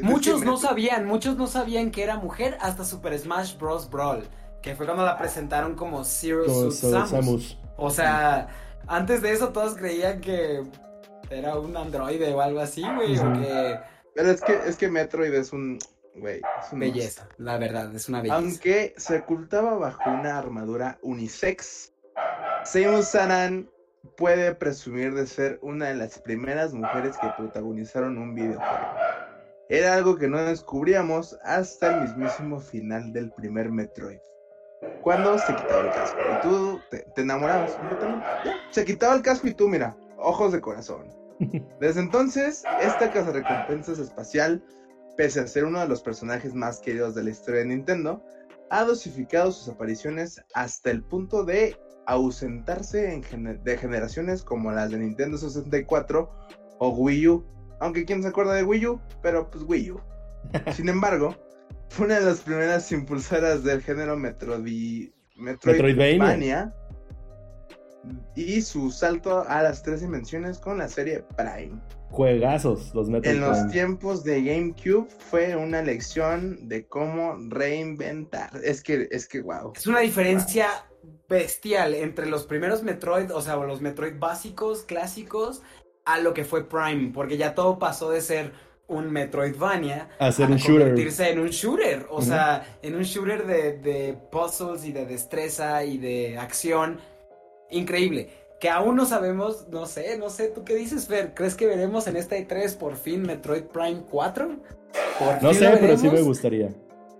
Muchos 0.02 0.44
no 0.44 0.56
sabían, 0.56 1.06
muchos 1.06 1.36
no 1.36 1.46
sabían 1.46 1.90
que 1.90 2.02
era 2.02 2.16
mujer 2.16 2.56
hasta 2.60 2.84
Super 2.84 3.18
Smash 3.18 3.56
Bros. 3.58 3.90
Brawl, 3.90 4.24
que 4.62 4.74
fue 4.74 4.86
cuando 4.86 5.04
la 5.04 5.16
presentaron 5.16 5.74
como 5.74 6.04
Zero 6.04 6.48
Suit 6.48 6.72
Samus. 6.72 7.10
Samus. 7.10 7.58
O 7.76 7.90
sea, 7.90 8.48
antes 8.86 9.22
de 9.22 9.32
eso 9.32 9.50
todos 9.50 9.76
creían 9.76 10.20
que 10.20 10.62
era 11.30 11.58
un 11.58 11.76
androide 11.76 12.32
o 12.32 12.40
algo 12.40 12.60
así, 12.60 12.82
güey, 12.82 13.18
o 13.18 13.32
que 13.32 13.78
Pero 14.14 14.30
es 14.30 14.40
que, 14.42 14.54
es 14.66 14.76
que 14.76 14.88
Metroid 14.88 15.34
es 15.34 15.52
un, 15.52 15.78
güey, 16.14 16.40
es 16.64 16.72
un 16.72 16.80
belleza, 16.80 17.28
la 17.38 17.58
verdad, 17.58 17.94
es 17.94 18.08
una 18.08 18.22
belleza. 18.22 18.36
Aunque 18.36 18.94
se 18.96 19.18
ocultaba 19.18 19.74
bajo 19.76 20.10
una 20.10 20.38
armadura 20.38 20.98
unisex, 21.02 21.92
Samus 22.64 23.14
Aran 23.14 23.68
puede 24.16 24.54
presumir 24.54 25.14
de 25.14 25.26
ser 25.26 25.58
una 25.62 25.86
de 25.86 25.94
las 25.94 26.18
primeras 26.18 26.72
mujeres 26.72 27.16
que 27.18 27.28
protagonizaron 27.36 28.18
un 28.18 28.34
videojuego. 28.34 28.86
Era 29.68 29.94
algo 29.94 30.16
que 30.16 30.28
no 30.28 30.38
descubríamos 30.44 31.36
hasta 31.42 31.88
el 31.88 32.00
mismísimo 32.02 32.60
final 32.60 33.12
del 33.12 33.32
primer 33.32 33.70
Metroid. 33.70 34.20
Cuando 35.02 35.38
se 35.38 35.54
quitaba 35.56 35.82
el 35.86 35.92
casco 35.92 36.18
y 36.32 36.40
tú 36.40 36.80
te, 36.90 37.06
te 37.14 37.22
enamorabas 37.22 37.76
Se 38.70 38.84
quitaba 38.84 39.14
el 39.14 39.22
casco 39.22 39.48
y 39.48 39.54
tú, 39.54 39.68
mira, 39.68 39.96
ojos 40.18 40.52
de 40.52 40.60
corazón. 40.60 41.08
Desde 41.80 42.00
entonces, 42.00 42.64
esta 42.80 43.10
recompensas 43.32 43.98
espacial, 43.98 44.64
pese 45.16 45.40
a 45.40 45.46
ser 45.46 45.64
uno 45.64 45.80
de 45.80 45.88
los 45.88 46.02
personajes 46.02 46.54
más 46.54 46.80
queridos 46.80 47.14
de 47.14 47.24
la 47.24 47.30
historia 47.30 47.60
de 47.60 47.66
Nintendo, 47.66 48.22
ha 48.70 48.84
dosificado 48.84 49.52
sus 49.52 49.68
apariciones 49.68 50.42
hasta 50.54 50.90
el 50.90 51.02
punto 51.04 51.44
de 51.44 51.76
ausentarse 52.06 53.12
en 53.12 53.22
gener- 53.22 53.62
de 53.62 53.78
generaciones 53.78 54.42
como 54.42 54.70
las 54.70 54.90
de 54.90 54.98
Nintendo 54.98 55.38
64 55.38 56.30
o 56.78 56.88
Wii 56.90 57.28
U. 57.28 57.44
Aunque 57.80 58.04
quién 58.04 58.22
se 58.22 58.28
acuerda 58.28 58.54
de 58.54 58.62
Wii 58.64 58.86
U, 58.86 59.00
pero 59.22 59.50
pues 59.50 59.64
Wii 59.66 59.90
U. 59.92 60.00
Sin 60.74 60.88
embargo, 60.88 61.34
fue 61.90 62.06
una 62.06 62.18
de 62.20 62.26
las 62.26 62.40
primeras 62.40 62.90
impulsoras 62.92 63.62
del 63.64 63.82
género 63.82 64.16
Metroidi- 64.16 65.12
Metroidvania. 65.36 66.72
Y 68.36 68.62
su 68.62 68.92
salto 68.92 69.44
a 69.48 69.62
las 69.62 69.82
tres 69.82 70.00
dimensiones 70.00 70.58
con 70.58 70.78
la 70.78 70.88
serie 70.88 71.24
Prime. 71.36 71.80
Juegazos, 72.10 72.94
los 72.94 73.08
Metroid 73.08 73.34
En 73.34 73.40
los 73.40 73.58
Prime. 73.58 73.72
tiempos 73.72 74.22
de 74.22 74.44
GameCube 74.44 75.08
fue 75.28 75.56
una 75.56 75.82
lección 75.82 76.68
de 76.68 76.86
cómo 76.86 77.36
reinventar. 77.48 78.50
Es 78.62 78.80
que, 78.80 79.08
es 79.10 79.26
que, 79.26 79.40
wow. 79.40 79.72
Es 79.74 79.88
una 79.88 80.00
diferencia 80.00 80.68
bestial 81.28 81.94
entre 81.94 82.26
los 82.26 82.46
primeros 82.46 82.84
Metroid, 82.84 83.32
o 83.34 83.40
sea, 83.42 83.56
los 83.56 83.80
Metroid 83.80 84.14
básicos, 84.20 84.84
clásicos, 84.84 85.62
a 86.06 86.18
lo 86.20 86.32
que 86.32 86.44
fue 86.44 86.66
Prime, 86.66 87.10
porque 87.12 87.36
ya 87.36 87.54
todo 87.54 87.78
pasó 87.78 88.10
de 88.10 88.22
ser 88.22 88.52
un 88.88 89.10
Metroidvania 89.10 90.08
a 90.20 90.28
un 90.28 90.56
shooter. 90.56 90.88
convertirse 90.88 91.30
en 91.30 91.40
un 91.40 91.48
shooter, 91.48 92.06
o 92.08 92.22
sea, 92.22 92.78
en 92.82 92.94
un 92.94 93.02
shooter 93.02 93.44
de, 93.44 93.72
de 93.78 94.16
puzzles 94.30 94.84
y 94.84 94.92
de 94.92 95.04
destreza 95.04 95.84
y 95.84 95.98
de 95.98 96.38
acción. 96.38 97.00
Increíble. 97.70 98.30
Que 98.60 98.70
aún 98.70 98.96
no 98.96 99.04
sabemos, 99.04 99.66
no 99.68 99.84
sé, 99.86 100.16
no 100.16 100.30
sé, 100.30 100.48
¿tú 100.48 100.64
qué 100.64 100.76
dices, 100.76 101.06
Fer? 101.06 101.34
¿Crees 101.34 101.56
que 101.56 101.66
veremos 101.66 102.06
en 102.06 102.16
esta 102.16 102.36
E3 102.36 102.76
por 102.78 102.96
fin 102.96 103.22
Metroid 103.22 103.64
Prime 103.64 104.02
4? 104.08 104.48
¿Por 105.18 105.42
No 105.42 105.52
sé, 105.52 105.76
pero 105.80 105.98
sí 105.98 106.08
me 106.08 106.22
gustaría. 106.22 106.70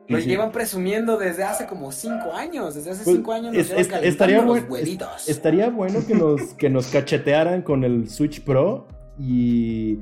Lo 0.09 0.21
sí. 0.21 0.27
llevan 0.29 0.53
presumiendo 0.53 1.17
desde 1.19 1.43
hace 1.45 1.67
como 1.67 1.91
cinco 1.93 2.33
años. 2.33 2.75
Desde 2.75 2.91
hace 2.93 3.05
Pues, 3.05 3.17
cinco 3.17 3.33
años 3.33 3.53
nos 3.55 3.63
es- 3.63 3.69
llevan 3.89 4.05
es- 4.05 4.09
estaría 4.11 4.37
los 4.43 4.47
buen- 4.47 4.71
huevitos. 4.71 5.29
Estaría 5.29 5.69
bueno 5.71 6.01
que 6.07 6.15
nos, 6.15 6.41
que 6.59 6.71
nos 6.71 6.87
cachetearan 6.89 7.63
con 7.63 7.85
el 7.85 8.09
Switch 8.09 8.43
Pro 8.45 8.87
y... 9.19 9.99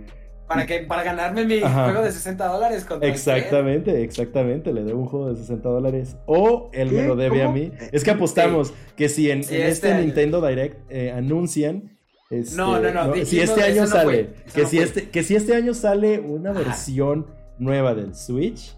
Para, 0.46 0.66
que, 0.66 0.80
para 0.80 1.02
ganarme 1.02 1.46
mi 1.46 1.62
Ajá. 1.62 1.84
juego 1.84 2.02
de 2.02 2.12
60 2.12 2.46
dólares 2.46 2.86
Exactamente, 3.00 4.02
exactamente. 4.04 4.74
Le 4.74 4.84
debo 4.84 5.00
un 5.00 5.06
juego 5.06 5.30
de 5.30 5.36
60 5.36 5.68
dólares. 5.70 6.16
O 6.26 6.68
él 6.74 6.90
¿Qué? 6.90 6.96
me 6.96 7.06
lo 7.08 7.16
debe 7.16 7.42
a 7.42 7.48
mí. 7.48 7.72
Es 7.92 8.04
que 8.04 8.10
apostamos 8.10 8.74
que 8.94 9.08
si 9.08 9.30
en, 9.30 9.42
Sí, 9.42 9.56
en 9.56 9.62
este 9.62 9.88
este. 9.90 10.02
Nintendo 10.02 10.46
Direct 10.46 10.76
eh, 10.90 11.10
anuncian. 11.12 11.96
este, 12.28 12.56
No, 12.56 12.78
no, 12.78 12.92
no, 12.92 13.14
si 13.24 13.40
este 13.40 13.62
año 13.62 13.82
no 13.82 13.86
sale. 13.88 14.34
que, 14.54 14.62
no 14.62 14.68
si 14.68 14.78
este, 14.80 15.08
que 15.08 15.22
si 15.22 15.34
este 15.34 15.54
año 15.56 15.72
sale 15.72 16.20
una 16.20 16.50
Ajá. 16.50 16.58
versión 16.60 17.26
nueva 17.58 17.94
del 17.94 18.14
Switch, 18.14 18.76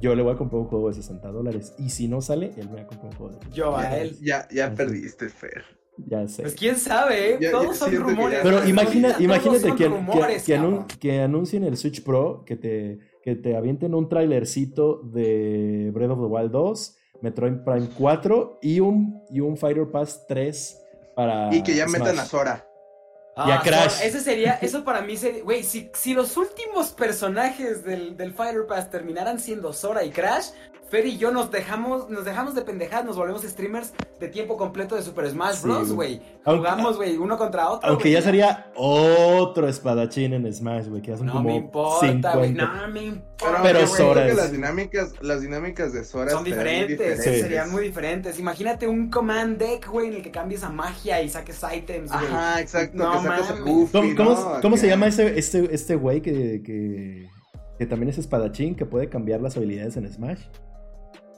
yo 0.00 0.14
le 0.14 0.22
voy 0.22 0.34
a 0.34 0.36
comprar 0.36 0.60
un 0.62 0.68
juego 0.68 0.88
de 0.88 0.94
60 0.94 1.28
dólares. 1.30 1.74
Y 1.78 1.90
si 1.90 2.08
no 2.08 2.20
sale, 2.20 2.52
él 2.56 2.68
me 2.68 2.76
va 2.76 2.82
a 2.82 2.86
comprar 2.86 3.12
un 3.12 3.16
juego 3.18 3.32
de 3.34 3.38
60 3.40 3.56
Yo 3.56 3.76
a 3.76 3.96
él. 3.98 4.16
Ya, 4.20 4.46
ya 4.50 4.74
perdiste, 4.74 5.28
Fer. 5.28 5.64
Ya 6.06 6.28
sé. 6.28 6.42
Pues 6.42 6.54
quién 6.54 6.76
sabe, 6.76 7.34
¿eh? 7.34 7.38
Ya- 7.40 7.50
todos 7.50 7.66
ya 7.70 7.74
son 7.74 7.90
que 7.90 7.96
rumores. 7.98 8.40
Pero 8.42 8.68
imagina, 8.68 9.08
Todos 9.08 9.20
imagínate 9.22 9.70
que, 9.70 9.76
que- 9.76 9.88
rumores, 9.88 10.44
que 10.44 10.56
anun- 10.56 10.70
cabrón. 10.82 10.86
que 11.00 11.20
anuncien 11.20 11.64
el 11.64 11.76
Switch 11.76 12.04
Pro, 12.04 12.44
que 12.44 12.54
te, 12.56 13.00
que 13.22 13.34
te 13.34 13.56
avienten 13.56 13.94
un 13.94 14.08
trailercito 14.08 15.00
de 15.02 15.90
Breath 15.92 16.10
of 16.12 16.18
the 16.20 16.26
Wild 16.26 16.52
2, 16.52 16.96
Metroid 17.20 17.64
Prime 17.64 17.88
4 17.98 18.58
y 18.62 18.78
un, 18.78 19.22
y 19.30 19.40
un 19.40 19.56
Fighter 19.56 19.90
Pass 19.90 20.24
3 20.28 20.80
para. 21.16 21.52
Y 21.52 21.64
que 21.64 21.74
ya 21.74 21.86
metan 21.88 22.12
Smash. 22.14 22.18
a 22.20 22.24
Sora. 22.26 22.64
Y 23.46 23.50
a 23.50 23.56
Ah, 23.56 23.62
Crash. 23.62 23.90
so- 23.92 24.04
ese 24.04 24.20
sería, 24.20 24.58
eso 24.60 24.84
para 24.84 25.00
mí 25.00 25.16
sería, 25.16 25.42
güey, 25.44 25.62
si, 25.62 25.90
si 25.94 26.12
los 26.14 26.36
últimos 26.36 26.88
personajes 26.88 27.84
del, 27.84 28.16
del 28.16 28.32
Fighter 28.34 28.66
Pass 28.66 28.90
terminaran 28.90 29.38
siendo 29.38 29.72
Sora 29.72 30.02
y 30.04 30.10
Crash, 30.10 30.48
Fer 30.90 31.06
y 31.06 31.18
yo 31.18 31.30
nos 31.30 31.50
dejamos, 31.50 32.08
nos 32.08 32.24
dejamos 32.24 32.54
de 32.54 32.62
pendejadas, 32.62 33.04
nos 33.04 33.16
volvemos 33.16 33.42
streamers 33.42 33.92
de 34.18 34.28
tiempo 34.28 34.56
completo 34.56 34.96
de 34.96 35.02
Super 35.02 35.28
Smash 35.28 35.60
Bros, 35.62 35.92
güey. 35.92 36.22
Jugamos, 36.46 36.96
güey, 36.96 37.18
uno 37.18 37.36
contra 37.36 37.68
otro. 37.68 37.88
Aunque 37.90 38.10
ya 38.10 38.22
sería 38.22 38.72
otro 38.74 39.68
espadachín 39.68 40.32
en 40.32 40.50
Smash, 40.52 40.86
güey, 40.88 41.02
que 41.02 41.10
ya 41.10 41.18
son 41.18 41.26
No 41.26 41.34
como 41.34 41.50
me 41.50 41.56
importa, 41.56 42.34
güey, 42.36 42.48
50. 42.48 42.64
no 42.64 42.88
me 42.88 43.00
Pero, 43.00 43.04
importa. 43.06 43.62
Pero 43.62 43.86
Sora 43.86 44.24
que 44.24 44.30
es- 44.30 44.36
las 44.36 44.50
dinámicas, 44.52 45.12
las 45.20 45.42
dinámicas 45.42 45.92
de 45.92 46.04
Sora 46.04 46.30
Son 46.30 46.42
diferentes, 46.42 47.22
Sí. 47.22 47.40
serían 47.42 47.70
muy 47.70 47.82
diferentes. 47.82 48.38
Imagínate 48.38 48.88
un 48.88 49.10
command 49.10 49.58
deck, 49.58 49.88
güey, 49.90 50.08
en 50.08 50.14
el 50.14 50.22
que 50.22 50.30
cambies 50.30 50.64
a 50.64 50.70
magia 50.70 51.20
y 51.22 51.28
saques 51.28 51.60
items, 51.70 52.10
güey. 52.10 52.24
Ajá, 52.26 52.60
exacto, 52.62 52.96
No 52.96 53.12
que 53.12 53.18
sacas 53.28 53.50
a. 53.50 53.60
Goofy, 53.60 53.92
¿Cómo, 53.92 54.16
cómo- 54.16 54.30
¿no? 54.54 54.60
cómo 54.62 54.76
se 54.78 54.88
llama 54.88 55.06
ese, 55.06 55.38
este, 55.38 55.68
este 55.74 55.96
güey 55.96 56.22
que, 56.22 56.62
que, 56.64 57.28
que 57.78 57.86
también 57.86 58.08
es 58.08 58.16
espadachín, 58.18 58.74
que 58.74 58.86
puede 58.86 59.10
cambiar 59.10 59.42
las 59.42 59.56
habilidades 59.58 59.96
en 59.98 60.10
Smash? 60.10 60.40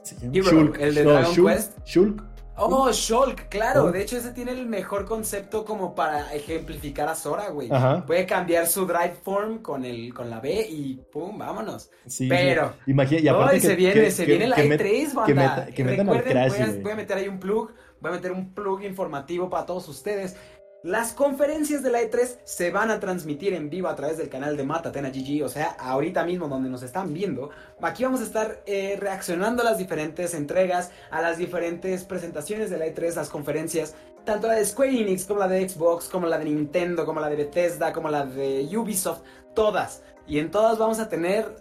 Se 0.03 0.15
llama 0.15 0.33
Hero, 0.33 0.73
el 0.79 0.95
de 0.95 1.03
Dragon 1.03 1.33
Shulk, 1.33 1.49
Quest. 1.53 1.77
Shulk. 1.85 2.23
Oh, 2.63 2.91
Shulk, 2.91 3.47
claro. 3.49 3.85
Oh. 3.85 3.91
De 3.91 4.01
hecho, 4.03 4.17
ese 4.17 4.31
tiene 4.31 4.51
el 4.51 4.67
mejor 4.67 5.05
concepto 5.05 5.65
como 5.65 5.95
para 5.95 6.31
ejemplificar 6.33 7.07
a 7.07 7.15
Sora, 7.15 7.49
güey. 7.49 7.69
Ajá. 7.71 8.05
Puede 8.05 8.25
cambiar 8.25 8.67
su 8.67 8.85
drive 8.85 9.15
form 9.23 9.59
con 9.63 9.83
el 9.85 10.13
con 10.13 10.29
la 10.29 10.39
B 10.39 10.67
y 10.69 10.95
pum, 11.11 11.37
vámonos. 11.39 11.89
Sí, 12.05 12.27
Pero- 12.27 12.73
sí. 12.85 12.91
Imagina, 12.91 13.21
y 13.21 13.27
aparte 13.29 13.55
Ay, 13.55 13.61
que, 13.61 13.67
se 13.67 13.75
viene, 13.75 13.93
que- 13.93 14.11
se 14.11 14.25
que- 14.25 14.31
viene 14.31 14.47
la 14.47 14.55
que 14.57 14.69
met- 14.69 14.79
E3, 14.79 15.13
banda. 15.13 15.25
que 15.25 15.33
meta- 15.33 15.65
que 15.75 15.83
metan 15.83 16.09
al 16.09 16.23
Crash, 16.23 16.49
voy, 16.51 16.59
a, 16.61 16.65
güey. 16.67 16.81
voy 16.81 16.91
a 16.91 16.95
meter 16.95 17.17
ahí 17.17 17.27
un 17.27 17.39
plug, 17.39 17.71
voy 17.99 18.09
a 18.11 18.13
meter 18.15 18.31
un 18.31 18.53
plug 18.53 18.83
informativo 18.83 19.49
para 19.49 19.65
todos 19.65 19.87
ustedes. 19.87 20.35
Las 20.83 21.13
conferencias 21.13 21.83
de 21.83 21.91
la 21.91 22.01
E3 22.01 22.39
se 22.43 22.71
van 22.71 22.89
a 22.89 22.99
transmitir 22.99 23.53
en 23.53 23.69
vivo 23.69 23.87
a 23.87 23.95
través 23.95 24.17
del 24.17 24.29
canal 24.29 24.57
de 24.57 24.63
Matatena 24.63 25.09
GG, 25.09 25.43
o 25.43 25.47
sea, 25.47 25.75
ahorita 25.77 26.23
mismo 26.23 26.47
donde 26.47 26.71
nos 26.71 26.81
están 26.81 27.13
viendo. 27.13 27.51
Aquí 27.83 28.03
vamos 28.03 28.19
a 28.19 28.23
estar 28.23 28.63
eh, 28.65 28.97
reaccionando 28.99 29.61
a 29.61 29.65
las 29.65 29.77
diferentes 29.77 30.33
entregas, 30.33 30.89
a 31.11 31.21
las 31.21 31.37
diferentes 31.37 32.03
presentaciones 32.03 32.71
de 32.71 32.79
la 32.79 32.87
E3, 32.87 33.13
las 33.13 33.29
conferencias, 33.29 33.93
tanto 34.25 34.47
la 34.47 34.55
de 34.55 34.65
Square 34.65 34.99
Enix 34.99 35.25
como 35.25 35.41
la 35.41 35.47
de 35.47 35.69
Xbox, 35.69 36.09
como 36.09 36.25
la 36.25 36.39
de 36.39 36.45
Nintendo, 36.45 37.05
como 37.05 37.19
la 37.19 37.29
de 37.29 37.35
Bethesda, 37.35 37.93
como 37.93 38.09
la 38.09 38.25
de 38.25 38.67
Ubisoft, 38.75 39.21
todas. 39.53 40.01
Y 40.25 40.39
en 40.39 40.49
todas 40.49 40.79
vamos 40.79 40.97
a 40.97 41.09
tener 41.09 41.57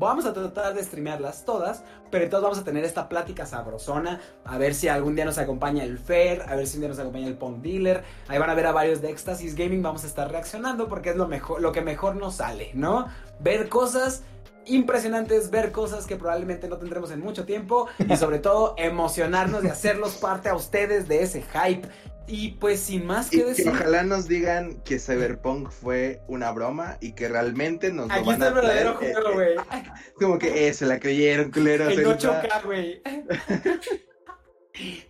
Vamos 0.00 0.24
a 0.24 0.32
tratar 0.32 0.72
de 0.72 0.82
streamearlas 0.82 1.44
todas, 1.44 1.84
pero 2.10 2.24
entonces 2.24 2.42
vamos 2.42 2.58
a 2.58 2.64
tener 2.64 2.84
esta 2.84 3.06
plática 3.06 3.44
sabrosona, 3.44 4.18
a 4.46 4.56
ver 4.56 4.72
si 4.72 4.88
algún 4.88 5.14
día 5.14 5.26
nos 5.26 5.36
acompaña 5.36 5.84
el 5.84 5.98
Fer, 5.98 6.40
a 6.48 6.56
ver 6.56 6.66
si 6.66 6.78
un 6.78 6.80
día 6.80 6.88
nos 6.88 6.98
acompaña 6.98 7.26
el 7.26 7.36
Punk 7.36 7.58
Dealer, 7.58 8.02
ahí 8.26 8.38
van 8.38 8.48
a 8.48 8.54
ver 8.54 8.66
a 8.66 8.72
varios 8.72 9.02
de 9.02 9.10
Éxtasis 9.10 9.54
Gaming, 9.54 9.82
vamos 9.82 10.04
a 10.04 10.06
estar 10.06 10.30
reaccionando 10.32 10.88
porque 10.88 11.10
es 11.10 11.16
lo 11.16 11.28
mejor, 11.28 11.60
lo 11.60 11.70
que 11.72 11.82
mejor 11.82 12.16
nos 12.16 12.36
sale, 12.36 12.70
¿no? 12.72 13.08
Ver 13.40 13.68
cosas 13.68 14.22
impresionantes, 14.64 15.50
ver 15.50 15.70
cosas 15.70 16.06
que 16.06 16.16
probablemente 16.16 16.66
no 16.66 16.78
tendremos 16.78 17.10
en 17.10 17.20
mucho 17.20 17.44
tiempo 17.44 17.86
y 17.98 18.16
sobre 18.16 18.38
todo 18.38 18.74
emocionarnos 18.78 19.62
de 19.62 19.70
hacerlos 19.70 20.14
parte 20.16 20.48
a 20.48 20.54
ustedes 20.54 21.08
de 21.08 21.22
ese 21.22 21.42
hype. 21.42 21.86
Y 22.32 22.52
pues 22.52 22.78
sin 22.80 23.06
más 23.06 23.26
Y 23.26 23.30
que 23.30 23.36
que 23.38 23.44
decir, 23.50 23.68
ojalá 23.68 24.02
nos 24.04 24.28
digan 24.28 24.80
que 24.84 24.98
Cyberpunk 25.00 25.70
fue 25.70 26.20
una 26.28 26.50
broma 26.52 26.96
y 27.00 27.12
que 27.12 27.28
realmente 27.28 27.92
nos 27.92 28.06
lo 28.08 28.14
aquí 28.14 28.24
van 28.26 28.34
está 28.34 28.44
a 28.44 28.48
el 28.48 28.54
verdadero 28.54 28.98
traer, 28.98 29.14
juego, 29.14 29.30
eh, 29.30 29.34
güey. 29.34 29.56
eh, 29.80 29.84
Como 30.14 30.38
que 30.38 30.68
eh, 30.68 30.72
se 30.72 30.86
la 30.86 31.00
creyeron, 31.00 31.50
culeros. 31.50 31.94
Les 31.96 32.06
va. 32.06 32.16
8K, 32.16 32.64
güey. 32.64 33.02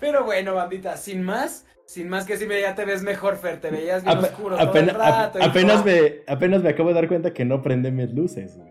Pero 0.01 0.25
bueno, 0.25 0.55
bandita, 0.55 0.97
sin 0.97 1.23
más, 1.23 1.67
sin 1.85 2.09
más 2.09 2.25
que 2.25 2.37
si 2.37 2.47
me 2.47 2.61
ya 2.61 2.75
te 2.75 2.85
ves 2.85 3.03
mejor, 3.03 3.37
Fer, 3.37 3.61
te 3.61 3.71
veías 3.71 4.03
bien 4.03 4.19
Ape- 4.19 4.25
oscuro 4.29 4.57
todo 4.57 4.75
el 4.79 4.89
rato. 4.89 5.39
ap- 5.39 5.43
apenas, 5.51 5.85
me, 5.85 6.23
apenas 6.27 6.63
me 6.63 6.71
acabo 6.71 6.89
de 6.89 6.95
dar 6.95 7.09
cuenta 7.09 7.33
que 7.33 7.45
no 7.45 7.63
prende 7.63 7.91
mis 7.91 8.11
luces, 8.13 8.57
güey. 8.57 8.71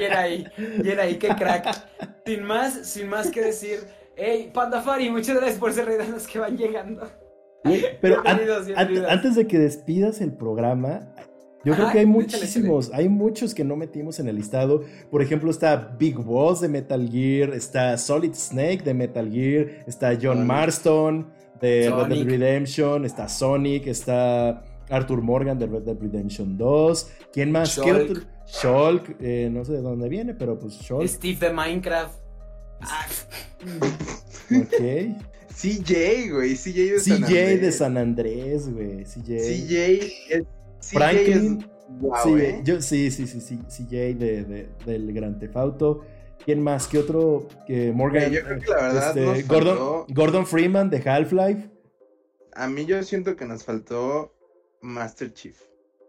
Y 0.00 0.04
era 0.04 0.20
ahí, 0.20 0.46
y 0.82 0.88
era 0.88 1.02
ahí, 1.04 1.16
qué 1.16 1.28
crack. 1.28 1.66
Sin 2.24 2.44
más, 2.44 2.86
sin 2.88 3.08
más 3.08 3.30
que 3.30 3.42
decir, 3.42 3.80
hey, 4.16 4.50
Pandafari, 4.54 5.10
muchas 5.10 5.36
gracias 5.36 5.58
por 5.58 5.72
ser 5.72 5.86
rey 5.86 5.98
los 6.08 6.26
que 6.26 6.38
van 6.38 6.56
llegando. 6.56 7.10
Güey, 7.64 7.82
Pero 8.00 8.20
an- 8.26 8.40
an- 8.76 9.06
antes 9.08 9.34
de 9.36 9.46
que 9.46 9.58
despidas 9.58 10.20
el 10.20 10.32
programa, 10.32 11.14
yo 11.64 11.74
creo 11.74 11.84
Ajá, 11.86 11.92
que 11.92 11.98
hay 12.00 12.06
muchísimos, 12.06 12.90
hay 12.92 13.08
muchos 13.08 13.54
que 13.54 13.62
no 13.64 13.76
metimos 13.76 14.18
en 14.18 14.26
el 14.28 14.34
listado. 14.36 14.82
Por 15.10 15.22
ejemplo, 15.22 15.50
está 15.50 15.94
Big 15.98 16.16
Boss 16.16 16.60
de 16.60 16.68
Metal 16.68 17.08
Gear, 17.08 17.54
está 17.54 17.96
Solid 17.98 18.34
Snake 18.34 18.82
de 18.84 18.94
Metal 18.94 19.30
Gear, 19.30 19.66
está 19.86 20.10
John 20.14 20.38
Sonic. 20.38 20.44
Marston 20.46 21.32
de 21.60 21.88
Red 21.88 21.96
Dead 22.08 22.08
Sonic. 22.18 22.28
Redemption, 22.28 23.04
está 23.04 23.28
Sonic, 23.28 23.86
está 23.86 24.64
Arthur 24.90 25.22
Morgan 25.22 25.56
de 25.60 25.66
Red 25.68 25.82
Dead 25.82 25.96
Redemption 26.00 26.58
2. 26.58 27.10
¿Quién 27.32 27.52
más? 27.52 27.78
¿Qué 27.78 27.88
Shulk. 27.92 28.26
Shulk, 28.48 29.16
eh, 29.20 29.48
no 29.52 29.64
sé 29.64 29.72
de 29.74 29.82
dónde 29.82 30.08
viene, 30.08 30.34
pero 30.34 30.58
pues 30.58 30.74
Shulk. 30.80 31.06
Steve 31.06 31.46
de 31.46 31.52
Minecraft. 31.54 32.18
Ah, 32.80 33.06
Ok. 34.50 35.31
CJ, 35.54 36.30
güey, 36.32 36.54
CJ 36.56 36.92
de 36.94 37.00
San 37.00 37.22
CJ 37.22 37.34
de 37.34 37.52
Andrés. 37.52 37.76
San 37.76 37.96
Andrés, 37.98 38.72
güey. 38.72 39.04
CJ. 39.04 39.38
CJ 39.38 39.74
es. 40.30 40.42
CJ 40.80 40.96
Franklin. 40.98 41.58
es- 41.60 41.66
Wow, 42.00 42.14
sí, 42.24 42.30
eh. 42.42 42.60
yo, 42.64 42.80
sí, 42.80 43.10
sí, 43.10 43.26
sí, 43.26 43.40
sí, 43.42 43.58
CJ 43.68 44.14
de, 44.14 44.44
de- 44.44 44.68
del 44.86 45.12
Gran 45.12 45.38
Tefauto. 45.38 46.00
¿Quién 46.44 46.62
más? 46.62 46.88
¿Qué 46.88 46.98
otro? 46.98 47.48
Morgan. 47.94 48.32
Yo 48.32 48.42
creo 48.42 48.58
que 48.60 48.66
la 48.66 48.76
verdad 48.76 49.18
este, 49.36 49.42
Gordon, 50.14 50.46
Freeman 50.46 50.88
de 50.90 50.98
Half-Life. 51.08 51.68
A 52.54 52.66
mí 52.66 52.86
yo 52.86 53.02
siento 53.02 53.36
que 53.36 53.44
nos 53.44 53.64
faltó 53.64 54.34
Master 54.80 55.32
Chief. 55.34 55.56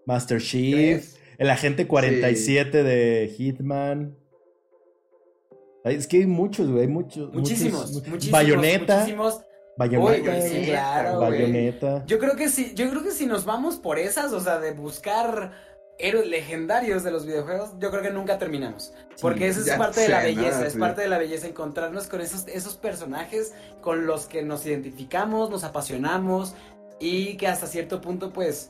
Master 0.05 0.41
Chief. 0.41 0.73
¿crees? 0.73 1.19
El 1.37 1.49
agente 1.49 1.85
47 1.85 2.81
de 2.83 3.27
Hitman. 3.37 4.15
Ay, 5.83 5.95
Es 5.95 6.07
que 6.07 6.17
hay 6.17 6.25
muchos, 6.25 6.69
güey. 6.69 6.81
Hay 6.83 6.87
muchos. 6.87 7.33
Muchísimos, 7.33 7.91
muchos- 7.91 8.07
muchísimos. 8.09 8.31
Bayonetta. 8.31 8.95
Muchísimos. 8.99 9.41
Uy, 9.79 9.87
güey, 9.97 10.41
sí, 10.49 10.65
claro, 10.67 11.17
güey. 11.17 11.31
Bayonetta. 11.31 12.05
Yo 12.05 12.19
creo 12.19 12.35
que 12.35 12.47
sí, 12.49 12.73
yo 12.75 12.89
creo 12.89 13.03
que 13.03 13.11
si 13.11 13.25
nos 13.25 13.43
vamos 13.43 13.77
por 13.77 13.97
esas, 13.97 14.31
o 14.31 14.39
sea, 14.39 14.59
de 14.59 14.71
buscar 14.71 15.51
héroes 15.99 16.27
legendarios 16.27 17.03
de 17.03 17.11
los 17.11 17.25
videojuegos, 17.25 17.71
yo 17.79 17.89
creo 17.91 18.01
que 18.03 18.11
nunca 18.11 18.37
terminamos. 18.37 18.93
Porque 19.21 19.47
eso 19.47 19.61
es 19.61 19.69
parte 19.77 20.01
de 20.01 20.09
la 20.09 20.21
belleza, 20.23 20.65
es 20.67 20.73
Sí. 20.73 20.79
parte 20.79 21.01
de 21.01 21.07
la 21.07 21.17
belleza 21.17 21.47
encontrarnos 21.47 22.07
con 22.07 22.21
esos, 22.21 22.47
esos 22.47 22.75
personajes 22.77 23.53
con 23.81 24.05
los 24.05 24.25
que 24.27 24.43
nos 24.43 24.65
identificamos, 24.65 25.49
nos 25.49 25.63
apasionamos 25.63 26.55
y 26.99 27.35
que 27.37 27.47
hasta 27.47 27.67
cierto 27.67 27.99
punto, 28.01 28.31
pues, 28.31 28.69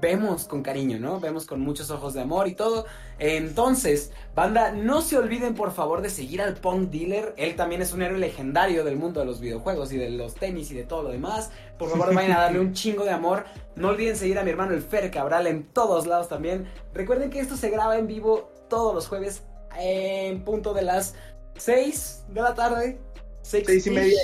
vemos 0.00 0.44
con 0.44 0.62
cariño, 0.62 0.98
¿no? 0.98 1.18
Vemos 1.18 1.46
con 1.46 1.60
muchos 1.60 1.90
ojos 1.90 2.14
de 2.14 2.20
amor 2.20 2.46
y 2.46 2.54
todo. 2.54 2.84
Entonces, 3.18 4.12
banda, 4.34 4.70
no 4.70 5.00
se 5.00 5.16
olviden 5.16 5.54
por 5.54 5.72
favor 5.72 6.02
de 6.02 6.10
seguir 6.10 6.42
al 6.42 6.54
Punk 6.54 6.90
Dealer. 6.90 7.34
Él 7.36 7.56
también 7.56 7.80
es 7.80 7.92
un 7.92 8.02
héroe 8.02 8.18
legendario 8.18 8.84
del 8.84 8.96
mundo 8.96 9.20
de 9.20 9.26
los 9.26 9.40
videojuegos 9.40 9.92
y 9.92 9.96
de 9.96 10.10
los 10.10 10.34
tenis 10.34 10.70
y 10.70 10.74
de 10.74 10.84
todo 10.84 11.02
lo 11.04 11.10
demás. 11.10 11.50
Por 11.78 11.88
favor, 11.90 12.14
vayan 12.14 12.32
a 12.32 12.40
darle 12.40 12.60
un 12.60 12.74
chingo 12.74 13.04
de 13.04 13.10
amor. 13.10 13.44
No 13.76 13.88
olviden 13.88 14.16
seguir 14.16 14.38
a 14.38 14.44
mi 14.44 14.50
hermano 14.50 14.74
el 14.74 14.82
Fer 14.82 15.10
Cabral 15.10 15.46
en 15.46 15.64
todos 15.64 16.06
lados 16.06 16.28
también. 16.28 16.68
Recuerden 16.92 17.30
que 17.30 17.40
esto 17.40 17.56
se 17.56 17.70
graba 17.70 17.96
en 17.96 18.06
vivo 18.06 18.50
todos 18.68 18.94
los 18.94 19.08
jueves 19.08 19.42
en 19.78 20.44
punto 20.44 20.74
de 20.74 20.82
las 20.82 21.14
6 21.56 22.26
de 22.28 22.42
la 22.42 22.54
tarde. 22.54 23.00
Seis 23.42 23.86
y 23.86 23.90
media. 23.90 24.20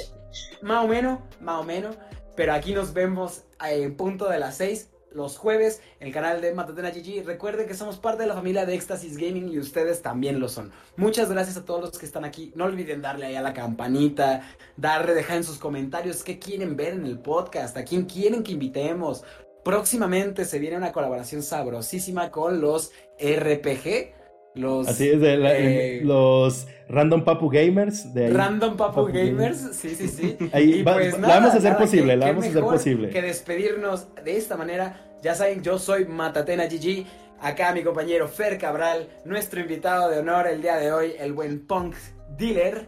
Más 0.60 0.84
o 0.84 0.88
menos, 0.88 1.20
más 1.40 1.60
o 1.60 1.64
menos. 1.64 1.96
Pero 2.36 2.52
aquí 2.52 2.74
nos 2.74 2.92
vemos 2.92 3.44
en 3.64 3.96
punto 3.96 4.28
de 4.28 4.38
las 4.38 4.56
6 4.56 4.90
los 5.14 5.38
jueves 5.38 5.80
el 6.00 6.12
canal 6.12 6.40
de 6.40 6.52
Matatena 6.52 6.90
GG. 6.90 7.24
Recuerden 7.24 7.66
que 7.66 7.74
somos 7.74 7.98
parte 7.98 8.22
de 8.22 8.28
la 8.28 8.34
familia 8.34 8.66
de 8.66 8.74
Éxtasis 8.74 9.16
Gaming 9.16 9.48
y 9.48 9.58
ustedes 9.58 10.02
también 10.02 10.40
lo 10.40 10.48
son. 10.48 10.72
Muchas 10.96 11.30
gracias 11.30 11.56
a 11.56 11.64
todos 11.64 11.80
los 11.80 11.98
que 11.98 12.06
están 12.06 12.24
aquí. 12.24 12.52
No 12.54 12.64
olviden 12.64 13.00
darle 13.00 13.26
ahí 13.26 13.36
a 13.36 13.42
la 13.42 13.54
campanita, 13.54 14.42
darle, 14.76 15.14
dejar 15.14 15.38
en 15.38 15.44
sus 15.44 15.58
comentarios 15.58 16.22
qué 16.22 16.38
quieren 16.38 16.76
ver 16.76 16.94
en 16.94 17.06
el 17.06 17.18
podcast, 17.18 17.76
a 17.76 17.84
quién 17.84 18.04
quieren 18.04 18.42
que 18.42 18.52
invitemos. 18.52 19.24
Próximamente 19.64 20.44
se 20.44 20.58
viene 20.58 20.76
una 20.76 20.92
colaboración 20.92 21.42
sabrosísima 21.42 22.30
con 22.30 22.60
los 22.60 22.92
RPG. 23.18 24.23
Los 24.54 24.86
Así 24.88 25.08
es, 25.08 25.20
de 25.20 25.36
la- 25.36 25.56
eh, 25.58 26.00
los 26.04 26.66
Random 26.88 27.24
Papu 27.24 27.48
Gamers. 27.50 28.14
De 28.14 28.26
ahí. 28.26 28.32
Random 28.32 28.76
Papu 28.76 29.06
Papu 29.06 29.12
Gamers, 29.12 29.70
sí, 29.72 29.94
sí, 29.96 30.06
sí. 30.08 30.36
Ahí 30.52 30.74
Y 30.74 30.82
va- 30.82 30.94
pues 30.94 31.18
la 31.18 31.26
vamos 31.28 31.50
a 31.54 31.56
hacer 31.56 31.72
nada, 31.72 31.78
posible, 31.78 32.16
la 32.16 32.26
qué 32.26 32.30
vamos 32.32 32.46
a 32.46 32.48
hacer 32.50 32.62
posible. 32.62 33.08
Que 33.10 33.22
despedirnos 33.22 34.06
de 34.24 34.36
esta 34.36 34.56
manera. 34.56 35.00
Ya 35.22 35.34
saben, 35.34 35.62
yo 35.62 35.78
soy 35.78 36.04
Matatena 36.04 36.66
GG. 36.66 37.04
Acá 37.40 37.72
mi 37.74 37.82
compañero 37.82 38.28
Fer 38.28 38.56
Cabral, 38.58 39.08
nuestro 39.24 39.60
invitado 39.60 40.08
de 40.08 40.18
honor 40.20 40.46
el 40.46 40.62
día 40.62 40.76
de 40.76 40.92
hoy, 40.92 41.14
el 41.18 41.32
buen 41.32 41.66
Punk 41.66 41.94
Dealer. 42.38 42.86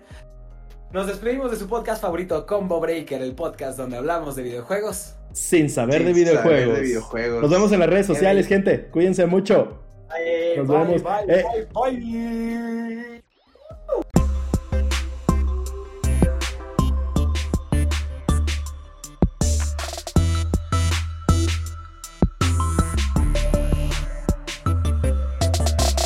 Nos 0.92 1.08
despedimos 1.08 1.50
de 1.50 1.56
su 1.56 1.66
podcast 1.66 2.00
favorito, 2.00 2.46
Combo 2.46 2.78
Breaker, 2.80 3.20
el 3.20 3.34
podcast 3.34 3.76
donde 3.76 3.96
hablamos 3.96 4.36
de 4.36 4.44
videojuegos. 4.44 5.14
Sin 5.32 5.68
saber 5.68 6.04
de 6.04 6.14
Sin 6.14 6.24
videojuegos. 6.24 6.60
saber 6.60 6.74
de 6.76 6.80
videojuegos. 6.82 7.42
Nos 7.42 7.50
vemos 7.50 7.72
en 7.72 7.80
las 7.80 7.88
redes 7.90 8.06
sociales, 8.06 8.46
gente. 8.46 8.86
Cuídense 8.86 9.26
mucho. 9.26 9.82
Aê, 10.08 10.62
vai, 10.62 10.98
vai, 10.98 11.24
é. 11.28 11.42
vai, 11.42 11.66
vai, 11.66 11.96
vai. 12.00 13.25